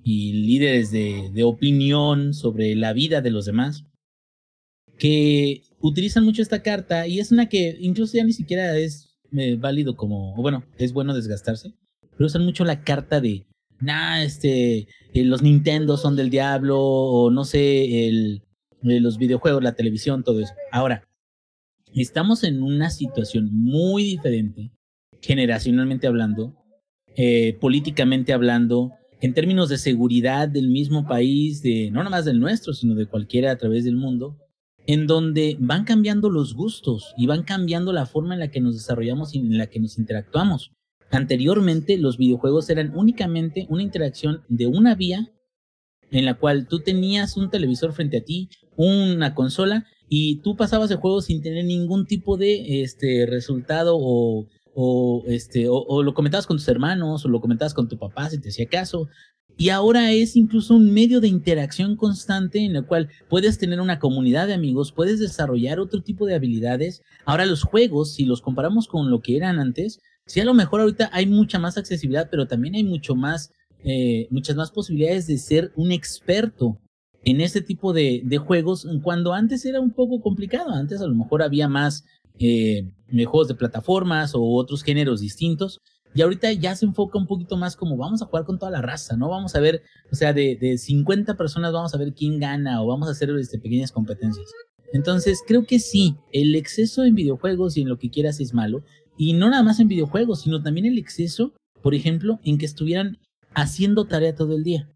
líderes 0.03 0.91
de, 0.91 1.43
opinión 1.45 2.33
sobre 2.33 2.75
la 2.75 2.91
vida 2.91 3.21
de 3.21 3.31
los 3.31 3.45
demás, 3.45 3.85
que 4.97 5.63
utilizan 5.79 6.25
mucho 6.25 6.41
esta 6.41 6.61
carta 6.61 7.07
y 7.07 7.21
es 7.21 7.31
una 7.31 7.47
que 7.47 7.77
incluso 7.79 8.17
ya 8.17 8.25
ni 8.25 8.33
siquiera 8.33 8.77
es 8.77 9.15
eh, 9.31 9.55
válido 9.55 9.95
como, 9.95 10.35
bueno, 10.35 10.65
es 10.77 10.91
bueno 10.91 11.13
desgastarse, 11.13 11.73
pero 12.17 12.25
usan 12.25 12.43
mucho 12.43 12.65
la 12.65 12.83
carta 12.83 13.21
de 13.21 13.45
nah, 13.83 14.23
este, 14.23 14.87
eh, 15.13 15.23
los 15.25 15.41
Nintendo 15.41 15.97
son 15.97 16.15
del 16.15 16.29
diablo, 16.29 16.79
o 16.79 17.31
no 17.31 17.45
sé, 17.45 18.07
el, 18.07 18.43
eh, 18.83 18.99
los 18.99 19.17
videojuegos, 19.17 19.63
la 19.63 19.75
televisión, 19.75 20.23
todo 20.23 20.39
eso. 20.39 20.53
Ahora, 20.71 21.07
estamos 21.93 22.43
en 22.43 22.63
una 22.63 22.89
situación 22.89 23.49
muy 23.51 24.03
diferente, 24.03 24.71
generacionalmente 25.21 26.07
hablando, 26.07 26.55
eh, 27.15 27.57
políticamente 27.61 28.33
hablando, 28.33 28.91
en 29.21 29.33
términos 29.33 29.69
de 29.69 29.77
seguridad 29.77 30.49
del 30.49 30.67
mismo 30.67 31.07
país, 31.07 31.61
de 31.61 31.89
no 31.91 31.99
nada 31.99 32.09
más 32.09 32.25
del 32.25 32.39
nuestro, 32.39 32.73
sino 32.73 32.95
de 32.95 33.05
cualquiera 33.05 33.51
a 33.51 33.57
través 33.57 33.85
del 33.85 33.95
mundo, 33.95 34.37
en 34.85 35.07
donde 35.07 35.55
van 35.59 35.85
cambiando 35.85 36.29
los 36.29 36.55
gustos 36.55 37.13
y 37.17 37.25
van 37.25 37.43
cambiando 37.43 37.93
la 37.93 38.05
forma 38.05 38.33
en 38.33 38.41
la 38.41 38.51
que 38.51 38.59
nos 38.59 38.75
desarrollamos 38.75 39.33
y 39.33 39.39
en 39.39 39.57
la 39.57 39.67
que 39.67 39.79
nos 39.79 39.97
interactuamos. 39.97 40.73
Anteriormente 41.13 41.97
los 41.97 42.17
videojuegos 42.17 42.69
eran 42.71 42.91
únicamente 42.95 43.67
una 43.69 43.83
interacción 43.83 44.41
de 44.49 44.65
una 44.65 44.95
vía 44.95 45.29
en 46.09 46.25
la 46.25 46.33
cual 46.33 46.67
tú 46.67 46.79
tenías 46.79 47.37
un 47.37 47.51
televisor 47.51 47.93
frente 47.93 48.17
a 48.17 48.23
ti, 48.23 48.49
una 48.75 49.35
consola 49.35 49.85
y 50.09 50.41
tú 50.41 50.55
pasabas 50.55 50.89
el 50.89 50.97
juego 50.97 51.21
sin 51.21 51.43
tener 51.43 51.65
ningún 51.65 52.07
tipo 52.07 52.35
de 52.35 52.81
este 52.81 53.27
resultado 53.27 53.95
o, 53.95 54.47
o 54.73 55.23
este 55.27 55.67
o, 55.69 56.01
lo 56.01 56.15
comentabas 56.15 56.47
con 56.47 56.57
tus 56.57 56.67
hermanos 56.67 57.23
o 57.25 57.29
lo 57.29 57.41
comentabas 57.41 57.75
con 57.75 57.87
tu 57.87 57.99
papá 57.99 58.31
si 58.31 58.41
te 58.41 58.49
hacía 58.49 58.67
caso 58.67 59.07
y 59.55 59.69
ahora 59.69 60.11
es 60.11 60.35
incluso 60.35 60.73
un 60.73 60.91
medio 60.91 61.21
de 61.21 61.27
interacción 61.27 61.95
constante 61.95 62.65
en 62.65 62.75
el 62.75 62.87
cual 62.87 63.09
puedes 63.29 63.59
tener 63.59 63.81
una 63.81 63.99
comunidad 63.99 64.47
de 64.47 64.55
amigos, 64.55 64.91
puedes 64.91 65.19
desarrollar 65.19 65.79
otro 65.79 66.01
tipo 66.01 66.25
de 66.25 66.33
habilidades. 66.33 67.03
Ahora 67.23 67.45
los 67.45 67.61
juegos, 67.61 68.15
si 68.15 68.25
los 68.25 68.41
comparamos 68.41 68.87
con 68.87 69.11
lo 69.11 69.21
que 69.21 69.37
eran 69.37 69.59
antes, 69.59 70.01
Sí, 70.25 70.39
a 70.39 70.45
lo 70.45 70.53
mejor 70.53 70.81
ahorita 70.81 71.09
hay 71.11 71.25
mucha 71.25 71.59
más 71.59 71.77
accesibilidad, 71.77 72.29
pero 72.31 72.47
también 72.47 72.75
hay 72.75 72.83
mucho 72.83 73.15
más, 73.15 73.51
eh, 73.83 74.27
muchas 74.31 74.55
más 74.55 74.71
posibilidades 74.71 75.27
de 75.27 75.37
ser 75.37 75.71
un 75.75 75.91
experto 75.91 76.79
en 77.25 77.41
este 77.41 77.61
tipo 77.61 77.93
de, 77.93 78.21
juegos, 78.45 78.87
cuando 79.01 79.33
antes 79.33 79.65
era 79.65 79.79
un 79.79 79.91
poco 79.91 80.21
complicado. 80.21 80.71
Antes 80.71 81.01
a 81.01 81.07
lo 81.07 81.15
mejor 81.15 81.41
había 81.41 81.67
más 81.67 82.03
eh, 82.39 82.91
juegos 83.25 83.47
de 83.47 83.55
plataformas 83.55 84.35
o 84.35 84.41
otros 84.41 84.83
géneros 84.83 85.21
distintos. 85.21 85.79
Y 86.15 86.21
ahorita 86.21 86.51
ya 86.53 86.75
se 86.75 86.85
enfoca 86.85 87.17
un 87.17 87.25
poquito 87.25 87.57
más 87.57 87.75
como 87.75 87.97
vamos 87.97 88.21
a 88.21 88.25
jugar 88.25 88.45
con 88.45 88.59
toda 88.59 88.71
la 88.71 88.81
raza, 88.81 89.17
¿no? 89.17 89.29
Vamos 89.29 89.55
a 89.55 89.59
ver, 89.59 89.81
o 90.11 90.15
sea, 90.15 90.31
de, 90.31 90.55
de 90.55 90.77
50 90.77 91.35
personas 91.37 91.73
vamos 91.73 91.95
a 91.95 91.97
ver 91.97 92.13
quién 92.13 92.39
gana 92.39 92.83
o 92.83 92.87
vamos 92.87 93.07
a 93.07 93.11
hacer 93.11 93.31
este, 93.31 93.57
pequeñas 93.57 93.91
competencias. 93.91 94.47
Entonces, 94.93 95.41
creo 95.45 95.65
que 95.65 95.79
sí, 95.79 96.15
el 96.31 96.53
exceso 96.53 97.03
en 97.03 97.15
videojuegos 97.15 97.77
y 97.77 97.81
en 97.81 97.89
lo 97.89 97.97
que 97.97 98.11
quieras 98.11 98.39
es 98.39 98.53
malo, 98.53 98.83
y 99.17 99.33
no 99.33 99.49
nada 99.49 99.63
más 99.63 99.79
en 99.79 99.87
videojuegos, 99.87 100.41
sino 100.41 100.61
también 100.61 100.85
el 100.85 100.97
exceso, 100.97 101.53
por 101.81 101.95
ejemplo, 101.95 102.39
en 102.43 102.57
que 102.57 102.65
estuvieran 102.65 103.19
haciendo 103.53 104.05
tarea 104.05 104.35
todo 104.35 104.55
el 104.55 104.63
día. 104.63 104.89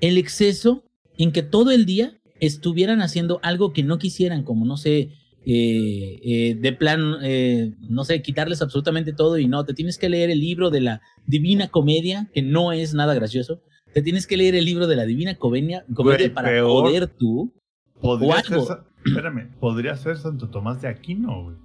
El 0.00 0.18
exceso 0.18 0.84
en 1.18 1.32
que 1.32 1.42
todo 1.42 1.70
el 1.70 1.86
día 1.86 2.18
estuvieran 2.40 3.00
haciendo 3.00 3.40
algo 3.42 3.72
que 3.72 3.82
no 3.82 3.98
quisieran, 3.98 4.42
como 4.42 4.64
no 4.64 4.76
sé, 4.76 5.10
eh, 5.46 6.20
eh, 6.22 6.56
de 6.58 6.72
plan, 6.72 7.16
eh, 7.22 7.74
no 7.88 8.04
sé, 8.04 8.22
quitarles 8.22 8.62
absolutamente 8.62 9.12
todo 9.12 9.38
y 9.38 9.46
no, 9.46 9.64
te 9.64 9.74
tienes 9.74 9.98
que 9.98 10.08
leer 10.08 10.30
el 10.30 10.40
libro 10.40 10.70
de 10.70 10.80
la 10.80 11.02
Divina 11.26 11.68
Comedia, 11.68 12.30
que 12.32 12.42
no 12.42 12.72
es 12.72 12.94
nada 12.94 13.14
gracioso. 13.14 13.60
Te 13.92 14.02
tienes 14.02 14.26
que 14.26 14.36
leer 14.36 14.54
el 14.54 14.64
libro 14.64 14.86
de 14.86 14.96
la 14.96 15.04
Divina 15.04 15.36
Comedia, 15.36 15.84
para 16.34 16.62
poder 16.62 17.06
tú. 17.06 17.52
Podría 18.00 18.42
ser, 18.42 18.58
espérame, 19.04 19.50
podría 19.60 19.96
ser 19.96 20.16
Santo 20.16 20.48
Tomás 20.50 20.82
de 20.82 20.88
Aquino, 20.88 21.44
güey. 21.44 21.63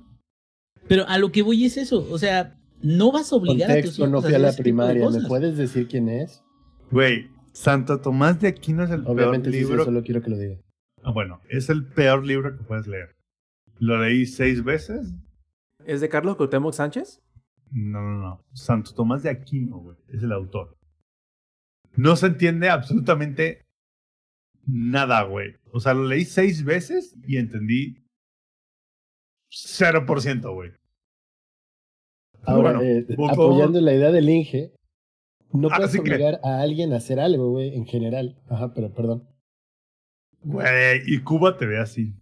Pero 0.89 1.07
a 1.07 1.17
lo 1.19 1.31
que 1.31 1.43
voy 1.43 1.65
es 1.65 1.77
eso, 1.77 2.05
o 2.11 2.17
sea, 2.17 2.57
no 2.81 3.11
vas 3.11 3.31
a 3.31 3.35
obligar 3.35 3.71
a 3.71 3.81
tus 3.81 3.97
hijos 3.97 4.09
no 4.09 4.21
fui 4.21 4.33
a, 4.33 4.39
la 4.39 4.51
primaria, 4.53 5.07
¿me 5.09 5.21
puedes 5.27 5.55
decir 5.55 5.87
quién 5.87 6.09
es? 6.09 6.43
Güey, 6.91 7.29
Santo 7.53 8.01
Tomás 8.01 8.41
de 8.41 8.47
Aquino 8.47 8.83
es 8.83 8.89
el 8.89 9.05
Obviamente 9.05 9.51
peor 9.51 9.69
libro. 9.69 9.85
solo 9.85 10.01
quiero 10.01 10.21
que 10.23 10.31
lo 10.31 10.37
diga. 10.37 10.57
Ah, 11.03 11.11
bueno, 11.11 11.41
es 11.47 11.69
el 11.69 11.85
peor 11.85 12.25
libro 12.25 12.57
que 12.57 12.63
puedes 12.63 12.87
leer. 12.87 13.15
Lo 13.77 14.01
leí 14.01 14.25
seis 14.25 14.63
veces. 14.63 15.13
¿Es 15.85 16.01
de 16.01 16.09
Carlos 16.09 16.35
Cuauhtémoc 16.35 16.73
Sánchez? 16.73 17.21
No, 17.71 18.01
no, 18.01 18.19
no. 18.19 18.45
Santo 18.53 18.93
Tomás 18.93 19.21
de 19.21 19.29
Aquino, 19.29 19.77
güey, 19.77 19.97
es 20.07 20.23
el 20.23 20.31
autor. 20.31 20.75
No 21.95 22.15
se 22.15 22.25
entiende 22.25 22.69
absolutamente 22.69 23.65
nada, 24.65 25.21
güey. 25.21 25.55
O 25.71 25.79
sea, 25.79 25.93
lo 25.93 26.05
leí 26.05 26.25
seis 26.25 26.63
veces 26.63 27.15
y 27.27 27.37
entendí 27.37 28.03
0%, 29.51 30.53
güey. 30.53 30.71
Ahora, 32.43 32.79
eh, 32.83 33.05
apoyando 33.29 33.79
la 33.81 33.93
idea 33.93 34.11
del 34.11 34.29
Inge, 34.29 34.73
no 35.51 35.69
puedes 35.69 35.97
obligar 35.99 36.39
a 36.43 36.61
alguien 36.61 36.93
a 36.93 36.97
hacer 36.97 37.19
algo, 37.19 37.51
güey, 37.51 37.75
en 37.75 37.85
general. 37.85 38.37
Ajá, 38.47 38.73
pero 38.73 38.93
perdón. 38.93 39.27
Güey, 40.43 41.01
y 41.05 41.19
Cuba 41.19 41.57
te 41.57 41.65
ve 41.65 41.79
así. 41.79 42.13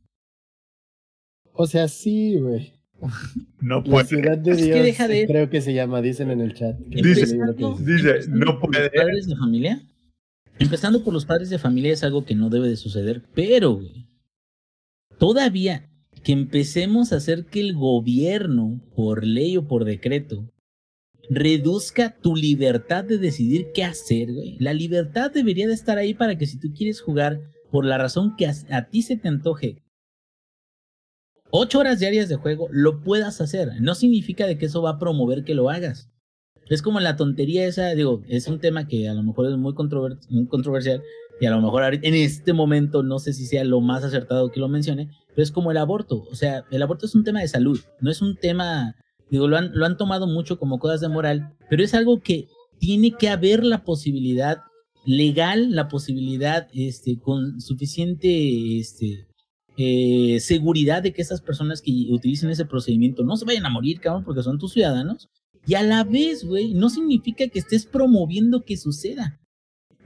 O 1.53 1.67
sea, 1.67 1.87
sí, 1.87 2.37
güey. 2.39 2.73
No 3.59 3.83
puede. 3.83 4.03
La 4.03 4.05
ciudad 4.05 4.37
de 4.37 4.55
Dios, 4.55 4.97
creo 5.27 5.49
que 5.49 5.61
se 5.61 5.73
llama, 5.73 6.01
dicen 6.01 6.31
en 6.31 6.41
el 6.41 6.53
chat. 6.53 6.77
Dice, 6.79 7.37
dice 7.79 8.27
no 8.29 8.59
puede. 8.59 8.89
¿Padres 8.89 9.27
de 9.27 9.35
familia? 9.35 9.81
Empezando 10.59 11.03
por 11.03 11.13
los 11.13 11.25
padres 11.25 11.49
de 11.49 11.59
familia 11.59 11.93
es 11.93 12.03
algo 12.03 12.25
que 12.25 12.33
no 12.33 12.49
debe 12.49 12.67
de 12.67 12.75
suceder, 12.75 13.23
pero, 13.35 13.75
güey, 13.75 14.07
todavía 15.19 15.86
que 16.27 16.33
empecemos 16.33 17.13
a 17.13 17.15
hacer 17.15 17.45
que 17.45 17.61
el 17.61 17.73
gobierno, 17.73 18.81
por 18.97 19.25
ley 19.25 19.55
o 19.55 19.65
por 19.65 19.85
decreto, 19.85 20.51
reduzca 21.29 22.17
tu 22.19 22.35
libertad 22.35 23.05
de 23.05 23.17
decidir 23.17 23.67
qué 23.73 23.85
hacer. 23.85 24.27
La 24.59 24.73
libertad 24.73 25.31
debería 25.31 25.67
de 25.67 25.73
estar 25.73 25.97
ahí 25.97 26.13
para 26.13 26.37
que 26.37 26.45
si 26.45 26.59
tú 26.59 26.73
quieres 26.75 26.99
jugar 26.99 27.39
por 27.71 27.85
la 27.85 27.97
razón 27.97 28.35
que 28.35 28.45
a, 28.45 28.89
ti 28.89 29.03
se 29.03 29.15
te 29.15 29.29
antoje, 29.29 29.81
ocho 31.49 31.79
horas 31.79 32.01
diarias 32.01 32.27
de 32.27 32.35
juego, 32.35 32.67
lo 32.71 33.03
puedas 33.03 33.39
hacer. 33.39 33.79
No 33.79 33.95
significa 33.95 34.47
de 34.47 34.57
que 34.57 34.65
eso 34.65 34.81
va 34.81 34.89
a 34.89 34.99
promover 34.99 35.45
que 35.45 35.55
lo 35.55 35.69
hagas. 35.69 36.09
Es 36.69 36.81
como 36.81 36.99
la 36.99 37.15
tontería 37.15 37.65
esa, 37.65 37.95
digo, 37.95 38.21
es 38.27 38.49
un 38.49 38.59
tema 38.59 38.89
que 38.89 39.07
a 39.07 39.13
lo 39.13 39.23
mejor 39.23 39.45
es 39.45 39.55
muy, 39.55 39.73
muy 40.29 40.47
controversial 40.47 41.01
y 41.39 41.45
a 41.45 41.51
lo 41.51 41.61
mejor 41.61 41.83
en 41.93 42.13
este 42.13 42.53
momento 42.53 43.03
no 43.03 43.19
sé 43.19 43.33
si 43.33 43.45
sea 43.45 43.63
lo 43.63 43.81
más 43.81 44.03
acertado 44.03 44.51
que 44.51 44.59
lo 44.59 44.67
mencione, 44.67 45.09
pero 45.29 45.43
es 45.43 45.51
como 45.51 45.71
el 45.71 45.77
aborto. 45.77 46.25
O 46.31 46.35
sea, 46.35 46.65
el 46.71 46.81
aborto 46.81 47.05
es 47.05 47.15
un 47.15 47.23
tema 47.23 47.41
de 47.41 47.47
salud, 47.47 47.79
no 47.99 48.09
es 48.09 48.21
un 48.21 48.35
tema, 48.35 48.95
digo, 49.29 49.47
lo 49.47 49.57
han, 49.57 49.71
lo 49.73 49.85
han 49.85 49.97
tomado 49.97 50.27
mucho 50.27 50.57
como 50.57 50.79
cosas 50.79 51.01
de 51.01 51.09
moral, 51.09 51.55
pero 51.69 51.83
es 51.83 51.93
algo 51.93 52.21
que 52.21 52.47
tiene 52.79 53.11
que 53.11 53.29
haber 53.29 53.63
la 53.63 53.83
posibilidad 53.83 54.59
legal, 55.05 55.71
la 55.71 55.87
posibilidad 55.87 56.67
este, 56.73 57.19
con 57.19 57.61
suficiente 57.61 58.79
este, 58.79 59.27
eh, 59.77 60.39
seguridad 60.39 61.03
de 61.03 61.13
que 61.13 61.21
esas 61.21 61.41
personas 61.41 61.81
que 61.81 62.07
utilicen 62.09 62.49
ese 62.49 62.65
procedimiento 62.65 63.23
no 63.23 63.37
se 63.37 63.45
vayan 63.45 63.65
a 63.65 63.69
morir, 63.69 63.99
cabrón, 63.99 64.23
porque 64.23 64.43
son 64.43 64.57
tus 64.57 64.73
ciudadanos. 64.73 65.29
Y 65.67 65.75
a 65.75 65.83
la 65.83 66.03
vez, 66.03 66.45
güey, 66.45 66.73
no 66.73 66.89
significa 66.89 67.47
que 67.47 67.59
estés 67.59 67.85
promoviendo 67.85 68.63
que 68.63 68.77
suceda. 68.77 69.39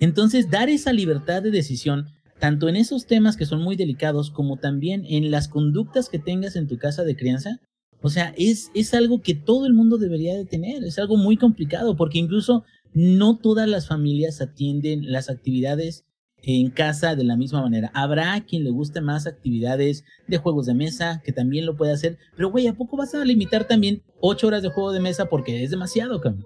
Entonces, 0.01 0.49
dar 0.49 0.67
esa 0.67 0.91
libertad 0.91 1.41
de 1.43 1.51
decisión 1.51 2.07
tanto 2.39 2.67
en 2.67 2.75
esos 2.75 3.05
temas 3.05 3.37
que 3.37 3.45
son 3.45 3.61
muy 3.61 3.75
delicados 3.75 4.31
como 4.31 4.57
también 4.57 5.05
en 5.07 5.29
las 5.29 5.47
conductas 5.47 6.09
que 6.09 6.17
tengas 6.17 6.55
en 6.55 6.67
tu 6.67 6.79
casa 6.79 7.03
de 7.03 7.15
crianza. 7.15 7.59
O 8.01 8.09
sea, 8.09 8.33
es, 8.35 8.71
es 8.73 8.95
algo 8.95 9.21
que 9.21 9.35
todo 9.35 9.67
el 9.67 9.73
mundo 9.73 9.99
debería 9.99 10.35
de 10.35 10.45
tener, 10.45 10.83
es 10.83 10.97
algo 10.97 11.17
muy 11.17 11.37
complicado 11.37 11.95
porque 11.95 12.17
incluso 12.17 12.65
no 12.93 13.37
todas 13.37 13.69
las 13.69 13.87
familias 13.87 14.41
atienden 14.41 15.11
las 15.11 15.29
actividades 15.29 16.03
en 16.41 16.71
casa 16.71 17.15
de 17.15 17.23
la 17.23 17.37
misma 17.37 17.61
manera. 17.61 17.91
Habrá 17.93 18.43
quien 18.43 18.63
le 18.63 18.71
guste 18.71 19.01
más 19.01 19.27
actividades 19.27 20.03
de 20.27 20.37
juegos 20.37 20.65
de 20.65 20.73
mesa, 20.73 21.21
que 21.23 21.33
también 21.33 21.67
lo 21.67 21.77
puede 21.77 21.93
hacer, 21.93 22.17
pero 22.35 22.49
güey, 22.49 22.65
¿a 22.65 22.73
poco 22.73 22.97
vas 22.97 23.13
a 23.13 23.23
limitar 23.23 23.67
también 23.67 24.01
ocho 24.19 24.47
horas 24.47 24.63
de 24.63 24.69
juego 24.69 24.91
de 24.91 24.99
mesa 24.99 25.27
porque 25.27 25.63
es 25.63 25.69
demasiado, 25.69 26.19
cabrón? 26.21 26.43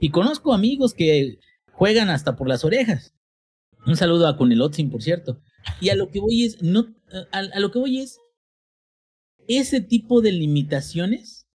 Y 0.00 0.08
conozco 0.08 0.54
amigos 0.54 0.94
que 0.94 1.38
juegan 1.76 2.08
hasta 2.08 2.36
por 2.36 2.48
las 2.48 2.64
orejas. 2.64 3.14
Un 3.86 3.96
saludo 3.96 4.26
a 4.26 4.36
Cunelotzin, 4.36 4.90
por 4.90 5.02
cierto. 5.02 5.40
Y 5.80 5.90
a 5.90 5.94
lo 5.94 6.10
que 6.10 6.20
voy 6.20 6.44
es, 6.44 6.62
no, 6.62 6.86
a, 7.32 7.38
a 7.38 7.60
lo 7.60 7.70
que 7.70 7.78
voy 7.78 8.00
es, 8.00 8.18
ese 9.46 9.80
tipo 9.80 10.22
de 10.22 10.32
limitaciones, 10.32 11.46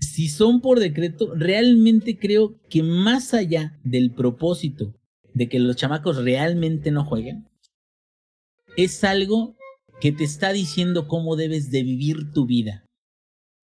si 0.00 0.28
son 0.28 0.60
por 0.60 0.80
decreto, 0.80 1.34
realmente 1.34 2.18
creo 2.18 2.60
que 2.68 2.82
más 2.82 3.34
allá 3.34 3.78
del 3.84 4.12
propósito 4.12 4.94
de 5.34 5.48
que 5.48 5.58
los 5.58 5.76
chamacos 5.76 6.16
realmente 6.16 6.90
no 6.90 7.04
jueguen, 7.04 7.46
es 8.76 9.04
algo 9.04 9.56
que 10.00 10.12
te 10.12 10.24
está 10.24 10.52
diciendo 10.52 11.08
cómo 11.08 11.36
debes 11.36 11.70
de 11.70 11.82
vivir 11.82 12.32
tu 12.32 12.46
vida. 12.46 12.84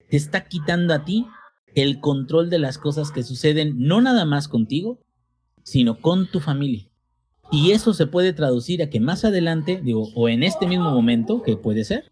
Te 0.10 0.18
está 0.18 0.48
quitando 0.48 0.94
a 0.94 1.04
ti 1.04 1.26
el 1.76 2.00
control 2.00 2.50
de 2.50 2.60
las 2.60 2.78
cosas 2.78 3.12
que 3.12 3.24
suceden 3.24 3.76
no 3.78 4.02
nada 4.02 4.26
más 4.26 4.48
contigo, 4.48 5.00
sino 5.70 6.02
con 6.02 6.26
tu 6.26 6.40
familia. 6.40 6.90
Y 7.52 7.72
eso 7.72 7.94
se 7.94 8.08
puede 8.08 8.34
traducir 8.34 8.82
a 8.82 8.90
que 8.90 9.00
más 9.00 9.24
adelante, 9.24 9.82
digo, 9.84 10.10
o 10.16 10.28
en 10.28 10.41
este 10.41 10.66
mismo 10.66 10.90
momento, 10.90 11.44
que 11.44 11.58
puede 11.58 11.84
ser, 11.84 12.12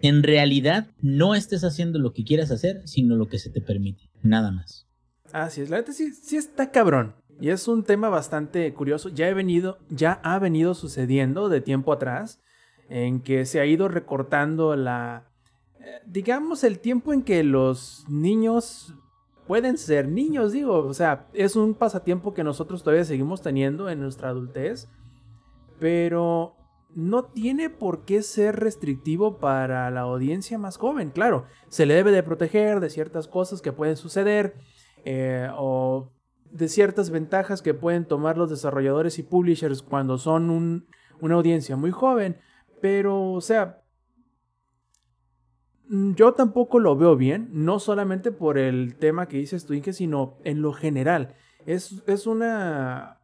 en 0.00 0.22
realidad 0.22 0.88
no 1.02 1.34
estés 1.34 1.64
haciendo 1.64 1.98
lo 1.98 2.14
que 2.14 2.24
quieras 2.24 2.50
hacer, 2.50 2.80
sino 2.86 3.14
lo 3.14 3.28
que 3.28 3.38
se 3.38 3.50
te 3.50 3.60
permite, 3.60 4.10
nada 4.22 4.52
más. 4.52 4.86
Así 5.32 5.60
es, 5.60 5.68
la 5.68 5.78
verdad 5.78 5.92
sí, 5.92 6.14
sí 6.14 6.36
está 6.36 6.70
cabrón. 6.70 7.14
Y 7.40 7.50
es 7.50 7.68
un 7.68 7.84
tema 7.84 8.08
bastante 8.08 8.72
curioso. 8.72 9.10
Ya 9.10 9.28
he 9.28 9.34
venido, 9.34 9.78
ya 9.90 10.12
ha 10.22 10.38
venido 10.38 10.72
sucediendo 10.72 11.50
de 11.50 11.60
tiempo 11.60 11.92
atrás, 11.92 12.40
en 12.88 13.20
que 13.20 13.44
se 13.44 13.60
ha 13.60 13.66
ido 13.66 13.88
recortando 13.88 14.74
la, 14.76 15.30
eh, 15.78 16.00
digamos, 16.06 16.64
el 16.64 16.78
tiempo 16.78 17.12
en 17.12 17.22
que 17.22 17.44
los 17.44 18.06
niños 18.08 18.94
pueden 19.46 19.78
ser 19.78 20.08
niños, 20.08 20.52
digo, 20.52 20.78
o 20.78 20.94
sea, 20.94 21.28
es 21.32 21.56
un 21.56 21.74
pasatiempo 21.74 22.34
que 22.34 22.44
nosotros 22.44 22.82
todavía 22.82 23.04
seguimos 23.04 23.42
teniendo 23.42 23.88
en 23.88 24.00
nuestra 24.00 24.28
adultez, 24.28 24.88
pero 25.78 26.56
no 26.94 27.24
tiene 27.24 27.70
por 27.70 28.04
qué 28.04 28.22
ser 28.22 28.56
restrictivo 28.56 29.38
para 29.38 29.90
la 29.90 30.00
audiencia 30.00 30.58
más 30.58 30.78
joven, 30.78 31.10
claro, 31.10 31.44
se 31.68 31.86
le 31.86 31.94
debe 31.94 32.10
de 32.10 32.22
proteger 32.22 32.80
de 32.80 32.90
ciertas 32.90 33.28
cosas 33.28 33.62
que 33.62 33.72
pueden 33.72 33.96
suceder 33.96 34.54
eh, 35.04 35.48
o 35.56 36.12
de 36.50 36.68
ciertas 36.68 37.10
ventajas 37.10 37.62
que 37.62 37.74
pueden 37.74 38.06
tomar 38.06 38.38
los 38.38 38.50
desarrolladores 38.50 39.18
y 39.18 39.22
publishers 39.22 39.82
cuando 39.82 40.18
son 40.18 40.50
un, 40.50 40.86
una 41.20 41.34
audiencia 41.34 41.76
muy 41.76 41.90
joven, 41.90 42.38
pero, 42.80 43.32
o 43.32 43.40
sea, 43.40 43.82
yo 45.88 46.32
tampoco 46.34 46.80
lo 46.80 46.96
veo 46.96 47.16
bien, 47.16 47.48
no 47.52 47.78
solamente 47.78 48.32
por 48.32 48.58
el 48.58 48.96
tema 48.96 49.28
que 49.28 49.38
dices 49.38 49.66
tú, 49.66 49.74
Inge, 49.74 49.92
sino 49.92 50.38
en 50.44 50.62
lo 50.62 50.72
general. 50.72 51.34
Es, 51.64 52.02
es 52.06 52.26
una. 52.26 53.20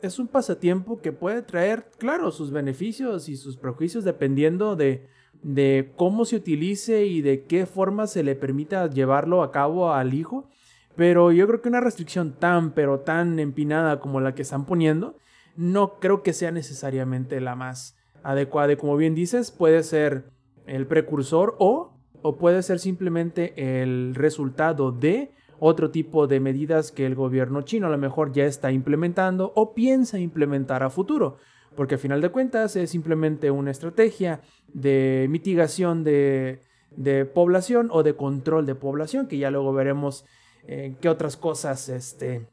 Es 0.00 0.20
un 0.20 0.28
pasatiempo 0.28 1.00
que 1.00 1.10
puede 1.10 1.42
traer, 1.42 1.90
claro, 1.98 2.30
sus 2.30 2.52
beneficios 2.52 3.28
y 3.28 3.36
sus 3.36 3.56
prejuicios 3.56 4.04
dependiendo 4.04 4.76
de, 4.76 5.08
de 5.42 5.92
cómo 5.96 6.24
se 6.24 6.36
utilice 6.36 7.06
y 7.06 7.20
de 7.20 7.46
qué 7.46 7.66
forma 7.66 8.06
se 8.06 8.22
le 8.22 8.36
permita 8.36 8.88
llevarlo 8.88 9.42
a 9.42 9.50
cabo 9.50 9.92
al 9.92 10.14
hijo. 10.14 10.48
Pero 10.94 11.32
yo 11.32 11.48
creo 11.48 11.62
que 11.62 11.68
una 11.68 11.80
restricción 11.80 12.36
tan, 12.38 12.74
pero 12.74 13.00
tan 13.00 13.40
empinada 13.40 13.98
como 13.98 14.20
la 14.20 14.36
que 14.36 14.42
están 14.42 14.66
poniendo, 14.66 15.18
no 15.56 15.98
creo 15.98 16.22
que 16.22 16.32
sea 16.32 16.52
necesariamente 16.52 17.40
la 17.40 17.56
más 17.56 17.96
adecuada. 18.22 18.72
Y 18.72 18.76
como 18.76 18.96
bien 18.96 19.16
dices, 19.16 19.50
puede 19.50 19.82
ser 19.82 20.30
el 20.68 20.86
precursor 20.86 21.56
o, 21.58 21.92
o 22.22 22.36
puede 22.36 22.62
ser 22.62 22.78
simplemente 22.78 23.82
el 23.82 24.14
resultado 24.14 24.92
de 24.92 25.32
otro 25.58 25.90
tipo 25.90 26.26
de 26.26 26.40
medidas 26.40 26.92
que 26.92 27.06
el 27.06 27.14
gobierno 27.14 27.62
chino 27.62 27.88
a 27.88 27.90
lo 27.90 27.98
mejor 27.98 28.32
ya 28.32 28.44
está 28.44 28.70
implementando 28.70 29.52
o 29.56 29.74
piensa 29.74 30.18
implementar 30.18 30.82
a 30.82 30.90
futuro. 30.90 31.38
Porque 31.74 31.96
a 31.96 31.98
final 31.98 32.20
de 32.20 32.30
cuentas 32.30 32.76
es 32.76 32.90
simplemente 32.90 33.50
una 33.50 33.70
estrategia 33.70 34.40
de 34.72 35.26
mitigación 35.28 36.04
de, 36.04 36.62
de 36.96 37.24
población 37.24 37.88
o 37.92 38.02
de 38.02 38.14
control 38.14 38.66
de 38.66 38.74
población, 38.74 39.26
que 39.26 39.38
ya 39.38 39.50
luego 39.50 39.72
veremos 39.72 40.24
eh, 40.66 40.96
qué 41.00 41.08
otras 41.08 41.36
cosas 41.36 41.88
este, 41.88 42.48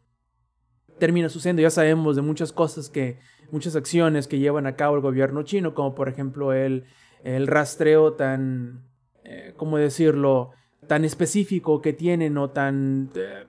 termina 0.99 1.29
sucediendo. 1.29 1.61
Ya 1.61 1.69
sabemos 1.69 2.15
de 2.15 2.21
muchas 2.21 2.51
cosas 2.51 2.89
que, 2.89 3.17
muchas 3.51 3.75
acciones 3.75 4.27
que 4.27 4.39
llevan 4.39 4.67
a 4.67 4.75
cabo 4.75 4.95
el 4.95 5.01
gobierno 5.01 5.43
chino, 5.43 5.73
como 5.73 5.95
por 5.95 6.09
ejemplo 6.09 6.53
el 6.53 6.85
el 7.25 7.47
rastreo 7.47 8.13
tan, 8.13 8.83
eh, 9.23 9.53
¿cómo 9.57 9.77
decirlo?, 9.77 10.51
tan 10.87 11.03
específico 11.03 11.81
que 11.81 11.93
tienen 11.93 12.37
o 12.37 12.51
tan... 12.51 13.09
Eh, 13.15 13.45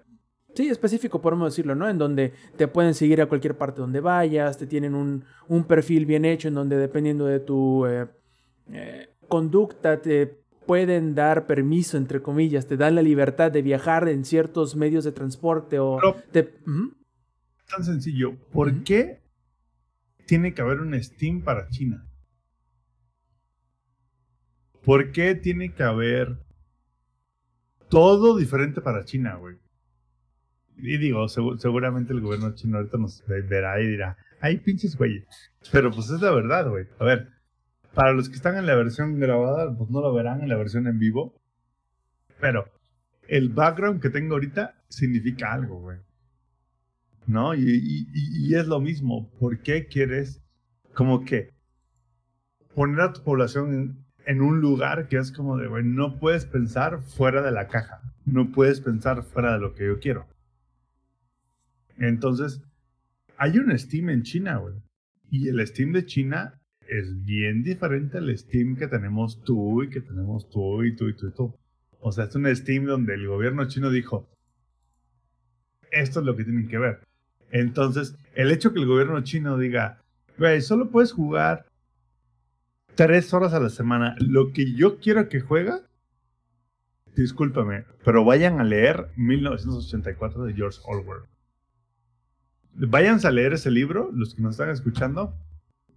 sí, 0.54 0.68
específico, 0.68 1.20
podemos 1.20 1.52
decirlo, 1.52 1.74
¿no? 1.74 1.88
En 1.88 1.98
donde 1.98 2.32
te 2.56 2.66
pueden 2.66 2.94
seguir 2.94 3.20
a 3.20 3.26
cualquier 3.26 3.56
parte 3.56 3.82
donde 3.82 4.00
vayas, 4.00 4.56
te 4.56 4.66
tienen 4.66 4.94
un, 4.94 5.24
un 5.48 5.64
perfil 5.64 6.06
bien 6.06 6.24
hecho 6.24 6.48
en 6.48 6.54
donde 6.54 6.78
dependiendo 6.78 7.26
de 7.26 7.40
tu 7.40 7.86
eh, 7.86 8.06
conducta 9.28 10.00
te 10.00 10.26
pueden 10.66 11.14
dar 11.14 11.46
permiso, 11.46 11.98
entre 11.98 12.22
comillas, 12.22 12.66
te 12.66 12.76
dan 12.76 12.94
la 12.94 13.02
libertad 13.02 13.52
de 13.52 13.62
viajar 13.62 14.08
en 14.08 14.24
ciertos 14.24 14.74
medios 14.74 15.04
de 15.04 15.12
transporte 15.12 15.78
o... 15.78 15.98
Tan 17.68 17.84
sencillo, 17.84 18.36
¿por 18.52 18.82
qué 18.82 19.20
tiene 20.26 20.54
que 20.54 20.62
haber 20.62 20.80
un 20.80 21.00
Steam 21.02 21.42
para 21.42 21.68
China? 21.68 22.05
¿Por 24.86 25.10
qué 25.10 25.34
tiene 25.34 25.74
que 25.74 25.82
haber 25.82 26.38
todo 27.88 28.36
diferente 28.36 28.80
para 28.80 29.04
China, 29.04 29.34
güey? 29.34 29.56
Y 30.76 30.96
digo, 30.98 31.26
seguramente 31.28 32.12
el 32.12 32.20
gobierno 32.20 32.54
chino 32.54 32.76
ahorita 32.76 32.96
nos 32.96 33.24
verá 33.26 33.80
y 33.80 33.86
dirá, 33.88 34.16
ay, 34.40 34.58
pinches 34.58 34.96
güey. 34.96 35.24
Pero 35.72 35.90
pues 35.90 36.08
es 36.10 36.20
la 36.20 36.30
verdad, 36.30 36.68
güey. 36.68 36.86
A 37.00 37.04
ver, 37.04 37.30
para 37.94 38.12
los 38.12 38.28
que 38.28 38.36
están 38.36 38.56
en 38.56 38.66
la 38.66 38.76
versión 38.76 39.18
grabada, 39.18 39.76
pues 39.76 39.90
no 39.90 40.00
lo 40.00 40.14
verán 40.14 40.40
en 40.42 40.48
la 40.48 40.56
versión 40.56 40.86
en 40.86 41.00
vivo. 41.00 41.34
Pero 42.40 42.70
el 43.26 43.48
background 43.48 44.00
que 44.00 44.10
tengo 44.10 44.34
ahorita 44.34 44.84
significa 44.88 45.52
algo, 45.52 45.80
güey. 45.80 45.98
¿No? 47.26 47.56
Y, 47.56 48.06
y, 48.14 48.54
es 48.54 48.68
lo 48.68 48.78
mismo. 48.78 49.32
¿Por 49.40 49.58
qué 49.62 49.88
quieres 49.88 50.44
como 50.94 51.24
que 51.24 51.54
poner 52.72 53.00
a 53.00 53.12
tu 53.12 53.24
población 53.24 54.05
en 54.26 54.42
un 54.42 54.60
lugar 54.60 55.08
que 55.08 55.16
es 55.16 55.32
como 55.32 55.56
de, 55.56 55.68
güey, 55.68 55.84
no 55.84 56.18
puedes 56.18 56.44
pensar 56.44 57.00
fuera 57.00 57.42
de 57.42 57.52
la 57.52 57.68
caja. 57.68 58.02
No 58.24 58.50
puedes 58.50 58.80
pensar 58.80 59.22
fuera 59.22 59.52
de 59.52 59.60
lo 59.60 59.72
que 59.72 59.86
yo 59.86 60.00
quiero. 60.00 60.26
Entonces, 61.96 62.60
hay 63.38 63.58
un 63.58 63.76
Steam 63.78 64.10
en 64.10 64.22
China, 64.24 64.56
güey. 64.56 64.74
Y 65.30 65.48
el 65.48 65.64
Steam 65.64 65.92
de 65.92 66.04
China 66.04 66.60
es 66.88 67.24
bien 67.24 67.62
diferente 67.62 68.18
al 68.18 68.36
Steam 68.36 68.76
que 68.76 68.88
tenemos 68.88 69.42
tú 69.44 69.84
y 69.84 69.90
que 69.90 70.00
tenemos 70.00 70.50
tú 70.50 70.82
y 70.82 70.94
tú 70.94 71.08
y 71.08 71.14
tú 71.14 71.28
y 71.28 71.32
tú. 71.32 71.54
O 72.00 72.10
sea, 72.10 72.24
es 72.24 72.34
un 72.34 72.54
Steam 72.54 72.84
donde 72.84 73.14
el 73.14 73.28
gobierno 73.28 73.66
chino 73.68 73.90
dijo, 73.90 74.28
esto 75.92 76.20
es 76.20 76.26
lo 76.26 76.36
que 76.36 76.44
tienen 76.44 76.68
que 76.68 76.78
ver. 76.78 77.00
Entonces, 77.50 78.16
el 78.34 78.50
hecho 78.50 78.72
que 78.72 78.80
el 78.80 78.86
gobierno 78.86 79.22
chino 79.22 79.56
diga, 79.56 80.02
güey, 80.36 80.60
solo 80.60 80.90
puedes 80.90 81.12
jugar 81.12 81.66
tres 82.96 83.32
horas 83.32 83.52
a 83.52 83.60
la 83.60 83.68
semana. 83.68 84.16
Lo 84.18 84.52
que 84.52 84.72
yo 84.74 84.98
quiero 84.98 85.28
que 85.28 85.40
juega, 85.40 85.82
discúlpame, 87.14 87.84
pero 88.04 88.24
vayan 88.24 88.60
a 88.60 88.64
leer 88.64 89.10
1984 89.16 90.44
de 90.44 90.54
George 90.54 90.80
Orwell. 90.84 91.22
Vayan 92.72 93.20
a 93.24 93.30
leer 93.30 93.52
ese 93.52 93.70
libro, 93.70 94.10
los 94.12 94.34
que 94.34 94.42
nos 94.42 94.52
están 94.52 94.70
escuchando. 94.70 95.34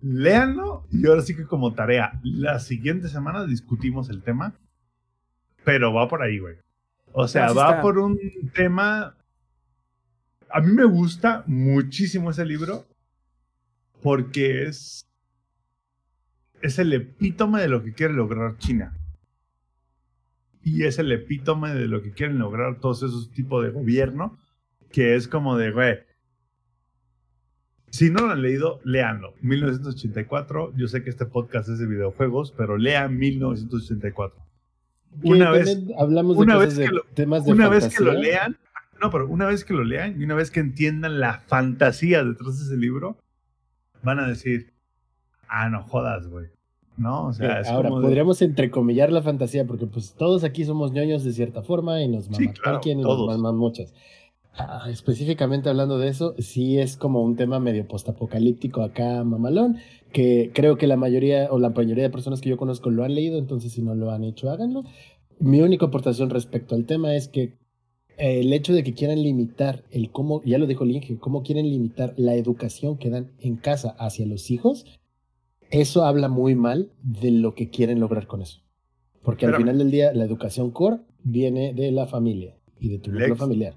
Léanlo 0.02 0.86
y 0.92 1.08
ahora 1.08 1.22
sí 1.24 1.36
que 1.36 1.46
como 1.46 1.74
tarea, 1.74 2.20
la 2.24 2.60
siguiente 2.60 3.10
semana 3.10 3.46
discutimos 3.46 4.10
el 4.10 4.22
tema, 4.22 4.58
pero 5.66 5.94
va 5.94 6.08
por 6.08 6.22
ahí, 6.22 6.40
güey. 6.40 6.56
O 7.12 7.28
sea, 7.28 7.52
va 7.54 7.82
por 7.82 7.98
un 7.98 8.18
tema... 8.54 9.18
A 10.52 10.62
mí 10.62 10.72
me 10.72 10.86
gusta 10.86 11.44
muchísimo 11.48 12.32
ese 12.32 12.46
libro 12.46 12.86
porque 14.02 14.64
es 14.64 15.09
es 16.62 16.80
el 16.80 16.94
epítome 16.94 17.62
de 17.62 17.70
lo 17.70 17.84
que 17.84 17.94
quiere 17.94 18.14
lograr 18.14 18.58
China. 18.58 18.98
Y 20.62 20.84
es 20.84 21.00
el 21.00 21.12
epítome 21.12 21.74
de 21.74 21.88
lo 21.88 22.02
que 22.02 22.12
quieren 22.12 22.40
lograr 22.40 22.80
todos 22.80 23.04
esos 23.04 23.32
tipos 23.32 23.64
de 23.64 23.72
gobierno, 23.72 24.38
que 24.92 25.16
es 25.16 25.28
como 25.28 25.58
de, 25.58 25.72
güey, 25.72 26.00
si 27.92 28.10
no 28.10 28.22
lo 28.22 28.32
han 28.32 28.42
leído, 28.42 28.82
léanlo. 28.84 29.34
1984, 29.42 30.74
yo 30.76 30.88
sé 30.88 31.04
que 31.04 31.10
este 31.10 31.26
podcast 31.26 31.70
es 31.70 31.80
de 31.80 31.88
videojuegos, 31.88 32.54
pero 32.56 32.78
lean 32.78 33.18
1984. 33.18 34.46
Una 35.24 35.52
vez, 35.52 35.80
hablamos 35.98 36.38
de, 36.38 36.44
una 36.44 36.58
vez 36.58 36.78
que 36.78 36.88
lo, 36.88 37.04
temas 37.16 37.46
de 37.46 37.52
Una 37.52 37.68
vez 37.68 37.96
que 37.96 38.04
lo 38.04 38.14
lean, 38.14 38.58
no, 39.02 39.10
pero 39.10 39.28
una 39.28 39.48
vez 39.48 39.64
que 39.64 39.74
lo 39.74 39.84
lean 39.84 40.22
y 40.22 40.24
una 40.24 40.36
vez 40.36 40.52
que 40.52 40.60
entiendan 40.60 41.20
la 41.20 41.40
fantasía 41.40 42.24
detrás 42.24 42.60
de 42.60 42.66
ese 42.66 42.78
libro, 42.78 43.18
van 44.04 44.20
a 44.20 44.28
decir, 44.28 44.74
ah, 45.50 45.70
no 45.70 45.84
jodas, 45.84 46.28
güey. 46.28 46.48
¿No? 46.98 47.28
O 47.28 47.34
sea, 47.34 47.62
es 47.62 47.68
Ahora, 47.70 47.90
de- 47.90 48.02
podríamos 48.02 48.42
entrecomillar 48.42 49.12
la 49.12 49.22
fantasía, 49.22 49.66
porque 49.66 49.86
pues 49.88 50.14
todos 50.18 50.44
aquí 50.44 50.66
somos 50.66 50.92
ñoños 50.92 51.24
de 51.24 51.32
cierta 51.32 51.62
forma 51.62 52.02
y 52.02 52.10
nos 52.10 52.26
Sí, 52.26 52.32
maman 52.32 52.54
claro, 52.54 52.72
Tolkien 52.78 53.00
y 53.00 53.04
nos 53.04 53.26
maman 53.26 53.56
muchas. 53.56 53.94
Ah, 54.54 54.88
específicamente 54.90 55.70
hablando 55.70 55.98
de 55.98 56.10
eso, 56.10 56.36
sí 56.40 56.78
es 56.78 56.98
como 56.98 57.22
un 57.24 57.38
tema 57.38 57.62
medio 57.62 57.88
postapocalíptico 57.88 58.82
acá, 58.82 59.24
mamalón, 59.24 59.78
que 60.12 60.52
creo 60.54 60.78
que 60.78 60.88
la 60.88 60.98
mayoría 60.98 61.48
o 61.52 61.60
la 61.60 61.70
mayoría 61.70 62.04
de 62.04 62.10
personas 62.10 62.42
que 62.42 62.50
yo 62.50 62.58
conozco 62.58 62.90
lo 62.90 63.06
han 63.06 63.16
leído, 63.16 63.38
entonces 63.38 63.72
si 63.72 63.82
no 63.82 63.96
lo 63.96 64.12
han 64.12 64.26
hecho, 64.26 64.50
háganlo. 64.52 64.84
Mi 65.40 65.62
única 65.62 65.86
aportación 65.86 66.30
respecto 66.30 66.76
al 66.76 66.84
tema 66.86 67.16
es 67.16 67.30
que 67.30 67.58
el 68.18 68.52
hecho 68.52 68.74
de 68.74 68.84
que 68.84 68.94
quieran 68.94 69.24
limitar 69.24 69.86
el 69.92 70.12
cómo, 70.12 70.42
ya 70.44 70.58
lo 70.58 70.68
dijo 70.68 70.84
Linge, 70.84 71.18
cómo 71.18 71.44
quieren 71.44 71.70
limitar 71.70 72.14
la 72.18 72.34
educación 72.36 72.98
que 72.98 73.10
dan 73.10 73.32
en 73.40 73.56
casa 73.56 73.96
hacia 73.98 74.26
los 74.26 74.52
hijos, 74.52 74.99
eso 75.70 76.06
habla 76.06 76.30
muy 76.30 76.56
mal 76.56 76.92
de 77.02 77.32
lo 77.32 77.56
que 77.56 77.70
quieren 77.70 78.00
lograr 78.00 78.28
con 78.28 78.42
eso. 78.42 78.62
Porque 79.24 79.46
al 79.46 79.56
final 79.56 79.78
del 79.78 79.92
día, 79.92 80.14
la 80.14 80.26
educación 80.26 80.72
core 80.72 81.02
viene 81.24 81.74
de 81.74 81.92
la 81.92 82.08
familia 82.08 82.58
y 82.80 82.90
de 82.90 83.00
tu 83.00 83.12
núcleo 83.12 83.36
familiar. 83.36 83.76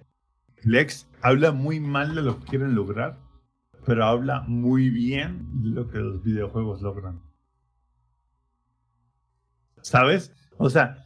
Lex 0.64 1.08
habla 1.20 1.52
muy 1.52 1.80
mal 1.80 2.14
de 2.14 2.22
lo 2.22 2.38
que 2.38 2.46
quieren 2.46 2.74
lograr, 2.74 3.18
pero 3.84 4.04
habla 4.04 4.42
muy 4.46 4.90
bien 4.90 5.62
de 5.62 5.70
lo 5.70 5.88
que 5.88 5.98
los 5.98 6.22
videojuegos 6.22 6.82
logran. 6.82 7.20
¿Sabes? 9.80 10.32
O 10.58 10.70
sea, 10.70 11.04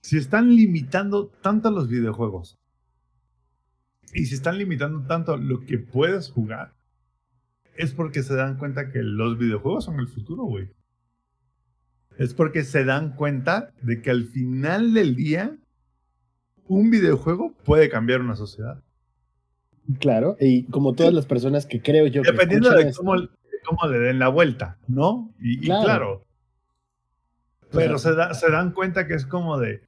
si 0.00 0.18
están 0.18 0.54
limitando 0.54 1.28
tanto 1.42 1.70
los 1.70 1.88
videojuegos 1.88 2.58
y 4.12 4.26
si 4.26 4.34
están 4.34 4.58
limitando 4.58 5.06
tanto 5.06 5.38
lo 5.38 5.60
que 5.60 5.78
puedes 5.78 6.30
jugar, 6.30 6.73
es 7.76 7.92
porque 7.92 8.22
se 8.22 8.34
dan 8.34 8.56
cuenta 8.58 8.90
que 8.90 9.02
los 9.02 9.38
videojuegos 9.38 9.84
son 9.84 10.00
el 10.00 10.08
futuro, 10.08 10.44
güey. 10.44 10.70
Es 12.18 12.32
porque 12.34 12.62
se 12.64 12.84
dan 12.84 13.16
cuenta 13.16 13.72
de 13.82 14.00
que 14.00 14.10
al 14.10 14.24
final 14.26 14.94
del 14.94 15.16
día 15.16 15.56
un 16.66 16.90
videojuego 16.90 17.52
puede 17.64 17.88
cambiar 17.88 18.20
una 18.20 18.36
sociedad. 18.36 18.82
Claro, 19.98 20.36
y 20.40 20.64
como 20.64 20.94
todas 20.94 21.12
las 21.12 21.26
personas 21.26 21.66
que 21.66 21.82
creo 21.82 22.06
yo 22.06 22.22
que 22.22 22.30
Dependiendo 22.32 22.70
de 22.70 22.90
cómo, 22.92 23.20
de 23.20 23.28
cómo 23.66 23.86
le 23.90 23.98
den 23.98 24.18
la 24.18 24.28
vuelta, 24.28 24.78
¿no? 24.86 25.34
Y 25.40 25.58
y 25.58 25.66
claro. 25.66 26.24
Pero 27.70 27.96
O 27.96 27.98
sea, 27.98 28.12
se, 28.12 28.16
da- 28.16 28.34
se 28.34 28.50
dan 28.50 28.72
cuenta 28.72 29.06
que 29.06 29.14
es 29.14 29.26
como 29.26 29.58
de, 29.58 29.82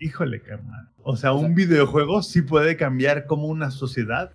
híjole, 0.00 0.40
carnal. 0.40 0.88
O 1.02 1.16
sea, 1.16 1.32
O 1.32 1.36
un 1.38 1.46
sea- 1.48 1.54
videojuego 1.54 2.22
sí 2.22 2.42
puede 2.42 2.76
cambiar 2.76 3.26
como 3.26 3.46
una 3.46 3.70
sociedad. 3.70 4.34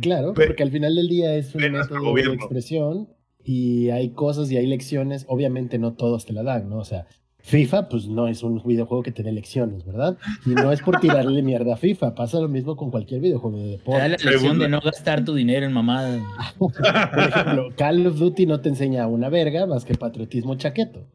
Claro, 0.00 0.34
porque 0.34 0.62
al 0.62 0.70
final 0.70 0.94
del 0.94 1.08
día 1.08 1.34
es 1.34 1.54
un 1.54 1.62
método 1.62 2.14
de 2.14 2.34
expresión 2.34 3.08
y 3.44 3.90
hay 3.90 4.10
cosas 4.10 4.50
y 4.50 4.56
hay 4.56 4.66
lecciones, 4.66 5.24
obviamente 5.28 5.78
no 5.78 5.92
todos 5.94 6.26
te 6.26 6.32
la 6.32 6.42
dan, 6.42 6.68
¿no? 6.70 6.78
O 6.78 6.84
sea, 6.84 7.06
FIFA 7.44 7.90
pues 7.90 8.06
no 8.08 8.26
es 8.26 8.42
un 8.42 8.62
videojuego 8.64 9.02
que 9.02 9.12
te 9.12 9.22
dé 9.22 9.30
lecciones, 9.30 9.84
¿verdad? 9.84 10.16
Y 10.46 10.50
no 10.50 10.72
es 10.72 10.80
por 10.80 10.98
tirarle 10.98 11.42
mierda 11.42 11.74
a 11.74 11.76
FIFA, 11.76 12.14
pasa 12.14 12.40
lo 12.40 12.48
mismo 12.48 12.74
con 12.74 12.90
cualquier 12.90 13.20
videojuego 13.20 13.58
de 13.58 13.76
Te 13.76 13.90
da 13.92 13.98
la 13.98 14.04
deporte. 14.08 14.30
lección 14.30 14.58
de 14.58 14.68
no 14.68 14.80
gastar 14.80 15.26
tu 15.26 15.34
dinero 15.34 15.66
en 15.66 15.72
mamadas. 15.72 16.22
Por 16.58 16.72
ejemplo, 16.72 17.68
Call 17.76 18.06
of 18.06 18.18
Duty 18.18 18.46
no 18.46 18.60
te 18.60 18.70
enseña 18.70 19.06
una 19.06 19.28
verga 19.28 19.66
más 19.66 19.84
que 19.84 19.94
patriotismo 19.94 20.54
chaqueto. 20.54 21.06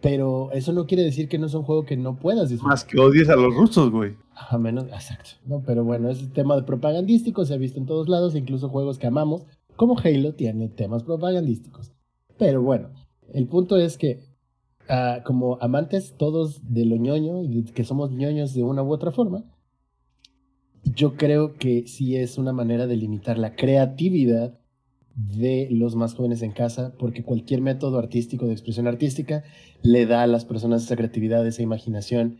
Pero 0.00 0.50
eso 0.52 0.72
no 0.72 0.86
quiere 0.86 1.02
decir 1.02 1.28
que 1.28 1.38
no 1.38 1.46
es 1.46 1.54
un 1.54 1.64
juego 1.64 1.84
que 1.84 1.96
no 1.96 2.16
puedas 2.16 2.50
disfrutar. 2.50 2.72
Más 2.72 2.84
que 2.84 3.00
odies 3.00 3.28
a 3.28 3.36
los 3.36 3.54
rusos, 3.54 3.90
güey. 3.90 4.16
A 4.34 4.56
menos, 4.58 4.86
exacto. 4.86 5.30
No, 5.44 5.62
pero 5.66 5.84
bueno, 5.84 6.08
es 6.08 6.32
tema 6.32 6.54
de 6.56 6.62
propagandístico, 6.62 7.44
se 7.44 7.54
ha 7.54 7.56
visto 7.56 7.80
en 7.80 7.86
todos 7.86 8.08
lados, 8.08 8.36
incluso 8.36 8.68
juegos 8.68 8.98
que 8.98 9.08
amamos, 9.08 9.46
como 9.76 9.98
Halo, 9.98 10.34
tiene 10.34 10.68
temas 10.68 11.02
propagandísticos. 11.02 11.92
Pero 12.36 12.62
bueno, 12.62 12.90
el 13.32 13.46
punto 13.48 13.76
es 13.76 13.98
que, 13.98 14.20
ah, 14.88 15.22
como 15.24 15.58
amantes 15.60 16.14
todos 16.16 16.72
de 16.72 16.84
lo 16.84 16.96
ñoño, 16.96 17.42
que 17.74 17.84
somos 17.84 18.12
ñoños 18.12 18.54
de 18.54 18.62
una 18.62 18.82
u 18.82 18.92
otra 18.92 19.10
forma, 19.10 19.44
yo 20.84 21.16
creo 21.16 21.54
que 21.54 21.86
sí 21.86 22.16
es 22.16 22.38
una 22.38 22.52
manera 22.52 22.86
de 22.86 22.96
limitar 22.96 23.38
la 23.38 23.56
creatividad 23.56 24.57
de 25.18 25.66
los 25.72 25.96
más 25.96 26.14
jóvenes 26.14 26.42
en 26.42 26.52
casa, 26.52 26.94
porque 26.98 27.24
cualquier 27.24 27.60
método 27.60 27.98
artístico 27.98 28.46
de 28.46 28.52
expresión 28.52 28.86
artística 28.86 29.42
le 29.82 30.06
da 30.06 30.22
a 30.22 30.26
las 30.28 30.44
personas 30.44 30.84
esa 30.84 30.94
creatividad, 30.96 31.44
esa 31.46 31.62
imaginación, 31.62 32.38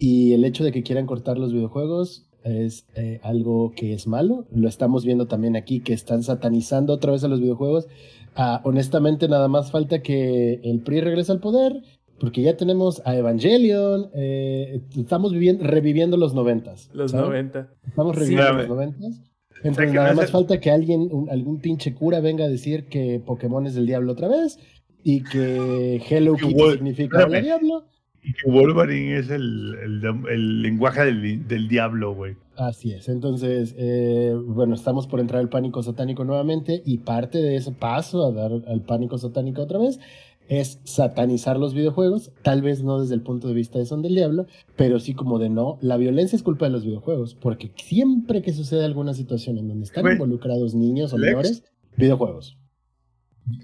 y 0.00 0.32
el 0.32 0.44
hecho 0.44 0.64
de 0.64 0.72
que 0.72 0.82
quieran 0.82 1.06
cortar 1.06 1.38
los 1.38 1.52
videojuegos 1.52 2.26
es 2.42 2.86
eh, 2.96 3.20
algo 3.22 3.72
que 3.76 3.92
es 3.92 4.06
malo. 4.06 4.46
Lo 4.52 4.68
estamos 4.68 5.04
viendo 5.04 5.26
también 5.26 5.54
aquí, 5.56 5.80
que 5.80 5.92
están 5.92 6.22
satanizando 6.22 6.92
otra 6.92 7.12
vez 7.12 7.22
a 7.24 7.28
los 7.28 7.40
videojuegos. 7.40 7.86
Ah, 8.34 8.60
honestamente, 8.64 9.28
nada 9.28 9.48
más 9.48 9.70
falta 9.70 10.02
que 10.02 10.60
el 10.64 10.80
PRI 10.82 11.00
regrese 11.00 11.32
al 11.32 11.40
poder, 11.40 11.82
porque 12.20 12.42
ya 12.42 12.56
tenemos 12.56 13.00
a 13.04 13.14
Evangelion. 13.16 14.10
eh, 14.14 14.82
estamos 14.96 15.32
viviendo, 15.32 15.64
reviviendo 15.64 16.16
los 16.16 16.34
noventas. 16.34 16.90
Los. 16.92 17.12
90. 17.14 17.68
Estamos 17.86 18.14
Sí, 18.16 18.20
reviviendo 18.22 18.44
espérame. 18.60 18.68
los 18.68 18.76
noventas. 18.76 19.22
O 19.58 19.62
sea, 19.62 19.70
Entonces 19.70 19.92
nada 19.94 20.14
más 20.14 20.26
el- 20.26 20.30
falta 20.30 20.60
que 20.60 20.70
alguien, 20.70 21.08
un- 21.10 21.28
algún 21.30 21.58
pinche 21.60 21.94
cura 21.94 22.20
venga 22.20 22.44
a 22.44 22.48
decir 22.48 22.84
que 22.86 23.20
Pokémon 23.24 23.66
es 23.66 23.74
del 23.74 23.86
diablo 23.86 24.12
otra 24.12 24.28
vez 24.28 24.58
y 25.02 25.22
que 25.24 26.00
Hello 26.10 26.34
Kitty 26.36 26.54
Wol- 26.54 26.72
significa 26.74 27.20
espérame. 27.20 27.42
diablo. 27.44 27.84
Y 28.22 28.32
que 28.34 28.50
Wolverine 28.50 29.16
es 29.18 29.30
el, 29.30 29.74
el, 29.82 30.02
el 30.30 30.62
lenguaje 30.62 31.04
del, 31.04 31.46
del 31.46 31.68
diablo, 31.68 32.14
güey. 32.14 32.34
Así 32.56 32.92
es. 32.92 33.08
Entonces, 33.08 33.74
eh, 33.78 34.34
bueno, 34.44 34.74
estamos 34.74 35.06
por 35.06 35.20
entrar 35.20 35.40
al 35.40 35.48
pánico 35.48 35.82
satánico 35.82 36.24
nuevamente 36.24 36.82
y 36.84 36.98
parte 36.98 37.38
de 37.38 37.54
ese 37.56 37.70
paso 37.72 38.26
a 38.26 38.32
dar 38.32 38.50
al 38.66 38.82
pánico 38.82 39.16
satánico 39.18 39.62
otra 39.62 39.78
vez 39.78 40.00
es 40.48 40.80
satanizar 40.84 41.58
los 41.58 41.74
videojuegos, 41.74 42.32
tal 42.42 42.62
vez 42.62 42.82
no 42.82 43.00
desde 43.00 43.14
el 43.14 43.22
punto 43.22 43.48
de 43.48 43.54
vista 43.54 43.78
de 43.78 43.86
son 43.86 44.02
del 44.02 44.14
diablo, 44.14 44.46
pero 44.76 44.98
sí 44.98 45.14
como 45.14 45.38
de 45.38 45.50
no, 45.50 45.78
la 45.82 45.96
violencia 45.96 46.36
es 46.36 46.42
culpa 46.42 46.66
de 46.66 46.72
los 46.72 46.84
videojuegos, 46.84 47.34
porque 47.34 47.70
siempre 47.76 48.42
que 48.42 48.52
sucede 48.52 48.84
alguna 48.84 49.14
situación 49.14 49.58
en 49.58 49.68
donde 49.68 49.84
están 49.84 50.10
involucrados 50.10 50.74
niños 50.74 51.12
o 51.12 51.18
Lex. 51.18 51.28
menores, 51.28 51.64
videojuegos. 51.96 52.58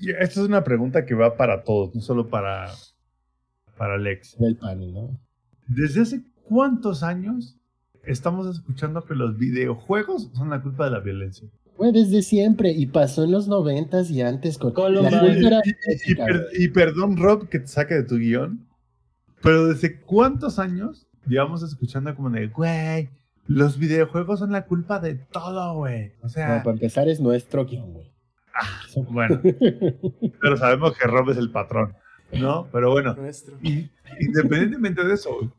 Esta 0.03 0.41
es 0.41 0.47
una 0.47 0.65
pregunta 0.65 1.05
que 1.05 1.15
va 1.15 1.37
para 1.37 1.65
todos, 1.65 1.95
no 1.95 2.01
solo 2.01 2.29
para, 2.29 2.71
para 3.77 3.99
Lex. 3.99 4.39
del 4.39 4.57
panel, 4.57 4.93
¿no? 4.93 5.21
¿Desde 5.67 6.03
hace 6.03 6.23
cuántos 6.45 7.03
años 7.03 7.57
estamos 8.05 8.47
escuchando 8.55 9.05
que 9.05 9.15
los 9.15 9.39
videojuegos 9.39 10.31
son 10.35 10.51
la 10.51 10.63
culpa 10.63 10.85
de 10.85 10.91
la 10.91 11.01
violencia? 11.01 11.49
Fue 11.77 11.91
desde 11.93 12.23
siempre 12.23 12.71
y 12.73 12.87
pasó 12.87 13.25
en 13.25 13.33
los 13.33 13.49
noventas 13.49 14.11
y 14.11 14.23
antes 14.23 14.59
con 14.59 14.73
Columbine. 14.73 15.11
la 15.11 15.21
cultura 15.21 15.61
Y, 15.65 15.71
y- 15.71 16.13
y 16.13 16.69
per- 16.69 16.73
perdón, 16.73 17.17
Rob, 17.17 17.49
que 17.49 17.59
te 17.61 17.67
saque 17.67 17.95
de 17.95 18.05
tu 18.05 18.17
guion, 18.17 18.67
pero 19.43 19.67
¿desde 19.67 20.01
cuántos 20.01 20.59
años 20.59 21.07
llevamos 21.27 21.63
escuchando 21.63 22.15
como 22.15 22.31
de, 22.31 22.47
güey, 22.49 23.09
los 23.47 23.77
videojuegos 23.79 24.39
son 24.39 24.53
la 24.53 24.67
culpa 24.67 25.01
de 25.01 25.17
todo, 25.17 25.75
güey? 25.75 26.13
O 26.21 26.25
No, 26.25 26.29
sea, 26.29 26.63
para 26.63 26.75
empezar 26.75 27.09
es 27.09 27.19
nuestro 27.21 27.67
guion, 27.67 27.93
güey. 27.93 28.07
bueno, 29.11 29.41
pero 30.41 30.57
sabemos 30.57 30.97
que 30.97 31.07
Rob 31.09 31.31
es 31.31 31.37
el 31.39 31.51
patrón, 31.51 31.93
¿no? 32.33 32.69
Pero 32.71 32.93
bueno, 32.93 33.17
y, 33.63 33.91
independientemente 34.21 35.05
de 35.05 35.15
eso, 35.15 35.35
güey, 35.35 35.51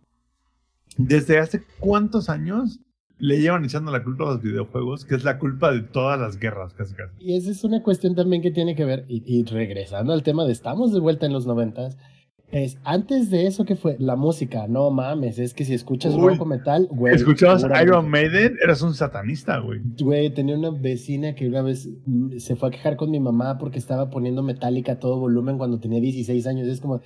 ¿desde 0.97 1.39
hace 1.39 1.61
cuántos 1.79 2.29
años 2.29 2.79
le 3.17 3.39
llevan 3.39 3.65
echando 3.65 3.91
la 3.91 4.03
culpa 4.03 4.25
a 4.25 4.33
los 4.33 4.41
videojuegos, 4.41 5.05
que 5.05 5.15
es 5.15 5.23
la 5.23 5.39
culpa 5.39 5.71
de 5.71 5.81
todas 5.81 6.19
las 6.19 6.37
guerras, 6.39 6.73
casi 6.73 6.93
casi? 6.93 7.13
Y 7.19 7.35
esa 7.37 7.51
es 7.51 7.63
una 7.63 7.81
cuestión 7.81 8.15
también 8.15 8.41
que 8.41 8.51
tiene 8.51 8.75
que 8.75 8.85
ver, 8.85 9.05
y, 9.07 9.23
y 9.25 9.43
regresando 9.43 10.13
al 10.13 10.23
tema 10.23 10.45
de 10.45 10.51
estamos 10.51 10.93
de 10.93 10.99
vuelta 10.99 11.25
en 11.25 11.33
los 11.33 11.45
noventas, 11.45 11.97
es 12.51 12.77
antes 12.83 13.31
de 13.31 13.47
eso 13.47 13.65
que 13.65 13.75
fue 13.75 13.97
la 13.99 14.15
música, 14.15 14.67
no 14.67 14.91
mames, 14.91 15.39
es 15.39 15.53
que 15.53 15.65
si 15.65 15.73
escuchas 15.73 16.13
Uy. 16.13 16.21
rock 16.21 16.41
o 16.41 16.45
metal, 16.45 16.87
güey. 16.91 17.15
Escuchabas 17.15 17.65
Iron 17.81 18.09
Maiden, 18.09 18.57
eras 18.63 18.81
un 18.81 18.93
satanista, 18.93 19.59
güey. 19.59 19.81
Güey, 19.99 20.33
tenía 20.33 20.55
una 20.55 20.69
vecina 20.69 21.33
que 21.33 21.47
una 21.47 21.61
vez 21.63 21.89
mm, 22.05 22.37
se 22.37 22.55
fue 22.55 22.69
a 22.69 22.71
quejar 22.71 22.97
con 22.97 23.09
mi 23.09 23.19
mamá 23.19 23.57
porque 23.57 23.79
estaba 23.79 24.09
poniendo 24.09 24.43
Metallica 24.43 24.93
a 24.93 24.99
todo 24.99 25.19
volumen 25.19 25.57
cuando 25.57 25.79
tenía 25.79 25.99
16 25.99 26.45
años. 26.47 26.67
Es 26.67 26.81
como, 26.81 27.01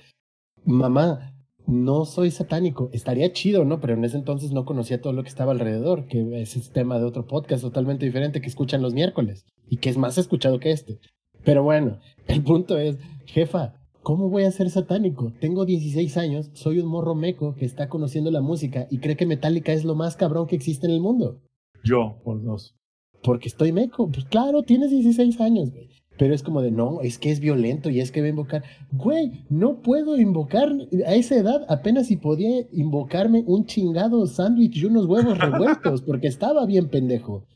mamá, 0.64 1.32
no 1.70 2.04
soy 2.04 2.30
satánico. 2.30 2.90
Estaría 2.92 3.32
chido, 3.32 3.64
¿no? 3.64 3.80
Pero 3.80 3.94
en 3.94 4.04
ese 4.04 4.16
entonces 4.16 4.52
no 4.52 4.64
conocía 4.64 5.00
todo 5.00 5.12
lo 5.12 5.22
que 5.22 5.28
estaba 5.28 5.52
alrededor, 5.52 6.06
que 6.06 6.42
es 6.42 6.70
tema 6.72 6.98
de 6.98 7.04
otro 7.04 7.26
podcast 7.26 7.62
totalmente 7.62 8.04
diferente 8.04 8.40
que 8.40 8.48
escuchan 8.48 8.82
los 8.82 8.92
miércoles 8.92 9.46
y 9.68 9.78
que 9.78 9.88
es 9.88 9.96
más 9.96 10.18
escuchado 10.18 10.58
que 10.58 10.72
este. 10.72 10.98
Pero 11.44 11.62
bueno, 11.62 11.98
el 12.26 12.42
punto 12.42 12.78
es, 12.78 12.98
jefa, 13.26 13.74
¿cómo 14.02 14.28
voy 14.28 14.44
a 14.44 14.50
ser 14.50 14.68
satánico? 14.70 15.32
Tengo 15.40 15.64
16 15.64 16.16
años, 16.16 16.50
soy 16.54 16.80
un 16.80 16.88
morro 16.88 17.14
meco 17.14 17.54
que 17.54 17.64
está 17.64 17.88
conociendo 17.88 18.30
la 18.30 18.40
música 18.40 18.86
y 18.90 18.98
cree 18.98 19.16
que 19.16 19.26
Metallica 19.26 19.72
es 19.72 19.84
lo 19.84 19.94
más 19.94 20.16
cabrón 20.16 20.46
que 20.46 20.56
existe 20.56 20.86
en 20.86 20.92
el 20.92 21.00
mundo. 21.00 21.40
Yo, 21.84 22.20
por 22.24 22.42
dos. 22.42 22.74
Porque 23.22 23.48
estoy 23.48 23.72
meco. 23.72 24.10
Pues 24.10 24.24
claro, 24.24 24.62
tienes 24.62 24.90
16 24.90 25.40
años, 25.40 25.70
güey. 25.70 25.99
Pero 26.20 26.34
es 26.34 26.42
como 26.42 26.60
de, 26.60 26.70
no, 26.70 27.00
es 27.00 27.16
que 27.16 27.30
es 27.30 27.40
violento 27.40 27.88
y 27.88 27.98
es 27.98 28.12
que 28.12 28.20
va 28.20 28.26
a 28.26 28.28
invocar. 28.28 28.62
Güey, 28.92 29.46
no 29.48 29.80
puedo 29.80 30.20
invocar 30.20 30.70
a 31.06 31.14
esa 31.14 31.36
edad, 31.36 31.64
apenas 31.66 32.08
si 32.08 32.18
podía 32.18 32.66
invocarme 32.72 33.42
un 33.46 33.64
chingado 33.64 34.26
sándwich 34.26 34.76
y 34.76 34.84
unos 34.84 35.06
huevos 35.06 35.38
revueltos, 35.38 36.02
porque 36.02 36.26
estaba 36.26 36.66
bien 36.66 36.90
pendejo. 36.90 37.46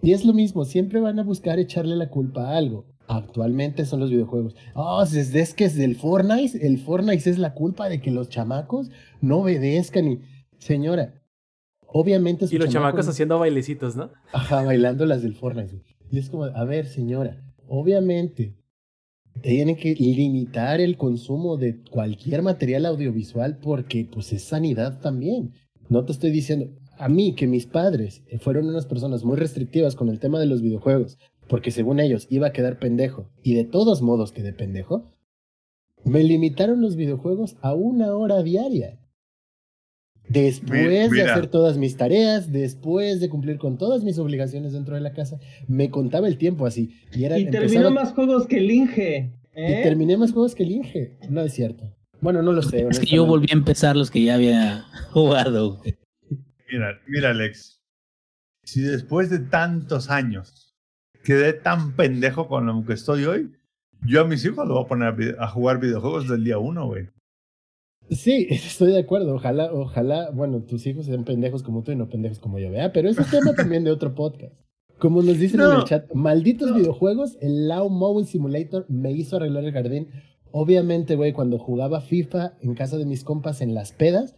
Y 0.00 0.12
es 0.12 0.24
lo 0.24 0.34
mismo, 0.34 0.64
siempre 0.64 1.00
van 1.00 1.18
a 1.18 1.24
buscar 1.24 1.58
echarle 1.58 1.96
la 1.96 2.10
culpa 2.10 2.48
a 2.48 2.56
algo. 2.56 2.86
Actualmente 3.08 3.86
son 3.86 3.98
los 3.98 4.10
videojuegos. 4.10 4.54
Oh, 4.76 5.02
es, 5.02 5.34
es 5.34 5.52
que 5.52 5.64
es 5.64 5.74
del 5.74 5.96
Fortnite, 5.96 6.64
el 6.64 6.78
Fortnite 6.78 7.28
es 7.28 7.38
la 7.38 7.54
culpa 7.54 7.88
de 7.88 8.00
que 8.00 8.12
los 8.12 8.28
chamacos 8.28 8.92
no 9.20 9.38
obedezcan 9.38 10.06
y... 10.06 10.20
Señora, 10.58 11.24
obviamente... 11.88 12.46
Y 12.48 12.58
los 12.58 12.68
chamacos 12.68 13.08
haciendo 13.08 13.36
bailecitos, 13.40 13.96
¿no? 13.96 14.12
Ajá, 14.32 14.62
bailando 14.62 15.06
las 15.06 15.22
del 15.22 15.34
Fortnite. 15.34 15.82
Y 16.08 16.20
es 16.20 16.30
como, 16.30 16.44
a 16.44 16.64
ver, 16.64 16.86
señora, 16.86 17.47
obviamente 17.68 18.54
tienen 19.42 19.76
que 19.76 19.94
limitar 19.94 20.80
el 20.80 20.96
consumo 20.96 21.56
de 21.56 21.80
cualquier 21.90 22.42
material 22.42 22.86
audiovisual 22.86 23.58
porque 23.58 24.08
pues 24.10 24.32
es 24.32 24.42
sanidad 24.42 25.00
también. 25.00 25.52
No 25.88 26.04
te 26.04 26.12
estoy 26.12 26.30
diciendo, 26.30 26.70
a 26.98 27.08
mí 27.08 27.34
que 27.34 27.46
mis 27.46 27.66
padres 27.66 28.22
fueron 28.40 28.68
unas 28.68 28.86
personas 28.86 29.24
muy 29.24 29.36
restrictivas 29.36 29.94
con 29.94 30.08
el 30.08 30.18
tema 30.18 30.40
de 30.40 30.46
los 30.46 30.60
videojuegos, 30.60 31.18
porque 31.48 31.70
según 31.70 32.00
ellos 32.00 32.26
iba 32.30 32.48
a 32.48 32.52
quedar 32.52 32.78
pendejo, 32.78 33.30
y 33.42 33.54
de 33.54 33.64
todos 33.64 34.02
modos 34.02 34.32
quedé 34.32 34.52
pendejo, 34.52 35.04
me 36.04 36.22
limitaron 36.22 36.80
los 36.80 36.96
videojuegos 36.96 37.56
a 37.60 37.74
una 37.74 38.14
hora 38.14 38.42
diaria. 38.42 38.98
Después 40.28 41.10
de 41.10 41.22
hacer 41.22 41.46
todas 41.46 41.78
mis 41.78 41.96
tareas, 41.96 42.52
después 42.52 43.20
de 43.20 43.28
cumplir 43.28 43.58
con 43.58 43.78
todas 43.78 44.04
mis 44.04 44.18
obligaciones 44.18 44.72
dentro 44.72 44.94
de 44.94 45.00
la 45.00 45.12
casa, 45.12 45.38
me 45.66 45.90
contaba 45.90 46.28
el 46.28 46.36
tiempo 46.36 46.66
así. 46.66 46.90
Y, 47.14 47.24
era, 47.24 47.38
y 47.38 47.50
terminó 47.50 47.90
más 47.90 48.12
juegos 48.12 48.46
que 48.46 48.58
el 48.58 48.70
Inge. 48.70 49.32
¿eh? 49.54 49.80
Y 49.80 49.82
terminé 49.82 50.16
más 50.16 50.32
juegos 50.32 50.54
que 50.54 50.64
el 50.64 50.72
Inge. 50.72 51.16
No 51.30 51.40
es 51.40 51.54
cierto. 51.54 51.94
Bueno, 52.20 52.42
no 52.42 52.52
lo 52.52 52.62
sé. 52.62 52.86
Es 52.90 53.00
que 53.00 53.06
yo 53.06 53.24
volví 53.24 53.46
a 53.50 53.54
empezar 53.54 53.96
los 53.96 54.10
que 54.10 54.22
ya 54.22 54.34
había 54.34 54.84
jugado. 55.12 55.80
Mira, 56.70 57.00
mira, 57.06 57.30
Alex. 57.30 57.80
Si 58.64 58.82
después 58.82 59.30
de 59.30 59.38
tantos 59.38 60.10
años 60.10 60.76
quedé 61.24 61.54
tan 61.54 61.96
pendejo 61.96 62.48
con 62.48 62.66
lo 62.66 62.84
que 62.84 62.92
estoy 62.92 63.24
hoy, 63.24 63.52
yo 64.06 64.20
a 64.20 64.24
mis 64.24 64.44
hijos 64.44 64.66
los 64.68 64.76
voy 64.76 64.84
a 64.84 64.88
poner 64.88 65.36
a 65.38 65.48
jugar 65.48 65.80
videojuegos 65.80 66.28
del 66.28 66.44
día 66.44 66.58
uno, 66.58 66.86
güey. 66.86 67.08
Sí, 68.10 68.46
estoy 68.50 68.92
de 68.92 69.00
acuerdo. 69.00 69.34
Ojalá, 69.34 69.72
ojalá, 69.72 70.30
bueno, 70.30 70.62
tus 70.62 70.86
hijos 70.86 71.06
sean 71.06 71.24
pendejos 71.24 71.62
como 71.62 71.82
tú 71.82 71.92
y 71.92 71.96
no 71.96 72.08
pendejos 72.08 72.38
como 72.38 72.58
yo, 72.58 72.70
vea. 72.70 72.92
Pero 72.92 73.08
ese 73.08 73.22
es 73.22 73.30
tema 73.30 73.54
también 73.54 73.84
de 73.84 73.90
otro 73.90 74.14
podcast. 74.14 74.54
Como 74.98 75.22
nos 75.22 75.38
dicen 75.38 75.60
en 75.60 75.72
el 75.72 75.84
chat, 75.84 76.12
malditos 76.12 76.74
videojuegos, 76.74 77.38
el 77.40 77.68
Lao 77.68 77.88
Mowing 77.88 78.26
Simulator 78.26 78.84
me 78.88 79.12
hizo 79.12 79.36
arreglar 79.36 79.64
el 79.64 79.72
jardín. 79.72 80.08
Obviamente, 80.50 81.14
güey, 81.14 81.32
cuando 81.32 81.58
jugaba 81.58 82.00
FIFA 82.00 82.54
en 82.60 82.74
casa 82.74 82.96
de 82.98 83.06
mis 83.06 83.22
compas 83.22 83.60
en 83.60 83.74
las 83.74 83.92
pedas, 83.92 84.34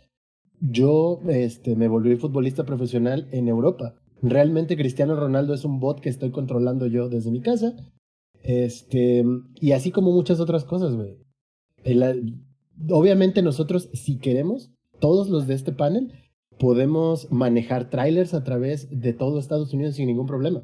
yo 0.60 1.20
este, 1.28 1.76
me 1.76 1.88
volví 1.88 2.16
futbolista 2.16 2.64
profesional 2.64 3.26
en 3.32 3.48
Europa. 3.48 3.94
Realmente 4.22 4.76
Cristiano 4.76 5.16
Ronaldo 5.16 5.54
es 5.54 5.64
un 5.64 5.80
bot 5.80 6.00
que 6.00 6.10
estoy 6.10 6.30
controlando 6.30 6.86
yo 6.86 7.08
desde 7.08 7.30
mi 7.30 7.40
casa. 7.40 7.74
Este, 8.42 9.24
y 9.60 9.72
así 9.72 9.90
como 9.90 10.12
muchas 10.12 10.40
otras 10.40 10.64
cosas, 10.64 10.94
güey. 10.94 11.16
Obviamente 12.88 13.42
nosotros, 13.42 13.90
si 13.92 14.18
queremos, 14.18 14.70
todos 15.00 15.28
los 15.28 15.46
de 15.46 15.54
este 15.54 15.72
panel, 15.72 16.12
podemos 16.58 17.30
manejar 17.32 17.90
trailers 17.90 18.34
a 18.34 18.44
través 18.44 18.88
de 18.90 19.12
todo 19.12 19.38
Estados 19.38 19.72
Unidos 19.72 19.96
sin 19.96 20.06
ningún 20.06 20.26
problema. 20.26 20.62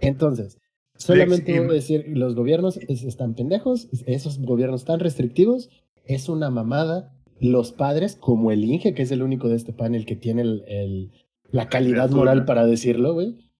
Entonces, 0.00 0.58
solamente 0.96 1.58
voy 1.60 1.70
a 1.70 1.72
decir, 1.74 2.04
los 2.08 2.34
gobiernos 2.34 2.76
están 2.76 3.34
pendejos, 3.34 3.88
esos 4.06 4.40
gobiernos 4.40 4.84
tan 4.84 5.00
restrictivos, 5.00 5.70
es 6.04 6.28
una 6.28 6.50
mamada. 6.50 7.12
Los 7.40 7.72
padres, 7.72 8.16
como 8.16 8.50
el 8.50 8.64
Inge, 8.64 8.94
que 8.94 9.02
es 9.02 9.10
el 9.10 9.22
único 9.22 9.48
de 9.48 9.56
este 9.56 9.72
panel 9.72 10.06
que 10.06 10.16
tiene 10.16 10.42
el, 10.42 11.12
la 11.50 11.68
calidad 11.68 12.10
moral 12.10 12.44
para 12.44 12.66
decirlo, 12.66 13.14
güey, 13.14 13.50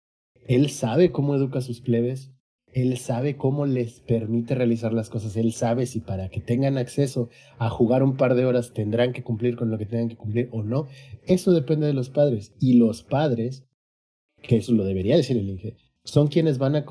él 0.46 0.70
sabe 0.70 1.12
cómo 1.12 1.34
educa 1.34 1.60
a 1.60 1.62
sus 1.62 1.80
plebes, 1.80 2.33
él 2.74 2.98
sabe 2.98 3.36
cómo 3.36 3.66
les 3.66 4.00
permite 4.00 4.54
realizar 4.54 4.92
las 4.92 5.08
cosas, 5.08 5.36
él 5.36 5.52
sabe 5.52 5.86
si 5.86 6.00
para 6.00 6.28
que 6.28 6.40
tengan 6.40 6.76
acceso 6.76 7.28
a 7.58 7.70
jugar 7.70 8.02
un 8.02 8.16
par 8.16 8.34
de 8.34 8.44
horas 8.44 8.72
tendrán 8.74 9.12
que 9.12 9.22
cumplir 9.22 9.56
con 9.56 9.70
lo 9.70 9.78
que 9.78 9.86
tengan 9.86 10.08
que 10.08 10.16
cumplir 10.16 10.48
o 10.52 10.62
no. 10.62 10.88
Eso 11.24 11.52
depende 11.52 11.86
de 11.86 11.94
los 11.94 12.10
padres. 12.10 12.52
Y 12.60 12.74
los 12.74 13.04
padres, 13.04 13.64
que 14.42 14.56
eso 14.56 14.72
lo 14.72 14.84
debería 14.84 15.16
decir 15.16 15.38
el 15.38 15.48
Inge, 15.48 15.76
son 16.02 16.26
quienes 16.26 16.58
van 16.58 16.74
a, 16.74 16.84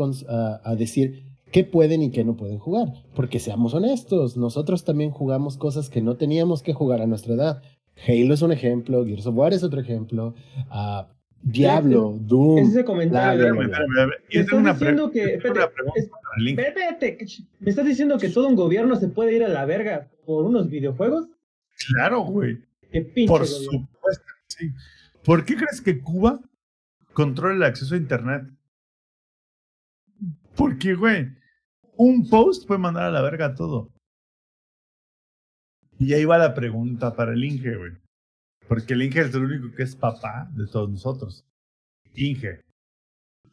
a 0.63 0.75
decir, 0.75 1.25
qué 1.51 1.65
pueden 1.65 2.01
y 2.01 2.11
qué 2.11 2.23
no 2.23 2.37
pueden 2.37 2.59
jugar. 2.59 2.93
Porque 3.13 3.39
seamos 3.39 3.73
honestos, 3.73 4.37
nosotros 4.37 4.85
también 4.85 5.11
jugamos 5.11 5.57
cosas 5.57 5.89
que 5.89 6.01
no 6.01 6.15
teníamos 6.15 6.63
que 6.63 6.73
jugar 6.73 7.01
a 7.01 7.07
nuestra 7.07 7.35
edad. 7.35 7.61
Halo 8.07 8.33
es 8.33 8.41
un 8.41 8.51
ejemplo, 8.51 9.05
Gears 9.05 9.27
of 9.27 9.37
War 9.37 9.53
es 9.53 9.63
otro 9.63 9.79
ejemplo, 9.79 10.33
uh, 10.71 11.12
Diablo, 11.43 12.17
Doom. 12.21 12.59
Ese 12.59 12.85
comentario. 12.85 13.53
me 13.53 13.65
estás 14.29 14.79
diciendo 14.79 15.11
que. 15.11 15.39
¿Me 17.59 17.69
estás 17.69 17.85
diciendo 17.85 18.17
que 18.17 18.29
todo 18.29 18.47
un 18.47 18.55
gobierno 18.55 18.95
se 18.95 19.09
puede 19.09 19.35
ir 19.35 19.43
a 19.43 19.49
la 19.49 19.65
verga 19.65 20.07
por 20.25 20.45
unos 20.45 20.69
videojuegos? 20.69 21.27
Claro, 21.87 22.21
güey. 22.21 22.59
Qué 22.91 23.01
pinche 23.01 23.27
Por 23.27 23.45
supuesto, 23.45 24.25
sí. 24.47 24.71
¿Por 25.25 25.43
qué 25.43 25.55
crees 25.55 25.81
que 25.81 25.99
Cuba 25.99 26.39
controla 27.11 27.55
el 27.55 27.63
acceso 27.63 27.95
a 27.95 27.97
Internet? 27.97 28.43
Porque, 30.55 30.93
güey, 30.93 31.29
un 31.97 32.29
post 32.29 32.67
puede 32.67 32.79
mandar 32.79 33.05
a 33.05 33.11
la 33.11 33.21
verga 33.21 33.53
todo. 33.53 33.89
Y 35.99 36.13
ahí 36.13 36.25
va 36.25 36.37
la 36.37 36.53
pregunta 36.53 37.15
para 37.15 37.33
el 37.33 37.43
Inge, 37.43 37.75
güey. 37.75 38.02
Porque 38.67 38.93
el 38.93 39.03
Inge 39.03 39.21
es 39.21 39.33
el 39.33 39.43
único 39.43 39.75
que 39.75 39.83
es 39.83 39.95
papá 39.95 40.49
de 40.53 40.67
todos 40.67 40.89
nosotros. 40.89 41.45
Inge, 42.15 42.61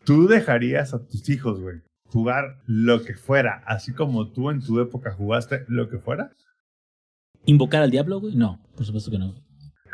¿tú 0.05 0.27
dejarías 0.29 0.95
a 0.95 1.07
tus 1.07 1.29
hijos, 1.29 1.61
güey, 1.61 1.81
jugar 2.05 2.63
lo 2.67 3.03
que 3.03 3.15
fuera, 3.15 3.63
así 3.67 3.93
como 3.93 4.31
tú 4.31 4.51
en 4.51 4.61
tu 4.61 4.81
época 4.81 5.13
jugaste 5.13 5.65
lo 5.69 5.89
que 5.89 5.99
fuera? 5.99 6.33
¿Invocar 7.47 7.83
al 7.83 7.91
diablo, 7.91 8.21
güey? 8.21 8.37
No, 8.37 8.61
por 8.77 8.85
supuesto 8.85 9.11
que 9.11 9.19
no. 9.19 9.35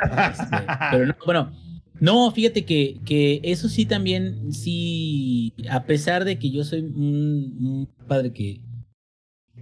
Este, 0.03 0.57
pero 0.91 1.07
no, 1.07 1.15
bueno, 1.25 1.53
no, 2.01 2.31
fíjate 2.31 2.65
que, 2.65 3.01
que 3.05 3.41
eso 3.43 3.69
sí 3.69 3.87
también, 3.87 4.53
sí, 4.53 5.55
a 5.71 5.85
pesar 5.85 6.25
de 6.25 6.39
que 6.39 6.51
yo 6.51 6.65
soy 6.65 6.81
un, 6.81 7.89
padre 8.07 8.33
que, 8.33 8.61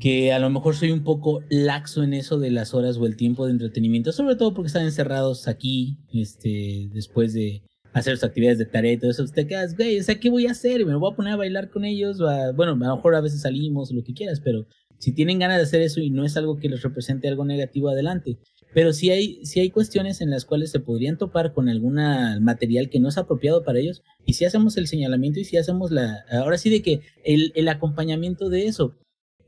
que 0.01 0.33
a 0.33 0.39
lo 0.39 0.51
mejor 0.51 0.75
soy 0.75 0.91
un 0.91 1.05
poco 1.05 1.43
laxo 1.49 2.03
en 2.03 2.15
eso 2.15 2.39
de 2.39 2.51
las 2.51 2.75
horas 2.75 2.97
o 2.97 3.07
el 3.07 3.17
tiempo 3.17 3.47
de 3.47 3.53
entretenimiento, 3.53 4.13
sobre 4.13 4.37
todo 4.37 4.55
porque 4.55 4.69
están 4.69 4.85
encerrados 4.85 5.49
aquí, 5.49 5.99
este, 6.13 6.89
después 6.93 7.33
de 7.33 7.63
hacer 7.93 8.17
sus 8.17 8.25
actividades 8.25 8.59
de 8.59 8.67
tarea 8.67 8.93
y 8.93 8.99
todo 8.99 9.11
eso, 9.11 9.23
usted 9.23 9.47
quedas, 9.47 9.77
güey, 9.77 10.01
o 10.01 10.03
sea, 10.03 10.19
¿qué 10.19 10.29
voy 10.29 10.47
a 10.47 10.51
hacer? 10.51 10.85
¿Me 10.85 10.97
voy 10.97 11.13
a 11.13 11.17
poner 11.17 11.35
a 11.35 11.37
bailar 11.37 11.71
con 11.71 11.85
ellos? 11.85 12.19
bueno, 12.57 12.73
a 12.73 12.89
lo 12.89 12.97
mejor 12.97 13.15
a 13.15 13.21
veces 13.21 13.43
salimos 13.43 13.93
lo 13.93 14.03
que 14.03 14.15
quieras, 14.15 14.41
pero 14.41 14.67
si 14.99 15.13
tienen 15.13 15.39
ganas 15.39 15.59
de 15.59 15.65
hacer 15.65 15.83
eso 15.83 16.01
y 16.01 16.11
no 16.11 16.25
es 16.25 16.37
algo 16.37 16.57
que 16.57 16.69
les 16.69 16.83
represente 16.83 17.29
algo 17.29 17.45
negativo, 17.45 17.89
adelante. 17.89 18.39
Pero 18.73 18.93
sí 18.93 19.11
hay, 19.11 19.41
hay 19.55 19.71
cuestiones 19.71 20.21
en 20.21 20.31
las 20.31 20.45
cuales 20.45 20.71
se 20.71 20.81
podrían 20.81 21.17
topar 21.17 21.53
con 21.53 21.69
algún 21.69 21.95
material 22.43 22.91
que 22.91 22.99
no 22.99 23.09
es 23.09 23.19
apropiado 23.19 23.63
para 23.63 23.79
ellos. 23.79 24.03
Y 24.27 24.33
si 24.33 24.45
hacemos 24.45 24.77
el 24.77 24.89
señalamiento 24.89 25.39
y 25.39 25.45
si 25.45 25.57
hacemos 25.57 25.93
la. 25.93 26.25
Ahora 26.31 26.59
sí 26.59 26.71
de 26.71 26.83
que 26.83 27.03
el, 27.25 27.53
el 27.55 27.69
acompañamiento 27.69 28.49
de 28.49 28.67
eso. 28.67 28.97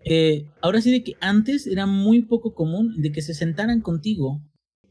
Eh, 0.09 0.47
ahora 0.63 0.81
sí 0.81 0.93
de 0.93 1.03
que 1.03 1.17
antes 1.21 1.67
era 1.67 1.85
muy 1.85 2.23
poco 2.23 2.55
común 2.55 2.95
de 3.03 3.11
que 3.11 3.23
se 3.23 3.35
sentaran 3.35 3.81
contigo 3.81 4.41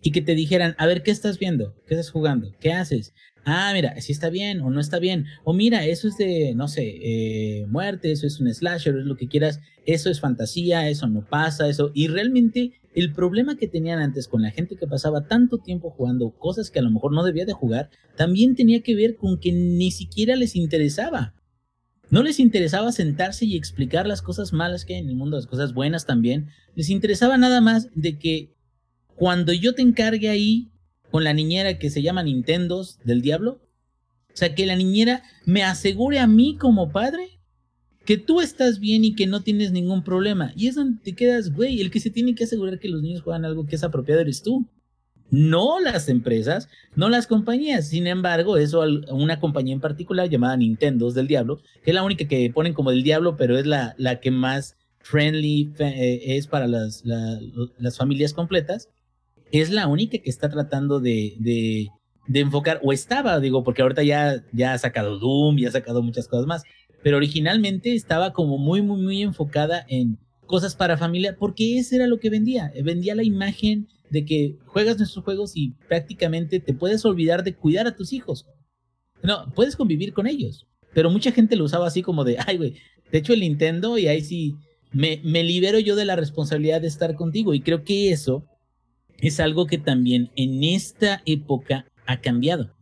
y 0.01 0.11
que 0.11 0.21
te 0.21 0.35
dijeran, 0.35 0.75
a 0.77 0.85
ver, 0.85 1.03
¿qué 1.03 1.11
estás 1.11 1.39
viendo? 1.39 1.73
¿Qué 1.87 1.95
estás 1.95 2.11
jugando? 2.11 2.51
¿Qué 2.59 2.73
haces? 2.73 3.13
Ah, 3.45 3.71
mira, 3.73 3.99
si 4.01 4.11
está 4.11 4.29
bien 4.29 4.59
o 4.59 4.69
no 4.69 4.81
está 4.81 4.99
bien. 4.99 5.25
O 5.45 5.53
mira, 5.53 5.85
eso 5.85 6.09
es 6.09 6.17
de, 6.17 6.53
no 6.53 6.67
sé, 6.67 6.83
eh, 7.01 7.65
muerte, 7.67 8.11
eso 8.11 8.27
es 8.27 8.41
un 8.41 8.53
slasher, 8.53 8.97
es 8.97 9.05
lo 9.05 9.15
que 9.15 9.29
quieras. 9.29 9.61
Eso 9.85 10.09
es 10.09 10.19
fantasía, 10.19 10.89
eso 10.89 11.07
no 11.07 11.23
pasa, 11.25 11.69
eso. 11.69 11.91
Y 11.93 12.07
realmente 12.07 12.73
el 12.93 13.13
problema 13.13 13.55
que 13.55 13.67
tenían 13.67 13.99
antes 13.99 14.27
con 14.27 14.41
la 14.41 14.51
gente 14.51 14.75
que 14.75 14.85
pasaba 14.85 15.27
tanto 15.27 15.59
tiempo 15.59 15.91
jugando 15.91 16.31
cosas 16.31 16.71
que 16.71 16.79
a 16.79 16.81
lo 16.81 16.91
mejor 16.91 17.13
no 17.13 17.23
debía 17.23 17.45
de 17.45 17.53
jugar, 17.53 17.89
también 18.17 18.55
tenía 18.55 18.81
que 18.81 18.95
ver 18.95 19.15
con 19.15 19.39
que 19.39 19.53
ni 19.53 19.91
siquiera 19.91 20.35
les 20.35 20.55
interesaba. 20.57 21.33
No 22.09 22.23
les 22.23 22.39
interesaba 22.39 22.91
sentarse 22.91 23.45
y 23.45 23.55
explicar 23.55 24.07
las 24.07 24.21
cosas 24.21 24.53
malas 24.53 24.85
que 24.85 24.95
hay 24.95 25.01
en 25.01 25.09
el 25.09 25.15
mundo, 25.15 25.37
las 25.37 25.47
cosas 25.47 25.73
buenas 25.73 26.05
también. 26.05 26.49
Les 26.75 26.89
interesaba 26.89 27.37
nada 27.37 27.61
más 27.61 27.89
de 27.95 28.17
que 28.19 28.55
cuando 29.15 29.53
yo 29.53 29.73
te 29.73 29.81
encargue 29.81 30.29
ahí 30.29 30.71
con 31.11 31.23
la 31.23 31.33
niñera 31.33 31.79
que 31.79 31.89
se 31.89 32.01
llama 32.01 32.23
Nintendos 32.23 32.99
del 33.03 33.21
Diablo, 33.21 33.61
o 34.33 34.37
sea, 34.37 34.53
que 34.53 34.65
la 34.65 34.75
niñera 34.75 35.23
me 35.45 35.63
asegure 35.63 36.19
a 36.19 36.27
mí 36.27 36.57
como 36.57 36.91
padre 36.91 37.39
que 38.05 38.17
tú 38.17 38.41
estás 38.41 38.79
bien 38.79 39.03
y 39.03 39.15
que 39.15 39.25
no 39.25 39.41
tienes 39.41 39.71
ningún 39.71 40.03
problema. 40.03 40.53
Y 40.55 40.67
es 40.67 40.75
donde 40.75 41.01
te 41.01 41.15
quedas, 41.15 41.53
güey, 41.53 41.81
el 41.81 41.89
que 41.89 41.99
se 41.99 42.11
tiene 42.11 42.35
que 42.35 42.43
asegurar 42.43 42.79
que 42.79 42.89
los 42.89 43.01
niños 43.01 43.21
juegan 43.21 43.45
algo 43.45 43.65
que 43.65 43.75
es 43.75 43.83
apropiado 43.83 44.21
eres 44.21 44.43
tú. 44.43 44.67
No 45.31 45.79
las 45.79 46.07
empresas, 46.09 46.69
no 46.95 47.09
las 47.09 47.27
compañías. 47.27 47.87
Sin 47.87 48.07
embargo, 48.07 48.57
eso 48.57 48.83
una 49.11 49.39
compañía 49.39 49.73
en 49.73 49.81
particular 49.81 50.29
llamada 50.29 50.57
Nintendo 50.57 51.11
del 51.11 51.27
Diablo, 51.27 51.61
que 51.83 51.91
es 51.91 51.95
la 51.95 52.03
única 52.03 52.27
que 52.27 52.51
ponen 52.53 52.73
como 52.73 52.91
del 52.91 53.03
Diablo, 53.03 53.35
pero 53.37 53.57
es 53.57 53.65
la, 53.65 53.95
la 53.97 54.19
que 54.19 54.31
más 54.31 54.75
friendly 55.05 55.71
eh, 55.79 56.37
es 56.37 56.47
para 56.47 56.67
las, 56.67 57.03
las 57.05 57.97
familias 57.97 58.33
completas, 58.33 58.89
es 59.51 59.69
la 59.69 59.87
única 59.87 60.17
que 60.17 60.29
está 60.29 60.49
tratando 60.49 60.99
de, 60.99 61.35
de, 61.37 62.39
enfocar, 62.39 62.79
o 62.83 62.91
estaba, 62.91 63.39
digo, 63.39 63.63
porque 63.63 63.83
ahorita 63.83 64.01
ya, 64.01 64.43
ya 64.51 64.73
ha 64.73 64.77
sacado 64.79 65.19
Doom, 65.19 65.57
ya 65.57 65.69
ha 65.69 65.71
sacado 65.71 66.01
muchas 66.01 66.27
cosas 66.27 66.47
más, 66.47 66.63
pero 67.03 67.17
originalmente 67.17 67.93
estaba 67.93 68.33
como 68.33 68.57
muy, 68.57 68.81
muy, 68.81 68.99
muy 68.99 69.21
enfocada 69.21 69.85
en 69.87 70.17
cosas 70.47 70.75
para 70.75 70.97
familia, 70.97 71.35
porque 71.37 71.77
eso 71.77 71.95
era 71.95 72.07
lo 72.07 72.19
que 72.19 72.31
vendía, 72.31 72.71
vendía 72.83 73.13
la 73.13 73.23
imagen 73.23 73.87
de 74.09 74.25
que 74.25 74.57
juegas 74.65 74.97
nuestros 74.97 75.23
juegos 75.23 75.53
y 75.55 75.71
prácticamente 75.87 76.59
te 76.59 76.73
puedes 76.73 77.05
olvidar 77.05 77.43
de 77.43 77.55
cuidar 77.55 77.87
a 77.87 77.95
tus 77.95 78.13
hijos. 78.13 78.45
No, 79.23 79.51
puedes 79.53 79.75
convivir 79.75 80.13
con 80.13 80.27
ellos, 80.27 80.67
pero 80.93 81.09
mucha 81.09 81.31
gente 81.31 81.55
lo 81.55 81.65
usaba 81.65 81.87
así 81.87 82.01
como 82.01 82.23
de, 82.23 82.37
ay, 82.45 82.57
güey, 82.57 82.75
te 83.09 83.17
echo 83.17 83.33
el 83.33 83.41
Nintendo 83.41 83.97
y 83.97 84.07
ahí 84.07 84.21
sí 84.21 84.55
me, 84.91 85.21
me 85.23 85.43
libero 85.43 85.79
yo 85.79 85.95
de 85.95 86.05
la 86.05 86.15
responsabilidad 86.15 86.81
de 86.81 86.87
estar 86.87 87.15
contigo. 87.15 87.53
Y 87.53 87.61
creo 87.61 87.83
que 87.83 88.11
eso 88.11 88.45
es 89.19 89.39
algo 89.39 89.65
que 89.67 89.77
también 89.77 90.31
en 90.35 90.63
esta 90.63 91.21
época 91.25 91.85
ha 92.05 92.21
cambiado. 92.21 92.75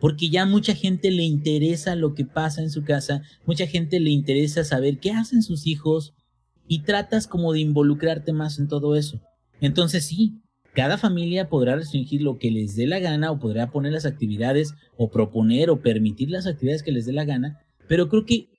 Porque 0.00 0.28
ya 0.28 0.44
mucha 0.44 0.74
gente 0.74 1.10
le 1.10 1.22
interesa 1.22 1.96
lo 1.96 2.14
que 2.14 2.24
pasa 2.24 2.62
en 2.62 2.70
su 2.70 2.84
casa, 2.84 3.22
mucha 3.46 3.66
gente 3.66 3.98
le 3.98 4.10
interesa 4.10 4.62
saber 4.62 4.98
qué 4.98 5.12
hacen 5.12 5.42
sus 5.42 5.66
hijos 5.66 6.14
y 6.68 6.82
tratas 6.82 7.26
como 7.26 7.52
de 7.52 7.60
involucrarte 7.60 8.32
más 8.32 8.58
en 8.58 8.68
todo 8.68 8.96
eso. 8.96 9.20
Entonces 9.60 10.04
sí, 10.04 10.42
cada 10.76 10.98
familia 10.98 11.48
podrá 11.48 11.74
restringir 11.74 12.20
lo 12.20 12.38
que 12.38 12.50
les 12.50 12.76
dé 12.76 12.86
la 12.86 12.98
gana 12.98 13.30
o 13.30 13.38
podrá 13.38 13.70
poner 13.70 13.94
las 13.94 14.04
actividades 14.04 14.74
o 14.98 15.10
proponer 15.10 15.70
o 15.70 15.80
permitir 15.80 16.28
las 16.30 16.46
actividades 16.46 16.82
que 16.82 16.92
les 16.92 17.06
dé 17.06 17.14
la 17.14 17.24
gana, 17.24 17.58
pero 17.88 18.10
creo 18.10 18.26
que 18.26 18.50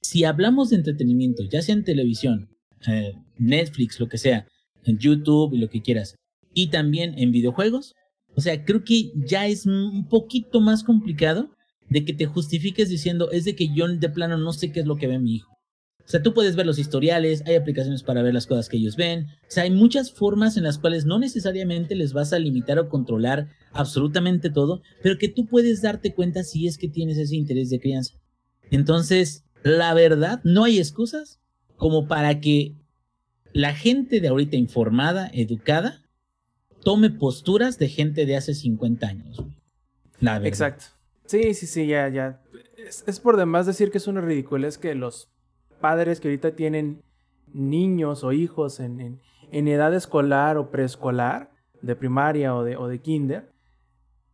si 0.00 0.24
hablamos 0.24 0.70
de 0.70 0.76
entretenimiento, 0.76 1.42
ya 1.42 1.60
sea 1.60 1.74
en 1.74 1.84
televisión, 1.84 2.48
eh, 2.86 3.12
Netflix, 3.36 4.00
lo 4.00 4.08
que 4.08 4.16
sea, 4.16 4.46
en 4.84 4.96
YouTube 4.96 5.52
y 5.52 5.58
lo 5.58 5.68
que 5.68 5.82
quieras, 5.82 6.16
y 6.54 6.68
también 6.68 7.18
en 7.18 7.32
videojuegos, 7.32 7.94
o 8.34 8.40
sea, 8.40 8.64
creo 8.64 8.82
que 8.82 9.12
ya 9.14 9.46
es 9.46 9.66
un 9.66 10.08
poquito 10.08 10.62
más 10.62 10.82
complicado 10.82 11.50
de 11.90 12.06
que 12.06 12.14
te 12.14 12.24
justifiques 12.24 12.88
diciendo 12.88 13.30
es 13.30 13.44
de 13.44 13.54
que 13.54 13.68
yo 13.74 13.86
de 13.86 14.08
plano 14.08 14.38
no 14.38 14.54
sé 14.54 14.72
qué 14.72 14.80
es 14.80 14.86
lo 14.86 14.96
que 14.96 15.06
ve 15.06 15.18
mi 15.18 15.34
hijo. 15.34 15.57
O 16.08 16.10
sea, 16.10 16.22
tú 16.22 16.32
puedes 16.32 16.56
ver 16.56 16.64
los 16.64 16.78
historiales, 16.78 17.42
hay 17.46 17.54
aplicaciones 17.54 18.02
para 18.02 18.22
ver 18.22 18.32
las 18.32 18.46
cosas 18.46 18.70
que 18.70 18.78
ellos 18.78 18.96
ven. 18.96 19.26
O 19.42 19.50
sea, 19.50 19.64
hay 19.64 19.70
muchas 19.70 20.10
formas 20.10 20.56
en 20.56 20.62
las 20.62 20.78
cuales 20.78 21.04
no 21.04 21.18
necesariamente 21.18 21.94
les 21.94 22.14
vas 22.14 22.32
a 22.32 22.38
limitar 22.38 22.78
o 22.78 22.88
controlar 22.88 23.50
absolutamente 23.72 24.48
todo, 24.48 24.80
pero 25.02 25.18
que 25.18 25.28
tú 25.28 25.44
puedes 25.44 25.82
darte 25.82 26.14
cuenta 26.14 26.44
si 26.44 26.66
es 26.66 26.78
que 26.78 26.88
tienes 26.88 27.18
ese 27.18 27.36
interés 27.36 27.68
de 27.68 27.78
crianza. 27.78 28.14
Entonces, 28.70 29.44
la 29.62 29.92
verdad, 29.92 30.40
no 30.44 30.64
hay 30.64 30.78
excusas 30.78 31.40
como 31.76 32.08
para 32.08 32.40
que 32.40 32.74
la 33.52 33.74
gente 33.74 34.22
de 34.22 34.28
ahorita 34.28 34.56
informada, 34.56 35.30
educada, 35.34 36.00
tome 36.82 37.10
posturas 37.10 37.78
de 37.78 37.88
gente 37.88 38.24
de 38.24 38.34
hace 38.34 38.54
50 38.54 39.06
años. 39.06 39.44
La. 40.20 40.38
Exacto. 40.38 40.86
Sí, 41.26 41.52
sí, 41.52 41.66
sí, 41.66 41.86
ya, 41.86 42.08
ya. 42.08 42.40
Es, 42.78 43.20
por 43.20 43.36
demás 43.36 43.66
decir 43.66 43.90
que 43.90 43.98
es 43.98 44.06
una 44.06 44.22
ridiculez 44.22 44.78
que 44.78 44.94
los 44.94 45.28
padres 45.78 46.20
que 46.20 46.28
ahorita 46.28 46.54
tienen 46.54 47.02
niños 47.52 48.24
o 48.24 48.32
hijos 48.32 48.80
en, 48.80 49.20
en, 49.50 49.68
edad 49.68 49.94
escolar 49.94 50.56
o 50.58 50.70
preescolar, 50.70 51.50
de 51.80 51.96
primaria 51.96 52.54
o 52.54 52.64
de, 52.64 52.76
o 52.76 52.88
de 52.88 53.00
kinder, 53.00 53.52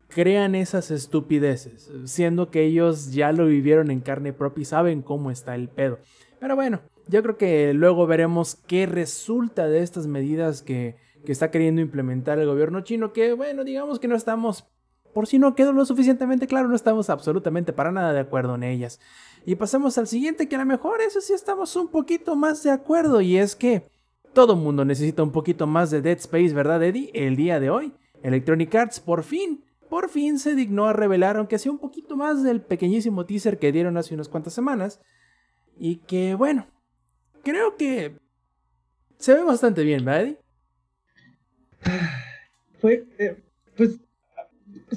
crean 0.08 0.54
esas 0.54 0.90
estupideces, 0.90 1.90
siendo 2.04 2.50
que 2.50 2.64
ellos 2.64 3.12
ya 3.12 3.32
lo 3.32 3.46
vivieron 3.46 3.90
en 3.90 4.00
carne 4.00 4.32
propia 4.32 4.62
y 4.62 4.66
saben 4.66 5.02
cómo 5.02 5.30
está 5.30 5.54
el 5.54 5.68
pedo. 5.68 5.98
Pero 6.40 6.56
bueno, 6.56 6.80
yo 7.08 7.22
creo 7.22 7.36
que 7.36 7.74
luego 7.74 8.06
veremos 8.06 8.56
qué 8.66 8.86
resulta 8.86 9.68
de 9.68 9.80
estas 9.80 10.06
medidas 10.06 10.62
que, 10.62 10.96
que 11.24 11.32
está 11.32 11.50
queriendo 11.50 11.80
implementar 11.80 12.38
el 12.38 12.46
gobierno 12.46 12.82
chino, 12.82 13.12
que 13.12 13.32
bueno, 13.32 13.64
digamos 13.64 13.98
que 13.98 14.08
no 14.08 14.14
estamos, 14.14 14.66
por 15.12 15.26
si 15.26 15.38
no 15.38 15.54
quedó 15.54 15.72
lo 15.72 15.84
suficientemente 15.84 16.46
claro, 16.46 16.68
no 16.68 16.76
estamos 16.76 17.10
absolutamente 17.10 17.72
para 17.72 17.92
nada 17.92 18.12
de 18.12 18.20
acuerdo 18.20 18.54
en 18.54 18.62
ellas. 18.62 19.00
Y 19.46 19.56
pasamos 19.56 19.98
al 19.98 20.06
siguiente, 20.06 20.48
que 20.48 20.56
a 20.56 20.60
lo 20.60 20.66
mejor 20.66 21.00
eso 21.00 21.20
sí 21.20 21.32
estamos 21.32 21.76
un 21.76 21.88
poquito 21.88 22.36
más 22.36 22.62
de 22.62 22.70
acuerdo, 22.70 23.20
y 23.20 23.36
es 23.36 23.54
que 23.54 23.86
todo 24.32 24.56
mundo 24.56 24.84
necesita 24.84 25.22
un 25.22 25.32
poquito 25.32 25.66
más 25.66 25.90
de 25.90 26.00
Dead 26.00 26.18
Space, 26.18 26.54
¿verdad, 26.54 26.82
Eddie? 26.82 27.10
El 27.14 27.36
día 27.36 27.60
de 27.60 27.70
hoy, 27.70 27.92
Electronic 28.22 28.74
Arts 28.74 29.00
por 29.00 29.22
fin 29.22 29.64
por 29.94 30.08
fin 30.08 30.40
se 30.40 30.56
dignó 30.56 30.86
a 30.86 30.92
revelar, 30.92 31.36
aunque 31.36 31.56
sea 31.56 31.70
un 31.70 31.78
poquito 31.78 32.16
más 32.16 32.42
del 32.42 32.60
pequeñísimo 32.60 33.26
teaser 33.26 33.60
que 33.60 33.70
dieron 33.70 33.96
hace 33.96 34.12
unas 34.12 34.28
cuantas 34.28 34.52
semanas. 34.52 35.00
Y 35.78 35.98
que, 35.98 36.34
bueno, 36.34 36.66
creo 37.44 37.76
que 37.76 38.16
se 39.18 39.34
ve 39.34 39.44
bastante 39.44 39.84
bien, 39.84 40.04
¿verdad? 40.04 40.36
Fue, 42.80 43.06
eh, 43.18 43.36
pues, 43.76 44.00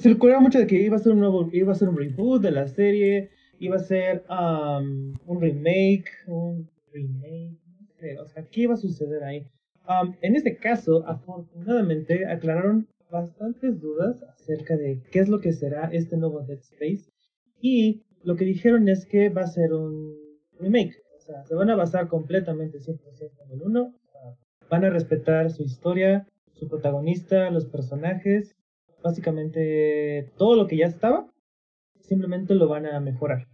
recuerda 0.03 0.39
mucho 0.39 0.57
de 0.57 0.65
que 0.65 0.81
iba 0.81 0.95
a 0.95 0.99
ser 0.99 1.11
un 1.11 1.19
nuevo, 1.19 1.47
iba 1.53 1.73
a 1.73 1.75
ser 1.75 1.89
un 1.89 1.97
reboot 1.97 2.41
de 2.41 2.51
la 2.51 2.67
serie, 2.67 3.29
iba 3.59 3.77
a 3.77 3.79
ser 3.79 4.23
um, 4.29 5.13
un 5.25 5.41
remake, 5.41 6.09
un 6.27 6.69
remake, 6.91 7.57
no 7.79 7.87
sé, 7.99 8.19
o 8.19 8.27
sea, 8.27 8.43
¿qué 8.43 8.61
iba 8.61 8.73
a 8.73 8.77
suceder 8.77 9.23
ahí? 9.23 9.45
Um, 9.87 10.15
en 10.21 10.35
este 10.35 10.57
caso, 10.57 11.03
afortunadamente, 11.07 12.25
aclararon 12.25 12.87
bastantes 13.09 13.79
dudas 13.79 14.21
acerca 14.23 14.75
de 14.75 15.01
qué 15.11 15.19
es 15.19 15.29
lo 15.29 15.39
que 15.39 15.53
será 15.53 15.89
este 15.91 16.17
nuevo 16.17 16.41
Dead 16.41 16.59
Space. 16.59 17.09
Y 17.61 18.03
lo 18.23 18.35
que 18.35 18.45
dijeron 18.45 18.89
es 18.89 19.05
que 19.05 19.29
va 19.29 19.43
a 19.43 19.47
ser 19.47 19.73
un 19.73 20.15
remake. 20.59 20.95
O 21.15 21.19
sea, 21.19 21.43
se 21.45 21.55
van 21.55 21.69
a 21.69 21.75
basar 21.75 22.07
completamente 22.07 22.79
100% 22.79 22.99
en 23.45 23.51
el 23.51 23.61
1. 23.61 23.93
van 24.69 24.83
a 24.83 24.89
respetar 24.89 25.49
su 25.51 25.63
historia, 25.63 26.27
su 26.53 26.67
protagonista, 26.67 27.49
los 27.49 27.65
personajes. 27.65 28.55
Básicamente 29.01 30.31
todo 30.37 30.55
lo 30.55 30.67
que 30.67 30.77
ya 30.77 30.87
estaba. 30.87 31.27
Simplemente 32.07 32.55
lo 32.55 32.67
van 32.67 32.85
a 32.85 32.99
mejorar. 32.99 33.47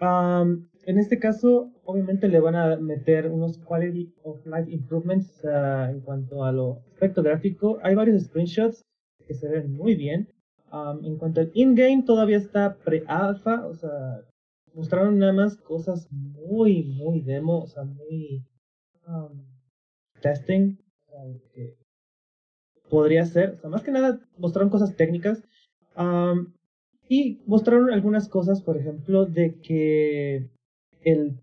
en 0.00 0.98
este 0.98 1.18
caso, 1.18 1.72
obviamente 1.84 2.28
le 2.28 2.40
van 2.40 2.54
a 2.54 2.76
meter 2.76 3.30
unos 3.30 3.58
quality 3.58 4.14
of 4.22 4.46
life 4.46 4.70
improvements 4.70 5.44
en 5.44 6.00
cuanto 6.00 6.44
a 6.44 6.52
lo 6.52 6.78
aspecto 6.92 7.22
gráfico. 7.22 7.78
Hay 7.82 7.94
varios 7.94 8.22
screenshots 8.22 8.84
que 9.26 9.34
se 9.34 9.48
ven 9.48 9.72
muy 9.72 9.96
bien. 9.96 10.28
en 11.02 11.16
cuanto 11.16 11.40
al 11.40 11.50
in-game, 11.54 12.04
todavía 12.04 12.36
está 12.36 12.76
pre-alpha, 12.76 13.66
o 13.66 13.74
sea, 13.74 14.22
mostraron 14.74 15.18
nada 15.18 15.32
más 15.32 15.56
cosas 15.56 16.08
muy, 16.12 16.84
muy 16.84 17.20
demo, 17.22 17.62
o 17.62 17.66
sea, 17.66 17.84
muy 17.84 18.44
testing, 20.20 20.78
que 21.52 21.74
podría 22.90 23.24
ser, 23.24 23.54
o 23.54 23.58
sea, 23.58 23.70
más 23.70 23.82
que 23.82 23.90
nada 23.90 24.20
mostraron 24.38 24.70
cosas 24.70 24.94
técnicas. 24.94 25.42
Y 27.08 27.40
mostraron 27.46 27.90
algunas 27.90 28.28
cosas, 28.28 28.62
por 28.62 28.76
ejemplo, 28.76 29.26
de 29.26 29.60
que 29.60 30.48
el 31.02 31.40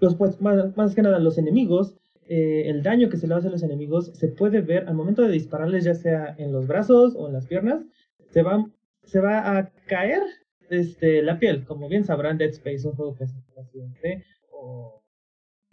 los 0.00 0.14
pues, 0.14 0.40
más 0.40 0.94
que 0.94 1.02
nada 1.02 1.18
los 1.18 1.38
enemigos 1.38 1.96
eh, 2.28 2.68
el 2.68 2.82
daño 2.82 3.08
que 3.08 3.18
se 3.18 3.28
le 3.28 3.34
hace 3.34 3.46
a 3.48 3.50
los 3.50 3.62
enemigos 3.62 4.10
se 4.14 4.28
puede 4.28 4.60
ver 4.60 4.88
al 4.88 4.94
momento 4.94 5.22
de 5.22 5.30
dispararles, 5.30 5.84
ya 5.84 5.94
sea 5.94 6.34
en 6.38 6.52
los 6.52 6.66
brazos 6.66 7.14
o 7.16 7.28
en 7.28 7.34
las 7.34 7.46
piernas, 7.46 7.84
se 8.30 8.42
va, 8.42 8.68
se 9.04 9.20
va 9.20 9.56
a 9.56 9.70
caer 9.86 10.22
este, 10.68 11.22
la 11.22 11.38
piel. 11.38 11.64
Como 11.64 11.88
bien 11.88 12.04
sabrán, 12.04 12.36
Dead 12.38 12.50
Space, 12.50 12.86
un 12.86 12.96
juego 12.96 13.14
que 13.14 13.24
es 13.24 13.34
o 14.50 15.02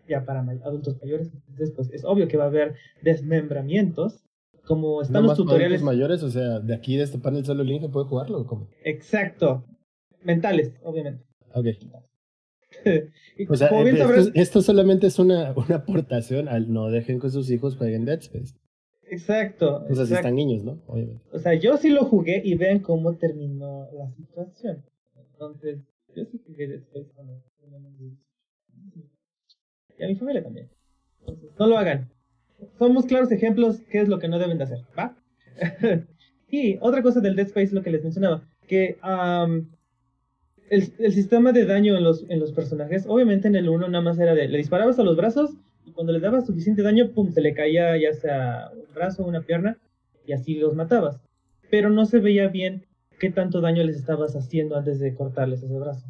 ya 0.07 0.25
para 0.25 0.41
adultos 0.41 0.99
mayores, 1.01 1.31
entonces 1.33 1.71
pues 1.75 1.89
es 1.91 2.03
obvio 2.03 2.27
que 2.27 2.37
va 2.37 2.43
a 2.43 2.47
haber 2.47 2.75
desmembramientos. 3.01 4.23
Como 4.65 5.01
están 5.01 5.23
los 5.23 5.37
tutoriales. 5.37 5.81
mayores, 5.81 6.23
o 6.23 6.29
sea, 6.29 6.59
de 6.59 6.73
aquí 6.73 6.95
de 6.95 7.03
este 7.03 7.19
panel 7.19 7.45
solo 7.45 7.63
el 7.63 7.89
puede 7.91 8.05
jugarlo, 8.07 8.45
¿cómo? 8.45 8.69
Exacto. 8.83 9.65
Mentales, 10.23 10.73
obviamente. 10.83 11.25
Ok. 11.53 11.67
o 13.49 13.55
sea, 13.55 13.69
esto, 14.33 14.61
solamente 14.61 15.07
es 15.07 15.19
una, 15.19 15.53
una 15.55 15.75
aportación 15.75 16.47
al 16.47 16.71
no 16.71 16.89
dejen 16.89 17.19
que 17.19 17.29
sus 17.29 17.49
hijos 17.51 17.75
jueguen 17.77 18.05
Dead 18.05 18.19
Space. 18.19 18.55
Exacto. 19.09 19.85
O 19.89 19.95
sea, 19.95 20.05
si 20.05 20.13
están 20.13 20.35
niños, 20.35 20.63
¿no? 20.63 20.81
Obviamente. 20.87 21.23
O 21.31 21.39
sea, 21.39 21.53
yo 21.53 21.77
sí 21.77 21.89
lo 21.89 22.05
jugué 22.05 22.41
y 22.43 22.55
vean 22.55 22.79
cómo 22.79 23.15
terminó 23.15 23.87
la 23.93 24.09
situación. 24.11 24.83
Entonces, 25.33 25.79
yo 26.15 26.25
sí 26.25 26.41
jugué 26.45 26.67
Dead 26.67 26.79
Space 26.79 27.11
cuando 27.13 27.41
Y 29.99 30.03
a 30.03 30.07
mi 30.07 30.15
familia 30.15 30.43
también. 30.43 30.69
Entonces, 31.19 31.51
no 31.59 31.67
lo 31.67 31.77
hagan. 31.77 32.09
Somos 32.77 33.05
claros 33.05 33.31
ejemplos 33.31 33.81
qué 33.89 34.01
es 34.01 34.07
lo 34.07 34.19
que 34.19 34.27
no 34.27 34.39
deben 34.39 34.57
de 34.57 34.63
hacer, 34.65 34.79
¿va? 34.97 35.15
y 36.49 36.77
otra 36.81 37.01
cosa 37.01 37.19
del 37.19 37.35
Dead 37.35 37.47
Space, 37.47 37.73
lo 37.73 37.81
que 37.81 37.91
les 37.91 38.03
mencionaba, 38.03 38.43
que 38.67 38.97
el, 40.69 41.11
sistema 41.11 41.51
de 41.51 41.65
daño 41.65 41.97
en 41.97 42.03
los, 42.03 42.25
en 42.29 42.39
los 42.39 42.51
personajes, 42.51 43.05
obviamente 43.07 43.47
en 43.47 43.55
el 43.55 43.69
1 43.69 43.87
nada 43.89 44.03
más 44.03 44.19
era 44.19 44.33
de, 44.33 44.47
le 44.47 44.57
disparabas 44.57 44.97
a 44.99 45.03
los 45.03 45.17
brazos 45.17 45.51
y 45.85 45.91
cuando 45.91 46.13
le 46.13 46.19
dabas 46.19 46.45
suficiente 46.45 46.81
daño, 46.81 47.11
pum, 47.11 47.31
se 47.31 47.41
le 47.41 47.53
caía 47.53 47.97
ya 47.97 48.13
sea 48.13 48.71
un 48.73 48.93
brazo 48.93 49.23
o 49.23 49.27
una 49.27 49.41
pierna. 49.41 49.77
y 50.25 50.31
así 50.31 50.55
los 50.55 50.73
matabas. 50.73 51.19
Pero 51.69 51.89
no 51.89 52.05
se 52.05 52.19
veía 52.19 52.47
bien 52.47 52.85
qué 53.19 53.29
tanto 53.29 53.61
daño 53.61 53.83
les 53.83 53.97
estabas 53.97 54.35
haciendo 54.35 54.77
antes 54.77 54.99
de 54.99 55.13
cortarles 55.13 55.63
ese 55.63 55.77
brazo. 55.77 56.05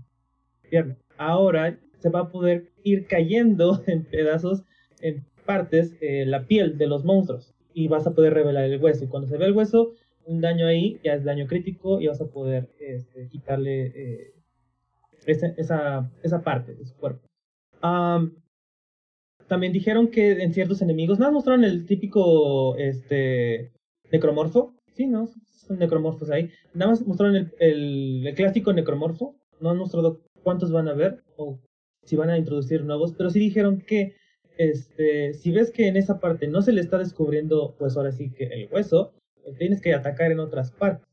Bien, 0.70 0.98
ahora 1.18 1.80
se 2.00 2.10
va 2.10 2.22
a 2.22 2.30
poder 2.30 2.72
ir 2.84 3.08
cayendo 3.08 3.82
en 3.88 4.04
pedazos, 4.04 4.64
en 5.02 5.26
partes, 5.44 5.96
eh, 6.02 6.26
la 6.26 6.46
piel 6.46 6.78
de 6.78 6.88
los 6.88 7.06
monstruos 7.06 7.54
y 7.74 7.88
vas 7.88 8.08
a 8.08 8.14
poder 8.14 8.34
revelar 8.34 8.66
el 8.66 8.82
hueso. 8.82 9.04
Y 9.04 9.08
cuando 9.08 9.28
se 9.28 9.38
ve 9.38 9.46
el 9.46 9.54
hueso, 9.54 9.94
un 10.26 10.42
daño 10.42 10.68
ahí 10.68 11.00
ya 11.04 11.14
es 11.14 11.24
daño 11.24 11.48
crítico 11.48 12.00
y 12.00 12.08
vas 12.08 12.22
a 12.22 12.28
poder 12.28 12.70
este, 12.80 13.28
quitarle 13.30 13.88
eh, 13.88 14.34
esa, 15.26 16.10
esa, 16.22 16.42
parte 16.44 16.76
de 16.76 16.86
su 16.86 16.96
cuerpo. 16.96 17.28
también 19.48 19.74
dijeron 19.74 20.10
que 20.10 20.44
en 20.44 20.54
ciertos 20.54 20.82
enemigos, 20.82 21.20
nada, 21.20 21.32
mostraron 21.32 21.64
el 21.64 21.86
típico 21.86 22.76
este, 22.78 23.72
necromorfo. 24.12 24.74
Sí, 24.94 25.08
¿no? 25.08 25.28
Son 25.68 25.80
necromorfos 25.80 26.30
ahí. 26.30 26.52
Nada 26.74 26.92
más 26.92 27.06
mostraron 27.08 27.36
el, 27.36 27.52
el, 27.60 28.34
clásico 28.36 28.74
necromorfo. 28.74 29.36
No 29.60 29.70
han 29.70 29.78
mostrado 29.78 30.22
cuántos 30.44 30.72
van 30.72 30.88
a 30.88 30.94
ver 30.94 31.24
o 31.38 31.60
si 32.04 32.16
van 32.16 32.30
a 32.30 32.38
introducir 32.38 32.84
nuevos, 32.84 33.14
pero 33.14 33.30
sí 33.30 33.40
dijeron 33.40 33.82
que 33.82 34.16
este, 34.58 35.34
si 35.34 35.52
ves 35.52 35.72
que 35.72 35.88
en 35.88 35.98
esa 35.98 36.20
parte 36.20 36.48
no 36.48 36.62
se 36.62 36.72
le 36.72 36.82
está 36.82 36.98
descubriendo, 36.98 37.76
pues 37.78 37.98
ahora 37.98 38.12
sí 38.12 38.32
que 38.32 38.46
el 38.46 38.70
hueso, 38.72 39.14
tienes 39.58 39.82
que 39.82 39.94
atacar 39.94 40.32
en 40.32 40.40
otras 40.40 40.72
partes. 40.72 41.08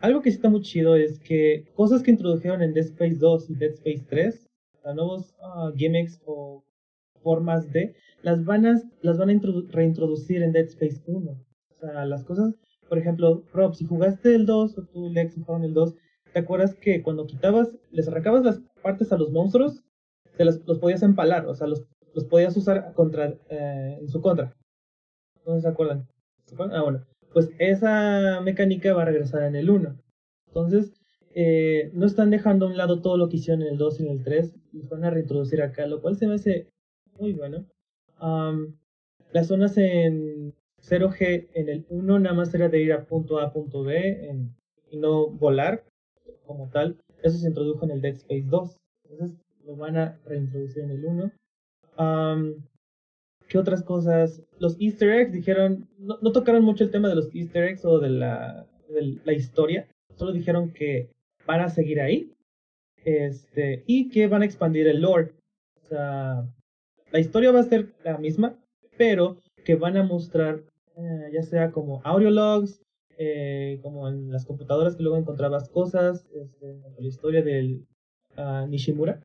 Algo 0.00 0.22
que 0.22 0.30
sí 0.30 0.36
está 0.36 0.48
muy 0.48 0.62
chido 0.62 0.94
es 0.94 1.18
que 1.18 1.64
cosas 1.74 2.02
que 2.02 2.12
introdujeron 2.12 2.62
en 2.62 2.72
Dead 2.72 2.84
Space 2.84 3.16
2 3.16 3.50
y 3.50 3.54
Dead 3.56 3.72
Space 3.72 4.04
3, 4.08 4.48
a 4.84 4.94
nuevos 4.94 5.34
uh, 5.42 5.72
gimmicks 5.76 6.20
o 6.24 6.64
formas 7.20 7.72
de, 7.72 7.96
las 8.22 8.44
van 8.44 8.64
a, 8.66 8.80
las 9.02 9.18
van 9.18 9.30
a 9.30 9.40
reintroducir 9.70 10.42
en 10.42 10.52
Dead 10.52 10.66
Space 10.66 11.02
1. 11.06 11.30
O 11.30 11.74
sea, 11.74 12.04
las 12.06 12.24
cosas, 12.24 12.54
por 12.88 12.98
ejemplo, 12.98 13.42
Rob, 13.52 13.74
si 13.74 13.86
jugaste 13.86 14.34
el 14.36 14.46
2 14.46 14.78
o 14.78 14.82
tú, 14.84 15.10
Lex, 15.10 15.34
jugaron 15.34 15.64
el 15.64 15.74
2, 15.74 15.94
¿te 16.32 16.38
acuerdas 16.38 16.74
que 16.76 17.02
cuando 17.02 17.26
quitabas, 17.26 17.68
les 17.90 18.06
arrancabas 18.06 18.44
las 18.44 18.60
partes 18.82 19.12
a 19.12 19.18
los 19.18 19.32
monstruos, 19.32 19.82
te 20.38 20.44
los, 20.44 20.58
podías 20.78 21.02
empalar, 21.02 21.46
o 21.46 21.54
sea, 21.54 21.66
los, 21.66 21.84
los 22.14 22.24
podías 22.24 22.56
usar 22.56 22.94
contra, 22.94 23.34
eh, 23.50 23.98
en 24.00 24.08
su 24.08 24.22
contra? 24.22 24.56
¿No 25.44 25.60
se 25.60 25.68
acuerdan? 25.68 26.08
Ah, 26.72 26.82
bueno. 26.82 27.04
Pues 27.32 27.50
esa 27.58 28.40
mecánica 28.40 28.94
va 28.94 29.02
a 29.02 29.06
regresar 29.06 29.42
en 29.42 29.56
el 29.56 29.68
1. 29.68 29.98
Entonces, 30.46 30.94
eh, 31.34 31.90
no 31.92 32.06
están 32.06 32.30
dejando 32.30 32.66
a 32.66 32.68
un 32.70 32.76
lado 32.76 33.02
todo 33.02 33.16
lo 33.16 33.28
que 33.28 33.36
hicieron 33.36 33.62
en 33.62 33.68
el 33.68 33.78
2 33.78 34.00
y 34.00 34.02
en 34.04 34.10
el 34.10 34.22
3. 34.22 34.54
Los 34.72 34.88
van 34.88 35.04
a 35.04 35.10
reintroducir 35.10 35.60
acá, 35.60 35.86
lo 35.86 36.00
cual 36.00 36.16
se 36.16 36.26
me 36.28 36.34
hace 36.34 36.68
muy 37.18 37.32
bueno. 37.32 37.66
las 39.32 39.46
zonas 39.48 39.76
en 39.76 40.54
0G 40.80 41.48
en 41.54 41.68
el 41.68 41.86
1 41.90 42.18
nada 42.20 42.34
más 42.34 42.54
era 42.54 42.68
de 42.68 42.80
ir 42.80 42.92
a 42.92 43.04
punto 43.04 43.40
A 43.40 43.46
a 43.46 43.52
punto 43.52 43.82
B 43.82 44.48
y 44.90 44.96
no 44.96 45.28
volar 45.28 45.84
como 46.46 46.70
tal. 46.70 46.96
Eso 47.22 47.38
se 47.38 47.48
introdujo 47.48 47.84
en 47.84 47.90
el 47.90 48.00
Dead 48.00 48.14
Space 48.14 48.46
2. 48.46 48.76
Entonces 49.10 49.47
lo 49.68 49.76
van 49.76 49.98
a 49.98 50.18
reintroducir 50.24 50.82
en 50.82 50.90
el 50.90 51.04
1. 51.04 51.30
¿Qué 53.48 53.58
otras 53.58 53.82
cosas? 53.82 54.42
Los 54.58 54.76
easter 54.80 55.10
eggs 55.10 55.32
dijeron, 55.32 55.88
no, 55.98 56.32
tocaron 56.32 56.64
mucho 56.64 56.84
el 56.84 56.90
tema 56.90 57.08
de 57.08 57.14
los 57.14 57.34
easter 57.34 57.64
eggs 57.64 57.84
o 57.84 57.98
de 57.98 58.08
la, 58.08 58.66
historia, 59.26 59.86
solo 60.16 60.32
dijeron 60.32 60.72
que 60.72 61.10
van 61.46 61.60
a 61.60 61.68
seguir 61.68 62.00
ahí 62.00 62.32
este, 63.04 63.84
y 63.86 64.08
que 64.08 64.26
van 64.26 64.42
a 64.42 64.46
expandir 64.46 64.86
el 64.86 65.02
lore. 65.02 65.32
O 65.82 65.86
sea, 65.86 66.46
la 67.10 67.20
historia 67.20 67.52
va 67.52 67.60
a 67.60 67.64
ser 67.64 67.92
la 68.04 68.18
misma, 68.18 68.58
pero 68.96 69.38
que 69.64 69.76
van 69.76 69.96
a 69.96 70.02
mostrar 70.02 70.62
eh, 70.96 71.30
ya 71.32 71.42
sea 71.42 71.70
como 71.70 72.00
audio 72.04 72.30
logs, 72.30 72.82
eh, 73.18 73.80
como 73.82 74.08
en 74.08 74.30
las 74.30 74.44
computadoras 74.46 74.96
que 74.96 75.02
luego 75.02 75.18
encontrabas 75.18 75.68
cosas, 75.68 76.26
este, 76.34 76.80
la 76.98 77.06
historia 77.06 77.42
del 77.42 77.86
uh, 78.36 78.66
Nishimura. 78.66 79.22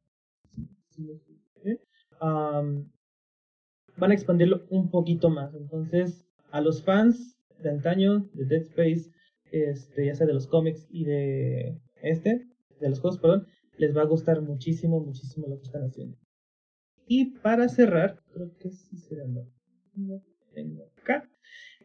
Van 2.20 4.12
a 4.12 4.14
expandirlo 4.14 4.66
un 4.70 4.90
poquito 4.90 5.30
más. 5.30 5.54
Entonces, 5.54 6.26
a 6.52 6.62
los 6.62 6.84
fans 6.84 7.38
de 7.60 7.70
antaño, 7.70 8.30
de 8.34 8.46
Dead 8.46 8.62
Space, 8.62 9.12
este, 9.52 10.08
ya 10.08 10.16
sea 10.16 10.28
de 10.28 10.34
los 10.34 10.48
cómics 10.48 10.88
y 10.90 11.06
de 11.06 11.80
este, 12.02 12.48
de 12.80 12.90
los 12.90 13.00
juegos, 13.00 13.20
perdón, 13.20 13.48
les 13.78 13.96
va 13.96 14.02
a 14.02 14.06
gustar 14.06 14.42
muchísimo, 14.42 15.00
muchísimo 15.00 15.48
lo 15.48 15.58
que 15.58 15.66
están 15.66 15.84
haciendo. 15.84 16.18
Y 17.08 17.38
para 17.38 17.70
cerrar, 17.70 18.20
creo 18.34 18.56
que 18.58 18.72
sí 18.72 18.98
será 18.98 19.26
lo 19.26 19.48
tengo 20.54 20.86
acá, 20.98 21.30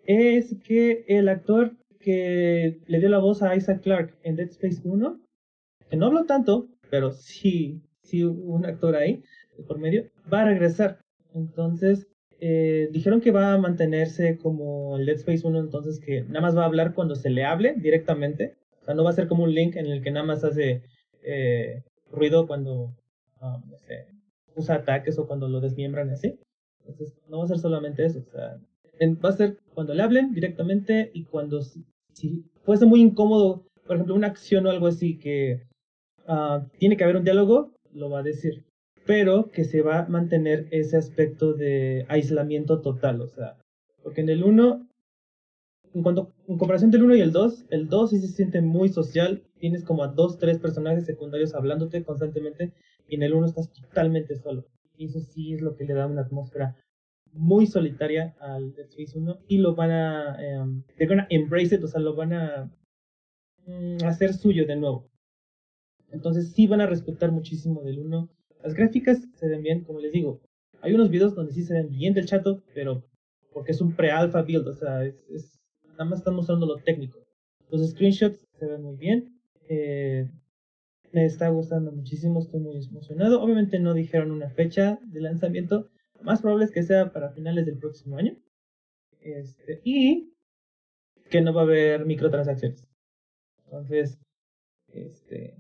es 0.05 0.57
que 0.65 1.05
el 1.09 1.29
actor 1.29 1.77
que 2.01 2.81
le 2.87 2.99
dio 3.01 3.09
la 3.09 3.19
voz 3.19 3.43
a 3.43 3.57
Isaac 3.57 3.83
Clarke 3.83 4.15
en 4.23 4.37
Dead 4.37 4.49
Space 4.49 4.81
1, 4.85 5.21
que 5.91 5.97
no 5.97 6.07
habló 6.07 6.25
tanto, 6.25 6.69
pero 6.91 7.11
sí, 7.13 7.83
sí 8.09 8.25
un 8.25 8.65
actor 8.65 8.97
ahí 8.97 9.23
por 9.67 9.79
medio, 9.79 10.05
va 10.33 10.43
a 10.43 10.47
regresar. 10.47 10.99
Entonces, 11.35 12.07
eh, 12.41 12.89
dijeron 12.93 13.21
que 13.21 13.33
va 13.33 13.55
a 13.55 13.59
mantenerse 13.59 14.39
como 14.39 14.97
el 14.97 15.07
Dead 15.07 15.17
Space 15.17 15.47
1, 15.47 15.59
entonces 15.59 15.99
que 15.99 16.23
nada 16.23 16.41
más 16.41 16.57
va 16.57 16.63
a 16.63 16.67
hablar 16.67 16.95
cuando 16.95 17.15
se 17.17 17.31
le 17.31 17.45
hable 17.45 17.75
directamente. 17.77 18.57
O 18.83 18.85
sea, 18.85 18.95
no 18.95 19.05
va 19.05 19.11
a 19.11 19.15
ser 19.15 19.29
como 19.29 19.45
un 19.45 19.55
link 19.55 19.77
en 19.77 19.87
el 19.87 20.03
que 20.03 20.11
nada 20.11 20.25
más 20.25 20.45
hace 20.45 20.83
eh, 21.23 21.83
ruido 22.11 22.47
cuando, 22.47 22.95
um, 23.43 23.63
usa 24.55 24.77
ataques 24.77 25.19
o 25.19 25.27
cuando 25.27 25.49
lo 25.49 25.61
desmiembran 25.61 26.11
así. 26.11 26.39
Entonces, 26.87 27.19
no 27.29 27.39
va 27.39 27.45
a 27.45 27.49
ser 27.49 27.59
solamente 27.59 28.05
eso. 28.05 28.21
O 28.21 28.31
sea, 28.31 28.59
va 29.25 29.29
a 29.29 29.33
ser 29.33 29.59
cuando 29.75 29.95
le 29.95 30.03
hablen 30.03 30.33
directamente 30.33 31.11
y 31.13 31.25
cuando 31.25 31.63
si, 31.63 31.85
si 32.13 32.45
fuese 32.63 32.87
muy 32.87 33.01
incómodo, 33.01 33.65
por 33.87 33.97
ejemplo, 33.97 34.15
una 34.15 34.29
acción 34.29 34.67
o 34.67 34.71
algo 34.71 34.87
así 34.87 35.19
que 35.19 35.63
uh, 36.29 36.61
tiene 36.79 36.97
que 36.97 37.05
haber 37.05 37.17
un 37.17 37.25
diálogo, 37.25 37.73
lo 37.99 38.11
va 38.11 38.21
a 38.21 38.23
decir 38.23 38.65
pero 39.09 39.51
que 39.51 39.65
se 39.65 39.81
va 39.81 40.01
a 40.01 40.09
mantener 40.09 40.69
ese 40.71 40.99
aspecto 40.99 41.55
de 41.55 42.05
aislamiento 42.11 42.83
total, 42.83 43.23
o 43.23 43.27
sea, 43.27 43.57
porque 44.03 44.21
en 44.21 44.29
el 44.29 44.45
1, 44.45 44.87
en, 45.95 46.03
cuanto, 46.03 46.35
en 46.47 46.59
comparación 46.59 46.91
del 46.91 47.05
1 47.05 47.15
y 47.15 47.23
el 47.23 47.33
2, 47.33 47.69
el 47.71 47.89
2 47.89 48.11
sí 48.11 48.21
se 48.21 48.29
siente 48.29 48.61
muy 48.61 48.91
social, 48.91 49.45
tienes 49.61 49.83
como 49.83 50.05
a 50.05 50.09
dos, 50.09 50.37
tres 50.37 50.59
personajes 50.59 51.07
secundarios 51.07 51.55
hablándote 51.55 52.05
constantemente, 52.05 52.75
y 53.09 53.15
en 53.15 53.23
el 53.23 53.33
1 53.33 53.47
estás 53.47 53.73
totalmente 53.73 54.37
solo. 54.37 54.67
Y 54.99 55.07
eso 55.07 55.21
sí 55.21 55.55
es 55.55 55.63
lo 55.63 55.75
que 55.75 55.87
le 55.87 55.95
da 55.95 56.07
una 56.07 56.21
atmósfera 56.21 56.77
muy 57.33 57.67
solitaria 57.67 58.37
al 58.41 58.75
Dead 58.75 58.89
Space 58.89 59.19
1 59.19 59.39
y 59.49 59.57
lo 59.57 59.75
van 59.75 59.91
a 59.91 60.37
um, 60.61 60.83
they're 60.99 61.27
embrace 61.31 61.75
it, 61.75 61.83
o 61.83 61.89
sea, 61.89 62.03
lo 62.03 62.15
van 62.15 62.35
a 62.35 62.71
mm, 63.65 64.05
hacer 64.05 64.35
suyo 64.35 64.67
de 64.67 64.77
nuevo. 64.77 65.08
Entonces 66.11 66.53
sí 66.53 66.67
van 66.67 66.81
a 66.81 66.87
respetar 66.87 67.33
muchísimo 67.33 67.83
del 67.83 67.99
1 68.01 68.29
las 68.63 68.75
gráficas 68.75 69.27
se 69.35 69.49
ven 69.49 69.63
bien, 69.63 69.85
como 69.85 70.01
les 70.01 70.13
digo. 70.13 70.41
Hay 70.81 70.95
unos 70.95 71.11
videos 71.11 71.35
donde 71.35 71.53
sí 71.53 71.63
se 71.63 71.75
ven 71.75 71.91
bien 71.91 72.15
del 72.15 72.27
chato, 72.27 72.63
pero 72.75 73.05
porque 73.53 73.73
es 73.73 73.81
un 73.81 73.95
pre-alpha 73.95 74.43
build, 74.43 74.67
o 74.69 74.75
sea, 74.75 75.05
es, 75.05 75.61
nada 75.93 76.05
más 76.05 76.21
están 76.21 76.35
mostrando 76.35 76.67
lo 76.67 76.77
técnico. 76.77 77.19
Los 77.71 77.89
screenshots 77.91 78.47
se 78.59 78.67
ven 78.67 78.83
muy 78.83 78.97
bien. 78.97 79.41
Eh, 79.69 80.29
me 81.13 81.25
está 81.25 81.49
gustando 81.49 81.93
muchísimo, 81.93 82.41
estoy 82.41 82.61
muy 82.61 82.77
emocionado. 82.77 83.41
Obviamente 83.41 83.79
no 83.79 83.95
dijeron 83.95 84.31
una 84.31 84.51
fecha 84.51 84.99
de 85.03 85.21
lanzamiento. 85.21 85.89
Lo 86.17 86.23
más 86.25 86.41
probable 86.41 86.65
es 86.65 86.71
que 86.71 86.83
sea 86.83 87.13
para 87.13 87.31
finales 87.31 87.67
del 87.67 87.79
próximo 87.79 88.17
año. 88.17 88.37
Este, 89.21 89.81
y 89.85 90.33
que 91.31 91.41
no 91.41 91.53
va 91.53 91.63
a 91.63 91.65
haber 91.65 92.07
microtransacciones. 92.07 92.87
Entonces, 93.65 94.19
este, 94.93 95.57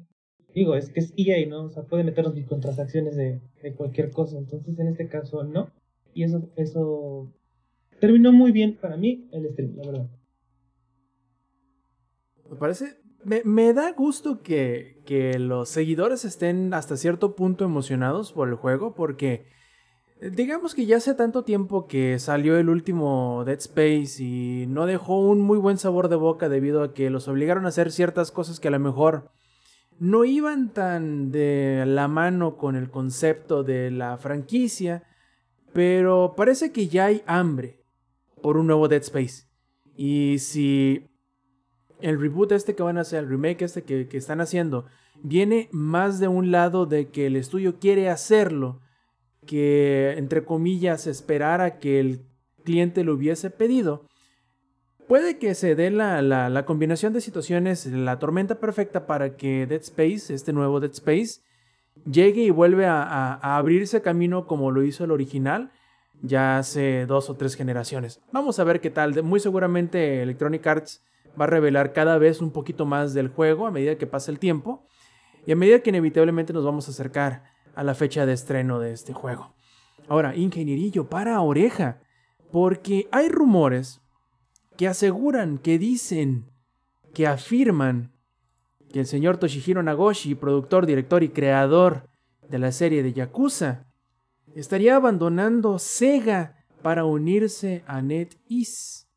digo, 0.58 0.74
es 0.74 0.90
que 0.90 1.00
es 1.00 1.12
EA, 1.16 1.46
¿no? 1.46 1.64
O 1.64 1.70
sea, 1.70 1.84
puede 1.84 2.04
meternos 2.04 2.34
transacciones 2.60 3.16
de, 3.16 3.40
de 3.62 3.74
cualquier 3.74 4.10
cosa. 4.10 4.38
Entonces, 4.38 4.78
en 4.78 4.88
este 4.88 5.08
caso, 5.08 5.44
no. 5.44 5.70
Y 6.14 6.24
eso, 6.24 6.48
eso 6.56 7.32
terminó 8.00 8.32
muy 8.32 8.52
bien 8.52 8.76
para 8.80 8.96
mí 8.96 9.28
el 9.32 9.50
stream, 9.52 9.76
la 9.76 9.86
verdad. 9.86 10.10
Me 12.50 12.56
parece. 12.56 12.98
Me, 13.24 13.42
me 13.44 13.72
da 13.74 13.92
gusto 13.92 14.42
que, 14.42 15.02
que, 15.04 15.38
los 15.38 15.68
seguidores 15.68 16.24
estén 16.24 16.72
hasta 16.72 16.96
cierto 16.96 17.34
punto 17.34 17.64
emocionados 17.64 18.32
por 18.32 18.48
el 18.48 18.54
juego, 18.54 18.94
porque 18.94 19.46
digamos 20.20 20.74
que 20.74 20.86
ya 20.86 20.96
hace 20.96 21.14
tanto 21.14 21.42
tiempo 21.42 21.88
que 21.88 22.18
salió 22.20 22.56
el 22.56 22.68
último 22.68 23.42
Dead 23.44 23.58
Space 23.58 24.22
y 24.22 24.66
no 24.68 24.86
dejó 24.86 25.18
un 25.20 25.40
muy 25.40 25.58
buen 25.58 25.78
sabor 25.78 26.08
de 26.08 26.16
boca 26.16 26.48
debido 26.48 26.82
a 26.82 26.94
que 26.94 27.10
los 27.10 27.26
obligaron 27.26 27.66
a 27.66 27.68
hacer 27.68 27.90
ciertas 27.90 28.30
cosas 28.30 28.60
que 28.60 28.68
a 28.68 28.72
lo 28.72 28.78
mejor 28.78 29.30
no 29.98 30.24
iban 30.24 30.72
tan 30.72 31.30
de 31.30 31.84
la 31.86 32.08
mano 32.08 32.56
con 32.56 32.76
el 32.76 32.90
concepto 32.90 33.64
de 33.64 33.90
la 33.90 34.16
franquicia, 34.18 35.04
pero 35.72 36.34
parece 36.36 36.72
que 36.72 36.88
ya 36.88 37.06
hay 37.06 37.22
hambre 37.26 37.82
por 38.42 38.56
un 38.56 38.66
nuevo 38.66 38.88
Dead 38.88 39.02
Space. 39.02 39.44
Y 39.96 40.38
si 40.38 41.08
el 42.00 42.20
reboot 42.20 42.52
este 42.52 42.74
que 42.74 42.82
van 42.82 42.98
a 42.98 43.02
hacer, 43.02 43.24
el 43.24 43.30
remake 43.30 43.62
este 43.62 43.82
que, 43.82 44.08
están 44.12 44.40
haciendo, 44.40 44.86
viene 45.22 45.68
más 45.72 46.20
de 46.20 46.28
un 46.28 46.50
lado 46.50 46.86
de 46.86 47.08
que 47.08 47.26
el 47.26 47.36
estudio 47.36 47.78
quiere 47.78 48.08
hacerlo, 48.08 48.80
que 49.46 50.14
entre 50.16 50.44
comillas 50.44 51.06
esperar 51.06 51.60
a 51.60 51.78
que 51.78 52.00
el 52.00 52.22
cliente 52.64 53.02
lo 53.02 53.14
hubiese 53.14 53.50
pedido, 53.50 54.06
puede 55.08 55.38
que 55.38 55.54
se 55.54 55.74
dé 55.74 55.90
la, 55.90 56.22
la, 56.22 56.64
combinación 56.66 57.12
de 57.12 57.20
situaciones, 57.20 57.86
la 57.86 58.18
tormenta 58.18 58.60
perfecta 58.60 59.06
para 59.06 59.36
que 59.36 59.66
Dead 59.66 59.80
Space, 59.80 60.32
este 60.32 60.52
nuevo 60.52 60.78
Dead 60.78 60.92
Space, 60.92 61.40
llegue 62.04 62.42
y 62.42 62.50
vuelve 62.50 62.86
a, 62.86 63.02
a, 63.02 63.34
a, 63.34 63.56
abrirse 63.56 64.02
camino 64.02 64.46
como 64.46 64.70
lo 64.70 64.82
hizo 64.82 65.04
el 65.04 65.10
original 65.10 65.72
ya 66.22 66.58
hace 66.58 67.06
dos 67.06 67.30
o 67.30 67.34
tres 67.34 67.54
generaciones. 67.54 68.20
Vamos 68.32 68.58
a 68.58 68.64
ver 68.64 68.80
qué 68.80 68.90
tal. 68.90 69.22
Muy 69.22 69.40
seguramente 69.40 70.22
Electronic 70.22 70.66
Arts 70.66 71.02
va 71.40 71.44
a 71.44 71.48
revelar 71.48 71.92
cada 71.92 72.18
vez 72.18 72.40
un 72.40 72.50
poquito 72.50 72.86
más 72.86 73.14
del 73.14 73.28
juego 73.28 73.66
a 73.66 73.70
medida 73.70 73.96
que 73.96 74.06
pasa 74.06 74.30
el 74.30 74.38
tiempo 74.38 74.84
y 75.46 75.52
a 75.52 75.56
medida 75.56 75.80
que 75.80 75.90
inevitablemente 75.90 76.52
nos 76.52 76.64
vamos 76.64 76.88
a 76.88 76.90
acercar 76.90 77.44
a 77.74 77.84
la 77.84 77.94
fecha 77.94 78.26
de 78.26 78.32
estreno 78.32 78.80
de 78.80 78.92
este 78.92 79.12
juego. 79.12 79.54
Ahora, 80.08 80.34
ingenierillo, 80.34 81.08
para 81.08 81.40
oreja, 81.40 82.00
porque 82.50 83.08
hay 83.12 83.28
rumores 83.28 84.00
que 84.78 84.86
aseguran, 84.86 85.58
que 85.58 85.76
dicen, 85.76 86.46
que 87.12 87.26
afirman 87.26 88.12
que 88.92 89.00
el 89.00 89.06
señor 89.06 89.36
Toshihiro 89.36 89.82
Nagoshi, 89.82 90.36
productor, 90.36 90.86
director 90.86 91.24
y 91.24 91.30
creador 91.30 92.08
de 92.48 92.60
la 92.60 92.70
serie 92.70 93.02
de 93.02 93.12
Yakuza, 93.12 93.88
estaría 94.54 94.94
abandonando 94.94 95.80
Sega 95.80 96.64
para 96.80 97.04
unirse 97.04 97.82
a 97.88 98.00
NetEase. 98.02 99.08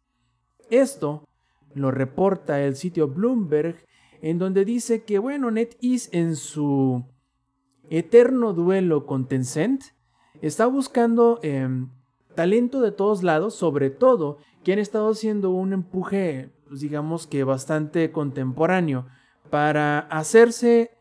Esto 0.71 1.27
lo 1.75 1.91
reporta 1.91 2.59
el 2.59 2.75
sitio 2.75 3.07
Bloomberg, 3.07 3.85
en 4.23 4.39
donde 4.39 4.65
dice 4.65 5.03
que, 5.03 5.19
bueno, 5.19 5.51
NetEase 5.51 6.09
en 6.17 6.35
su 6.35 7.05
eterno 7.91 8.53
duelo 8.53 9.05
con 9.05 9.27
Tencent 9.27 9.83
está 10.41 10.65
buscando 10.65 11.39
eh, 11.43 11.69
talento 12.35 12.81
de 12.81 12.91
todos 12.91 13.23
lados, 13.23 13.55
sobre 13.55 13.89
todo 13.89 14.37
que 14.63 14.73
han 14.73 14.79
estado 14.79 15.11
haciendo 15.11 15.49
un 15.51 15.73
empuje, 15.73 16.51
pues 16.67 16.81
digamos 16.81 17.27
que 17.27 17.43
bastante 17.43 18.11
contemporáneo, 18.11 19.07
para 19.49 19.99
hacerse 19.99 20.91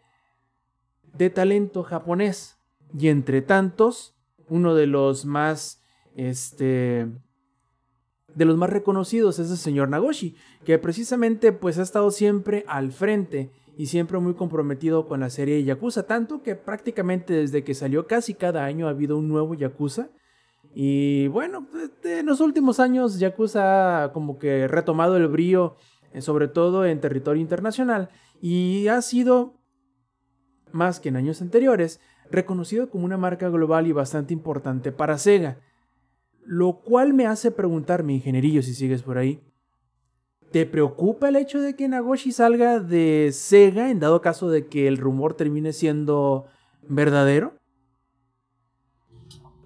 de 1.17 1.31
talento 1.31 1.83
japonés. 1.83 2.57
Y 2.99 3.09
entre 3.09 3.43
tantos, 3.43 4.15
uno 4.49 4.75
de 4.75 4.87
los 4.87 5.25
más, 5.25 5.83
este, 6.17 7.07
de 8.35 8.45
los 8.45 8.57
más 8.57 8.71
reconocidos 8.71 9.39
es 9.39 9.51
el 9.51 9.57
señor 9.57 9.89
Nagoshi, 9.89 10.37
que 10.65 10.79
precisamente 10.79 11.53
pues 11.53 11.79
ha 11.79 11.83
estado 11.83 12.11
siempre 12.11 12.65
al 12.67 12.93
frente 12.93 13.51
y 13.77 13.87
siempre 13.87 14.19
muy 14.19 14.35
comprometido 14.35 15.07
con 15.07 15.21
la 15.21 15.31
serie 15.31 15.63
Yakuza, 15.65 16.07
tanto 16.07 16.43
que 16.43 16.55
prácticamente 16.57 17.33
desde 17.33 17.65
que 17.65 17.75
salió 17.75 18.07
casi 18.07 18.35
cada 18.35 18.65
año 18.65 18.87
ha 18.87 18.91
habido 18.91 19.17
un 19.17 19.29
nuevo 19.29 19.55
Yakuza. 19.55 20.11
Y 20.75 21.29
bueno, 21.29 21.67
en 22.05 22.27
los 22.27 22.41
últimos 22.41 22.79
años 22.79 23.19
Yakuza 23.19 24.05
ha 24.05 24.13
como 24.13 24.39
que 24.39 24.69
retomado 24.69 25.17
el 25.17 25.29
brío, 25.29 25.77
eh, 26.13 26.21
sobre 26.21 26.49
todo 26.49 26.85
en 26.85 27.01
territorio 27.01 27.43
internacional, 27.43 28.11
y 28.41 28.89
ha 28.89 29.03
sido, 29.03 29.55
más 30.73 31.01
que 31.01 31.09
en 31.09 31.17
años 31.17 31.43
anteriores, 31.43 32.01
reconocido 32.31 32.89
como 32.91 33.05
una 33.05 33.17
marca 33.17 33.49
global 33.49 33.87
y 33.87 33.93
bastante 33.93 34.33
importante 34.33 34.93
para 34.93 35.19
Sega. 35.19 35.59
Lo 36.45 36.81
cual 36.81 37.13
me 37.15 37.27
hace 37.27 37.51
preguntarme, 37.51 38.15
ingenierillo, 38.15 38.63
si 38.63 38.75
sigues 38.75 39.03
por 39.03 39.19
ahí, 39.19 39.43
¿te 40.53 40.67
preocupa 40.67 41.29
el 41.29 41.37
hecho 41.37 41.61
de 41.61 41.75
que 41.75 41.89
Nagoshi 41.89 42.33
salga 42.33 42.79
de 42.79 43.31
Sega 43.33 43.91
en 43.91 44.01
dado 44.01 44.21
caso 44.21 44.49
de 44.51 44.67
que 44.67 44.87
el 44.89 44.97
rumor 44.97 45.35
termine 45.35 45.73
siendo 45.73 46.47
verdadero? 46.83 47.60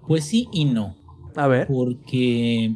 Pues 0.07 0.25
sí 0.25 0.47
y 0.51 0.65
no. 0.65 0.95
A 1.35 1.47
ver. 1.47 1.67
Porque. 1.67 2.75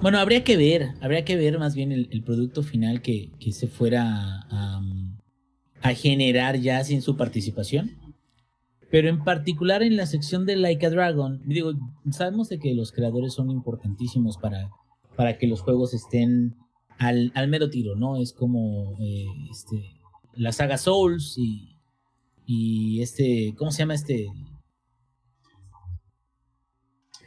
Bueno, 0.00 0.18
habría 0.18 0.44
que 0.44 0.56
ver, 0.56 0.94
habría 1.02 1.24
que 1.24 1.36
ver 1.36 1.58
más 1.58 1.74
bien 1.74 1.92
el, 1.92 2.08
el 2.10 2.22
producto 2.22 2.62
final 2.62 3.02
que, 3.02 3.32
que 3.38 3.52
se 3.52 3.66
fuera 3.66 4.46
a, 4.48 4.82
a, 5.82 5.94
generar 5.94 6.56
ya 6.58 6.82
sin 6.84 7.02
su 7.02 7.16
participación. 7.16 7.98
Pero 8.90 9.10
en 9.10 9.22
particular 9.22 9.82
en 9.82 9.96
la 9.96 10.06
sección 10.06 10.46
de 10.46 10.56
Like 10.56 10.86
a 10.86 10.90
Dragon, 10.90 11.42
digo, 11.44 11.74
sabemos 12.10 12.48
de 12.48 12.58
que 12.58 12.74
los 12.74 12.92
creadores 12.92 13.34
son 13.34 13.50
importantísimos 13.50 14.38
para, 14.38 14.70
para 15.16 15.36
que 15.36 15.46
los 15.46 15.60
juegos 15.60 15.92
estén 15.92 16.56
al, 16.98 17.30
al 17.34 17.48
mero 17.48 17.68
tiro, 17.68 17.94
¿no? 17.94 18.16
Es 18.16 18.32
como 18.32 18.96
eh, 19.00 19.26
este, 19.50 20.00
la 20.34 20.52
saga 20.52 20.78
Souls 20.78 21.36
y, 21.36 21.76
y 22.46 23.02
este, 23.02 23.54
¿cómo 23.56 23.70
se 23.70 23.80
llama 23.80 23.94
este? 23.94 24.28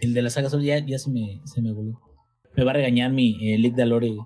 El 0.03 0.13
de 0.13 0.21
la 0.21 0.29
saga 0.29 0.49
Souls 0.49 0.65
ya, 0.65 0.79
ya 0.79 0.99
se 0.99 1.09
me, 1.09 1.41
se 1.45 1.61
me 1.61 1.71
volvió. 1.71 1.99
Me 2.55 2.63
va 2.63 2.71
a 2.71 2.75
regañar 2.75 3.11
mi 3.11 3.37
eh, 3.41 3.57
Lick 3.57 3.75
Dalore. 3.75 4.17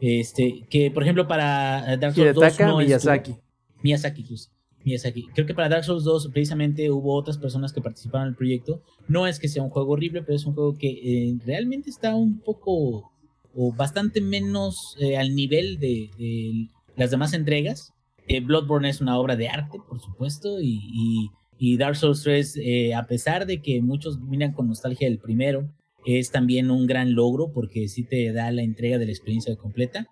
Este, 0.00 0.66
que 0.68 0.90
por 0.90 1.02
ejemplo 1.02 1.26
para 1.26 1.96
Dark 1.96 2.14
Souls 2.14 2.34
2 2.34 2.60
no 2.60 2.78
Miyazaki. 2.78 3.30
Estuvo, 3.30 3.44
Miyazaki, 3.82 4.24
justo. 4.24 4.52
Miyazaki. 4.84 5.28
Creo 5.34 5.46
que 5.46 5.54
para 5.54 5.68
Dark 5.68 5.84
Souls 5.84 6.04
2 6.04 6.28
precisamente 6.28 6.90
hubo 6.90 7.14
otras 7.14 7.38
personas 7.38 7.72
que 7.72 7.80
participaron 7.80 8.26
en 8.26 8.32
el 8.32 8.36
proyecto. 8.36 8.82
No 9.08 9.26
es 9.26 9.38
que 9.38 9.48
sea 9.48 9.62
un 9.62 9.70
juego 9.70 9.92
horrible, 9.92 10.22
pero 10.22 10.36
es 10.36 10.44
un 10.44 10.54
juego 10.54 10.76
que 10.76 10.88
eh, 10.88 11.38
realmente 11.46 11.90
está 11.90 12.14
un 12.14 12.40
poco 12.40 13.10
o 13.56 13.72
bastante 13.72 14.20
menos 14.20 14.96
eh, 15.00 15.16
al 15.16 15.34
nivel 15.34 15.78
de, 15.78 16.10
de, 16.18 16.68
las 16.96 17.10
demás 17.10 17.32
entregas. 17.32 17.92
Eh, 18.26 18.40
Bloodborne 18.40 18.88
es 18.88 19.00
una 19.00 19.18
obra 19.18 19.36
de 19.36 19.48
arte, 19.48 19.78
por 19.88 20.00
supuesto, 20.00 20.60
y, 20.60 20.80
y, 20.92 21.30
y 21.58 21.76
Dark 21.76 21.96
Souls 21.96 22.22
3, 22.22 22.56
eh, 22.56 22.94
a 22.94 23.06
pesar 23.06 23.46
de 23.46 23.60
que 23.62 23.80
muchos 23.80 24.20
miran 24.20 24.52
con 24.52 24.68
nostalgia 24.68 25.06
el 25.06 25.18
primero, 25.18 25.68
es 26.04 26.30
también 26.30 26.70
un 26.70 26.86
gran 26.86 27.14
logro 27.14 27.52
porque 27.52 27.88
sí 27.88 28.04
te 28.04 28.32
da 28.32 28.50
la 28.50 28.62
entrega 28.62 28.98
de 28.98 29.06
la 29.06 29.12
experiencia 29.12 29.56
completa. 29.56 30.06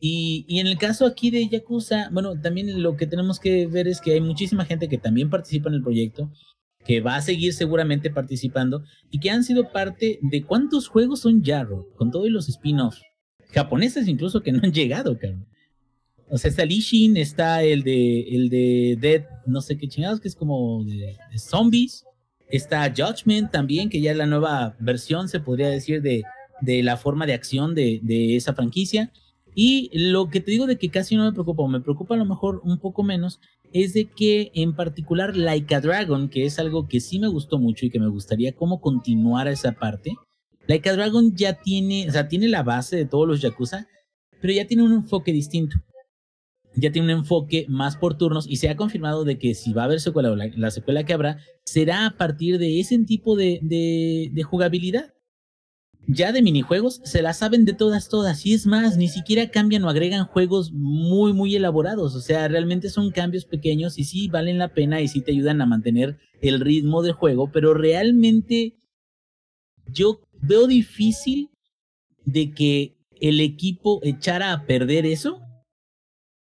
Y, 0.00 0.44
y, 0.48 0.60
en 0.60 0.66
el 0.66 0.76
caso 0.76 1.06
aquí 1.06 1.30
de 1.30 1.48
Yakuza, 1.48 2.10
bueno, 2.12 2.38
también 2.38 2.82
lo 2.82 2.96
que 2.96 3.06
tenemos 3.06 3.40
que 3.40 3.66
ver 3.66 3.88
es 3.88 4.00
que 4.00 4.12
hay 4.12 4.20
muchísima 4.20 4.66
gente 4.66 4.88
que 4.88 4.98
también 4.98 5.30
participa 5.30 5.70
en 5.70 5.76
el 5.76 5.82
proyecto, 5.82 6.30
que 6.84 7.00
va 7.00 7.16
a 7.16 7.22
seguir 7.22 7.54
seguramente 7.54 8.10
participando 8.10 8.84
y 9.10 9.18
que 9.18 9.30
han 9.30 9.44
sido 9.44 9.72
parte 9.72 10.18
de 10.20 10.42
cuántos 10.44 10.88
juegos 10.88 11.20
son 11.20 11.42
Yarrow, 11.42 11.88
con 11.96 12.10
todos 12.10 12.28
los 12.28 12.48
spin-offs, 12.48 13.00
japoneses 13.52 14.06
incluso 14.08 14.42
que 14.42 14.52
no 14.52 14.60
han 14.62 14.72
llegado, 14.72 15.18
cabrón. 15.18 15.46
O 16.30 16.38
sea, 16.38 16.50
está 16.50 16.64
Lishin, 16.64 17.16
está 17.16 17.62
el 17.62 17.82
de, 17.82 18.20
el 18.22 18.48
de 18.48 18.96
Dead, 19.00 19.24
no 19.46 19.60
sé 19.60 19.76
qué 19.76 19.88
chingados, 19.88 20.20
que 20.20 20.28
es 20.28 20.36
como 20.36 20.84
de, 20.84 21.16
de 21.30 21.38
zombies. 21.38 22.04
Está 22.48 22.92
Judgment 22.94 23.50
también, 23.50 23.88
que 23.88 24.00
ya 24.00 24.12
es 24.12 24.16
la 24.16 24.26
nueva 24.26 24.76
versión, 24.78 25.28
se 25.28 25.40
podría 25.40 25.68
decir, 25.68 26.02
de, 26.02 26.22
de 26.60 26.82
la 26.82 26.96
forma 26.96 27.26
de 27.26 27.34
acción 27.34 27.74
de, 27.74 28.00
de 28.02 28.36
esa 28.36 28.54
franquicia. 28.54 29.12
Y 29.54 29.90
lo 29.92 30.28
que 30.28 30.40
te 30.40 30.50
digo 30.50 30.66
de 30.66 30.78
que 30.78 30.88
casi 30.88 31.16
no 31.16 31.24
me 31.24 31.32
preocupa, 31.32 31.62
o 31.62 31.68
me 31.68 31.80
preocupa 31.80 32.14
a 32.14 32.18
lo 32.18 32.24
mejor 32.24 32.60
un 32.64 32.78
poco 32.78 33.02
menos, 33.02 33.40
es 33.72 33.92
de 33.92 34.06
que 34.06 34.50
en 34.54 34.74
particular 34.74 35.36
Like 35.36 35.74
a 35.74 35.80
Dragon, 35.80 36.28
que 36.28 36.44
es 36.44 36.58
algo 36.58 36.88
que 36.88 37.00
sí 37.00 37.18
me 37.18 37.28
gustó 37.28 37.58
mucho 37.58 37.86
y 37.86 37.90
que 37.90 38.00
me 38.00 38.08
gustaría 38.08 38.54
cómo 38.54 38.80
continuar 38.80 39.48
esa 39.48 39.72
parte, 39.72 40.14
Like 40.66 40.88
a 40.88 40.94
Dragon 40.94 41.34
ya 41.36 41.54
tiene, 41.54 42.08
o 42.08 42.12
sea, 42.12 42.28
tiene 42.28 42.48
la 42.48 42.62
base 42.62 42.96
de 42.96 43.04
todos 43.04 43.28
los 43.28 43.40
Yakuza, 43.40 43.86
pero 44.40 44.52
ya 44.52 44.66
tiene 44.66 44.82
un 44.82 44.92
enfoque 44.92 45.32
distinto. 45.32 45.76
Ya 46.76 46.90
tiene 46.90 47.12
un 47.12 47.20
enfoque 47.20 47.66
más 47.68 47.96
por 47.96 48.18
turnos 48.18 48.46
y 48.48 48.56
se 48.56 48.68
ha 48.68 48.76
confirmado 48.76 49.24
de 49.24 49.38
que 49.38 49.54
si 49.54 49.72
va 49.72 49.82
a 49.82 49.84
haber 49.86 50.00
secuela 50.00 50.32
o 50.32 50.36
la, 50.36 50.48
la 50.56 50.70
secuela 50.70 51.04
que 51.04 51.12
habrá, 51.12 51.38
será 51.64 52.06
a 52.06 52.16
partir 52.16 52.58
de 52.58 52.80
ese 52.80 52.98
tipo 53.00 53.36
de, 53.36 53.60
de, 53.62 54.30
de 54.32 54.42
jugabilidad 54.42 55.14
ya 56.06 56.32
de 56.32 56.42
minijuegos 56.42 57.00
se 57.04 57.22
la 57.22 57.32
saben 57.32 57.64
de 57.64 57.72
todas, 57.72 58.08
todas. 58.08 58.44
Y 58.44 58.54
es 58.54 58.66
más, 58.66 58.96
ni 58.96 59.08
siquiera 59.08 59.50
cambian 59.50 59.84
o 59.84 59.88
agregan 59.88 60.26
juegos 60.26 60.72
muy, 60.72 61.32
muy 61.32 61.56
elaborados. 61.56 62.14
O 62.14 62.20
sea, 62.20 62.46
realmente 62.48 62.90
son 62.90 63.10
cambios 63.10 63.44
pequeños 63.44 63.98
y 63.98 64.04
sí 64.04 64.28
valen 64.28 64.58
la 64.58 64.68
pena 64.68 65.00
y 65.00 65.08
sí 65.08 65.20
te 65.22 65.32
ayudan 65.32 65.60
a 65.60 65.66
mantener 65.66 66.18
el 66.42 66.60
ritmo 66.60 67.02
del 67.02 67.12
juego. 67.12 67.50
Pero 67.50 67.74
realmente 67.74 68.76
yo 69.86 70.20
veo 70.42 70.66
difícil 70.66 71.50
de 72.24 72.52
que 72.52 72.96
el 73.20 73.40
equipo 73.40 74.00
echara 74.02 74.52
a 74.52 74.66
perder 74.66 75.06
eso. 75.06 75.40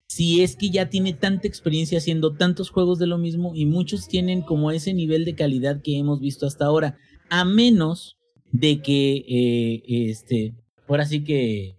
Si 0.10 0.42
es 0.42 0.56
que 0.56 0.72
ya 0.72 0.90
tiene 0.90 1.14
tanta 1.14 1.48
experiencia 1.48 2.00
haciendo 2.00 2.36
tantos 2.36 2.72
juegos 2.72 2.98
de 2.98 3.06
lo 3.06 3.20
mismo 3.20 3.54
y 3.54 3.68
muchos 3.68 4.08
tienen 4.08 4.42
como 4.42 4.72
ese 4.72 4.94
nivel 4.94 5.24
de 5.24 5.36
calidad 5.36 5.82
que 5.84 6.00
hemos 6.00 6.20
visto 6.20 6.48
hasta 6.48 6.66
ahora. 6.66 6.98
A 7.30 7.46
menos 7.46 8.18
de 8.52 8.82
que 8.82 9.24
eh, 9.30 9.84
este, 10.10 10.56
ahora 10.88 11.06
sí 11.06 11.24
que 11.24 11.76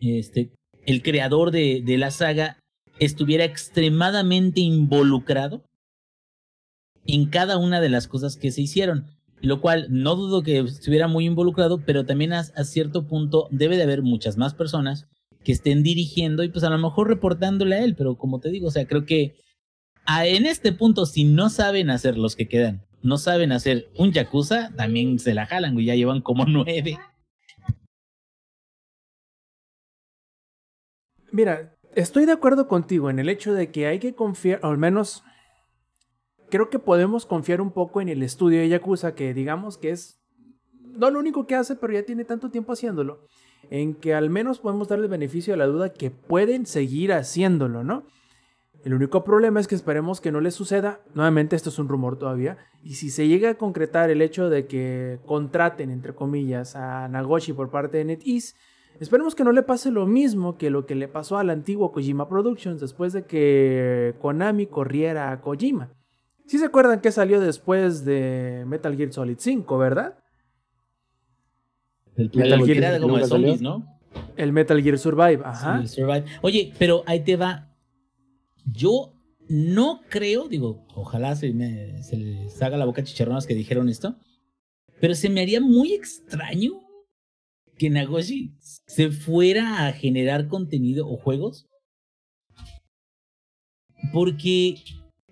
este, 0.00 0.52
el 0.84 1.02
creador 1.02 1.50
de, 1.50 1.82
la 1.98 2.12
saga 2.12 2.60
estuviera 3.00 3.44
extremadamente 3.44 4.60
involucrado 4.60 5.64
en 7.06 7.26
cada 7.26 7.58
una 7.58 7.80
de 7.80 7.88
las 7.88 8.06
cosas 8.06 8.36
que 8.36 8.52
se 8.52 8.62
hicieron. 8.62 9.06
Lo 9.40 9.60
cual 9.60 9.88
no 9.90 10.14
dudo 10.14 10.44
que 10.44 10.60
estuviera 10.60 11.08
muy 11.08 11.26
involucrado, 11.26 11.82
pero 11.84 12.06
también 12.06 12.32
a 12.32 12.44
cierto 12.44 13.08
punto 13.08 13.48
debe 13.50 13.76
de 13.76 13.82
haber 13.82 14.02
muchas 14.02 14.36
más 14.36 14.54
personas 14.54 15.08
que 15.46 15.52
estén 15.52 15.84
dirigiendo 15.84 16.42
y 16.42 16.48
pues 16.48 16.64
a 16.64 16.70
lo 16.70 16.78
mejor 16.78 17.06
reportándole 17.06 17.76
a 17.76 17.84
él, 17.84 17.94
pero 17.96 18.18
como 18.18 18.40
te 18.40 18.50
digo, 18.50 18.66
o 18.66 18.70
sea, 18.72 18.88
creo 18.88 19.06
que 19.06 19.36
en 20.08 20.44
este 20.44 20.72
punto 20.72 21.06
si 21.06 21.22
no 21.22 21.50
saben 21.50 21.88
hacer 21.88 22.18
los 22.18 22.34
que 22.34 22.48
quedan 22.48 22.86
no 23.06 23.18
saben 23.18 23.52
hacer 23.52 23.88
un 23.96 24.12
Yakuza, 24.12 24.74
también 24.76 25.18
se 25.18 25.32
la 25.32 25.46
jalan, 25.46 25.74
güey. 25.74 25.86
Ya 25.86 25.94
llevan 25.94 26.20
como 26.20 26.44
nueve. 26.48 26.98
Mira, 31.30 31.76
estoy 31.94 32.26
de 32.26 32.32
acuerdo 32.32 32.66
contigo 32.66 33.10
en 33.10 33.18
el 33.18 33.28
hecho 33.28 33.54
de 33.54 33.70
que 33.70 33.86
hay 33.86 33.98
que 33.98 34.14
confiar, 34.14 34.60
o 34.64 34.68
al 34.68 34.78
menos 34.78 35.22
creo 36.50 36.70
que 36.70 36.78
podemos 36.78 37.26
confiar 37.26 37.60
un 37.60 37.72
poco 37.72 38.00
en 38.00 38.08
el 38.08 38.22
estudio 38.22 38.60
de 38.60 38.68
Yakuza, 38.68 39.14
que 39.14 39.34
digamos 39.34 39.78
que 39.78 39.90
es 39.90 40.20
no 40.82 41.10
lo 41.10 41.18
único 41.18 41.46
que 41.46 41.54
hace, 41.54 41.76
pero 41.76 41.92
ya 41.92 42.04
tiene 42.04 42.24
tanto 42.24 42.50
tiempo 42.50 42.72
haciéndolo, 42.72 43.26
en 43.70 43.94
que 43.94 44.14
al 44.14 44.30
menos 44.30 44.60
podemos 44.60 44.88
darle 44.88 45.08
beneficio 45.08 45.52
de 45.52 45.58
la 45.58 45.66
duda 45.66 45.92
que 45.92 46.10
pueden 46.10 46.66
seguir 46.66 47.12
haciéndolo, 47.12 47.84
¿no? 47.84 48.04
El 48.84 48.94
único 48.94 49.24
problema 49.24 49.58
es 49.58 49.66
que 49.66 49.74
esperemos 49.74 50.20
que 50.20 50.30
no 50.30 50.40
les 50.40 50.54
suceda, 50.54 51.00
nuevamente 51.12 51.56
esto 51.56 51.70
es 51.70 51.78
un 51.80 51.88
rumor 51.88 52.18
todavía, 52.18 52.56
y 52.84 52.94
si 52.94 53.10
se 53.10 53.26
llega 53.26 53.50
a 53.50 53.54
concretar 53.54 54.10
el 54.10 54.22
hecho 54.22 54.48
de 54.48 54.66
que 54.66 55.18
contraten, 55.26 55.90
entre 55.90 56.14
comillas, 56.14 56.76
a 56.76 57.08
Nagoshi 57.08 57.52
por 57.52 57.70
parte 57.70 57.98
de 57.98 58.04
NetEase, 58.04 58.54
esperemos 59.00 59.34
que 59.34 59.42
no 59.42 59.50
le 59.50 59.64
pase 59.64 59.90
lo 59.90 60.06
mismo 60.06 60.56
que 60.56 60.70
lo 60.70 60.86
que 60.86 60.94
le 60.94 61.08
pasó 61.08 61.36
al 61.36 61.50
antiguo 61.50 61.90
Kojima 61.90 62.28
Productions 62.28 62.80
después 62.80 63.12
de 63.12 63.24
que 63.24 64.14
Konami 64.20 64.66
corriera 64.66 65.32
a 65.32 65.40
Kojima. 65.40 65.90
Si 66.46 66.58
se 66.58 66.66
acuerdan 66.66 67.00
que 67.00 67.10
salió 67.10 67.40
después 67.40 68.04
de 68.04 68.62
Metal 68.68 68.96
Gear 68.96 69.12
Solid 69.12 69.38
5, 69.40 69.78
¿verdad? 69.78 70.16
El 72.16 72.30
Metal 72.34 72.64
Gear 72.64 72.76
era 72.78 73.00
como 73.00 73.18
de 73.18 73.26
salió. 73.26 73.56
¿no? 73.58 73.98
El 74.36 74.52
Metal 74.52 74.82
Gear 74.82 74.98
Survive, 74.98 75.40
ajá. 75.44 75.82
Sí, 75.82 75.88
Survive. 75.88 76.24
Oye, 76.42 76.72
pero 76.78 77.02
ahí 77.06 77.20
te 77.20 77.36
va. 77.36 77.74
Yo 78.64 79.12
no 79.48 80.00
creo, 80.08 80.48
digo, 80.48 80.84
ojalá 80.94 81.36
se, 81.36 81.52
me, 81.52 82.02
se 82.02 82.16
les 82.16 82.60
haga 82.62 82.76
la 82.76 82.84
boca 82.84 83.04
chicharronas 83.04 83.46
que 83.46 83.54
dijeron 83.54 83.88
esto, 83.88 84.16
pero 85.00 85.14
se 85.14 85.28
me 85.28 85.40
haría 85.40 85.60
muy 85.60 85.92
extraño 85.92 86.80
que 87.78 87.90
Nagoshi 87.90 88.54
se 88.58 89.10
fuera 89.10 89.86
a 89.86 89.92
generar 89.92 90.48
contenido 90.48 91.08
o 91.08 91.16
juegos. 91.16 91.66
Porque 94.12 94.76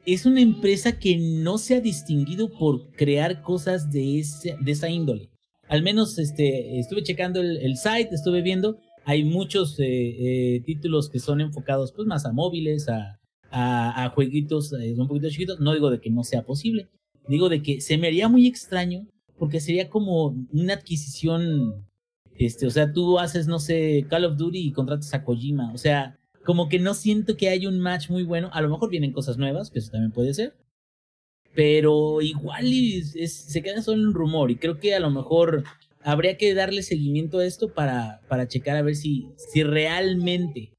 es 0.05 0.27
una 0.27 0.40
empresa 0.40 0.98
que 0.98 1.16
no 1.16 1.59
se 1.59 1.77
ha 1.77 1.81
distinguido 1.81 2.51
por 2.51 2.90
crear 2.93 3.43
cosas 3.43 3.90
de, 3.90 4.19
ese, 4.19 4.56
de 4.61 4.73
esa 4.73 4.89
índole. 4.89 5.31
Al 5.69 5.82
menos 5.82 6.19
este, 6.19 6.78
estuve 6.78 7.03
checando 7.03 7.41
el, 7.41 7.77
site, 7.77 8.11
estuve 8.12 8.43
viendo, 8.43 8.78
hay 9.05 9.24
muchos 9.24 9.78
eh, 9.81 9.85
eh, 9.86 10.61
títulos 10.65 11.09
que 11.09 11.19
son 11.19 11.41
enfocados 11.41 11.93
pues 11.93 12.07
más 12.07 12.27
a 12.27 12.32
móviles, 12.32 12.89
a, 12.89 13.19
a, 13.51 14.05
a 14.05 14.11
jueguitos 14.11 14.73
eh, 14.73 14.95
un 14.97 15.09
poquito 15.09 15.28
chiquitos. 15.31 15.61
No 15.61 15.73
digo 15.73 15.91
de 15.91 16.01
que 16.01 16.11
no 16.11 16.24
sea 16.24 16.43
posible, 16.43 16.89
digo 17.28 17.49
de 17.49 17.62
que 17.62 17.81
se 17.81 17.99
me 17.99 18.09
haría 18.09 18.28
muy 18.28 18.47
extraño 18.47 19.07
porque 19.39 19.61
sería 19.61 19.89
como 19.89 20.36
una 20.53 20.74
adquisición, 20.74 21.86
este, 22.36 22.66
o 22.66 22.70
sea, 22.70 22.93
tú 22.93 23.19
haces, 23.19 23.47
no 23.47 23.59
sé, 23.59 24.07
Call 24.09 24.24
of 24.24 24.36
Duty 24.36 24.59
y 24.59 24.73
contratas 24.73 25.12
a 25.12 25.24
Kojima, 25.24 25.73
o 25.73 25.78
sea, 25.78 26.19
como 26.45 26.69
que 26.69 26.78
no 26.78 26.95
siento 26.95 27.36
que 27.36 27.49
haya 27.49 27.69
un 27.69 27.81
match 27.81 28.11
muy 28.11 28.23
bueno. 28.23 28.51
A 28.53 28.61
lo 28.61 28.69
mejor 28.69 28.91
vienen 28.91 29.12
cosas 29.12 29.39
nuevas, 29.39 29.70
que 29.70 29.78
eso 29.78 29.91
también 29.91 30.12
puede 30.12 30.35
ser. 30.35 30.55
Pero 31.55 32.21
igual 32.21 32.67
se 33.05 33.63
queda 33.63 33.83
solo 33.83 34.03
en 34.03 34.09
un 34.09 34.15
rumor. 34.15 34.51
Y 34.51 34.57
creo 34.57 34.79
que 34.79 34.95
a 34.95 35.01
lo 35.01 35.11
mejor 35.11 35.65
habría 36.03 36.37
que 36.37 36.55
darle 36.55 36.83
seguimiento 36.83 37.39
a 37.39 37.47
esto 37.47 37.73
para, 37.73 38.21
para 38.29 38.47
checar 38.47 38.77
a 38.77 38.83
ver 38.83 38.97
si, 38.97 39.29
si 39.37 39.63
realmente, 39.63 40.75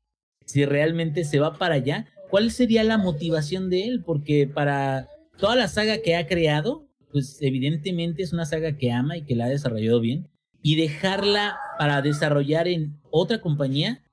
si 0.45 0.65
realmente 0.65 1.23
se 1.23 1.39
va 1.39 1.57
para 1.57 1.75
allá. 1.75 2.07
¿Cuál 2.29 2.51
sería 2.51 2.83
la 2.83 2.97
motivación 2.97 3.69
de 3.69 3.85
él? 3.85 4.03
Porque 4.05 4.47
para 4.47 5.07
toda 5.37 5.55
la 5.55 5.67
saga 5.67 6.01
que 6.01 6.15
ha 6.15 6.27
creado, 6.27 6.87
pues 7.11 7.37
evidentemente 7.41 8.23
es 8.23 8.33
una 8.33 8.45
saga 8.45 8.77
que 8.77 8.91
ama 8.91 9.17
y 9.17 9.23
que 9.23 9.35
la 9.35 9.45
ha 9.45 9.49
desarrollado 9.49 9.99
bien. 9.99 10.27
Y 10.61 10.75
dejarla 10.75 11.57
para 11.77 12.01
desarrollar 12.01 12.67
en 12.67 12.99
otra 13.09 13.41
compañía, 13.41 14.03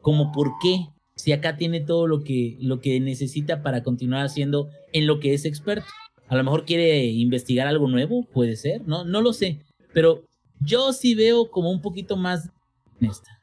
como 0.00 0.32
por 0.32 0.52
qué, 0.60 0.88
si 1.14 1.32
acá 1.32 1.56
tiene 1.56 1.80
todo 1.80 2.06
lo 2.06 2.22
que, 2.22 2.56
lo 2.60 2.80
que 2.80 2.98
necesita 3.00 3.62
para 3.62 3.82
continuar 3.82 4.24
haciendo 4.24 4.70
en 4.92 5.06
lo 5.06 5.20
que 5.20 5.34
es 5.34 5.44
experto. 5.44 5.86
A 6.28 6.36
lo 6.36 6.44
mejor 6.44 6.64
quiere 6.64 7.06
investigar 7.06 7.66
algo 7.66 7.88
nuevo, 7.88 8.24
puede 8.32 8.56
ser, 8.56 8.86
no, 8.86 9.04
no 9.04 9.20
lo 9.20 9.32
sé. 9.32 9.64
Pero 9.92 10.22
yo 10.60 10.92
sí 10.92 11.14
veo 11.14 11.50
como 11.50 11.70
un 11.70 11.82
poquito 11.82 12.16
más 12.16 12.50
honesta. 12.96 13.42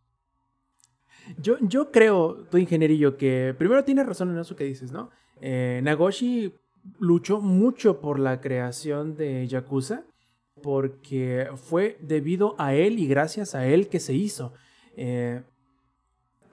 Yo, 1.41 1.57
yo 1.61 1.91
creo, 1.91 2.45
tu 2.49 2.57
ingenierillo, 2.57 3.17
que 3.17 3.53
primero 3.57 3.83
tienes 3.83 4.05
razón 4.05 4.31
en 4.31 4.39
eso 4.39 4.55
que 4.55 4.63
dices, 4.63 4.91
¿no? 4.91 5.09
Eh, 5.41 5.81
Nagoshi 5.83 6.53
luchó 6.99 7.41
mucho 7.41 7.99
por 7.99 8.19
la 8.19 8.39
creación 8.39 9.15
de 9.15 9.45
Yakuza 9.47 10.05
porque 10.61 11.49
fue 11.55 11.97
debido 12.01 12.55
a 12.57 12.73
él 12.73 12.99
y 12.99 13.07
gracias 13.07 13.53
a 13.55 13.67
él 13.67 13.89
que 13.89 13.99
se 13.99 14.13
hizo. 14.13 14.53
Eh, 14.95 15.43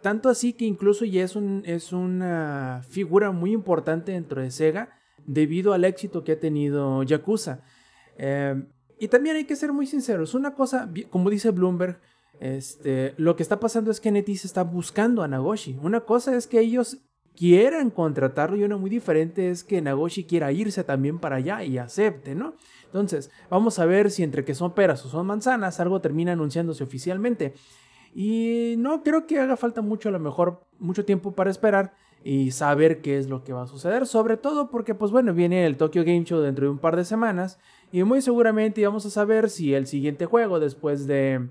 tanto 0.05 0.29
así 0.29 0.53
que 0.53 0.67
incluso 0.67 1.07
ya 1.07 1.25
es, 1.25 1.35
un, 1.35 1.63
es 1.65 1.91
una 1.91 2.83
figura 2.91 3.31
muy 3.31 3.53
importante 3.53 4.13
dentro 4.13 4.43
de 4.43 4.51
Sega 4.51 4.91
debido 5.25 5.73
al 5.73 5.83
éxito 5.83 6.25
que 6.25 6.33
ha 6.33 6.39
tenido 6.39 7.03
Yakuza. 7.05 7.63
Eh, 8.19 8.67
y 9.01 9.09
también 9.09 9.37
hay 9.37 9.45
que 9.45 9.57
ser 9.57 9.73
muy 9.73 9.87
sinceros. 9.87 10.35
Una 10.35 10.55
cosa, 10.55 10.91
como 11.09 11.31
dice 11.31 11.53
Bloomberg, 11.53 12.03
este, 12.39 13.15
lo 13.17 13.35
que 13.35 13.43
está 13.43 13.59
pasando 13.59 13.91
es 13.91 13.99
que 13.99 14.11
NetEase 14.11 14.47
está 14.47 14.63
buscando 14.63 15.23
a 15.23 15.29
Nagoshi. 15.29 15.79
Una 15.81 16.01
cosa 16.01 16.37
es 16.37 16.47
que 16.47 16.61
ellos 16.61 16.99
quieran 17.35 17.89
contratarlo 17.89 18.59
y 18.59 18.65
una 18.65 18.77
muy 18.77 18.91
diferente 18.91 19.49
es 19.49 19.65
que 19.65 19.81
Nagoshi 19.81 20.25
quiera 20.25 20.53
irse 20.53 20.85
también 20.85 21.19
para 21.19 21.37
allá 21.37 21.65
y 21.65 21.79
acepte, 21.79 22.35
¿no? 22.35 22.57
Entonces, 22.85 23.31
vamos 23.49 23.79
a 23.79 23.87
ver 23.87 24.11
si 24.11 24.23
entre 24.23 24.45
que 24.45 24.55
son 24.55 24.75
peras 24.75 25.03
o 25.07 25.09
son 25.09 25.27
manzanas, 25.27 25.81
algo 25.81 26.03
termina 26.03 26.33
anunciándose 26.33 26.85
oficialmente. 26.85 27.55
Y 28.15 28.77
no 28.79 29.03
creo 29.03 29.27
que 29.27 29.41
haga 29.41 29.57
falta 29.57 29.83
mucho, 29.83 30.09
a 30.09 30.13
lo 30.13 30.21
mejor 30.21 30.65
mucho 30.79 31.05
tiempo 31.05 31.33
para 31.33 31.51
esperar 31.51 31.95
y 32.23 32.53
saber 32.53 33.03
qué 33.03 33.19
es 33.19 33.29
lo 33.29 33.43
que 33.43 33.53
va 33.53 33.65
a 33.65 33.67
suceder. 33.67 34.07
Sobre 34.07 34.37
todo 34.37 34.71
porque, 34.71 34.95
pues 34.95 35.11
bueno, 35.11 35.35
viene 35.35 35.67
el 35.67 35.77
Tokyo 35.77 36.05
Game 36.05 36.25
Show 36.25 36.41
dentro 36.41 36.65
de 36.65 36.71
un 36.71 36.79
par 36.79 36.97
de 36.97 37.05
semanas 37.05 37.59
y 37.91 38.05
muy 38.05 38.23
seguramente 38.23 38.85
vamos 38.87 39.05
a 39.05 39.11
saber 39.11 39.51
si 39.51 39.75
el 39.75 39.87
siguiente 39.87 40.27
juego 40.27 40.61
después 40.61 41.07
de 41.07 41.49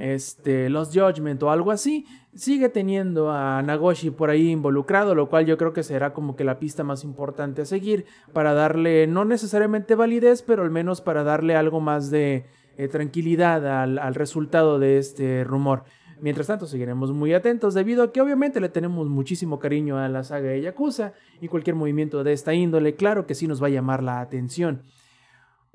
este, 0.00 0.70
Lost 0.70 0.96
Judgment 0.96 1.42
o 1.42 1.50
algo 1.50 1.70
así, 1.70 2.06
sigue 2.34 2.68
teniendo 2.68 3.30
a 3.30 3.62
Nagoshi 3.62 4.10
por 4.10 4.30
ahí 4.30 4.50
involucrado, 4.50 5.14
lo 5.14 5.28
cual 5.28 5.46
yo 5.46 5.58
creo 5.58 5.72
que 5.72 5.82
será 5.82 6.14
como 6.14 6.36
que 6.36 6.44
la 6.44 6.58
pista 6.58 6.82
más 6.82 7.04
importante 7.04 7.62
a 7.62 7.66
seguir 7.66 8.06
para 8.32 8.54
darle, 8.54 9.06
no 9.06 9.24
necesariamente 9.24 9.94
validez, 9.94 10.42
pero 10.42 10.62
al 10.62 10.70
menos 10.70 11.00
para 11.00 11.22
darle 11.22 11.54
algo 11.54 11.80
más 11.80 12.10
de 12.10 12.46
eh, 12.80 12.88
tranquilidad 12.88 13.82
al, 13.82 13.98
al 13.98 14.14
resultado 14.14 14.78
de 14.78 14.96
este 14.96 15.44
rumor. 15.44 15.84
Mientras 16.22 16.46
tanto, 16.46 16.66
seguiremos 16.66 17.12
muy 17.12 17.34
atentos 17.34 17.74
debido 17.74 18.02
a 18.02 18.10
que 18.12 18.22
obviamente 18.22 18.58
le 18.58 18.70
tenemos 18.70 19.08
muchísimo 19.08 19.58
cariño 19.58 19.98
a 19.98 20.08
la 20.08 20.24
saga 20.24 20.48
de 20.48 20.62
Yakuza 20.62 21.12
y 21.42 21.48
cualquier 21.48 21.76
movimiento 21.76 22.24
de 22.24 22.32
esta 22.32 22.54
índole, 22.54 22.94
claro 22.94 23.26
que 23.26 23.34
sí 23.34 23.46
nos 23.46 23.62
va 23.62 23.66
a 23.66 23.70
llamar 23.70 24.02
la 24.02 24.20
atención. 24.20 24.82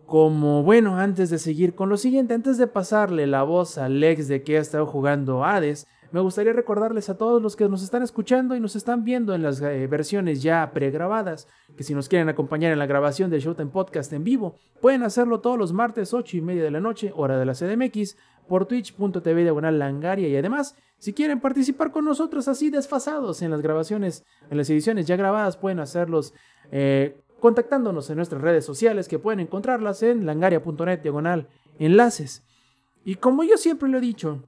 Como 0.08 0.64
bueno, 0.64 0.98
antes 0.98 1.30
de 1.30 1.38
seguir 1.38 1.76
con 1.76 1.90
lo 1.90 1.98
siguiente, 1.98 2.34
antes 2.34 2.58
de 2.58 2.66
pasarle 2.68 3.28
la 3.28 3.44
voz 3.44 3.78
a 3.78 3.88
Lex 3.88 4.28
de 4.28 4.42
que 4.42 4.58
ha 4.58 4.62
estado 4.62 4.88
jugando 4.88 5.44
Hades, 5.44 5.88
me 6.16 6.22
gustaría 6.22 6.54
recordarles 6.54 7.10
a 7.10 7.18
todos 7.18 7.42
los 7.42 7.58
que 7.58 7.68
nos 7.68 7.84
están 7.84 8.02
escuchando 8.02 8.56
y 8.56 8.62
nos 8.62 8.78
están 8.78 9.04
viendo 9.04 9.36
en 9.36 9.44
las 9.44 9.60
eh, 9.60 9.86
versiones 9.88 10.42
ya 10.42 10.72
pregrabadas, 10.72 11.46
que 11.76 11.84
si 11.84 11.94
nos 11.94 12.08
quieren 12.08 12.30
acompañar 12.30 12.72
en 12.72 12.80
la 12.80 12.86
grabación 12.86 13.30
del 13.30 13.42
Showtime 13.42 13.70
Podcast 13.70 14.14
en 14.14 14.24
vivo, 14.24 14.56
pueden 14.80 15.04
hacerlo 15.04 15.42
todos 15.42 15.58
los 15.58 15.74
martes 15.74 16.14
8 16.14 16.38
y 16.38 16.42
media 16.42 16.64
de 16.64 16.72
la 16.72 16.80
noche, 16.80 17.12
hora 17.14 17.38
de 17.38 17.46
la 17.46 17.52
CDMX, 17.52 18.16
por 18.48 18.66
twitch.tv 18.66 19.44
diagonal 19.44 19.78
langaria 19.78 20.30
y 20.30 20.38
además, 20.38 20.78
si 21.00 21.12
quieren 21.12 21.42
participar 21.42 21.92
con 21.92 22.06
nosotros 22.06 22.48
así 22.48 22.70
desfasados 22.70 23.42
en 23.42 23.52
las 23.52 23.60
grabaciones, 23.60 24.24
en 24.50 24.58
las 24.58 24.70
ediciones 24.70 25.08
ya 25.08 25.18
grabadas, 25.18 25.58
pueden 25.58 25.82
hacerlos 25.82 26.34
eh, 26.72 27.18
contactándonos 27.42 28.10
en 28.10 28.16
nuestras 28.16 28.42
redes 28.42 28.64
sociales 28.64 29.10
que 29.10 29.20
pueden 29.20 29.42
encontrarlas 29.42 30.02
en 30.02 30.26
langaria.net 30.26 31.02
diagonal 31.02 31.50
enlaces. 31.78 32.46
Y 33.04 33.16
como 33.16 33.44
yo 33.44 33.58
siempre 33.58 33.90
lo 33.90 33.98
he 33.98 34.02
dicho, 34.02 34.44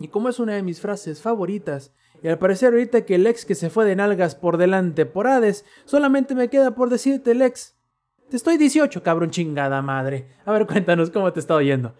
y 0.00 0.08
como 0.08 0.28
es 0.28 0.38
una 0.38 0.54
de 0.54 0.62
mis 0.62 0.80
frases 0.80 1.22
favoritas, 1.22 1.92
y 2.22 2.28
al 2.28 2.38
parecer 2.38 2.72
ahorita 2.72 3.04
que 3.04 3.14
el 3.14 3.26
ex 3.26 3.44
que 3.44 3.54
se 3.54 3.70
fue 3.70 3.84
de 3.84 3.96
nalgas 3.96 4.34
por 4.34 4.56
delante 4.56 5.06
por 5.06 5.26
Hades, 5.26 5.64
solamente 5.84 6.34
me 6.34 6.48
queda 6.48 6.74
por 6.74 6.90
decirte 6.90 7.34
Lex, 7.34 7.76
te 8.28 8.36
estoy 8.36 8.58
18, 8.58 9.02
cabrón 9.02 9.30
chingada 9.30 9.80
madre. 9.82 10.26
A 10.44 10.52
ver, 10.52 10.66
cuéntanos 10.66 11.10
cómo 11.10 11.32
te 11.32 11.40
está 11.40 11.54
oyendo. 11.54 11.94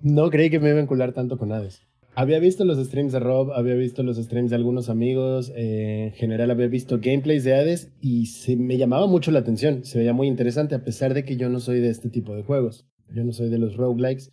No 0.00 0.30
creí 0.30 0.50
que 0.50 0.60
me 0.60 0.68
iba 0.68 0.76
a 0.76 0.80
vincular 0.80 1.12
tanto 1.12 1.38
con 1.38 1.52
Hades. 1.52 1.82
Había 2.14 2.40
visto 2.40 2.64
los 2.64 2.84
streams 2.84 3.12
de 3.12 3.20
Rob, 3.20 3.52
había 3.52 3.74
visto 3.74 4.02
los 4.02 4.16
streams 4.16 4.50
de 4.50 4.56
algunos 4.56 4.88
amigos, 4.88 5.52
eh, 5.54 6.08
en 6.08 6.12
general 6.14 6.50
había 6.50 6.66
visto 6.66 6.98
gameplays 7.00 7.44
de 7.44 7.54
Hades 7.54 7.92
y 8.00 8.26
se 8.26 8.56
me 8.56 8.76
llamaba 8.76 9.06
mucho 9.06 9.30
la 9.30 9.38
atención, 9.38 9.84
se 9.84 9.98
veía 9.98 10.12
muy 10.12 10.26
interesante 10.26 10.74
a 10.74 10.82
pesar 10.82 11.14
de 11.14 11.24
que 11.24 11.36
yo 11.36 11.48
no 11.48 11.60
soy 11.60 11.78
de 11.78 11.90
este 11.90 12.10
tipo 12.10 12.34
de 12.34 12.42
juegos. 12.42 12.88
Yo 13.14 13.24
no 13.24 13.32
soy 13.32 13.48
de 13.48 13.58
los 13.58 13.76
roguelikes. 13.76 14.30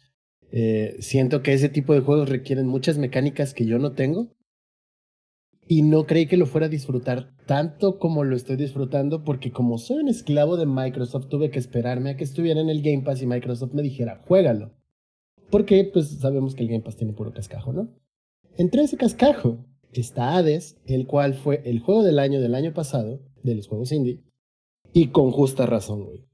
Eh, 0.51 0.95
siento 0.99 1.41
que 1.41 1.53
ese 1.53 1.69
tipo 1.69 1.93
de 1.93 2.01
juegos 2.01 2.29
requieren 2.29 2.67
muchas 2.67 2.97
mecánicas 2.97 3.53
que 3.53 3.65
yo 3.65 3.79
no 3.79 3.93
tengo 3.93 4.29
Y 5.67 5.81
no 5.81 6.05
creí 6.05 6.27
que 6.27 6.37
lo 6.37 6.45
fuera 6.45 6.67
a 6.67 6.69
disfrutar 6.69 7.35
tanto 7.45 7.97
como 7.97 8.23
lo 8.23 8.35
estoy 8.35 8.55
disfrutando, 8.55 9.23
porque 9.23 9.51
como 9.51 9.77
soy 9.77 9.97
un 9.97 10.07
esclavo 10.07 10.57
de 10.57 10.65
Microsoft, 10.65 11.27
tuve 11.27 11.49
que 11.49 11.59
esperarme 11.59 12.11
a 12.11 12.17
que 12.17 12.23
estuviera 12.23 12.61
en 12.61 12.69
el 12.69 12.81
Game 12.81 13.01
Pass 13.01 13.21
y 13.21 13.25
Microsoft 13.25 13.73
me 13.73 13.81
dijera, 13.81 14.21
juégalo. 14.27 14.71
Porque 15.49 15.89
pues 15.91 16.09
sabemos 16.19 16.53
que 16.55 16.63
el 16.63 16.69
Game 16.69 16.83
Pass 16.83 16.97
tiene 16.97 17.13
puro 17.13 17.33
cascajo, 17.33 17.73
¿no? 17.73 17.89
Entre 18.57 18.83
ese 18.83 18.97
cascajo 18.97 19.65
está 19.91 20.35
Hades, 20.35 20.77
el 20.85 21.07
cual 21.07 21.33
fue 21.33 21.61
el 21.65 21.79
juego 21.79 22.03
del 22.03 22.19
año 22.19 22.41
del 22.41 22.55
año 22.55 22.73
pasado, 22.73 23.21
de 23.43 23.55
los 23.55 23.67
juegos 23.67 23.91
indie, 23.91 24.21
y 24.93 25.07
con 25.07 25.31
justa 25.31 25.65
razón, 25.65 26.05
güey. 26.05 26.25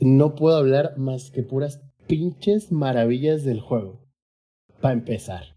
No 0.00 0.34
puedo 0.34 0.56
hablar 0.56 0.98
más 0.98 1.30
que 1.30 1.42
puras 1.42 1.82
pinches 2.06 2.72
maravillas 2.72 3.44
del 3.44 3.60
juego. 3.60 4.00
Para 4.80 4.94
empezar. 4.94 5.56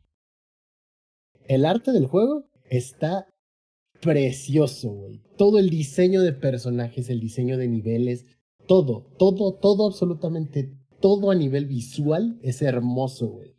El 1.46 1.66
arte 1.66 1.92
del 1.92 2.08
juego 2.08 2.46
está 2.70 3.28
precioso, 4.02 4.90
güey. 4.92 5.22
Todo 5.38 5.60
el 5.60 5.70
diseño 5.70 6.22
de 6.22 6.34
personajes, 6.34 7.10
el 7.10 7.20
diseño 7.20 7.58
de 7.58 7.68
niveles, 7.68 8.26
todo, 8.68 9.08
todo, 9.18 9.56
todo, 9.56 9.88
absolutamente 9.88 10.76
todo 11.00 11.32
a 11.32 11.36
nivel 11.36 11.66
visual 11.66 12.40
es 12.44 12.62
hermoso, 12.62 13.28
güey 13.28 13.59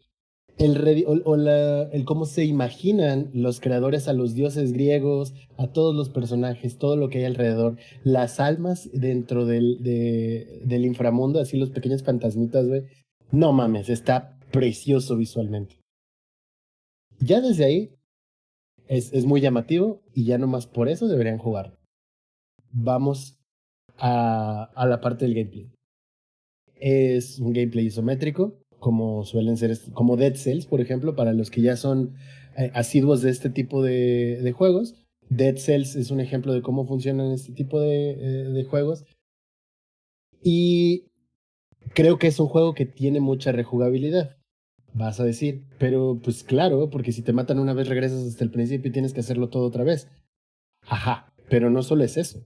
el, 0.61 1.05
o, 1.07 1.37
el 1.37 2.05
cómo 2.05 2.27
se 2.27 2.45
imaginan 2.45 3.31
los 3.33 3.61
creadores 3.61 4.09
a 4.09 4.13
los 4.13 4.35
dioses 4.35 4.73
griegos, 4.73 5.35
a 5.57 5.69
todos 5.69 5.95
los 5.95 6.11
personajes, 6.11 6.77
todo 6.77 6.97
lo 6.97 7.09
que 7.09 7.19
hay 7.19 7.25
alrededor, 7.25 7.79
las 8.05 8.41
almas 8.41 8.91
dentro 8.93 9.47
del, 9.47 9.83
del 9.83 10.85
inframundo, 10.85 11.41
así 11.41 11.57
los 11.57 11.71
pequeños 11.71 12.03
fantasmitas, 12.03 12.69
güey. 12.69 12.83
No 13.33 13.53
mames, 13.53 13.89
está 13.89 14.39
precioso 14.53 15.17
visualmente. 15.17 15.81
Ya 17.21 17.41
desde 17.41 17.65
ahí 17.65 17.91
es, 18.87 19.13
es 19.15 19.25
muy 19.25 19.41
llamativo 19.41 20.03
y 20.15 20.25
ya 20.25 20.37
nomás 20.37 20.67
por 20.67 20.89
eso 20.89 21.09
deberían 21.09 21.39
jugar. 21.39 21.79
Vamos 22.71 23.39
a, 23.97 24.65
a 24.75 24.87
la 24.87 25.01
parte 25.01 25.25
del 25.25 25.35
gameplay. 25.35 25.71
Es 26.75 27.39
un 27.39 27.53
gameplay 27.53 27.87
isométrico, 27.87 28.60
como 28.81 29.25
suelen 29.25 29.57
ser, 29.57 29.79
como 29.93 30.17
Dead 30.17 30.35
Cells, 30.35 30.67
por 30.67 30.81
ejemplo, 30.81 31.15
para 31.15 31.33
los 31.33 31.51
que 31.51 31.61
ya 31.61 31.77
son 31.77 32.15
eh, 32.57 32.71
asiduos 32.75 33.23
de 33.23 33.31
este 33.31 33.51
tipo 33.51 33.83
de, 33.83 34.53
juegos. 34.57 34.97
Dead 35.29 35.57
Cells 35.57 35.95
es 35.95 36.11
un 36.11 36.19
ejemplo 36.19 36.53
de 36.53 36.63
cómo 36.63 36.85
funcionan 36.85 37.31
este 37.31 37.53
tipo 37.53 37.79
de, 37.81 38.11
eh, 38.11 38.49
de 38.49 38.65
juegos. 38.65 39.05
Y 40.43 41.05
creo 41.95 42.19
que 42.19 42.27
es 42.27 42.41
un 42.41 42.49
juego 42.49 42.75
que 42.75 42.87
tiene 42.87 43.21
mucha 43.21 43.53
rejugabilidad, 43.53 44.37
vas 44.95 45.21
a 45.21 45.25
decir. 45.25 45.63
Pero 45.79 46.19
pues 46.23 46.43
claro, 46.43 46.91
porque 46.91 47.13
si 47.13 47.23
te 47.23 47.33
matan 47.33 47.59
una 47.59 47.75
vez 47.75 47.89
regresas 47.89 48.27
hasta 48.27 48.43
el 48.43 48.51
principio 48.51 48.89
y 48.89 48.93
tienes 48.93 49.13
que 49.13 49.21
hacerlo 49.21 49.51
todo 49.51 49.67
otra 49.67 49.85
vez. 49.85 50.09
Ajá, 50.83 51.33
pero 51.49 51.71
no 51.71 51.83
solo 51.83 52.03
es 52.05 52.17
eso. 52.17 52.43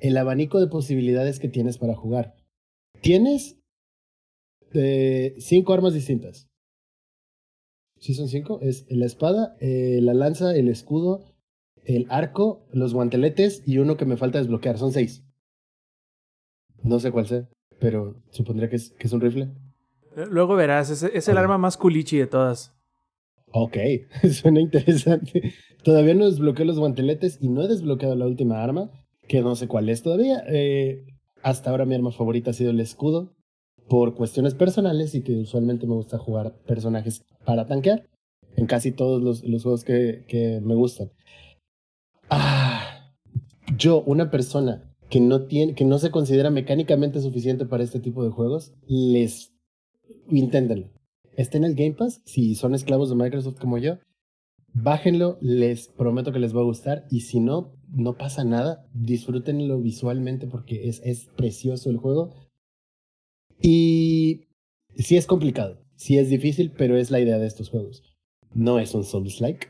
El 0.00 0.16
abanico 0.16 0.60
de 0.60 0.66
posibilidades 0.66 1.40
que 1.40 1.48
tienes 1.48 1.78
para 1.78 1.94
jugar. 1.94 2.34
Tienes 3.00 3.56
de 4.72 5.34
cinco 5.38 5.72
armas 5.72 5.94
distintas. 5.94 6.48
¿Sí 7.98 8.14
son 8.14 8.28
cinco? 8.28 8.58
Es 8.60 8.84
la 8.88 9.06
espada, 9.06 9.56
eh, 9.60 10.00
la 10.02 10.12
lanza, 10.12 10.56
el 10.56 10.68
escudo, 10.68 11.24
el 11.84 12.06
arco, 12.10 12.66
los 12.72 12.94
guanteletes 12.94 13.62
y 13.64 13.78
uno 13.78 13.96
que 13.96 14.06
me 14.06 14.16
falta 14.16 14.38
desbloquear. 14.38 14.76
Son 14.76 14.92
seis. 14.92 15.24
No 16.82 16.98
sé 16.98 17.12
cuál 17.12 17.26
sea, 17.26 17.48
pero 17.78 18.20
supondría 18.30 18.68
que 18.68 18.76
es, 18.76 18.90
que 18.98 19.06
es 19.06 19.12
un 19.12 19.20
rifle. 19.20 19.50
Luego 20.16 20.56
verás, 20.56 20.90
es, 20.90 21.04
es 21.04 21.28
el 21.28 21.38
arma 21.38 21.58
más 21.58 21.76
culichi 21.76 22.18
de 22.18 22.26
todas. 22.26 22.74
Ok, 23.52 23.76
suena 24.32 24.60
interesante. 24.60 25.54
Todavía 25.84 26.14
no 26.14 26.24
desbloqueé 26.26 26.64
los 26.64 26.78
guanteletes 26.78 27.38
y 27.40 27.48
no 27.48 27.62
he 27.62 27.68
desbloqueado 27.68 28.16
la 28.16 28.26
última 28.26 28.62
arma, 28.64 28.90
que 29.28 29.42
no 29.42 29.54
sé 29.54 29.68
cuál 29.68 29.88
es 29.88 30.02
todavía. 30.02 30.42
Eh, 30.48 31.06
hasta 31.42 31.70
ahora 31.70 31.84
mi 31.84 31.94
arma 31.94 32.10
favorita 32.10 32.50
ha 32.50 32.54
sido 32.54 32.70
el 32.70 32.80
escudo 32.80 33.36
por 33.88 34.14
cuestiones 34.14 34.54
personales 34.54 35.14
y 35.14 35.22
que 35.22 35.32
usualmente 35.40 35.86
me 35.86 35.94
gusta 35.94 36.18
jugar 36.18 36.54
personajes 36.66 37.24
para 37.44 37.66
tanquear 37.66 38.08
en 38.56 38.66
casi 38.66 38.92
todos 38.92 39.22
los, 39.22 39.44
los 39.44 39.62
juegos 39.62 39.84
que, 39.84 40.24
que, 40.28 40.60
me 40.62 40.74
gustan. 40.74 41.10
Ah, 42.30 43.14
yo, 43.76 44.02
una 44.02 44.30
persona 44.30 44.94
que 45.10 45.20
no, 45.20 45.42
tiene, 45.46 45.74
que 45.74 45.84
no 45.84 45.98
se 45.98 46.10
considera 46.10 46.50
mecánicamente 46.50 47.20
suficiente 47.20 47.66
para 47.66 47.84
este 47.84 48.00
tipo 48.00 48.24
de 48.24 48.30
juegos, 48.30 48.72
les 48.86 49.52
inténtenlo. 50.28 50.90
Está 51.36 51.58
en 51.58 51.64
el 51.64 51.74
Game 51.74 51.92
Pass, 51.92 52.20
si 52.24 52.54
son 52.54 52.74
esclavos 52.74 53.08
de 53.08 53.16
Microsoft 53.16 53.58
como 53.58 53.78
yo, 53.78 53.98
bájenlo, 54.74 55.38
les 55.40 55.88
prometo 55.88 56.32
que 56.32 56.38
les 56.38 56.54
va 56.56 56.60
a 56.60 56.64
gustar 56.64 57.06
y 57.10 57.20
si 57.20 57.40
no, 57.40 57.74
no 57.88 58.16
pasa 58.16 58.44
nada, 58.44 58.86
disfrútenlo 58.94 59.80
visualmente 59.80 60.46
porque 60.46 60.88
es, 60.88 61.00
es 61.04 61.26
precioso 61.36 61.90
el 61.90 61.98
juego 61.98 62.30
y 63.62 64.48
sí 64.96 65.16
es 65.16 65.26
complicado, 65.26 65.80
sí 65.96 66.18
es 66.18 66.28
difícil, 66.28 66.72
pero 66.76 66.96
es 66.96 67.10
la 67.10 67.20
idea 67.20 67.38
de 67.38 67.46
estos 67.46 67.70
juegos. 67.70 68.02
No 68.54 68.78
es 68.78 68.94
un 68.94 69.04
Souls-like, 69.04 69.68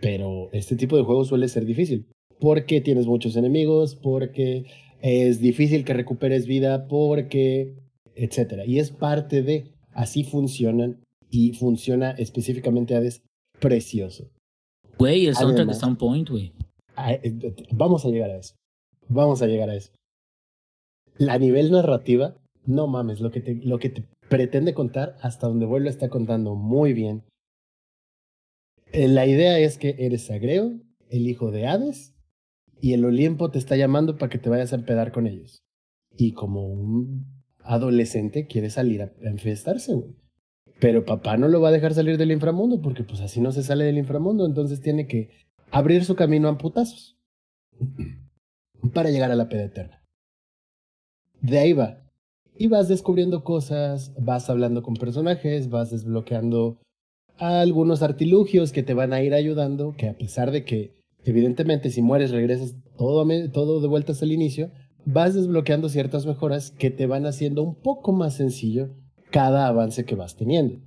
pero 0.00 0.48
este 0.52 0.76
tipo 0.76 0.96
de 0.96 1.04
juegos 1.04 1.28
suele 1.28 1.48
ser 1.48 1.66
difícil. 1.66 2.08
Porque 2.40 2.80
tienes 2.80 3.06
muchos 3.06 3.36
enemigos, 3.36 3.94
porque 3.94 4.66
es 5.00 5.40
difícil 5.40 5.84
que 5.84 5.94
recuperes 5.94 6.46
vida, 6.46 6.88
porque, 6.88 7.76
etc. 8.14 8.64
Y 8.66 8.78
es 8.78 8.90
parte 8.90 9.42
de, 9.42 9.72
así 9.92 10.24
funcionan 10.24 11.04
y 11.30 11.52
funciona 11.52 12.12
específicamente 12.12 12.96
Hades 12.96 13.22
precioso. 13.60 14.30
Güey, 14.98 15.26
el 15.26 15.34
soundtrack 15.34 15.70
está 15.70 15.86
on 15.86 15.96
point, 15.96 16.28
güey. 16.28 16.52
Eh, 16.96 17.54
vamos 17.72 18.04
a 18.04 18.08
llegar 18.08 18.30
a 18.30 18.38
eso. 18.38 18.54
Vamos 19.08 19.42
a 19.42 19.46
llegar 19.46 19.68
a 19.68 19.74
eso. 19.74 19.92
La 21.16 21.38
nivel 21.38 21.70
narrativa 21.70 22.36
no 22.66 22.86
mames, 22.86 23.20
lo 23.20 23.30
que 23.30 23.40
te, 23.40 23.54
lo 23.54 23.78
que 23.78 23.90
te 23.90 24.04
pretende 24.28 24.74
contar, 24.74 25.16
hasta 25.20 25.46
donde 25.46 25.66
vuelve 25.66 25.90
está 25.90 26.08
contando 26.08 26.54
muy 26.54 26.92
bien. 26.92 27.24
Eh, 28.92 29.08
la 29.08 29.26
idea 29.26 29.58
es 29.58 29.78
que 29.78 29.96
eres 29.98 30.30
Agreo, 30.30 30.80
el 31.10 31.28
hijo 31.28 31.50
de 31.50 31.66
Hades, 31.66 32.14
y 32.80 32.92
el 32.92 33.04
Olimpo 33.04 33.50
te 33.50 33.58
está 33.58 33.76
llamando 33.76 34.16
para 34.16 34.30
que 34.30 34.38
te 34.38 34.50
vayas 34.50 34.72
a 34.72 34.76
empedar 34.76 35.12
con 35.12 35.26
ellos. 35.26 35.62
Y 36.16 36.32
como 36.32 36.66
un 36.66 37.42
adolescente 37.60 38.46
quiere 38.46 38.70
salir 38.70 39.02
a 39.02 39.12
enfestarse, 39.22 39.94
güey. 39.94 40.14
Pero 40.80 41.04
papá 41.04 41.36
no 41.36 41.48
lo 41.48 41.60
va 41.60 41.68
a 41.68 41.72
dejar 41.72 41.94
salir 41.94 42.18
del 42.18 42.32
inframundo, 42.32 42.80
porque 42.82 43.04
pues 43.04 43.20
así 43.20 43.40
no 43.40 43.52
se 43.52 43.62
sale 43.62 43.84
del 43.84 43.98
inframundo, 43.98 44.44
entonces 44.44 44.80
tiene 44.80 45.06
que 45.06 45.30
abrir 45.70 46.04
su 46.04 46.14
camino 46.14 46.48
a 46.48 46.58
putazos. 46.58 47.16
para 48.92 49.10
llegar 49.10 49.30
a 49.30 49.36
la 49.36 49.48
peda 49.48 49.64
eterna. 49.64 50.02
De 51.40 51.58
ahí 51.58 51.72
va, 51.72 52.03
y 52.56 52.68
vas 52.68 52.88
descubriendo 52.88 53.42
cosas, 53.42 54.12
vas 54.18 54.48
hablando 54.48 54.82
con 54.82 54.94
personajes, 54.94 55.70
vas 55.70 55.90
desbloqueando 55.90 56.78
algunos 57.38 58.02
artilugios 58.02 58.72
que 58.72 58.82
te 58.82 58.94
van 58.94 59.12
a 59.12 59.22
ir 59.22 59.34
ayudando, 59.34 59.94
que 59.96 60.08
a 60.08 60.16
pesar 60.16 60.50
de 60.50 60.64
que 60.64 60.94
evidentemente 61.24 61.90
si 61.90 62.02
mueres 62.02 62.30
regresas 62.30 62.76
todo, 62.96 63.26
todo 63.52 63.80
de 63.80 63.88
vueltas 63.88 64.22
al 64.22 64.32
inicio, 64.32 64.70
vas 65.04 65.34
desbloqueando 65.34 65.88
ciertas 65.88 66.26
mejoras 66.26 66.70
que 66.70 66.90
te 66.90 67.06
van 67.06 67.26
haciendo 67.26 67.62
un 67.62 67.74
poco 67.74 68.12
más 68.12 68.34
sencillo 68.34 68.90
cada 69.30 69.66
avance 69.66 70.04
que 70.04 70.14
vas 70.14 70.36
teniendo. 70.36 70.80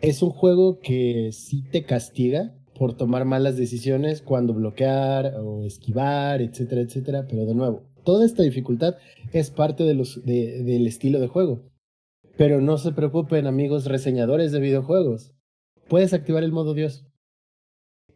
Es 0.00 0.22
un 0.22 0.30
juego 0.30 0.80
que 0.80 1.30
sí 1.32 1.62
te 1.70 1.84
castiga 1.84 2.54
por 2.76 2.96
tomar 2.96 3.24
malas 3.24 3.56
decisiones 3.56 4.22
cuando 4.22 4.52
bloquear 4.52 5.34
o 5.40 5.64
esquivar, 5.64 6.42
etcétera, 6.42 6.80
etcétera, 6.80 7.26
pero 7.28 7.46
de 7.46 7.54
nuevo, 7.54 7.84
Toda 8.04 8.26
esta 8.26 8.42
dificultad 8.42 8.96
es 9.32 9.50
parte 9.50 9.84
del 9.84 10.86
estilo 10.86 11.20
de 11.20 11.28
juego. 11.28 11.70
Pero 12.36 12.60
no 12.60 12.78
se 12.78 12.92
preocupen 12.92 13.46
amigos 13.46 13.86
reseñadores 13.86 14.52
de 14.52 14.60
videojuegos. 14.60 15.32
Puedes 15.88 16.12
activar 16.12 16.42
el 16.42 16.52
modo 16.52 16.74
Dios, 16.74 17.06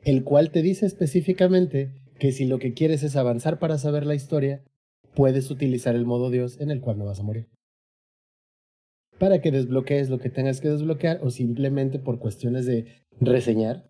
el 0.02 0.24
cual 0.24 0.50
te 0.50 0.62
dice 0.62 0.86
específicamente 0.86 1.94
que 2.18 2.32
si 2.32 2.46
lo 2.46 2.58
que 2.58 2.74
quieres 2.74 3.02
es 3.02 3.16
avanzar 3.16 3.58
para 3.58 3.78
saber 3.78 4.06
la 4.06 4.14
historia, 4.14 4.64
puedes 5.14 5.50
utilizar 5.50 5.94
el 5.94 6.04
modo 6.04 6.30
Dios 6.30 6.60
en 6.60 6.70
el 6.70 6.80
cual 6.80 6.98
no 6.98 7.06
vas 7.06 7.20
a 7.20 7.22
morir. 7.22 7.48
Para 9.18 9.40
que 9.40 9.50
desbloquees 9.50 10.10
lo 10.10 10.18
que 10.18 10.30
tengas 10.30 10.60
que 10.60 10.68
desbloquear 10.68 11.20
o 11.22 11.30
simplemente 11.30 11.98
por 11.98 12.18
cuestiones 12.18 12.66
de 12.66 13.02
reseñar, 13.20 13.88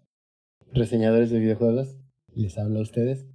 reseñadores 0.72 1.30
de 1.30 1.38
videojuegos, 1.38 1.98
les 2.34 2.56
hablo 2.58 2.78
a 2.78 2.82
ustedes, 2.82 3.26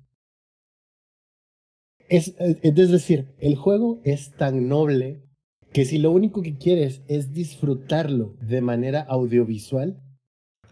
es, 2.17 2.35
es 2.37 2.91
decir, 2.91 3.33
el 3.39 3.55
juego 3.55 3.99
es 4.03 4.31
tan 4.31 4.67
noble 4.67 5.23
que 5.71 5.85
si 5.85 5.97
lo 5.97 6.11
único 6.11 6.43
que 6.43 6.57
quieres 6.57 7.01
es 7.07 7.33
disfrutarlo 7.33 8.35
de 8.39 8.61
manera 8.61 9.01
audiovisual, 9.01 9.99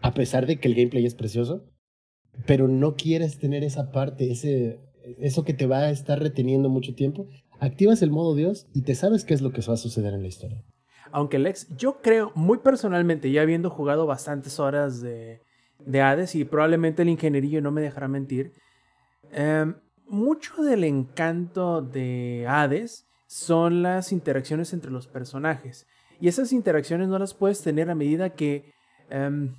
a 0.02 0.14
pesar 0.14 0.46
de 0.46 0.60
que 0.60 0.68
el 0.68 0.76
gameplay 0.76 1.04
es 1.04 1.16
precioso, 1.16 1.64
pero 2.46 2.68
no 2.68 2.94
quieres 2.94 3.40
tener 3.40 3.64
esa 3.64 3.90
parte, 3.90 4.30
ese, 4.30 4.78
eso 5.18 5.44
que 5.44 5.52
te 5.52 5.66
va 5.66 5.80
a 5.80 5.90
estar 5.90 6.20
reteniendo 6.20 6.68
mucho 6.68 6.94
tiempo, 6.94 7.26
activas 7.58 8.02
el 8.02 8.12
modo 8.12 8.36
Dios 8.36 8.68
y 8.72 8.82
te 8.82 8.94
sabes 8.94 9.24
qué 9.24 9.34
es 9.34 9.42
lo 9.42 9.50
que 9.50 9.62
va 9.62 9.74
a 9.74 9.78
suceder 9.78 10.14
en 10.14 10.22
la 10.22 10.28
historia. 10.28 10.62
Aunque 11.10 11.40
Lex, 11.40 11.76
yo 11.76 12.00
creo 12.00 12.30
muy 12.36 12.58
personalmente, 12.58 13.32
ya 13.32 13.42
habiendo 13.42 13.68
jugado 13.68 14.06
bastantes 14.06 14.60
horas 14.60 15.00
de, 15.00 15.40
de 15.80 16.00
Hades 16.00 16.36
y 16.36 16.44
probablemente 16.44 17.02
el 17.02 17.08
ingenierillo 17.08 17.60
no 17.60 17.72
me 17.72 17.82
dejará 17.82 18.06
mentir. 18.06 18.52
Em, 19.32 19.74
mucho 20.12 20.62
del 20.62 20.84
encanto 20.84 21.80
de 21.80 22.46
Hades 22.48 23.06
son 23.26 23.82
las 23.82 24.12
interacciones 24.12 24.72
entre 24.72 24.90
los 24.90 25.06
personajes. 25.06 25.86
Y 26.20 26.28
esas 26.28 26.52
interacciones 26.52 27.08
no 27.08 27.18
las 27.18 27.34
puedes 27.34 27.62
tener 27.62 27.90
a 27.90 27.94
medida 27.94 28.30
que 28.30 28.72
em, 29.08 29.54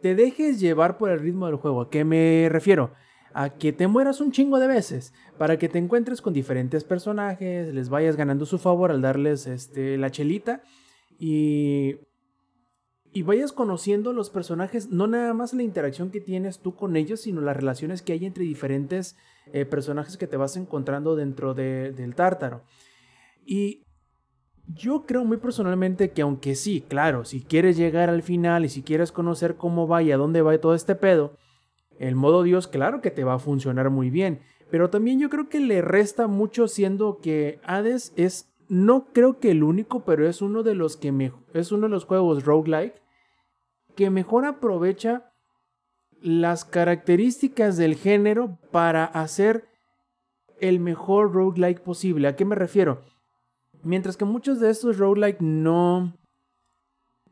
te 0.00 0.14
dejes 0.14 0.60
llevar 0.60 0.98
por 0.98 1.10
el 1.10 1.18
ritmo 1.18 1.46
del 1.46 1.56
juego. 1.56 1.82
¿A 1.82 1.90
qué 1.90 2.04
me 2.04 2.48
refiero? 2.48 2.92
A 3.34 3.50
que 3.50 3.72
te 3.72 3.88
mueras 3.88 4.20
un 4.20 4.30
chingo 4.30 4.58
de 4.60 4.68
veces 4.68 5.12
para 5.36 5.58
que 5.58 5.68
te 5.68 5.78
encuentres 5.78 6.22
con 6.22 6.32
diferentes 6.32 6.84
personajes, 6.84 7.74
les 7.74 7.88
vayas 7.88 8.16
ganando 8.16 8.46
su 8.46 8.58
favor 8.58 8.90
al 8.90 9.02
darles 9.02 9.46
este, 9.46 9.98
la 9.98 10.10
chelita 10.10 10.62
y 11.18 11.96
y 13.12 13.22
vayas 13.22 13.52
conociendo 13.52 14.12
los 14.12 14.30
personajes, 14.30 14.90
no 14.90 15.06
nada 15.06 15.32
más 15.34 15.54
la 15.54 15.62
interacción 15.62 16.10
que 16.10 16.20
tienes 16.20 16.60
tú 16.60 16.74
con 16.74 16.96
ellos, 16.96 17.20
sino 17.22 17.40
las 17.40 17.56
relaciones 17.56 18.02
que 18.02 18.12
hay 18.12 18.26
entre 18.26 18.44
diferentes 18.44 19.16
eh, 19.52 19.64
personajes 19.64 20.16
que 20.16 20.26
te 20.26 20.36
vas 20.36 20.56
encontrando 20.56 21.16
dentro 21.16 21.54
del 21.54 22.14
tártaro. 22.14 22.62
Y 23.44 23.84
yo 24.66 25.06
creo 25.06 25.24
muy 25.24 25.38
personalmente 25.38 26.10
que 26.10 26.22
aunque 26.22 26.54
sí, 26.54 26.84
claro, 26.86 27.24
si 27.24 27.40
quieres 27.40 27.76
llegar 27.76 28.10
al 28.10 28.22
final 28.22 28.64
y 28.64 28.68
si 28.68 28.82
quieres 28.82 29.12
conocer 29.12 29.56
cómo 29.56 29.88
va 29.88 30.02
y 30.02 30.12
a 30.12 30.18
dónde 30.18 30.42
va 30.42 30.58
todo 30.58 30.74
este 30.74 30.94
pedo, 30.94 31.36
el 31.98 32.14
modo 32.14 32.42
Dios 32.42 32.68
claro 32.68 33.00
que 33.00 33.10
te 33.10 33.24
va 33.24 33.34
a 33.34 33.38
funcionar 33.38 33.90
muy 33.90 34.10
bien. 34.10 34.40
Pero 34.70 34.90
también 34.90 35.18
yo 35.18 35.30
creo 35.30 35.48
que 35.48 35.60
le 35.60 35.80
resta 35.80 36.26
mucho 36.26 36.68
siendo 36.68 37.18
que 37.18 37.58
Hades 37.64 38.12
es, 38.16 38.47
no 38.68 39.06
creo 39.12 39.38
que 39.38 39.50
el 39.50 39.62
único, 39.62 40.04
pero 40.04 40.28
es 40.28 40.42
uno 40.42 40.62
de 40.62 40.74
los 40.74 40.96
que 40.96 41.12
me, 41.12 41.32
es 41.54 41.72
uno 41.72 41.86
de 41.86 41.90
los 41.90 42.04
juegos 42.04 42.44
roguelike 42.44 43.02
que 43.96 44.10
mejor 44.10 44.44
aprovecha 44.44 45.32
las 46.20 46.64
características 46.64 47.76
del 47.76 47.96
género 47.96 48.58
para 48.70 49.04
hacer 49.04 49.68
el 50.60 50.80
mejor 50.80 51.32
roguelike 51.32 51.80
posible. 51.80 52.28
¿A 52.28 52.36
qué 52.36 52.44
me 52.44 52.54
refiero? 52.54 53.02
Mientras 53.82 54.16
que 54.16 54.24
muchos 54.24 54.60
de 54.60 54.70
estos 54.70 54.98
roguelike 54.98 55.40
no 55.40 56.14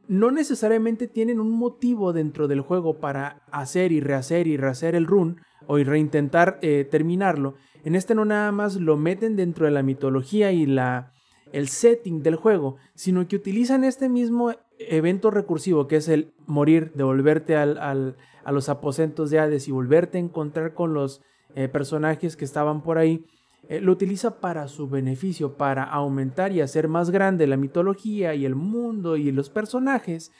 no 0.08 0.30
necesariamente 0.30 1.08
tienen 1.08 1.40
un 1.40 1.50
motivo 1.50 2.12
dentro 2.12 2.46
del 2.46 2.60
juego 2.60 3.00
para 3.00 3.42
hacer 3.50 3.90
y 3.90 4.00
rehacer 4.00 4.46
y 4.46 4.56
rehacer 4.56 4.94
el 4.94 5.04
run 5.04 5.40
o 5.66 5.78
reintentar 5.78 6.60
eh, 6.62 6.86
terminarlo. 6.88 7.54
En 7.84 7.96
este 7.96 8.14
no 8.14 8.24
nada 8.24 8.52
más 8.52 8.76
lo 8.76 8.96
meten 8.96 9.34
dentro 9.34 9.66
de 9.66 9.72
la 9.72 9.82
mitología 9.82 10.52
y 10.52 10.64
la, 10.66 11.12
el 11.52 11.68
setting 11.68 12.22
del 12.22 12.36
juego, 12.36 12.76
sino 12.94 13.26
que 13.28 13.36
utilizan 13.36 13.84
este 13.84 14.08
mismo 14.08 14.52
evento 14.78 15.30
recursivo 15.30 15.86
que 15.86 15.96
es 15.96 16.08
el 16.08 16.32
morir, 16.46 16.92
devolverte 16.94 17.56
al, 17.56 17.78
a 17.78 18.52
los 18.52 18.68
aposentos 18.68 19.30
de 19.30 19.38
Hades 19.38 19.68
y 19.68 19.72
volverte 19.72 20.18
a 20.18 20.20
encontrar 20.20 20.74
con 20.74 20.94
los 20.94 21.22
eh, 21.54 21.68
personajes 21.68 22.36
que 22.36 22.44
estaban 22.44 22.82
por 22.82 22.98
ahí, 22.98 23.24
eh, 23.68 23.80
lo 23.80 23.92
utiliza 23.92 24.40
para 24.40 24.68
su 24.68 24.88
beneficio, 24.88 25.56
para 25.56 25.84
aumentar 25.84 26.52
y 26.52 26.60
hacer 26.60 26.86
más 26.86 27.10
grande 27.10 27.46
la 27.46 27.56
mitología 27.56 28.34
y 28.34 28.44
el 28.44 28.54
mundo 28.54 29.16
y 29.16 29.32
los 29.32 29.50
personajes, 29.50 30.30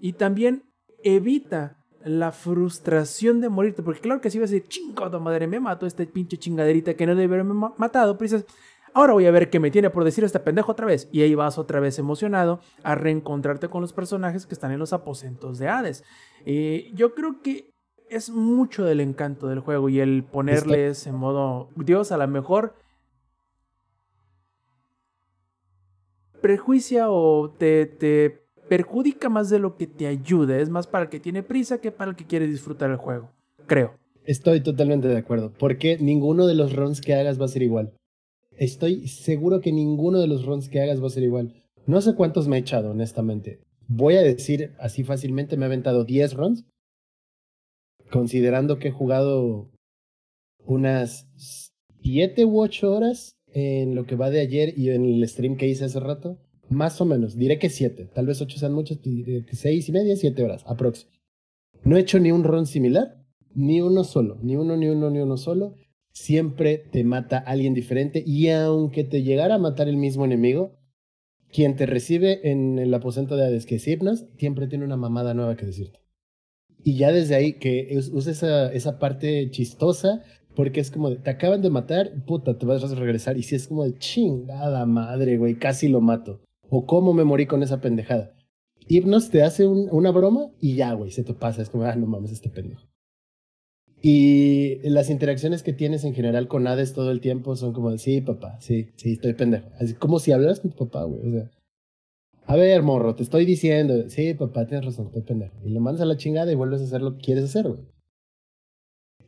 y 0.00 0.14
también 0.14 0.64
evita 1.02 1.78
la 2.04 2.32
frustración 2.32 3.40
de 3.40 3.48
morirte, 3.48 3.82
porque 3.82 4.00
claro 4.00 4.20
que 4.20 4.30
si 4.30 4.38
vas 4.38 4.50
a 4.50 4.54
decir, 4.54 4.68
chingada 4.68 5.18
madre, 5.18 5.46
me 5.46 5.58
mato 5.58 5.86
este 5.86 6.06
pinche 6.06 6.36
chingaderita 6.36 6.94
que 6.94 7.06
no 7.06 7.14
debe 7.14 7.36
haberme 7.36 7.54
matado, 7.78 8.18
pero 8.18 8.30
dices, 8.30 8.46
Ahora 8.96 9.12
voy 9.12 9.26
a 9.26 9.32
ver 9.32 9.50
qué 9.50 9.58
me 9.58 9.72
tiene 9.72 9.90
por 9.90 10.04
decir 10.04 10.22
este 10.22 10.38
pendejo 10.38 10.70
otra 10.70 10.86
vez. 10.86 11.08
Y 11.10 11.22
ahí 11.22 11.34
vas 11.34 11.58
otra 11.58 11.80
vez 11.80 11.98
emocionado 11.98 12.60
a 12.84 12.94
reencontrarte 12.94 13.68
con 13.68 13.82
los 13.82 13.92
personajes 13.92 14.46
que 14.46 14.54
están 14.54 14.70
en 14.70 14.78
los 14.78 14.92
aposentos 14.92 15.58
de 15.58 15.68
Hades. 15.68 16.04
Y 16.46 16.94
yo 16.94 17.12
creo 17.12 17.42
que 17.42 17.72
es 18.08 18.30
mucho 18.30 18.84
del 18.84 19.00
encanto 19.00 19.48
del 19.48 19.58
juego 19.58 19.88
y 19.88 19.98
el 19.98 20.22
ponerles 20.22 21.08
en 21.08 21.16
modo 21.16 21.70
Dios 21.74 22.12
a 22.12 22.16
lo 22.18 22.28
mejor 22.28 22.74
prejuicia 26.40 27.10
o 27.10 27.50
te, 27.50 27.86
te 27.86 28.44
perjudica 28.68 29.28
más 29.28 29.50
de 29.50 29.58
lo 29.58 29.76
que 29.76 29.88
te 29.88 30.06
ayuda. 30.06 30.58
Es 30.58 30.70
más 30.70 30.86
para 30.86 31.04
el 31.04 31.10
que 31.10 31.18
tiene 31.18 31.42
prisa 31.42 31.80
que 31.80 31.90
para 31.90 32.12
el 32.12 32.16
que 32.16 32.26
quiere 32.26 32.46
disfrutar 32.46 32.92
el 32.92 32.96
juego. 32.98 33.30
Creo. 33.66 33.94
Estoy 34.24 34.60
totalmente 34.60 35.08
de 35.08 35.18
acuerdo. 35.18 35.52
Porque 35.58 35.98
ninguno 35.98 36.46
de 36.46 36.54
los 36.54 36.76
runs 36.76 37.00
que 37.00 37.14
hagas 37.14 37.40
va 37.40 37.46
a 37.46 37.48
ser 37.48 37.62
igual. 37.62 37.92
Estoy 38.56 39.08
seguro 39.08 39.60
que 39.60 39.72
ninguno 39.72 40.20
de 40.20 40.28
los 40.28 40.44
runs 40.44 40.68
que 40.68 40.80
hagas 40.80 41.02
va 41.02 41.08
a 41.08 41.10
ser 41.10 41.24
igual. 41.24 41.54
No 41.86 42.00
sé 42.00 42.14
cuántos 42.14 42.48
me 42.48 42.56
he 42.56 42.60
echado, 42.60 42.90
honestamente. 42.90 43.60
Voy 43.88 44.14
a 44.14 44.22
decir 44.22 44.72
así 44.78 45.04
fácilmente, 45.04 45.56
me 45.56 45.64
he 45.64 45.66
aventado 45.66 46.04
10 46.04 46.34
runs. 46.34 46.64
Considerando 48.10 48.78
que 48.78 48.88
he 48.88 48.92
jugado 48.92 49.70
unas 50.64 51.28
7 52.02 52.44
u 52.44 52.60
8 52.60 52.92
horas 52.92 53.36
en 53.48 53.94
lo 53.94 54.06
que 54.06 54.16
va 54.16 54.30
de 54.30 54.40
ayer 54.40 54.78
y 54.78 54.90
en 54.90 55.04
el 55.04 55.28
stream 55.28 55.56
que 55.56 55.68
hice 55.68 55.84
hace 55.84 56.00
rato. 56.00 56.38
Más 56.70 57.00
o 57.00 57.04
menos, 57.04 57.36
diré 57.36 57.58
que 57.58 57.68
7. 57.68 58.10
Tal 58.14 58.26
vez 58.26 58.40
8 58.40 58.58
sean 58.58 58.72
muchos, 58.72 59.02
diré 59.02 59.44
que 59.44 59.56
6 59.56 59.88
y 59.88 59.92
media, 59.92 60.16
7 60.16 60.42
horas, 60.42 60.62
aprox. 60.66 61.08
No 61.82 61.96
he 61.96 62.00
hecho 62.00 62.18
ni 62.18 62.32
un 62.32 62.44
run 62.44 62.66
similar, 62.66 63.22
ni 63.54 63.82
uno 63.82 64.04
solo, 64.04 64.38
ni 64.42 64.56
uno, 64.56 64.76
ni 64.76 64.86
uno, 64.86 65.10
ni 65.10 65.18
uno 65.18 65.36
solo 65.36 65.74
siempre 66.14 66.78
te 66.78 67.04
mata 67.04 67.38
alguien 67.38 67.74
diferente 67.74 68.22
y 68.24 68.48
aunque 68.48 69.04
te 69.04 69.22
llegara 69.22 69.56
a 69.56 69.58
matar 69.58 69.88
el 69.88 69.96
mismo 69.96 70.24
enemigo, 70.24 70.78
quien 71.52 71.76
te 71.76 71.86
recibe 71.86 72.50
en 72.50 72.78
el 72.78 72.94
aposento 72.94 73.36
de 73.36 73.46
Hades, 73.46 73.66
que 73.66 73.76
es 73.76 73.82
siempre 74.38 74.66
tiene 74.66 74.84
una 74.84 74.96
mamada 74.96 75.34
nueva 75.34 75.56
que 75.56 75.66
decirte. 75.66 76.00
Y 76.82 76.96
ya 76.96 77.12
desde 77.12 77.34
ahí 77.34 77.54
que 77.54 77.98
usa 78.12 78.32
esa, 78.32 78.72
esa 78.72 78.98
parte 78.98 79.50
chistosa, 79.50 80.22
porque 80.54 80.80
es 80.80 80.90
como 80.90 81.10
de, 81.10 81.16
te 81.16 81.30
acaban 81.30 81.62
de 81.62 81.70
matar, 81.70 82.24
puta, 82.26 82.58
te 82.58 82.66
vas 82.66 82.84
a 82.84 82.94
regresar. 82.94 83.36
Y 83.36 83.42
si 83.42 83.54
es 83.54 83.68
como 83.68 83.84
de 83.84 83.96
chingada 83.98 84.84
madre, 84.86 85.36
güey, 85.38 85.58
casi 85.58 85.88
lo 85.88 86.00
mato. 86.00 86.40
O 86.68 86.86
cómo 86.86 87.12
me 87.12 87.24
morí 87.24 87.46
con 87.46 87.62
esa 87.62 87.80
pendejada. 87.80 88.34
Hipnos 88.86 89.30
te 89.30 89.42
hace 89.42 89.66
una 89.66 90.10
broma 90.10 90.50
y 90.60 90.76
ya, 90.76 90.92
güey, 90.92 91.10
se 91.10 91.24
te 91.24 91.34
pasa. 91.34 91.62
Es 91.62 91.70
como, 91.70 91.84
ah, 91.84 91.96
no 91.96 92.06
mames, 92.06 92.32
este 92.32 92.50
pendejo. 92.50 92.82
Y 94.06 94.80
las 94.86 95.08
interacciones 95.08 95.62
que 95.62 95.72
tienes 95.72 96.04
en 96.04 96.12
general 96.12 96.46
con 96.46 96.66
Hades 96.66 96.92
todo 96.92 97.10
el 97.10 97.22
tiempo 97.22 97.56
son 97.56 97.72
como 97.72 97.96
sí, 97.96 98.20
papá, 98.20 98.58
sí, 98.60 98.88
sí, 98.96 99.12
estoy 99.12 99.32
pendejo. 99.32 99.70
Así 99.80 99.94
como 99.94 100.18
si 100.18 100.30
hablaras 100.30 100.60
con 100.60 100.72
tu 100.72 100.76
papá, 100.76 101.04
güey. 101.04 101.26
O 101.26 101.32
sea, 101.32 101.50
a 102.44 102.54
ver, 102.54 102.82
morro, 102.82 103.14
te 103.14 103.22
estoy 103.22 103.46
diciendo, 103.46 104.10
sí, 104.10 104.34
papá, 104.34 104.66
tienes 104.66 104.84
razón, 104.84 105.06
estoy 105.06 105.22
pendejo. 105.22 105.54
Y 105.64 105.70
lo 105.70 105.80
mandas 105.80 106.02
a 106.02 106.04
la 106.04 106.18
chingada 106.18 106.52
y 106.52 106.54
vuelves 106.54 106.82
a 106.82 106.84
hacer 106.84 107.00
lo 107.00 107.16
que 107.16 107.22
quieres 107.22 107.44
hacer, 107.44 107.66
güey. 107.66 107.80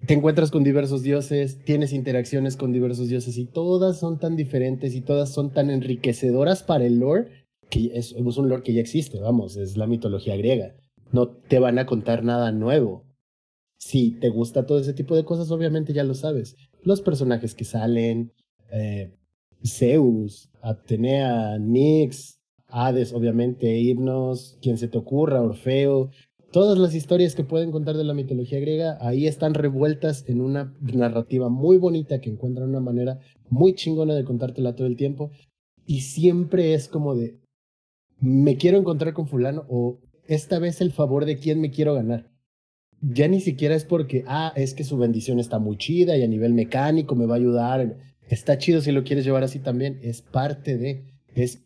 Te 0.05 0.13
encuentras 0.13 0.51
con 0.51 0.63
diversos 0.63 1.03
dioses, 1.03 1.59
tienes 1.65 1.95
interacciones 1.95 2.59
con 2.59 2.75
diversos 2.75 3.09
dioses 3.09 3.39
y 3.39 3.47
todas 3.47 3.99
son 3.99 4.19
tan 4.19 4.37
diferentes 4.37 4.95
y 4.95 5.01
todas 5.01 5.33
son 5.33 5.55
tan 5.55 5.71
enriquecedoras 5.71 6.63
para 6.63 6.85
el 6.85 6.99
lore 6.99 7.47
que 7.71 7.93
es, 7.95 8.13
es 8.13 8.37
un 8.37 8.51
lore 8.51 8.63
que 8.63 8.75
ya 8.75 8.83
existe, 8.83 9.21
vamos, 9.21 9.57
es 9.57 9.79
la 9.79 9.87
mitología 9.87 10.37
griega. 10.37 10.75
No 11.13 11.29
te 11.29 11.61
van 11.61 11.79
a 11.79 11.87
contar 11.87 12.25
nada 12.25 12.53
nuevo 12.53 13.06
si 13.79 14.13
te 14.13 14.29
gusta 14.31 14.67
todo 14.67 14.79
ese 14.79 14.95
tipo 14.95 15.15
de 15.17 15.25
cosas, 15.25 15.51
obviamente 15.51 15.93
ya 15.93 16.05
lo 16.05 16.15
sabes. 16.15 16.57
Los 16.83 17.01
personajes 17.01 17.55
que 17.55 17.65
salen, 17.65 18.33
eh, 18.73 19.13
Zeus, 19.65 20.51
Atenea, 20.63 21.59
Nix, 21.59 22.39
Hades, 22.69 23.13
obviamente, 23.13 23.79
Himnos, 23.79 24.59
quien 24.61 24.79
se 24.79 24.89
te 24.89 24.99
ocurra, 24.99 25.43
Orfeo, 25.43 26.11
todas 26.53 26.79
las 26.79 26.95
historias 26.95 27.35
que 27.35 27.45
pueden 27.45 27.71
contar 27.71 27.97
de 27.97 28.05
la 28.05 28.15
mitología 28.15 28.61
griega, 28.61 28.99
ahí 29.01 29.27
están 29.27 29.55
revueltas 29.55 30.25
en 30.29 30.41
una 30.41 30.75
narrativa 30.81 31.49
muy 31.49 31.77
bonita 31.77 32.21
que 32.21 32.31
encuentra 32.31 32.65
una 32.65 32.81
manera 32.81 33.19
muy 33.49 33.75
chingona 33.75 34.15
de 34.15 34.25
contártela 34.25 34.75
todo 34.75 34.87
el 34.87 34.97
tiempo. 34.97 35.31
Y 35.87 36.01
siempre 36.01 36.75
es 36.75 36.89
como 36.89 37.15
de, 37.15 37.39
me 38.19 38.57
quiero 38.57 38.79
encontrar 38.79 39.13
con 39.15 39.29
fulano 39.29 39.65
o 39.69 40.01
esta 40.27 40.59
vez 40.59 40.81
el 40.81 40.93
favor 40.93 41.25
de 41.25 41.39
quién 41.39 41.61
me 41.61 41.71
quiero 41.71 41.95
ganar 41.95 42.36
ya 43.01 43.29
ni 43.29 43.41
siquiera 43.41 43.75
es 43.75 43.85
porque, 43.85 44.25
ah, 44.27 44.53
es 44.57 44.75
que 44.75 44.85
su 44.85 44.97
bendición 44.97 45.39
está 45.39 45.59
muy 45.59 45.77
chida 45.77 46.17
y 46.17 46.23
a 46.23 46.29
nivel 46.29 46.55
mecánico 46.55 47.15
me 47.15 47.27
va 47.27 47.35
a 47.35 47.39
ayudar. 47.39 47.99
Está 48.29 48.59
chido 48.59 48.81
si 48.81 48.93
lo 48.93 49.05
quieres 49.05 49.25
llevar 49.25 49.45
así 49.45 49.59
también. 49.59 49.99
Es 50.03 50.23
parte 50.23 50.77
de, 50.79 51.05
es, 51.35 51.65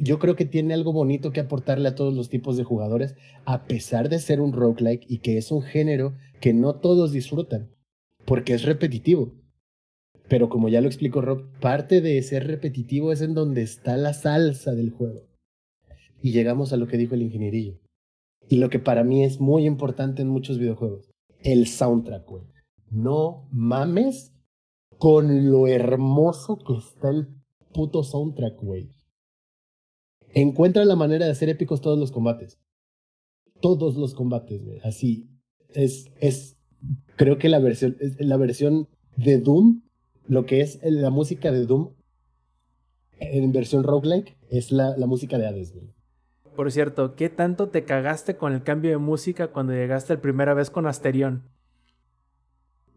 yo 0.00 0.18
creo 0.18 0.36
que 0.36 0.44
tiene 0.44 0.74
algo 0.74 0.92
bonito 0.92 1.32
que 1.32 1.40
aportarle 1.40 1.88
a 1.88 1.94
todos 1.94 2.14
los 2.14 2.28
tipos 2.28 2.56
de 2.56 2.64
jugadores, 2.64 3.16
a 3.44 3.64
pesar 3.64 4.08
de 4.08 4.18
ser 4.18 4.40
un 4.40 4.52
roguelike 4.52 5.04
y 5.08 5.18
que 5.18 5.38
es 5.38 5.50
un 5.50 5.62
género 5.62 6.16
que 6.40 6.52
no 6.52 6.76
todos 6.76 7.12
disfrutan, 7.12 7.70
porque 8.24 8.54
es 8.54 8.64
repetitivo. 8.64 9.34
Pero 10.28 10.50
como 10.50 10.68
ya 10.68 10.82
lo 10.82 10.88
explicó 10.88 11.22
Rob, 11.22 11.46
parte 11.58 12.02
de 12.02 12.20
ser 12.22 12.46
repetitivo 12.46 13.12
es 13.12 13.22
en 13.22 13.32
donde 13.32 13.62
está 13.62 13.96
la 13.96 14.12
salsa 14.12 14.74
del 14.74 14.90
juego. 14.90 15.22
Y 16.22 16.32
llegamos 16.32 16.72
a 16.72 16.76
lo 16.76 16.86
que 16.86 16.98
dijo 16.98 17.14
el 17.14 17.22
ingenierillo 17.22 17.78
y 18.48 18.56
lo 18.56 18.70
que 18.70 18.78
para 18.78 19.04
mí 19.04 19.24
es 19.24 19.40
muy 19.40 19.66
importante 19.66 20.22
en 20.22 20.28
muchos 20.28 20.58
videojuegos, 20.58 21.10
el 21.40 21.66
soundtrack, 21.66 22.26
güey. 22.26 22.44
No 22.90 23.46
mames 23.52 24.32
con 24.98 25.50
lo 25.50 25.66
hermoso 25.66 26.58
que 26.58 26.74
está 26.74 27.10
el 27.10 27.28
puto 27.72 28.02
soundtrack, 28.02 28.60
güey. 28.62 28.90
Encuentra 30.30 30.84
la 30.84 30.96
manera 30.96 31.26
de 31.26 31.32
hacer 31.32 31.48
épicos 31.48 31.80
todos 31.80 31.98
los 31.98 32.10
combates. 32.10 32.58
Todos 33.60 33.96
los 33.96 34.14
combates, 34.14 34.64
güey. 34.64 34.80
Así. 34.82 35.28
es, 35.74 36.06
es, 36.20 36.56
creo 37.16 37.38
que 37.38 37.48
la 37.48 37.58
versión, 37.58 37.96
es 38.00 38.18
la 38.20 38.36
versión 38.36 38.88
de 39.16 39.40
Doom, 39.40 39.82
lo 40.26 40.46
que 40.46 40.60
es 40.60 40.78
la 40.82 41.10
música 41.10 41.52
de 41.52 41.66
Doom 41.66 41.94
en 43.20 43.52
versión 43.52 43.82
roguelike, 43.82 44.36
es 44.48 44.70
la, 44.70 44.96
la 44.96 45.06
música 45.06 45.38
de 45.38 45.46
Hades, 45.46 45.72
güey. 45.72 45.92
Por 46.58 46.72
cierto, 46.72 47.14
¿qué 47.14 47.28
tanto 47.28 47.68
te 47.68 47.84
cagaste 47.84 48.34
con 48.34 48.52
el 48.52 48.64
cambio 48.64 48.90
de 48.90 48.98
música 48.98 49.52
cuando 49.52 49.74
llegaste 49.74 50.14
la 50.14 50.20
primera 50.20 50.54
vez 50.54 50.70
con 50.70 50.88
Asterión? 50.88 51.44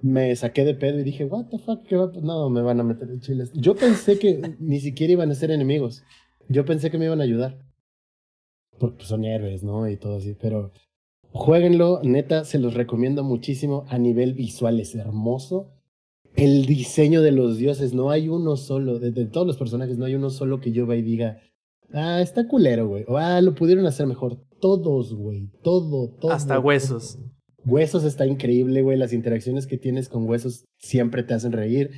Me 0.02 0.36
saqué 0.36 0.66
de 0.66 0.74
pedo 0.74 1.00
y 1.00 1.04
dije, 1.04 1.26
what 1.26 1.46
the 1.46 1.60
fuck, 1.60 1.84
¿qué 1.84 1.96
va 1.96 2.12
No, 2.24 2.50
me 2.50 2.64
van 2.64 2.80
a 2.80 2.84
meter 2.84 3.08
en 3.12 3.20
chiles. 3.20 3.52
Yo 3.54 3.76
pensé 3.76 4.18
que 4.18 4.56
ni 4.60 4.80
siquiera 4.80 5.14
iban 5.14 5.30
a 5.30 5.36
ser 5.36 5.52
enemigos. 5.52 6.04
Yo 6.50 6.66
pensé 6.66 6.90
que 6.90 6.98
me 6.98 7.06
iban 7.06 7.22
a 7.22 7.24
ayudar. 7.24 7.60
Porque 8.80 8.96
pues, 8.96 9.10
son 9.10 9.26
héroes, 9.26 9.62
¿no? 9.64 9.88
Y 9.88 9.96
todo 9.96 10.18
así, 10.18 10.36
pero 10.42 10.72
jueguenlo, 11.30 12.00
neta, 12.02 12.46
se 12.46 12.58
los 12.58 12.74
recomiendo 12.74 13.24
muchísimo. 13.24 13.86
A 13.90 14.00
nivel 14.00 14.34
visual 14.34 14.80
es 14.80 14.96
hermoso. 14.96 15.70
El 16.36 16.66
diseño 16.66 17.22
de 17.22 17.32
los 17.32 17.60
dioses, 17.60 17.94
no 17.94 18.10
hay 18.10 18.28
uno 18.28 18.58
solo, 18.58 18.98
de, 18.98 19.12
todos 19.28 19.46
los 19.46 19.58
personajes, 19.58 20.00
no 20.00 20.06
hay 20.06 20.16
uno 20.16 20.32
solo 20.32 20.60
que 20.60 20.72
yo 20.72 20.88
vea 20.88 20.98
y 20.98 21.04
diga, 21.04 21.42
ah, 21.94 22.22
está 22.22 22.48
culero, 22.48 22.88
güey. 22.88 23.06
Ah, 23.10 23.42
lo 23.42 23.54
pudieron 23.54 23.86
hacer 23.86 24.08
mejor. 24.08 24.40
Todos, 24.60 25.14
güey. 25.14 25.50
Todo, 25.64 26.10
todo. 26.20 26.32
Hasta 26.32 26.60
huesos. 26.60 27.16
todo. 27.18 27.32
Huesos 27.66 28.04
está 28.04 28.26
increíble, 28.26 28.82
güey. 28.82 28.98
Las 28.98 29.14
interacciones 29.14 29.68
que 29.68 29.78
tienes 29.78 30.10
con 30.10 30.28
huesos 30.28 30.66
siempre 30.78 31.24
te 31.24 31.34
hacen 31.34 31.52
reír. 31.52 31.92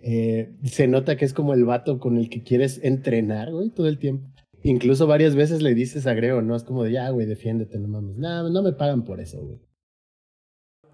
Eh, 0.00 0.54
se 0.64 0.86
nota 0.86 1.16
que 1.16 1.24
es 1.24 1.34
como 1.34 1.54
el 1.54 1.64
vato 1.64 1.98
con 1.98 2.18
el 2.18 2.28
que 2.30 2.42
quieres 2.42 2.80
entrenar, 2.82 3.50
güey, 3.52 3.70
todo 3.70 3.88
el 3.88 3.98
tiempo. 3.98 4.28
Incluso 4.62 5.06
varias 5.06 5.34
veces 5.34 5.62
le 5.62 5.74
dices 5.74 6.06
a 6.06 6.14
Greo, 6.14 6.42
¿no? 6.42 6.54
Es 6.54 6.64
como 6.64 6.84
de, 6.84 6.92
ya, 6.92 7.10
güey, 7.10 7.26
defiéndete, 7.26 7.78
no 7.78 7.88
mames. 7.88 8.18
No, 8.18 8.48
no 8.48 8.62
me 8.62 8.72
pagan 8.72 9.04
por 9.04 9.20
eso, 9.20 9.40
güey. 9.40 9.60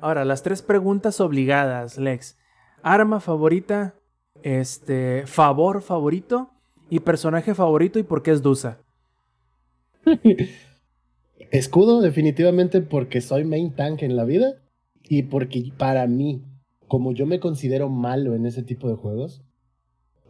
Ahora, 0.01 0.25
las 0.25 0.43
tres 0.43 0.63
preguntas 0.63 1.21
obligadas, 1.21 1.99
Lex. 1.99 2.37
Arma 2.83 3.21
favorita, 3.21 3.95
este, 4.43 5.27
favor 5.27 5.81
favorito 5.81 6.51
y 6.91 7.01
personaje 7.01 7.55
favorito 7.55 7.99
y 7.99 8.03
por 8.03 8.23
qué 8.23 8.31
es 8.31 8.43
Dusa. 8.43 8.79
Escudo, 11.51 12.01
definitivamente, 12.01 12.81
porque 12.81 13.21
soy 13.21 13.45
main 13.45 13.73
tank 13.73 14.03
en 14.03 14.17
la 14.17 14.25
vida 14.25 14.55
y 15.03 15.25
porque 15.25 15.73
para 15.77 16.07
mí, 16.07 16.43
como 16.89 17.13
yo 17.13 17.27
me 17.27 17.41
considero 17.41 17.89
malo 17.89 18.35
en 18.35 18.47
ese 18.47 18.63
tipo 18.63 18.89
de 18.89 18.97
juegos, 18.97 19.43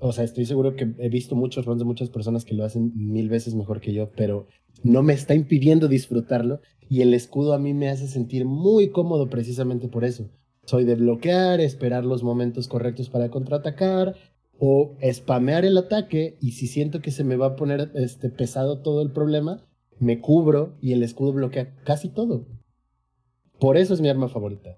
o 0.01 0.13
sea, 0.13 0.25
estoy 0.25 0.45
seguro 0.45 0.77
que 0.77 0.93
he 0.99 1.09
visto 1.09 1.35
muchos 1.37 1.65
runs 1.65 1.79
de 1.79 1.85
muchas 1.85 2.11
personas 2.11 2.45
que 2.45 2.55
lo 2.55 2.65
hacen 2.65 2.93
mil 2.95 3.29
veces 3.29 3.55
mejor 3.55 3.81
que 3.81 3.93
yo, 3.93 4.11
pero 4.17 4.49
no 4.83 5.03
me 5.03 5.15
está 5.15 5.35
impidiendo 5.35 5.89
disfrutarlo 5.89 6.61
y 6.89 7.01
el 7.01 7.15
escudo 7.15 7.55
a 7.55 7.59
mí 7.59 7.73
me 7.73 7.89
hace 7.89 8.07
sentir 8.07 8.45
muy 8.45 8.91
cómodo 8.91 9.31
precisamente 9.31 9.89
por 9.89 10.05
eso. 10.05 10.29
Soy 10.67 10.85
de 10.85 10.95
bloquear, 10.95 11.61
esperar 11.61 12.05
los 12.05 12.23
momentos 12.23 12.69
correctos 12.69 13.09
para 13.09 13.31
contraatacar 13.31 14.15
o 14.59 14.97
spamear 15.13 15.65
el 15.65 15.77
ataque 15.77 16.37
y 16.41 16.53
si 16.53 16.67
siento 16.67 17.01
que 17.01 17.11
se 17.11 17.25
me 17.25 17.37
va 17.37 17.47
a 17.47 17.57
poner 17.57 17.91
este 17.95 18.31
pesado 18.31 18.81
todo 18.81 19.03
el 19.03 19.11
problema, 19.13 19.65
me 19.99 20.21
cubro 20.21 20.77
y 20.81 20.93
el 20.93 21.03
escudo 21.03 21.33
bloquea 21.33 21.75
casi 21.85 22.09
todo. 22.09 22.47
Por 23.59 23.77
eso 23.77 23.95
es 23.95 24.01
mi 24.01 24.09
arma 24.09 24.29
favorita. 24.29 24.77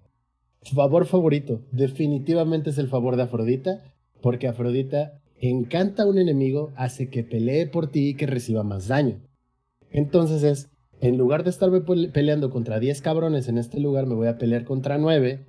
Favor 0.63 1.07
favorito, 1.07 1.61
definitivamente 1.73 2.71
es 2.71 2.79
el 2.79 2.89
favor 2.89 3.17
de 3.17 3.23
Afrodita, 3.23 3.83
porque 4.21 4.49
Afrodita 4.49 5.21
encanta 5.41 6.03
a 6.03 6.07
un 6.07 6.19
enemigo, 6.19 6.73
hace 6.77 7.09
que 7.09 7.23
pelee 7.23 7.67
por 7.67 7.89
ti 7.89 8.09
y 8.09 8.15
que 8.15 8.27
reciba 8.27 8.63
más 8.65 8.89
daño. 8.89 9.21
Entonces 9.91 10.43
es, 10.43 10.69
en 11.01 11.19
lugar 11.19 11.45
de 11.45 11.51
estarme 11.51 11.83
pe- 11.83 12.09
peleando 12.09 12.51
contra 12.51 12.81
10 12.81 13.01
cabrones 13.03 13.49
en 13.49 13.59
este 13.59 13.79
lugar, 13.79 14.07
me 14.07 14.15
voy 14.15 14.27
a 14.29 14.39
pelear 14.39 14.65
contra 14.65 14.99
9, 14.99 15.47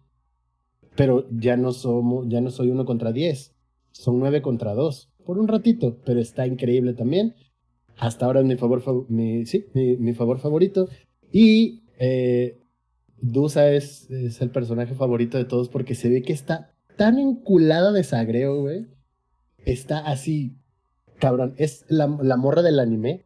pero 0.95 1.25
ya 1.31 1.57
no, 1.57 1.71
somos, 1.71 2.27
ya 2.29 2.41
no 2.41 2.51
soy 2.51 2.69
uno 2.69 2.85
contra 2.85 3.11
10, 3.11 3.55
son 3.97 4.19
9 4.19 4.41
contra 4.41 4.73
2, 4.73 5.09
por 5.25 5.39
un 5.39 5.47
ratito, 5.47 5.97
pero 6.05 6.19
está 6.19 6.45
increíble 6.47 6.93
también. 6.93 7.35
Hasta 7.97 8.25
ahora 8.25 8.41
es 8.41 8.45
mi 8.45 8.55
favor, 8.55 8.81
fav- 8.83 9.07
mi, 9.09 9.45
sí, 9.45 9.65
mi, 9.73 9.97
mi 9.97 10.13
favor 10.13 10.39
favorito. 10.39 10.87
Y 11.31 11.83
eh, 11.99 12.59
Dusa 13.19 13.71
es, 13.71 14.09
es 14.11 14.39
el 14.41 14.51
personaje 14.51 14.93
favorito 14.93 15.37
de 15.37 15.45
todos 15.45 15.69
porque 15.69 15.95
se 15.95 16.09
ve 16.09 16.21
que 16.21 16.33
está 16.33 16.71
tan 16.95 17.17
enculada 17.17 17.91
de 17.91 18.03
sagreo, 18.03 18.61
güey. 18.61 18.85
Está 19.65 19.99
así, 19.99 20.57
cabrón. 21.19 21.53
Es 21.57 21.85
la, 21.89 22.07
la 22.21 22.37
morra 22.37 22.61
del 22.61 22.79
anime 22.79 23.25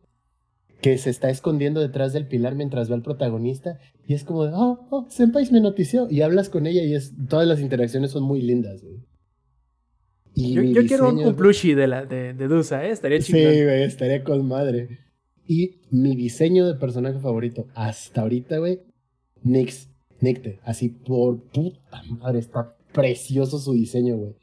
que 0.82 0.98
se 0.98 1.10
está 1.12 1.30
escondiendo 1.30 1.80
detrás 1.82 2.14
del 2.14 2.28
pilar 2.28 2.56
mientras 2.56 2.88
ve 2.90 2.96
al 2.96 3.04
protagonista. 3.04 3.78
Y 4.08 4.14
es 4.16 4.24
como 4.24 4.46
de, 4.46 4.52
oh, 4.56 4.88
oh, 4.90 5.06
Senpai 5.10 5.48
me 5.52 5.60
notició. 5.62 6.08
Y 6.10 6.22
hablas 6.22 6.50
con 6.50 6.66
ella 6.66 6.84
y 6.84 6.96
es, 6.96 7.14
todas 7.30 7.46
las 7.48 7.60
interacciones 7.60 8.12
son 8.12 8.24
muy 8.24 8.42
lindas, 8.42 8.82
güey. 8.82 8.98
Y 10.34 10.54
Yo, 10.54 10.86
quiero 10.86 11.10
un, 11.10 11.20
un 11.20 11.36
plushie 11.36 11.76
de, 11.76 11.88
la, 11.88 12.06
de, 12.06 12.34
de 12.34 12.48
Dusa, 12.48 12.86
¿eh? 12.86 12.92
Estaría 12.92 13.22
Sí, 13.22 13.34
chingón. 13.34 13.52
güey, 13.52 13.84
estaría 13.84 14.24
con 14.24 14.48
madre. 14.48 15.00
Y 15.48 15.82
mi 15.90 16.16
diseño 16.16 16.66
de 16.66 16.76
personaje 16.76 17.20
favorito 17.20 17.68
hasta 17.76 18.22
ahorita, 18.22 18.60
güey, 18.60 18.80
Nix, 19.44 19.90
Nicte. 20.22 20.60
Así 20.64 20.90
por 20.90 21.42
puta 21.52 22.02
madre, 22.04 22.40
está 22.40 22.76
precioso 22.94 23.60
su 23.60 23.74
diseño, 23.74 24.16
güey. 24.18 24.36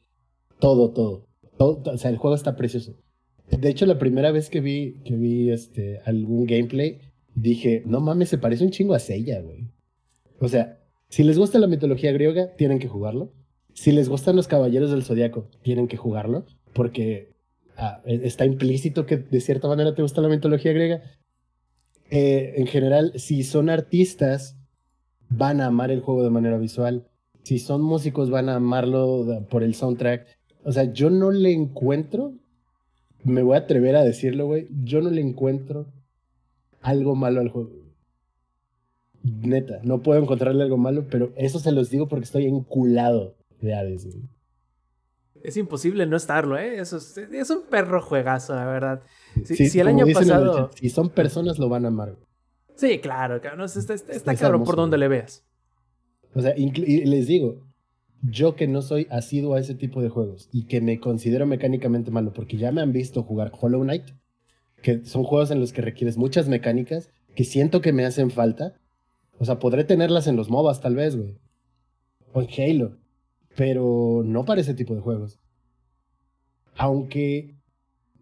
Todo, 0.59 0.91
todo, 0.91 1.27
todo. 1.57 1.83
O 1.93 1.97
sea, 1.99 2.11
el 2.11 2.19
juego 2.19 2.35
está 2.37 2.57
precioso. 2.57 2.95
De 3.51 3.71
hecho, 3.71 3.87
la 3.87 3.99
primera 3.99 4.31
vez 4.31 4.51
que 4.51 4.61
vi, 4.61 5.01
que 5.05 5.15
vi 5.17 5.51
este, 5.51 6.01
algún 6.05 6.45
gameplay, 6.45 6.99
dije, 7.35 7.83
no 7.87 8.01
mames, 8.01 8.29
se 8.29 8.37
parece 8.39 8.65
un 8.65 8.71
chingo 8.71 8.93
a 8.93 8.99
Seiya, 8.99 9.41
güey. 9.41 9.69
O 10.41 10.49
sea, 10.49 10.79
si 11.09 11.23
les 11.25 11.39
gusta 11.39 11.59
la 11.59 11.67
mitología 11.67 12.13
griega, 12.13 12.55
tienen 12.57 12.79
que 12.79 12.89
jugarlo. 12.89 13.33
Si 13.79 13.93
les 13.93 14.09
gustan 14.09 14.35
los 14.35 14.49
caballeros 14.49 14.91
del 14.91 15.05
zodiaco, 15.05 15.47
tienen 15.63 15.87
que 15.87 15.97
jugarlo. 15.97 16.45
Porque 16.73 17.37
ah, 17.77 18.03
e- 18.05 18.23
está 18.25 18.45
implícito 18.45 19.07
que 19.07 19.19
de 19.19 19.41
cierta 19.41 19.69
manera 19.69 19.95
te 19.95 20.03
gusta 20.03 20.21
la 20.21 20.29
mitología 20.29 20.73
griega. 20.73 21.01
Eh, 22.11 22.55
en 22.57 22.67
general, 22.67 23.13
si 23.15 23.45
son 23.45 23.71
artistas, 23.71 24.57
van 25.29 25.61
a 25.61 25.67
amar 25.67 25.93
el 25.93 26.01
juego 26.01 26.25
de 26.25 26.31
manera 26.31 26.59
visual. 26.59 27.07
Si 27.45 27.61
son 27.61 27.81
músicos, 27.81 28.31
van 28.31 28.49
a 28.49 28.57
amarlo 28.57 29.47
por 29.49 29.63
el 29.63 29.77
soundtrack. 29.77 30.27
O 30.65 30.73
sea, 30.73 30.93
yo 30.93 31.09
no 31.09 31.31
le 31.31 31.53
encuentro, 31.53 32.35
me 33.23 33.45
voy 33.45 33.55
a 33.55 33.61
atrever 33.61 33.95
a 33.95 34.03
decirlo, 34.03 34.47
güey, 34.47 34.67
yo 34.83 35.01
no 35.03 35.11
le 35.11 35.21
encuentro 35.21 35.87
algo 36.81 37.15
malo 37.15 37.41
al 37.41 37.49
juego. 37.49 37.71
Neta, 39.23 39.79
no 39.85 40.03
puedo 40.03 40.21
encontrarle 40.21 40.65
algo 40.65 40.79
malo, 40.79 41.07
pero 41.09 41.33
eso 41.37 41.61
se 41.61 41.71
los 41.71 41.91
digo 41.91 42.09
porque 42.09 42.25
estoy 42.25 42.47
enculado 42.47 43.38
de 43.61 43.75
Hades, 43.75 44.07
güey. 44.07 44.29
Es 45.43 45.57
imposible 45.57 46.05
no 46.07 46.17
estarlo, 46.17 46.59
¿eh? 46.59 46.81
Eso 46.81 46.97
es, 46.97 47.17
es 47.17 47.51
un 47.51 47.63
perro 47.71 48.03
juegazo, 48.03 48.55
la 48.55 48.67
verdad. 48.67 49.03
Si, 49.45 49.55
Sí, 49.55 49.69
si 49.69 49.81
el 49.81 49.89
año 49.89 50.05
el 50.05 50.13
pasado... 50.13 50.71
si 50.75 50.91
son 50.91 51.11
personas, 51.11 51.59
lo 51.59 51.69
van 51.69 51.85
a 51.85 51.89
amar. 51.89 52.17
Sí, 52.75 52.99
claro, 52.99 53.41
cabrón. 53.41 53.67
Está, 53.67 53.95
está, 53.95 54.13
está 54.13 54.33
Es 54.33 54.41
cabrón 54.41 54.65
por 54.65 54.77
donde 54.77 54.99
le 54.99 55.09
veas. 55.09 55.45
O 56.35 56.41
sea, 56.41 56.55
y 56.57 56.71
les 57.07 57.27
digo, 57.27 57.69
yo 58.23 58.57
que 58.57 58.67
no 58.67 58.83
soy 58.83 59.07
asiduo 59.11 59.55
a 59.55 59.61
ese 59.61 59.75
tipo 59.75 60.03
de 60.03 60.09
juegos 60.09 60.49
y 60.53 60.67
que 60.67 60.81
me 60.81 61.01
considero 61.01 61.47
mecánicamente 61.47 62.11
malo, 62.11 62.33
porque 62.33 62.57
ya 62.57 62.73
me 62.73 62.81
han 62.81 62.93
visto 62.93 63.23
jugar 63.23 63.53
Hollow 63.59 63.83
Knight, 63.83 64.11
que 64.83 65.05
son 65.05 65.25
juegos 65.25 65.51
en 65.51 65.61
los 65.61 65.73
que 65.73 65.83
requieres 65.83 66.17
muchas 66.17 66.49
mecánicas 66.49 67.11
que 67.35 67.45
siento 67.45 67.81
que 67.81 67.93
me 67.93 68.05
hacen 68.05 68.31
falta. 68.31 68.75
O 69.39 69.45
sea, 69.45 69.59
podré 69.59 69.85
tenerlas 69.85 70.27
en 70.27 70.37
los 70.37 70.51
MOBAs 70.51 70.81
tal 70.81 70.97
vez, 70.97 71.17
güey. 71.17 71.39
O 72.33 72.43
en 72.43 72.49
Halo. 72.49 72.99
Pero 73.59 74.23
no 74.25 74.45
para 74.45 74.61
ese 74.61 74.73
tipo 74.73 74.95
de 74.95 75.01
juegos. 75.01 75.41
Aunque 76.77 77.57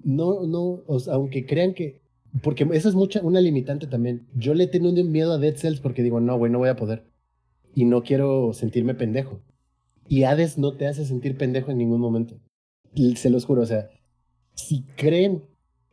no, 0.02 0.46
no, 0.46 0.82
o 0.86 0.98
aunque 1.10 1.44
crean 1.44 1.74
que. 1.74 2.00
Porque 2.42 2.66
esa 2.72 2.88
es 2.88 2.94
mucha, 2.94 3.20
una 3.20 3.42
limitante 3.42 3.86
también. 3.86 4.26
Yo 4.34 4.54
le 4.54 4.66
tengo 4.66 4.88
un 4.88 5.12
miedo 5.12 5.34
a 5.34 5.38
Dead 5.38 5.54
Cells 5.54 5.80
porque 5.80 6.02
digo, 6.02 6.20
no, 6.20 6.38
güey, 6.38 6.50
no 6.50 6.58
voy 6.58 6.70
a 6.70 6.76
poder. 6.76 7.04
Y 7.74 7.84
no 7.84 8.02
quiero 8.02 8.54
sentirme 8.54 8.94
pendejo. 8.94 9.42
Y 10.08 10.22
Hades 10.22 10.56
no 10.56 10.74
te 10.74 10.86
hace 10.86 11.04
sentir 11.04 11.36
pendejo 11.36 11.70
en 11.70 11.76
ningún 11.76 12.00
momento. 12.00 12.40
Se 13.16 13.28
los 13.28 13.44
juro, 13.44 13.60
o 13.60 13.66
sea, 13.66 13.90
si 14.54 14.84
creen 14.96 15.42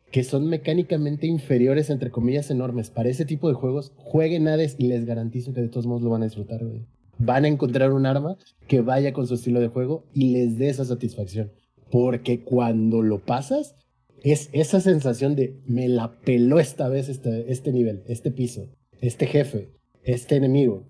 que 0.09 0.23
son 0.23 0.47
mecánicamente 0.47 1.27
inferiores, 1.27 1.89
entre 1.89 2.11
comillas, 2.11 2.49
enormes 2.49 2.91
para 2.91 3.09
ese 3.09 3.25
tipo 3.25 3.49
de 3.49 3.55
juegos, 3.55 3.91
jueguen 3.97 4.47
Hades 4.47 4.77
y 4.77 4.87
les 4.87 5.03
garantizo 5.03 5.51
que 5.53 5.59
de 5.59 5.67
todos 5.67 5.85
modos 5.85 6.01
lo 6.01 6.11
van 6.11 6.21
a 6.21 6.27
disfrutar, 6.27 6.63
güey. 6.63 6.85
Van 7.17 7.45
a 7.45 7.47
encontrar 7.47 7.93
un 7.93 8.05
arma 8.05 8.37
que 8.67 8.81
vaya 8.81 9.13
con 9.13 9.27
su 9.27 9.35
estilo 9.35 9.59
de 9.59 9.67
juego 9.67 10.05
y 10.13 10.33
les 10.33 10.57
dé 10.57 10.69
esa 10.69 10.85
satisfacción. 10.85 11.51
Porque 11.91 12.43
cuando 12.43 13.01
lo 13.01 13.19
pasas, 13.19 13.75
es 14.23 14.49
esa 14.53 14.79
sensación 14.79 15.35
de 15.35 15.59
me 15.67 15.87
la 15.87 16.19
peló 16.21 16.59
esta 16.59 16.89
vez 16.89 17.09
este, 17.09 17.51
este 17.51 17.71
nivel, 17.71 18.03
este 18.07 18.31
piso, 18.31 18.69
este 19.01 19.27
jefe, 19.27 19.69
este 20.03 20.37
enemigo. 20.37 20.87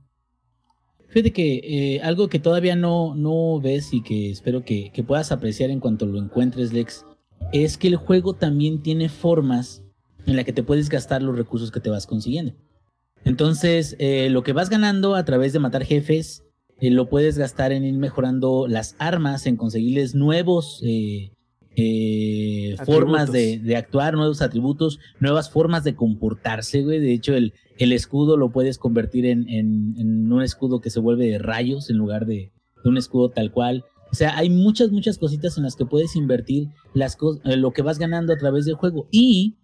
Fíjate 1.10 1.32
que 1.32 1.62
eh, 1.96 2.02
algo 2.02 2.28
que 2.28 2.40
todavía 2.40 2.76
no, 2.76 3.16
no 3.16 3.60
ves 3.60 3.94
y 3.94 4.02
que 4.02 4.32
espero 4.32 4.64
que, 4.64 4.92
que 4.92 5.04
puedas 5.04 5.32
apreciar 5.32 5.70
en 5.70 5.80
cuanto 5.80 6.06
lo 6.06 6.20
encuentres, 6.20 6.74
Lex, 6.74 7.06
es 7.52 7.78
que 7.78 7.88
el 7.88 7.98
juego 7.98 8.34
también 8.34 8.82
tiene 8.82 9.10
formas 9.10 9.84
en 10.26 10.36
las 10.36 10.46
que 10.46 10.54
te 10.54 10.64
puedes 10.64 10.90
gastar 10.90 11.22
los 11.22 11.38
recursos 11.38 11.72
que 11.72 11.80
te 11.80 11.90
vas 11.90 12.08
consiguiendo. 12.08 12.54
Entonces, 13.26 13.96
eh, 14.00 14.30
lo 14.30 14.44
que 14.44 14.54
vas 14.54 14.70
ganando 14.70 15.16
a 15.16 15.24
través 15.26 15.54
de 15.54 15.60
matar 15.60 15.84
jefes, 15.86 16.44
eh, 16.80 16.90
lo 16.92 17.08
puedes 17.10 17.38
gastar 17.38 17.72
en 17.72 17.86
ir 17.86 17.94
mejorando 17.96 18.68
las 18.68 18.96
armas, 19.00 19.46
en 19.46 19.56
conseguirles 19.56 20.14
nuevos 20.16 20.82
eh, 20.84 21.32
eh, 21.76 22.76
formas 22.86 23.32
de, 23.32 23.60
de 23.60 23.76
actuar, 23.78 24.14
nuevos 24.16 24.42
atributos, 24.42 25.00
nuevas 25.20 25.50
formas 25.50 25.84
de 25.84 25.96
comportarse, 25.96 26.82
güey. 26.84 27.00
De 27.00 27.14
hecho, 27.14 27.34
el, 27.36 27.54
el 27.78 27.92
escudo 27.94 28.38
lo 28.38 28.52
puedes 28.52 28.78
convertir 28.78 29.26
en, 29.26 29.48
en- 29.50 29.96
en 29.98 30.32
un 30.32 30.42
escudo 30.44 30.82
que 30.82 30.90
se 30.90 31.00
vuelve 31.00 31.28
de 31.28 31.40
rayos 31.40 31.90
en 31.90 31.98
lugar 31.98 32.26
de, 32.26 32.52
de 32.84 32.90
un 32.90 32.98
escudo 32.98 33.30
tal 33.30 33.52
cual. 33.52 33.84
O 34.12 34.16
sea, 34.16 34.38
hay 34.38 34.50
muchas, 34.50 34.92
muchas 34.92 35.18
cositas 35.18 35.58
en 35.58 35.64
las 35.64 35.76
que 35.76 35.86
puedes 35.88 36.16
invertir 36.16 36.68
las 36.94 37.18
lo 37.44 37.72
que 37.72 37.82
vas 37.82 37.98
ganando 37.98 38.32
a 38.34 38.38
través 38.38 38.66
del 38.66 38.76
juego. 38.76 39.08
Y 39.10 39.56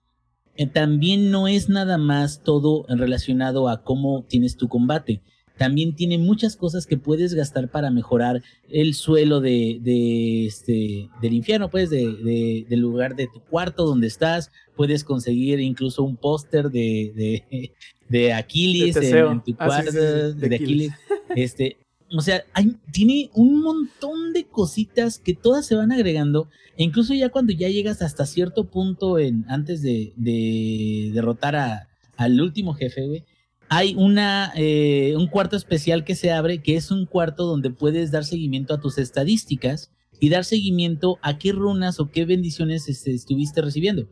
también 0.68 1.32
no 1.32 1.48
es 1.48 1.70
nada 1.70 1.98
más 1.98 2.44
todo 2.44 2.86
relacionado 2.90 3.70
a 3.70 3.84
cómo 3.84 4.24
tienes 4.28 4.58
tu 4.58 4.68
combate. 4.68 5.22
También 5.58 5.94
tiene 5.94 6.18
muchas 6.18 6.56
cosas 6.56 6.86
que 6.86 6.96
puedes 6.98 7.34
gastar 7.34 7.70
para 7.70 7.92
mejorar 7.92 8.42
el 8.70 8.94
suelo 8.94 9.42
de, 9.42 9.80
de 9.82 10.46
este, 10.46 11.10
del 11.22 11.34
infierno, 11.34 11.70
pues, 11.70 11.90
de, 11.90 12.14
de- 12.14 12.66
del 12.70 12.80
lugar 12.80 13.16
de 13.18 13.28
tu 13.28 13.42
cuarto 13.42 13.86
donde 13.86 14.08
estás. 14.08 14.52
Puedes 14.78 15.04
conseguir 15.04 15.60
incluso 15.60 16.04
un 16.04 16.16
póster 16.16 16.70
de, 16.72 17.12
de, 17.14 17.72
de 18.10 18.32
Aquiles 18.34 18.96
en, 18.96 19.42
tu 19.44 19.52
Ah, 19.60 19.82
sí, 19.82 19.84
cuarto, 19.84 19.92
sí, 19.92 19.98
sí, 19.98 20.40
de 20.40 20.50
de 20.50 20.56
Aquiles. 20.56 20.92
Aquiles. 20.92 20.94
Este, 21.36 21.78
o 22.16 22.22
sea, 22.22 22.44
hay, 22.54 22.76
tiene 22.92 23.30
un 23.34 23.62
montón 23.62 24.34
de 24.34 24.46
cositas 24.46 25.20
que 25.20 25.34
todas 25.34 25.66
se 25.66 25.76
van 25.76 25.92
agregando. 25.92 26.50
E 26.78 26.84
incluso 26.84 27.14
ya 27.14 27.30
cuando 27.30 27.54
ya 27.54 27.70
llegas 27.70 28.02
hasta 28.02 28.26
cierto 28.26 28.66
punto 28.66 29.20
en, 29.20 29.46
antes 29.48 29.82
de, 29.82 30.14
de 30.16 31.12
derrotar 31.14 31.88
al 32.18 32.42
último 32.42 32.74
jefe, 32.74 33.06
güey, 33.08 33.26
hay 33.70 33.94
una, 33.96 34.52
eh, 34.56 35.14
un 35.16 35.28
cuarto 35.28 35.56
especial 35.56 36.04
que 36.04 36.16
se 36.16 36.32
abre, 36.32 36.62
que 36.62 36.76
es 36.76 36.90
un 36.90 37.06
cuarto 37.06 37.46
donde 37.46 37.70
puedes 37.70 38.12
dar 38.12 38.26
seguimiento 38.26 38.74
a 38.74 38.82
tus 38.82 38.98
estadísticas 38.98 39.92
y 40.20 40.30
dar 40.30 40.44
seguimiento 40.44 41.20
a 41.22 41.38
qué 41.38 41.52
runas 41.52 42.00
o 42.00 42.10
qué 42.10 42.26
bendiciones 42.26 42.90
este, 42.90 43.14
estuviste 43.14 43.62
recibiendo. 43.62 44.10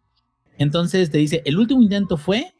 Entonces 0.60 1.10
te 1.10 1.18
dice, 1.18 1.42
el 1.46 1.58
último 1.58 1.82
intento 1.82 2.18
fue 2.18 2.54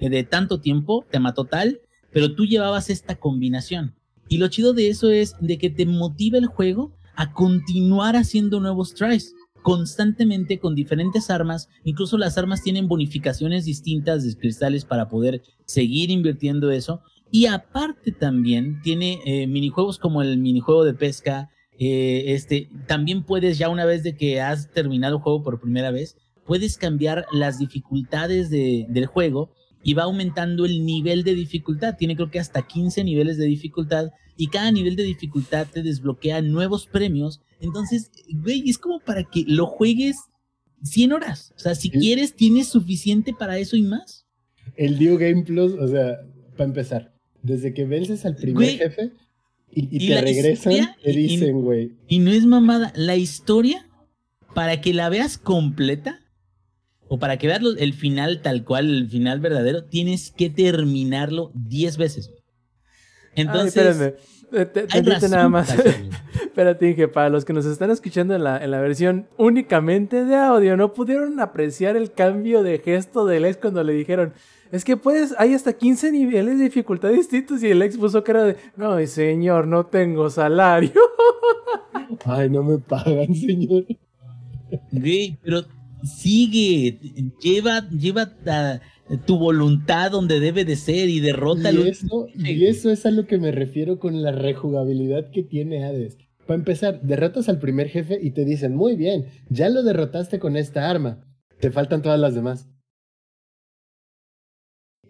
de 0.00 0.24
tanto 0.24 0.60
tiempo, 0.60 1.06
te 1.10 1.20
mató 1.20 1.44
tal, 1.44 1.80
pero 2.12 2.34
tú 2.34 2.46
llevabas 2.46 2.90
esta 2.90 3.16
combinación. 3.16 3.94
Y 4.30 4.38
lo 4.38 4.46
chido 4.48 4.72
de 4.72 4.88
eso 4.88 5.10
es 5.10 5.34
de 5.40 5.58
que 5.58 5.70
te 5.70 5.84
motiva 5.86 6.38
el 6.38 6.46
juego 6.46 6.92
a 7.16 7.32
continuar 7.32 8.14
haciendo 8.14 8.60
nuevos 8.60 8.94
tries 8.94 9.34
constantemente 9.62 10.58
con 10.60 10.74
diferentes 10.76 11.30
armas. 11.30 11.68
Incluso 11.84 12.16
las 12.16 12.38
armas 12.38 12.62
tienen 12.62 12.86
bonificaciones 12.86 13.64
distintas 13.64 14.24
de 14.24 14.34
cristales 14.36 14.84
para 14.84 15.08
poder 15.08 15.42
seguir 15.66 16.10
invirtiendo 16.10 16.70
eso. 16.70 17.00
Y 17.32 17.46
aparte 17.46 18.12
también 18.12 18.80
tiene 18.82 19.18
eh, 19.24 19.46
minijuegos 19.48 19.98
como 19.98 20.22
el 20.22 20.38
minijuego 20.38 20.84
de 20.84 20.94
pesca. 20.94 21.50
eh, 21.82 22.34
este, 22.34 22.68
también 22.86 23.24
puedes 23.24 23.58
ya 23.58 23.68
una 23.68 23.84
vez 23.84 24.02
de 24.04 24.14
que 24.16 24.40
has 24.40 24.70
terminado 24.70 25.16
el 25.16 25.22
juego 25.22 25.42
por 25.42 25.60
primera 25.60 25.90
vez, 25.90 26.14
puedes 26.46 26.76
cambiar 26.76 27.26
las 27.32 27.58
dificultades 27.58 28.48
de- 28.50 28.86
del 28.90 29.06
juego 29.06 29.50
y 29.82 29.94
va 29.94 30.02
aumentando 30.04 30.64
el 30.64 30.84
nivel 30.84 31.24
de 31.24 31.34
dificultad. 31.34 31.96
Tiene 31.96 32.16
creo 32.16 32.30
que 32.30 32.38
hasta 32.40 32.66
15 32.66 33.02
niveles 33.04 33.38
de 33.38 33.46
dificultad 33.46 34.10
y 34.36 34.48
cada 34.48 34.70
nivel 34.72 34.96
de 34.96 35.02
dificultad 35.04 35.66
te 35.72 35.82
desbloquea 35.82 36.42
nuevos 36.42 36.86
premios. 36.86 37.40
Entonces, 37.60 38.10
güey, 38.32 38.68
es 38.68 38.78
como 38.78 39.00
para 39.00 39.24
que 39.24 39.44
lo 39.46 39.66
juegues 39.66 40.16
100 40.82 41.12
horas. 41.12 41.52
O 41.56 41.58
sea, 41.58 41.74
si 41.74 41.90
quieres, 41.90 42.34
tienes 42.34 42.68
suficiente 42.68 43.34
para 43.38 43.58
eso 43.58 43.76
y 43.76 43.82
más. 43.82 44.26
El 44.76 44.98
New 44.98 45.18
Game 45.18 45.42
Plus, 45.44 45.72
o 45.72 45.88
sea, 45.88 46.18
para 46.56 46.64
empezar, 46.68 47.12
desde 47.42 47.74
que 47.74 47.84
vences 47.84 48.24
al 48.24 48.36
primer 48.36 48.54
Güey. 48.54 48.78
jefe 48.78 49.12
y, 49.72 49.82
y 49.96 50.04
Y 50.04 50.08
te 50.08 50.20
regresan, 50.20 50.72
historia, 50.72 50.96
te 51.02 51.10
y- 51.12 51.16
dicen, 51.16 51.60
güey, 51.60 51.92
Y 52.08 52.18
no 52.20 52.30
es 52.30 52.46
mamada, 52.46 52.92
la 52.96 53.16
historia, 53.16 53.86
para 54.54 54.80
que 54.80 54.94
la 54.94 55.08
veas 55.10 55.36
completa, 55.38 56.20
o 57.12 57.18
para 57.18 57.38
que 57.38 57.48
veas 57.48 57.60
el 57.78 57.92
final 57.92 58.40
tal 58.40 58.62
cual, 58.64 58.88
el 58.88 59.08
final 59.08 59.40
verdadero, 59.40 59.82
tienes 59.82 60.30
que 60.30 60.48
terminarlo 60.48 61.50
10 61.54 61.96
veces. 61.96 62.30
Entonces, 63.34 63.76
Ay, 63.76 63.90
espérame. 63.90 64.14
Te- 64.72 64.80
hay 64.80 64.86
tantito 64.86 65.10
razón 65.10 65.30
nada 65.32 65.48
más. 65.48 65.74
Espérate, 66.40 66.88
Inge, 66.88 67.08
para 67.08 67.28
los 67.28 67.44
que 67.44 67.52
nos 67.52 67.66
están 67.66 67.90
escuchando 67.90 68.36
en 68.36 68.44
la, 68.44 68.62
en 68.62 68.70
la 68.70 68.80
versión 68.80 69.26
únicamente 69.38 70.24
de 70.24 70.36
audio, 70.36 70.76
no 70.76 70.92
pudieron 70.92 71.40
apreciar 71.40 71.96
el 71.96 72.12
cambio 72.12 72.62
de 72.62 72.78
gesto 72.78 73.26
del 73.26 73.44
ex 73.44 73.56
cuando 73.56 73.82
le 73.82 73.92
dijeron, 73.92 74.32
es 74.70 74.84
que 74.84 74.96
puedes, 74.96 75.34
hay 75.36 75.54
hasta 75.54 75.72
15 75.72 76.12
niveles 76.12 76.58
de 76.58 76.64
dificultad 76.64 77.10
distintos 77.10 77.60
y 77.64 77.70
el 77.70 77.82
ex 77.82 77.96
puso 77.96 78.22
cara 78.22 78.44
de, 78.44 78.56
no, 78.76 79.04
señor, 79.08 79.66
no 79.66 79.86
tengo 79.86 80.30
salario. 80.30 80.92
ay, 82.24 82.48
no 82.50 82.62
me 82.62 82.78
pagan, 82.78 83.34
señor. 83.34 83.84
Güey, 84.92 85.36
pero 85.42 85.64
sigue, 86.04 86.98
lleva, 87.42 87.88
lleva 87.90 88.32
a- 88.46 88.80
tu 89.26 89.38
voluntad 89.38 90.12
donde 90.12 90.38
debe 90.38 90.64
de 90.64 90.76
ser 90.76 91.08
y 91.08 91.18
derrota 91.18 91.72
Y 91.72 91.88
eso, 91.88 92.28
y 92.34 92.64
eso 92.66 92.90
es 92.90 93.04
a 93.06 93.10
lo 93.10 93.26
que 93.26 93.38
me 93.38 93.50
refiero 93.50 93.98
con 93.98 94.22
la 94.22 94.30
rejugabilidad 94.30 95.30
que 95.30 95.42
tiene 95.42 95.84
Hades. 95.84 96.16
Para 96.46 96.58
empezar, 96.58 97.00
derrotas 97.02 97.48
al 97.48 97.58
primer 97.58 97.88
jefe 97.88 98.18
y 98.22 98.30
te 98.30 98.44
dicen, 98.44 98.76
muy 98.76 98.94
bien, 98.94 99.26
ya 99.48 99.68
lo 99.68 99.82
derrotaste 99.82 100.38
con 100.38 100.56
esta 100.56 100.88
arma, 100.88 101.24
te 101.58 101.70
faltan 101.72 102.02
todas 102.02 102.20
las 102.20 102.34
demás. 102.36 102.68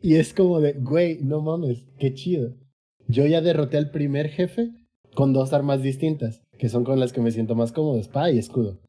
Y 0.03 0.15
es 0.17 0.33
como 0.33 0.61
de, 0.61 0.73
güey, 0.75 1.19
no 1.23 1.43
mames, 1.43 1.85
qué 1.99 2.15
chido. 2.15 2.55
Yo 3.07 3.27
ya 3.27 3.41
derroté 3.43 3.77
al 3.77 3.91
primer 3.91 4.29
jefe 4.31 4.71
con 5.15 5.33
dos 5.33 5.53
armas 5.53 5.83
distintas, 5.83 6.43
que 6.59 6.69
son 6.71 6.85
con 6.85 7.01
las 7.01 7.13
que 7.13 7.21
me 7.21 7.33
siento 7.33 7.55
más 7.55 7.73
cómodo, 7.73 7.99
espada 7.99 8.31
y 8.31 8.39
escudo. 8.39 8.81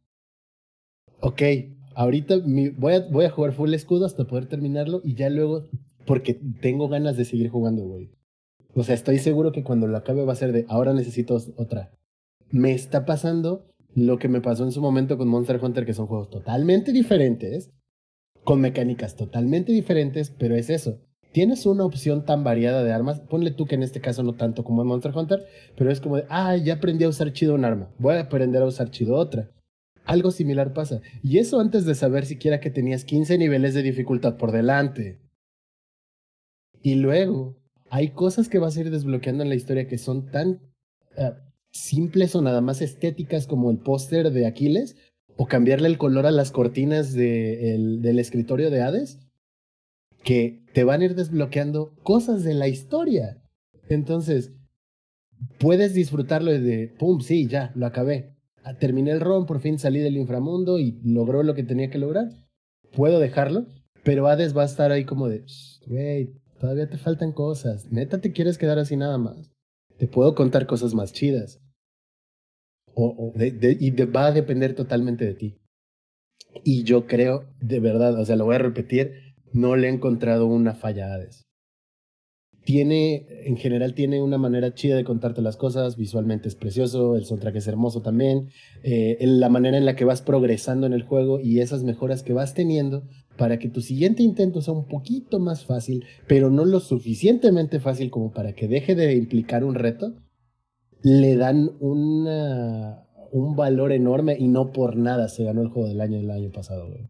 Ok, 1.19 1.41
ahorita 1.95 2.37
mi- 2.39 2.69
voy, 2.69 2.93
a, 2.93 2.99
voy 3.01 3.25
a 3.25 3.29
jugar 3.29 3.53
full 3.53 3.73
escudo 3.73 4.05
hasta 4.05 4.25
poder 4.25 4.47
terminarlo 4.47 5.01
y 5.03 5.15
ya 5.15 5.29
luego, 5.29 5.65
porque 6.05 6.39
tengo 6.61 6.87
ganas 6.89 7.17
de 7.17 7.25
seguir 7.25 7.49
jugando, 7.49 7.83
güey. 7.85 8.09
O 8.73 8.83
sea, 8.83 8.95
estoy 8.95 9.19
seguro 9.19 9.51
que 9.51 9.63
cuando 9.63 9.87
lo 9.87 9.97
acabe 9.97 10.23
va 10.25 10.33
a 10.33 10.37
ser 10.37 10.51
de, 10.53 10.65
ahora 10.69 10.93
necesito 10.93 11.37
otra. 11.57 11.91
Me 12.51 12.73
está 12.73 13.05
pasando 13.05 13.67
lo 13.93 14.17
que 14.17 14.29
me 14.29 14.39
pasó 14.41 14.63
en 14.63 14.71
su 14.71 14.81
momento 14.81 15.17
con 15.17 15.27
Monster 15.27 15.59
Hunter, 15.61 15.85
que 15.85 15.93
son 15.93 16.07
juegos 16.07 16.29
totalmente 16.29 16.93
diferentes, 16.93 17.71
con 18.43 18.61
mecánicas 18.61 19.15
totalmente 19.15 19.71
diferentes, 19.73 20.31
pero 20.31 20.55
es 20.55 20.69
eso. 20.69 20.99
Tienes 21.33 21.65
una 21.65 21.85
opción 21.85 22.25
tan 22.25 22.43
variada 22.43 22.83
de 22.83 22.91
armas, 22.91 23.21
ponle 23.21 23.51
tú 23.51 23.65
que 23.65 23.75
en 23.75 23.83
este 23.83 24.01
caso 24.01 24.23
no 24.23 24.33
tanto 24.33 24.63
como 24.63 24.81
en 24.81 24.87
Monster 24.87 25.11
Hunter, 25.15 25.45
pero 25.77 25.91
es 25.91 26.01
como 26.01 26.17
de, 26.17 26.25
ah, 26.29 26.55
ya 26.57 26.75
aprendí 26.75 27.03
a 27.05 27.09
usar 27.09 27.31
chido 27.31 27.53
un 27.55 27.63
arma, 27.65 27.89
voy 27.99 28.15
a 28.15 28.21
aprender 28.21 28.61
a 28.61 28.65
usar 28.65 28.89
chido 28.89 29.15
otra. 29.15 29.49
Algo 30.05 30.31
similar 30.31 30.73
pasa. 30.73 31.01
Y 31.23 31.37
eso 31.37 31.59
antes 31.59 31.85
de 31.85 31.95
saber 31.95 32.25
siquiera 32.25 32.59
que 32.59 32.69
tenías 32.71 33.05
15 33.05 33.37
niveles 33.37 33.73
de 33.73 33.83
dificultad 33.83 34.37
por 34.37 34.51
delante. 34.51 35.19
Y 36.81 36.95
luego, 36.95 37.57
hay 37.89 38.09
cosas 38.09 38.49
que 38.49 38.59
vas 38.59 38.75
a 38.75 38.81
ir 38.81 38.89
desbloqueando 38.89 39.43
en 39.43 39.49
la 39.49 39.55
historia 39.55 39.87
que 39.87 39.97
son 39.97 40.31
tan 40.31 40.59
eh, 41.17 41.31
simples 41.71 42.35
o 42.35 42.41
nada 42.41 42.61
más 42.61 42.81
estéticas 42.81 43.47
como 43.47 43.69
el 43.69 43.77
póster 43.77 44.31
de 44.31 44.45
Aquiles, 44.45 44.95
o 45.37 45.45
cambiarle 45.47 45.87
el 45.87 45.97
color 45.97 46.25
a 46.25 46.31
las 46.31 46.51
cortinas 46.51 47.13
de 47.13 47.75
el- 47.75 48.01
del 48.01 48.19
escritorio 48.19 48.69
de 48.69 48.81
Hades, 48.81 49.19
que 50.23 50.63
te 50.73 50.83
van 50.83 51.01
a 51.01 51.05
ir 51.05 51.15
desbloqueando 51.15 51.93
cosas 52.03 52.43
de 52.43 52.53
la 52.53 52.67
historia. 52.67 53.41
Entonces, 53.89 54.51
puedes 55.57 55.93
disfrutarlo 55.93 56.51
de, 56.51 56.93
pum, 56.99 57.21
sí, 57.21 57.47
ya, 57.47 57.71
lo 57.75 57.85
acabé. 57.85 58.35
Ah, 58.63 58.75
Terminé 58.77 59.11
el 59.11 59.21
ron, 59.21 59.45
por 59.45 59.59
fin 59.59 59.79
salí 59.79 59.99
del 59.99 60.17
inframundo 60.17 60.77
y 60.79 60.99
logró 61.03 61.43
lo 61.43 61.55
que 61.55 61.63
tenía 61.63 61.89
que 61.89 61.97
lograr. 61.97 62.29
Puedo 62.95 63.19
dejarlo, 63.19 63.65
pero 64.03 64.27
Hades 64.27 64.55
va 64.55 64.63
a 64.63 64.65
estar 64.65 64.91
ahí 64.91 65.05
como 65.05 65.27
de, 65.29 65.43
"Shh, 65.45 65.81
güey, 65.87 66.33
todavía 66.59 66.89
te 66.89 66.97
faltan 66.97 67.31
cosas. 67.31 67.91
Neta 67.91 68.21
te 68.21 68.31
quieres 68.31 68.57
quedar 68.57 68.77
así 68.79 68.95
nada 68.97 69.17
más. 69.17 69.51
Te 69.97 70.07
puedo 70.07 70.35
contar 70.35 70.67
cosas 70.67 70.93
más 70.93 71.11
chidas. 71.13 71.59
Y 72.95 73.91
de- 73.91 74.05
va 74.05 74.27
a 74.27 74.31
depender 74.31 74.75
totalmente 74.75 75.25
de 75.25 75.33
ti. 75.33 75.57
Y 76.63 76.83
yo 76.83 77.07
creo, 77.07 77.45
de 77.61 77.79
verdad, 77.79 78.19
o 78.19 78.25
sea, 78.25 78.35
lo 78.35 78.45
voy 78.45 78.55
a 78.55 78.59
repetir, 78.59 79.13
no 79.53 79.75
le 79.75 79.87
he 79.87 79.91
encontrado 79.91 80.45
una 80.47 80.73
falla 80.73 81.07
a 81.07 81.13
Hades. 81.15 81.43
Tiene, 82.63 83.25
en 83.45 83.57
general, 83.57 83.95
tiene 83.95 84.21
una 84.21 84.37
manera 84.37 84.73
chida 84.73 84.95
de 84.95 85.03
contarte 85.03 85.41
las 85.41 85.57
cosas, 85.57 85.97
visualmente 85.97 86.47
es 86.47 86.55
precioso, 86.55 87.15
el 87.15 87.25
soundtrack 87.25 87.55
es 87.55 87.67
hermoso 87.67 88.01
también, 88.01 88.49
eh, 88.83 89.17
la 89.21 89.49
manera 89.49 89.77
en 89.77 89.85
la 89.85 89.95
que 89.95 90.05
vas 90.05 90.21
progresando 90.21 90.85
en 90.85 90.93
el 90.93 91.01
juego 91.01 91.39
y 91.39 91.59
esas 91.59 91.83
mejoras 91.83 92.21
que 92.21 92.33
vas 92.33 92.53
teniendo 92.53 93.03
para 93.35 93.57
que 93.57 93.69
tu 93.69 93.81
siguiente 93.81 94.21
intento 94.21 94.61
sea 94.61 94.75
un 94.75 94.85
poquito 94.85 95.39
más 95.39 95.65
fácil, 95.65 96.05
pero 96.27 96.51
no 96.51 96.65
lo 96.65 96.79
suficientemente 96.79 97.79
fácil 97.79 98.11
como 98.11 98.31
para 98.31 98.53
que 98.53 98.67
deje 98.67 98.93
de 98.93 99.15
implicar 99.15 99.63
un 99.63 99.73
reto, 99.73 100.13
le 101.01 101.35
dan 101.35 101.71
una, 101.79 103.07
un 103.31 103.55
valor 103.55 103.91
enorme 103.91 104.37
y 104.37 104.47
no 104.47 104.71
por 104.71 104.95
nada 104.95 105.29
se 105.29 105.43
ganó 105.43 105.61
el 105.61 105.69
juego 105.69 105.87
del 105.87 106.01
año 106.01 106.19
el 106.19 106.29
año 106.29 106.51
pasado, 106.51 106.87
güey. 106.89 107.09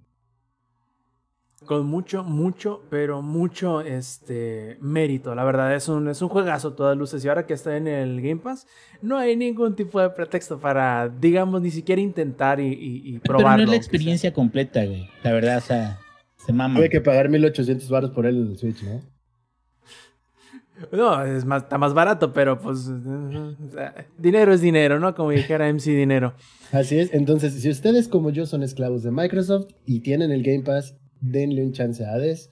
Con 1.66 1.86
mucho, 1.86 2.24
mucho, 2.24 2.84
pero 2.90 3.22
mucho 3.22 3.82
este 3.82 4.78
mérito. 4.82 5.36
La 5.36 5.44
verdad, 5.44 5.76
es 5.76 5.88
un, 5.88 6.08
es 6.10 6.22
un 6.22 6.30
juegazo 6.30 6.74
todas 6.74 6.98
luces. 6.98 7.24
Y 7.24 7.30
ahora 7.30 7.46
que 7.46 7.54
está 7.54 7.78
en 7.78 7.88
el 7.88 8.22
Game 8.22 8.38
Pass, 8.38 8.68
no 9.02 9.18
hay 9.18 9.36
ningún 9.36 9.76
tipo 9.76 10.02
de 10.02 10.10
pretexto 10.10 10.60
para, 10.60 11.08
digamos, 11.08 11.62
ni 11.62 11.72
siquiera 11.72 12.02
intentar 12.02 12.60
y, 12.60 12.68
y, 12.68 13.16
y 13.16 13.20
probarlo. 13.20 13.48
Pero 13.48 13.58
no 13.58 13.64
es 13.64 13.70
la 13.70 13.76
experiencia 13.76 14.34
completa, 14.34 14.84
güey. 14.86 15.10
La 15.24 15.32
verdad, 15.32 15.58
o 15.58 15.62
sea, 15.62 16.00
se 16.38 16.52
mama. 16.52 16.80
Tuve 16.80 16.90
que 16.90 17.02
pagar 17.02 17.30
1800 17.30 17.90
baros 17.90 18.12
por 18.12 18.26
él 18.26 18.38
en 18.38 18.48
el 18.52 18.58
Switch, 18.58 18.82
¿no? 18.84 19.02
No, 20.92 21.24
es 21.24 21.46
más, 21.46 21.64
está 21.64 21.78
más 21.78 21.94
barato, 21.94 22.34
pero 22.34 22.60
pues. 22.60 22.90
sea, 23.72 24.08
dinero 24.18 24.52
es 24.52 24.62
dinero, 24.62 25.00
¿no? 25.00 25.14
Como 25.14 25.30
dijera 25.30 25.72
MC 25.72 25.92
Dinero. 25.92 26.34
Así 26.72 26.98
es. 26.98 27.14
Entonces, 27.14 27.54
si 27.54 27.70
ustedes 27.70 28.08
como 28.08 28.32
yo 28.32 28.48
son 28.48 28.64
esclavos 28.64 29.04
de 29.04 29.12
Microsoft 29.12 29.68
y 29.86 30.00
tienen 30.00 30.32
el 30.32 30.42
Game 30.42 30.64
Pass, 30.64 30.96
denle 31.22 31.64
un 31.64 31.72
chance 31.72 32.04
a 32.04 32.14
Hades. 32.14 32.52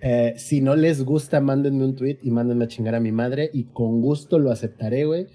Eh, 0.00 0.34
si 0.36 0.60
no 0.60 0.74
les 0.74 1.04
gusta, 1.04 1.40
mándenme 1.40 1.84
un 1.84 1.94
tweet 1.94 2.18
y 2.22 2.30
mándenme 2.30 2.64
a 2.64 2.68
chingar 2.68 2.94
a 2.94 3.00
mi 3.00 3.12
madre 3.12 3.50
y 3.52 3.64
con 3.64 4.00
gusto 4.00 4.38
lo 4.38 4.50
aceptaré, 4.50 5.04
güey. 5.04 5.26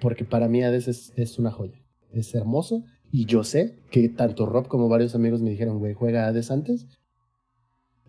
Porque 0.00 0.24
para 0.24 0.48
mí 0.48 0.62
Hades 0.62 0.88
es, 0.88 1.12
es 1.16 1.38
una 1.38 1.50
joya. 1.50 1.80
Es 2.12 2.34
hermoso. 2.34 2.84
Y 3.12 3.26
yo 3.26 3.44
sé 3.44 3.78
que 3.90 4.08
tanto 4.08 4.46
Rob 4.46 4.68
como 4.68 4.88
varios 4.88 5.14
amigos 5.14 5.42
me 5.42 5.50
dijeron, 5.50 5.78
güey, 5.78 5.94
juega 5.94 6.26
Hades 6.26 6.50
antes. 6.50 6.86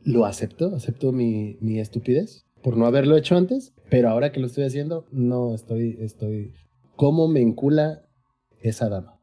Lo 0.03 0.25
acepto, 0.25 0.75
acepto 0.75 1.11
mi, 1.11 1.57
mi 1.61 1.79
estupidez 1.79 2.45
por 2.61 2.77
no 2.77 2.85
haberlo 2.85 3.15
hecho 3.17 3.35
antes. 3.35 3.73
Pero 3.89 4.09
ahora 4.09 4.31
que 4.31 4.39
lo 4.39 4.47
estoy 4.47 4.65
haciendo, 4.65 5.05
no 5.11 5.53
estoy, 5.53 5.97
estoy. 6.01 6.53
¿Cómo 6.95 7.27
me 7.27 7.41
encula 7.41 8.07
esa 8.59 8.89
dama? 8.89 9.16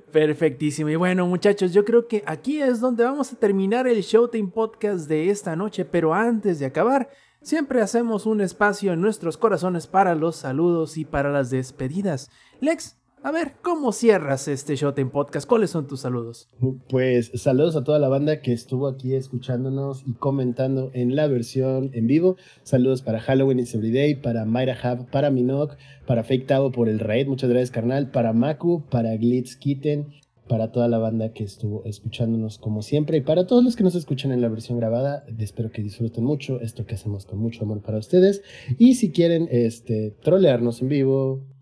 Perfectísimo. 0.00 0.90
Y 0.90 0.96
bueno, 0.96 1.26
muchachos, 1.26 1.72
yo 1.72 1.84
creo 1.84 2.06
que 2.06 2.22
aquí 2.26 2.60
es 2.60 2.80
donde 2.80 3.04
vamos 3.04 3.32
a 3.32 3.36
terminar 3.36 3.86
el 3.86 4.02
Showtime 4.02 4.50
Podcast 4.50 5.08
de 5.08 5.30
esta 5.30 5.56
noche. 5.56 5.84
Pero 5.84 6.14
antes 6.14 6.58
de 6.58 6.66
acabar, 6.66 7.10
siempre 7.42 7.80
hacemos 7.80 8.26
un 8.26 8.40
espacio 8.40 8.92
en 8.92 9.00
nuestros 9.00 9.36
corazones 9.36 9.86
para 9.86 10.14
los 10.14 10.36
saludos 10.36 10.96
y 10.96 11.04
para 11.04 11.30
las 11.30 11.50
despedidas. 11.50 12.30
Lex, 12.60 12.96
a 13.24 13.30
ver, 13.30 13.52
¿cómo 13.62 13.92
cierras 13.92 14.48
este 14.48 14.76
Showtime 14.76 15.10
Podcast? 15.10 15.48
¿Cuáles 15.48 15.70
son 15.70 15.86
tus 15.86 16.00
saludos? 16.00 16.50
Pues 16.90 17.32
saludos 17.36 17.74
a 17.74 17.82
toda 17.82 17.98
la 17.98 18.10
banda 18.10 18.42
que 18.42 18.52
estuvo 18.52 18.86
aquí 18.86 19.14
escuchándonos 19.14 20.04
y 20.06 20.12
comentando 20.12 20.90
en 20.92 21.16
la 21.16 21.26
versión 21.26 21.88
en 21.94 22.06
vivo. 22.06 22.36
Saludos 22.64 23.00
para 23.00 23.20
Halloween 23.20 23.60
Is 23.60 23.74
Everyday, 23.74 24.16
para 24.16 24.44
Mayra 24.44 24.76
Hub, 24.76 25.10
para 25.10 25.30
Minok, 25.30 25.74
para 26.06 26.22
Fake 26.22 26.46
Tavo 26.46 26.70
por 26.70 26.90
el 26.90 26.98
raid, 26.98 27.26
muchas 27.26 27.48
gracias 27.48 27.70
carnal, 27.70 28.10
para 28.10 28.34
Maku, 28.34 28.84
para 28.90 29.16
Glitz 29.16 29.56
Kitten, 29.56 30.12
para 30.46 30.70
toda 30.70 30.86
la 30.88 30.98
banda 30.98 31.32
que 31.32 31.44
estuvo 31.44 31.82
escuchándonos 31.86 32.58
como 32.58 32.82
siempre 32.82 33.16
y 33.16 33.20
para 33.22 33.46
todos 33.46 33.64
los 33.64 33.74
que 33.74 33.84
nos 33.84 33.94
escuchan 33.94 34.32
en 34.32 34.42
la 34.42 34.50
versión 34.50 34.78
grabada. 34.78 35.24
Espero 35.38 35.70
que 35.70 35.80
disfruten 35.80 36.24
mucho 36.24 36.60
esto 36.60 36.84
que 36.84 36.96
hacemos 36.96 37.24
con 37.24 37.38
mucho 37.38 37.64
amor 37.64 37.80
para 37.80 37.96
ustedes. 37.96 38.42
Y 38.76 38.96
si 38.96 39.12
quieren 39.12 39.48
este, 39.50 40.14
trolearnos 40.22 40.82
en 40.82 40.88
vivo, 40.88 41.53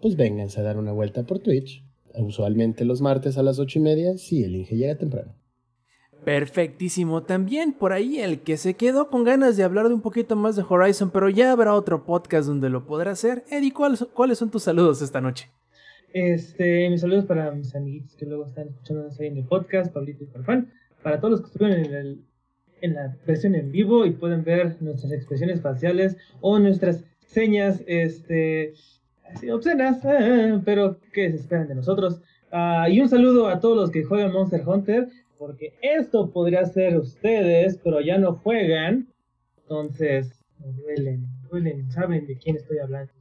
pues 0.00 0.16
vénganse 0.16 0.60
a 0.60 0.62
dar 0.62 0.76
una 0.78 0.92
vuelta 0.92 1.24
por 1.24 1.38
Twitch. 1.38 1.84
Usualmente 2.14 2.84
los 2.84 3.00
martes 3.00 3.38
a 3.38 3.42
las 3.42 3.58
ocho 3.58 3.78
y 3.78 3.82
media, 3.82 4.16
si 4.18 4.42
el 4.42 4.56
Inge 4.56 4.76
llega 4.76 4.96
temprano. 4.96 5.34
Perfectísimo. 6.24 7.22
También 7.22 7.72
por 7.72 7.92
ahí 7.92 8.18
el 8.18 8.40
que 8.40 8.56
se 8.56 8.74
quedó 8.74 9.08
con 9.08 9.24
ganas 9.24 9.56
de 9.56 9.62
hablar 9.62 9.88
de 9.88 9.94
un 9.94 10.02
poquito 10.02 10.36
más 10.36 10.56
de 10.56 10.64
Horizon, 10.68 11.10
pero 11.10 11.28
ya 11.28 11.52
habrá 11.52 11.74
otro 11.74 12.04
podcast 12.04 12.48
donde 12.48 12.68
lo 12.68 12.86
podrá 12.86 13.12
hacer. 13.12 13.44
Eddie, 13.50 13.72
¿cuáles, 13.72 14.04
cuáles 14.12 14.38
son 14.38 14.50
tus 14.50 14.64
saludos 14.64 15.00
esta 15.00 15.20
noche? 15.20 15.48
Este, 16.12 16.88
mis 16.90 17.02
saludos 17.02 17.26
para 17.26 17.50
mis 17.52 17.74
amiguitos 17.74 18.16
que 18.16 18.26
luego 18.26 18.46
están 18.46 18.68
escuchándonos 18.68 19.18
ahí 19.20 19.28
en 19.28 19.38
el 19.38 19.44
podcast, 19.44 19.92
Pablito 19.92 20.24
y 20.24 20.26
Farfán. 20.26 20.72
Para 21.02 21.20
todos 21.20 21.32
los 21.32 21.40
que 21.40 21.46
estuvieron 21.46 21.84
en, 21.84 21.94
el, 21.94 22.24
en 22.80 22.94
la 22.94 23.16
versión 23.26 23.54
en 23.54 23.70
vivo 23.70 24.04
y 24.04 24.10
pueden 24.10 24.42
ver 24.42 24.76
nuestras 24.80 25.12
expresiones 25.12 25.60
faciales 25.60 26.16
o 26.40 26.58
nuestras 26.58 27.04
señas, 27.26 27.82
este, 27.86 28.74
así, 29.34 29.50
obscenas, 29.50 30.04
eh, 30.04 30.60
pero 30.64 30.98
que 31.12 31.30
se 31.30 31.36
esperan 31.36 31.68
de 31.68 31.74
nosotros. 31.74 32.20
Ah, 32.50 32.88
y 32.88 33.00
un 33.00 33.08
saludo 33.08 33.48
a 33.48 33.60
todos 33.60 33.76
los 33.76 33.90
que 33.90 34.04
juegan 34.04 34.32
Monster 34.32 34.62
Hunter, 34.66 35.08
porque 35.38 35.74
esto 35.82 36.30
podría 36.30 36.64
ser 36.64 36.98
ustedes, 36.98 37.78
pero 37.82 38.00
ya 38.00 38.18
no 38.18 38.34
juegan. 38.34 39.08
Entonces, 39.62 40.44
me 40.58 40.72
duelen, 40.72 41.22
me 41.42 41.48
duelen, 41.48 41.90
saben 41.90 42.26
de 42.26 42.36
quién 42.38 42.56
estoy 42.56 42.78
hablando. 42.78 43.12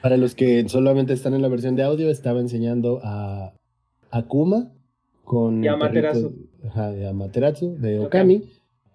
Para 0.00 0.16
los 0.16 0.34
que 0.34 0.68
solamente 0.68 1.12
están 1.12 1.34
en 1.34 1.42
la 1.42 1.48
versión 1.48 1.76
de 1.76 1.84
audio, 1.84 2.10
estaba 2.10 2.40
enseñando 2.40 3.00
a 3.04 3.52
Akuma 4.10 4.72
con 5.22 5.62
Y 5.62 5.68
a. 5.68 5.74
Ajá, 5.74 7.08
Amaterasu 7.10 7.76
de 7.78 8.00
Okami. 8.00 8.42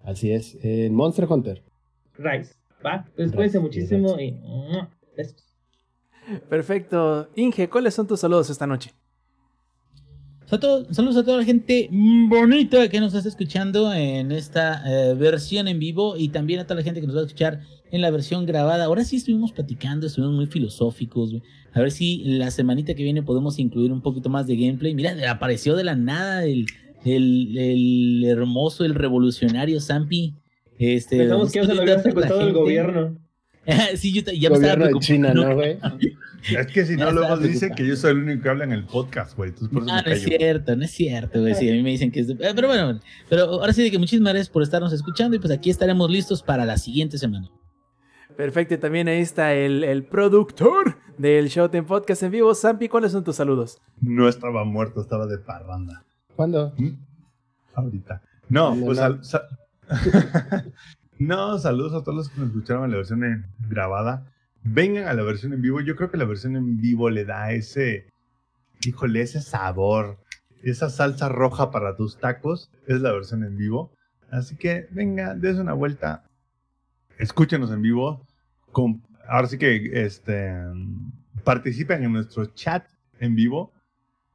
Así 0.02 0.32
es, 0.32 0.58
en 0.62 0.94
Monster 0.94 1.26
Hunter. 1.28 1.62
Rice, 2.16 2.54
¿va? 2.84 3.06
Rice, 3.16 3.34
cuídense 3.34 3.60
muchísimo 3.60 4.18
y... 4.18 4.38
Perfecto. 6.48 7.28
Inge, 7.36 7.68
¿cuáles 7.68 7.94
son 7.94 8.06
tus 8.06 8.20
saludos 8.20 8.50
esta 8.50 8.66
noche? 8.66 8.92
A 10.50 10.58
todo- 10.58 10.86
saludos 10.94 11.16
a 11.18 11.24
toda 11.24 11.36
la 11.38 11.44
gente 11.44 11.90
bonita 12.28 12.88
que 12.88 13.00
nos 13.00 13.12
está 13.12 13.28
escuchando 13.28 13.92
en 13.92 14.32
esta 14.32 14.82
eh, 14.86 15.14
versión 15.14 15.68
en 15.68 15.78
vivo 15.78 16.16
y 16.16 16.28
también 16.30 16.60
a 16.60 16.64
toda 16.64 16.76
la 16.76 16.82
gente 16.82 17.00
que 17.02 17.06
nos 17.06 17.16
va 17.16 17.20
a 17.20 17.24
escuchar 17.24 17.60
en 17.90 18.00
la 18.00 18.10
versión 18.10 18.46
grabada. 18.46 18.84
Ahora 18.86 19.04
sí 19.04 19.16
estuvimos 19.16 19.52
platicando, 19.52 20.06
estuvimos 20.06 20.34
muy 20.36 20.46
filosóficos. 20.46 21.34
A 21.74 21.80
ver 21.80 21.90
si 21.90 22.22
la 22.24 22.50
semanita 22.50 22.94
que 22.94 23.02
viene 23.02 23.22
podemos 23.22 23.58
incluir 23.58 23.92
un 23.92 24.00
poquito 24.00 24.30
más 24.30 24.46
de 24.46 24.56
gameplay. 24.56 24.94
Mira, 24.94 25.14
apareció 25.30 25.76
de 25.76 25.84
la 25.84 25.96
nada 25.96 26.44
el, 26.44 26.64
el, 27.04 27.58
el 27.58 28.24
hermoso, 28.24 28.86
el 28.86 28.94
revolucionario 28.94 29.80
Zampi. 29.82 30.34
Este, 30.78 31.18
Pensamos 31.18 31.52
que 31.52 31.60
ya 31.60 31.66
se 31.66 31.74
lo 31.74 31.82
había 31.82 31.98
secuestrado 31.98 32.40
el 32.40 32.54
gobierno. 32.54 33.18
sí, 33.96 34.12
yo 34.12 34.22
ya 34.32 34.50
me 34.50 34.56
estaba 34.56 34.86
de. 34.86 34.94
China, 35.00 35.34
¿no, 35.34 35.54
güey? 35.54 35.78
Es 36.56 36.66
que 36.68 36.84
si 36.86 36.96
no, 36.96 37.10
luego 37.12 37.36
dicen 37.36 37.74
que 37.74 37.86
yo 37.86 37.96
soy 37.96 38.12
el 38.12 38.18
único 38.18 38.42
que 38.42 38.48
habla 38.48 38.64
en 38.64 38.72
el 38.72 38.84
podcast, 38.84 39.36
güey. 39.36 39.50
Eso 39.52 39.68
Ah, 39.90 40.02
no 40.04 40.12
es 40.12 40.22
cierto, 40.22 40.74
no 40.76 40.84
es 40.84 40.90
cierto, 40.90 41.40
güey. 41.40 41.54
Sí, 41.54 41.68
a 41.68 41.72
mí 41.72 41.82
me 41.82 41.90
dicen 41.90 42.10
que 42.10 42.20
es. 42.20 42.28
de- 42.28 42.34
eh, 42.34 42.52
Pero 42.54 42.68
bueno, 42.68 42.98
pero 43.28 43.42
ahora 43.44 43.72
sí 43.72 43.82
de 43.82 43.90
que 43.90 43.98
muchísimas 43.98 44.32
gracias 44.32 44.50
por 44.50 44.62
estarnos 44.62 44.92
escuchando 44.92 45.36
y 45.36 45.38
pues 45.40 45.52
aquí 45.52 45.70
estaremos 45.70 46.10
listos 46.10 46.42
para 46.42 46.64
la 46.64 46.76
siguiente 46.78 47.18
semana. 47.18 47.48
Perfecto, 48.36 48.74
y 48.74 48.78
también 48.78 49.08
ahí 49.08 49.18
está 49.20 49.52
el, 49.54 49.82
el 49.82 50.04
productor 50.04 50.96
del 51.18 51.48
Showtime 51.48 51.82
Podcast 51.82 52.22
en 52.22 52.30
vivo. 52.30 52.54
Zampi, 52.54 52.88
¿cuáles 52.88 53.10
son 53.12 53.24
tus 53.24 53.34
saludos? 53.36 53.78
No 54.00 54.28
estaba 54.28 54.62
muerto, 54.64 55.00
estaba 55.00 55.26
de 55.26 55.38
parranda. 55.38 56.04
¿Cuándo? 56.36 56.72
¿Mm? 56.78 56.90
Ahorita. 57.74 58.22
No, 58.48 58.74
No, 58.76 58.86
pues 58.86 58.98
no. 59.00 59.24
sal- 59.24 59.48
no, 61.18 61.58
saludos 61.58 61.94
a 61.94 62.02
todos 62.04 62.16
los 62.16 62.28
que 62.30 62.40
nos 62.40 62.48
escucharon 62.50 62.84
en 62.84 62.90
la 62.92 62.96
versión 62.98 63.46
grabada. 63.68 64.26
Vengan 64.62 65.06
a 65.08 65.14
la 65.14 65.22
versión 65.22 65.52
en 65.52 65.62
vivo. 65.62 65.80
Yo 65.80 65.96
creo 65.96 66.10
que 66.10 66.16
la 66.18 66.24
versión 66.24 66.56
en 66.56 66.80
vivo 66.80 67.10
le 67.10 67.24
da 67.24 67.52
ese, 67.52 68.06
híjole, 68.84 69.22
ese 69.22 69.40
sabor, 69.40 70.18
esa 70.62 70.90
salsa 70.90 71.28
roja 71.28 71.70
para 71.70 71.96
tus 71.96 72.18
tacos. 72.18 72.70
Es 72.86 73.00
la 73.00 73.12
versión 73.12 73.44
en 73.44 73.56
vivo. 73.56 73.90
Así 74.30 74.56
que 74.56 74.86
venga, 74.90 75.34
des 75.34 75.56
una 75.58 75.72
vuelta. 75.72 76.24
Escúchenos 77.18 77.70
en 77.70 77.82
vivo. 77.82 78.24
con- 78.72 79.02
ahora 79.28 79.46
sí 79.48 79.58
que 79.58 79.90
este, 80.04 80.52
participen 81.44 82.02
en 82.04 82.12
nuestro 82.12 82.46
chat 82.46 82.86
en 83.18 83.34
vivo. 83.34 83.72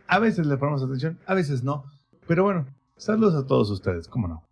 A 0.07 0.19
veces 0.19 0.45
le 0.47 0.57
ponemos 0.57 0.84
atención, 0.84 1.18
a 1.26 1.34
veces 1.34 1.64
no. 1.64 1.85
Pero 2.27 2.43
bueno, 2.43 2.65
saludos 2.97 3.35
a 3.35 3.45
todos 3.47 3.69
ustedes, 3.69 4.07
¿cómo 4.07 4.27
no? 4.27 4.43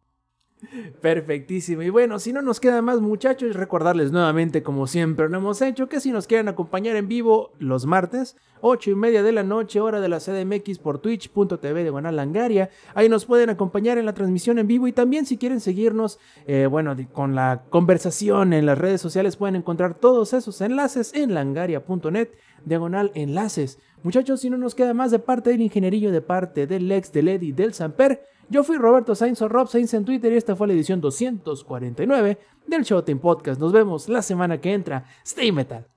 Perfectísimo. 1.01 1.81
Y 1.81 1.89
bueno, 1.89 2.19
si 2.19 2.33
no 2.33 2.41
nos 2.41 2.59
queda 2.59 2.81
más 2.81 3.01
muchachos, 3.01 3.55
recordarles 3.55 4.11
nuevamente, 4.11 4.63
como 4.63 4.87
siempre 4.87 5.29
lo 5.29 5.37
hemos 5.37 5.61
hecho, 5.61 5.89
que 5.89 5.99
si 5.99 6.11
nos 6.11 6.27
quieren 6.27 6.47
acompañar 6.47 6.95
en 6.95 7.07
vivo 7.07 7.51
los 7.59 7.85
martes, 7.85 8.35
8 8.61 8.91
y 8.91 8.95
media 8.95 9.23
de 9.23 9.31
la 9.31 9.43
noche, 9.43 9.79
hora 9.79 9.99
de 9.99 10.09
la 10.09 10.19
CDMX 10.19 10.79
por 10.79 10.99
twitch.tv 10.99 11.83
de 11.83 11.89
Guanalangaria, 11.89 12.69
ahí 12.93 13.09
nos 13.09 13.25
pueden 13.25 13.49
acompañar 13.49 13.97
en 13.97 14.05
la 14.05 14.13
transmisión 14.13 14.59
en 14.59 14.67
vivo 14.67 14.87
y 14.87 14.91
también 14.91 15.25
si 15.25 15.37
quieren 15.37 15.59
seguirnos, 15.59 16.19
eh, 16.45 16.67
bueno, 16.67 16.95
con 17.11 17.35
la 17.35 17.63
conversación 17.69 18.53
en 18.53 18.65
las 18.65 18.77
redes 18.77 19.01
sociales 19.01 19.35
pueden 19.35 19.55
encontrar 19.55 19.95
todos 19.95 20.33
esos 20.33 20.61
enlaces 20.61 21.13
en 21.13 21.33
langaria.net, 21.33 22.29
diagonal 22.65 23.11
enlaces. 23.15 23.79
Muchachos, 24.03 24.41
si 24.41 24.49
no 24.49 24.57
nos 24.57 24.75
queda 24.75 24.93
más 24.93 25.11
de 25.11 25.19
parte 25.19 25.51
del 25.51 25.61
ingenierillo, 25.61 26.11
de 26.11 26.21
parte 26.21 26.65
del 26.65 26.87
Lex, 26.87 27.11
del 27.11 27.27
Eddy, 27.27 27.51
del 27.51 27.73
Samper, 27.73 28.23
yo 28.51 28.63
fui 28.65 28.77
Roberto 28.77 29.15
Sainz 29.15 29.41
o 29.41 29.47
Rob 29.47 29.69
Sainz 29.69 29.93
en 29.93 30.03
Twitter 30.03 30.31
y 30.33 30.35
esta 30.35 30.57
fue 30.57 30.67
la 30.67 30.73
edición 30.73 30.99
249 30.99 32.37
del 32.67 32.83
Showtime 32.83 33.21
Podcast. 33.21 33.59
Nos 33.59 33.71
vemos 33.71 34.09
la 34.09 34.21
semana 34.21 34.59
que 34.59 34.73
entra. 34.73 35.05
Stay 35.23 35.51
Metal. 35.53 35.87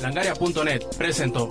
Langaria.net 0.00 0.82
presentó. 0.96 1.48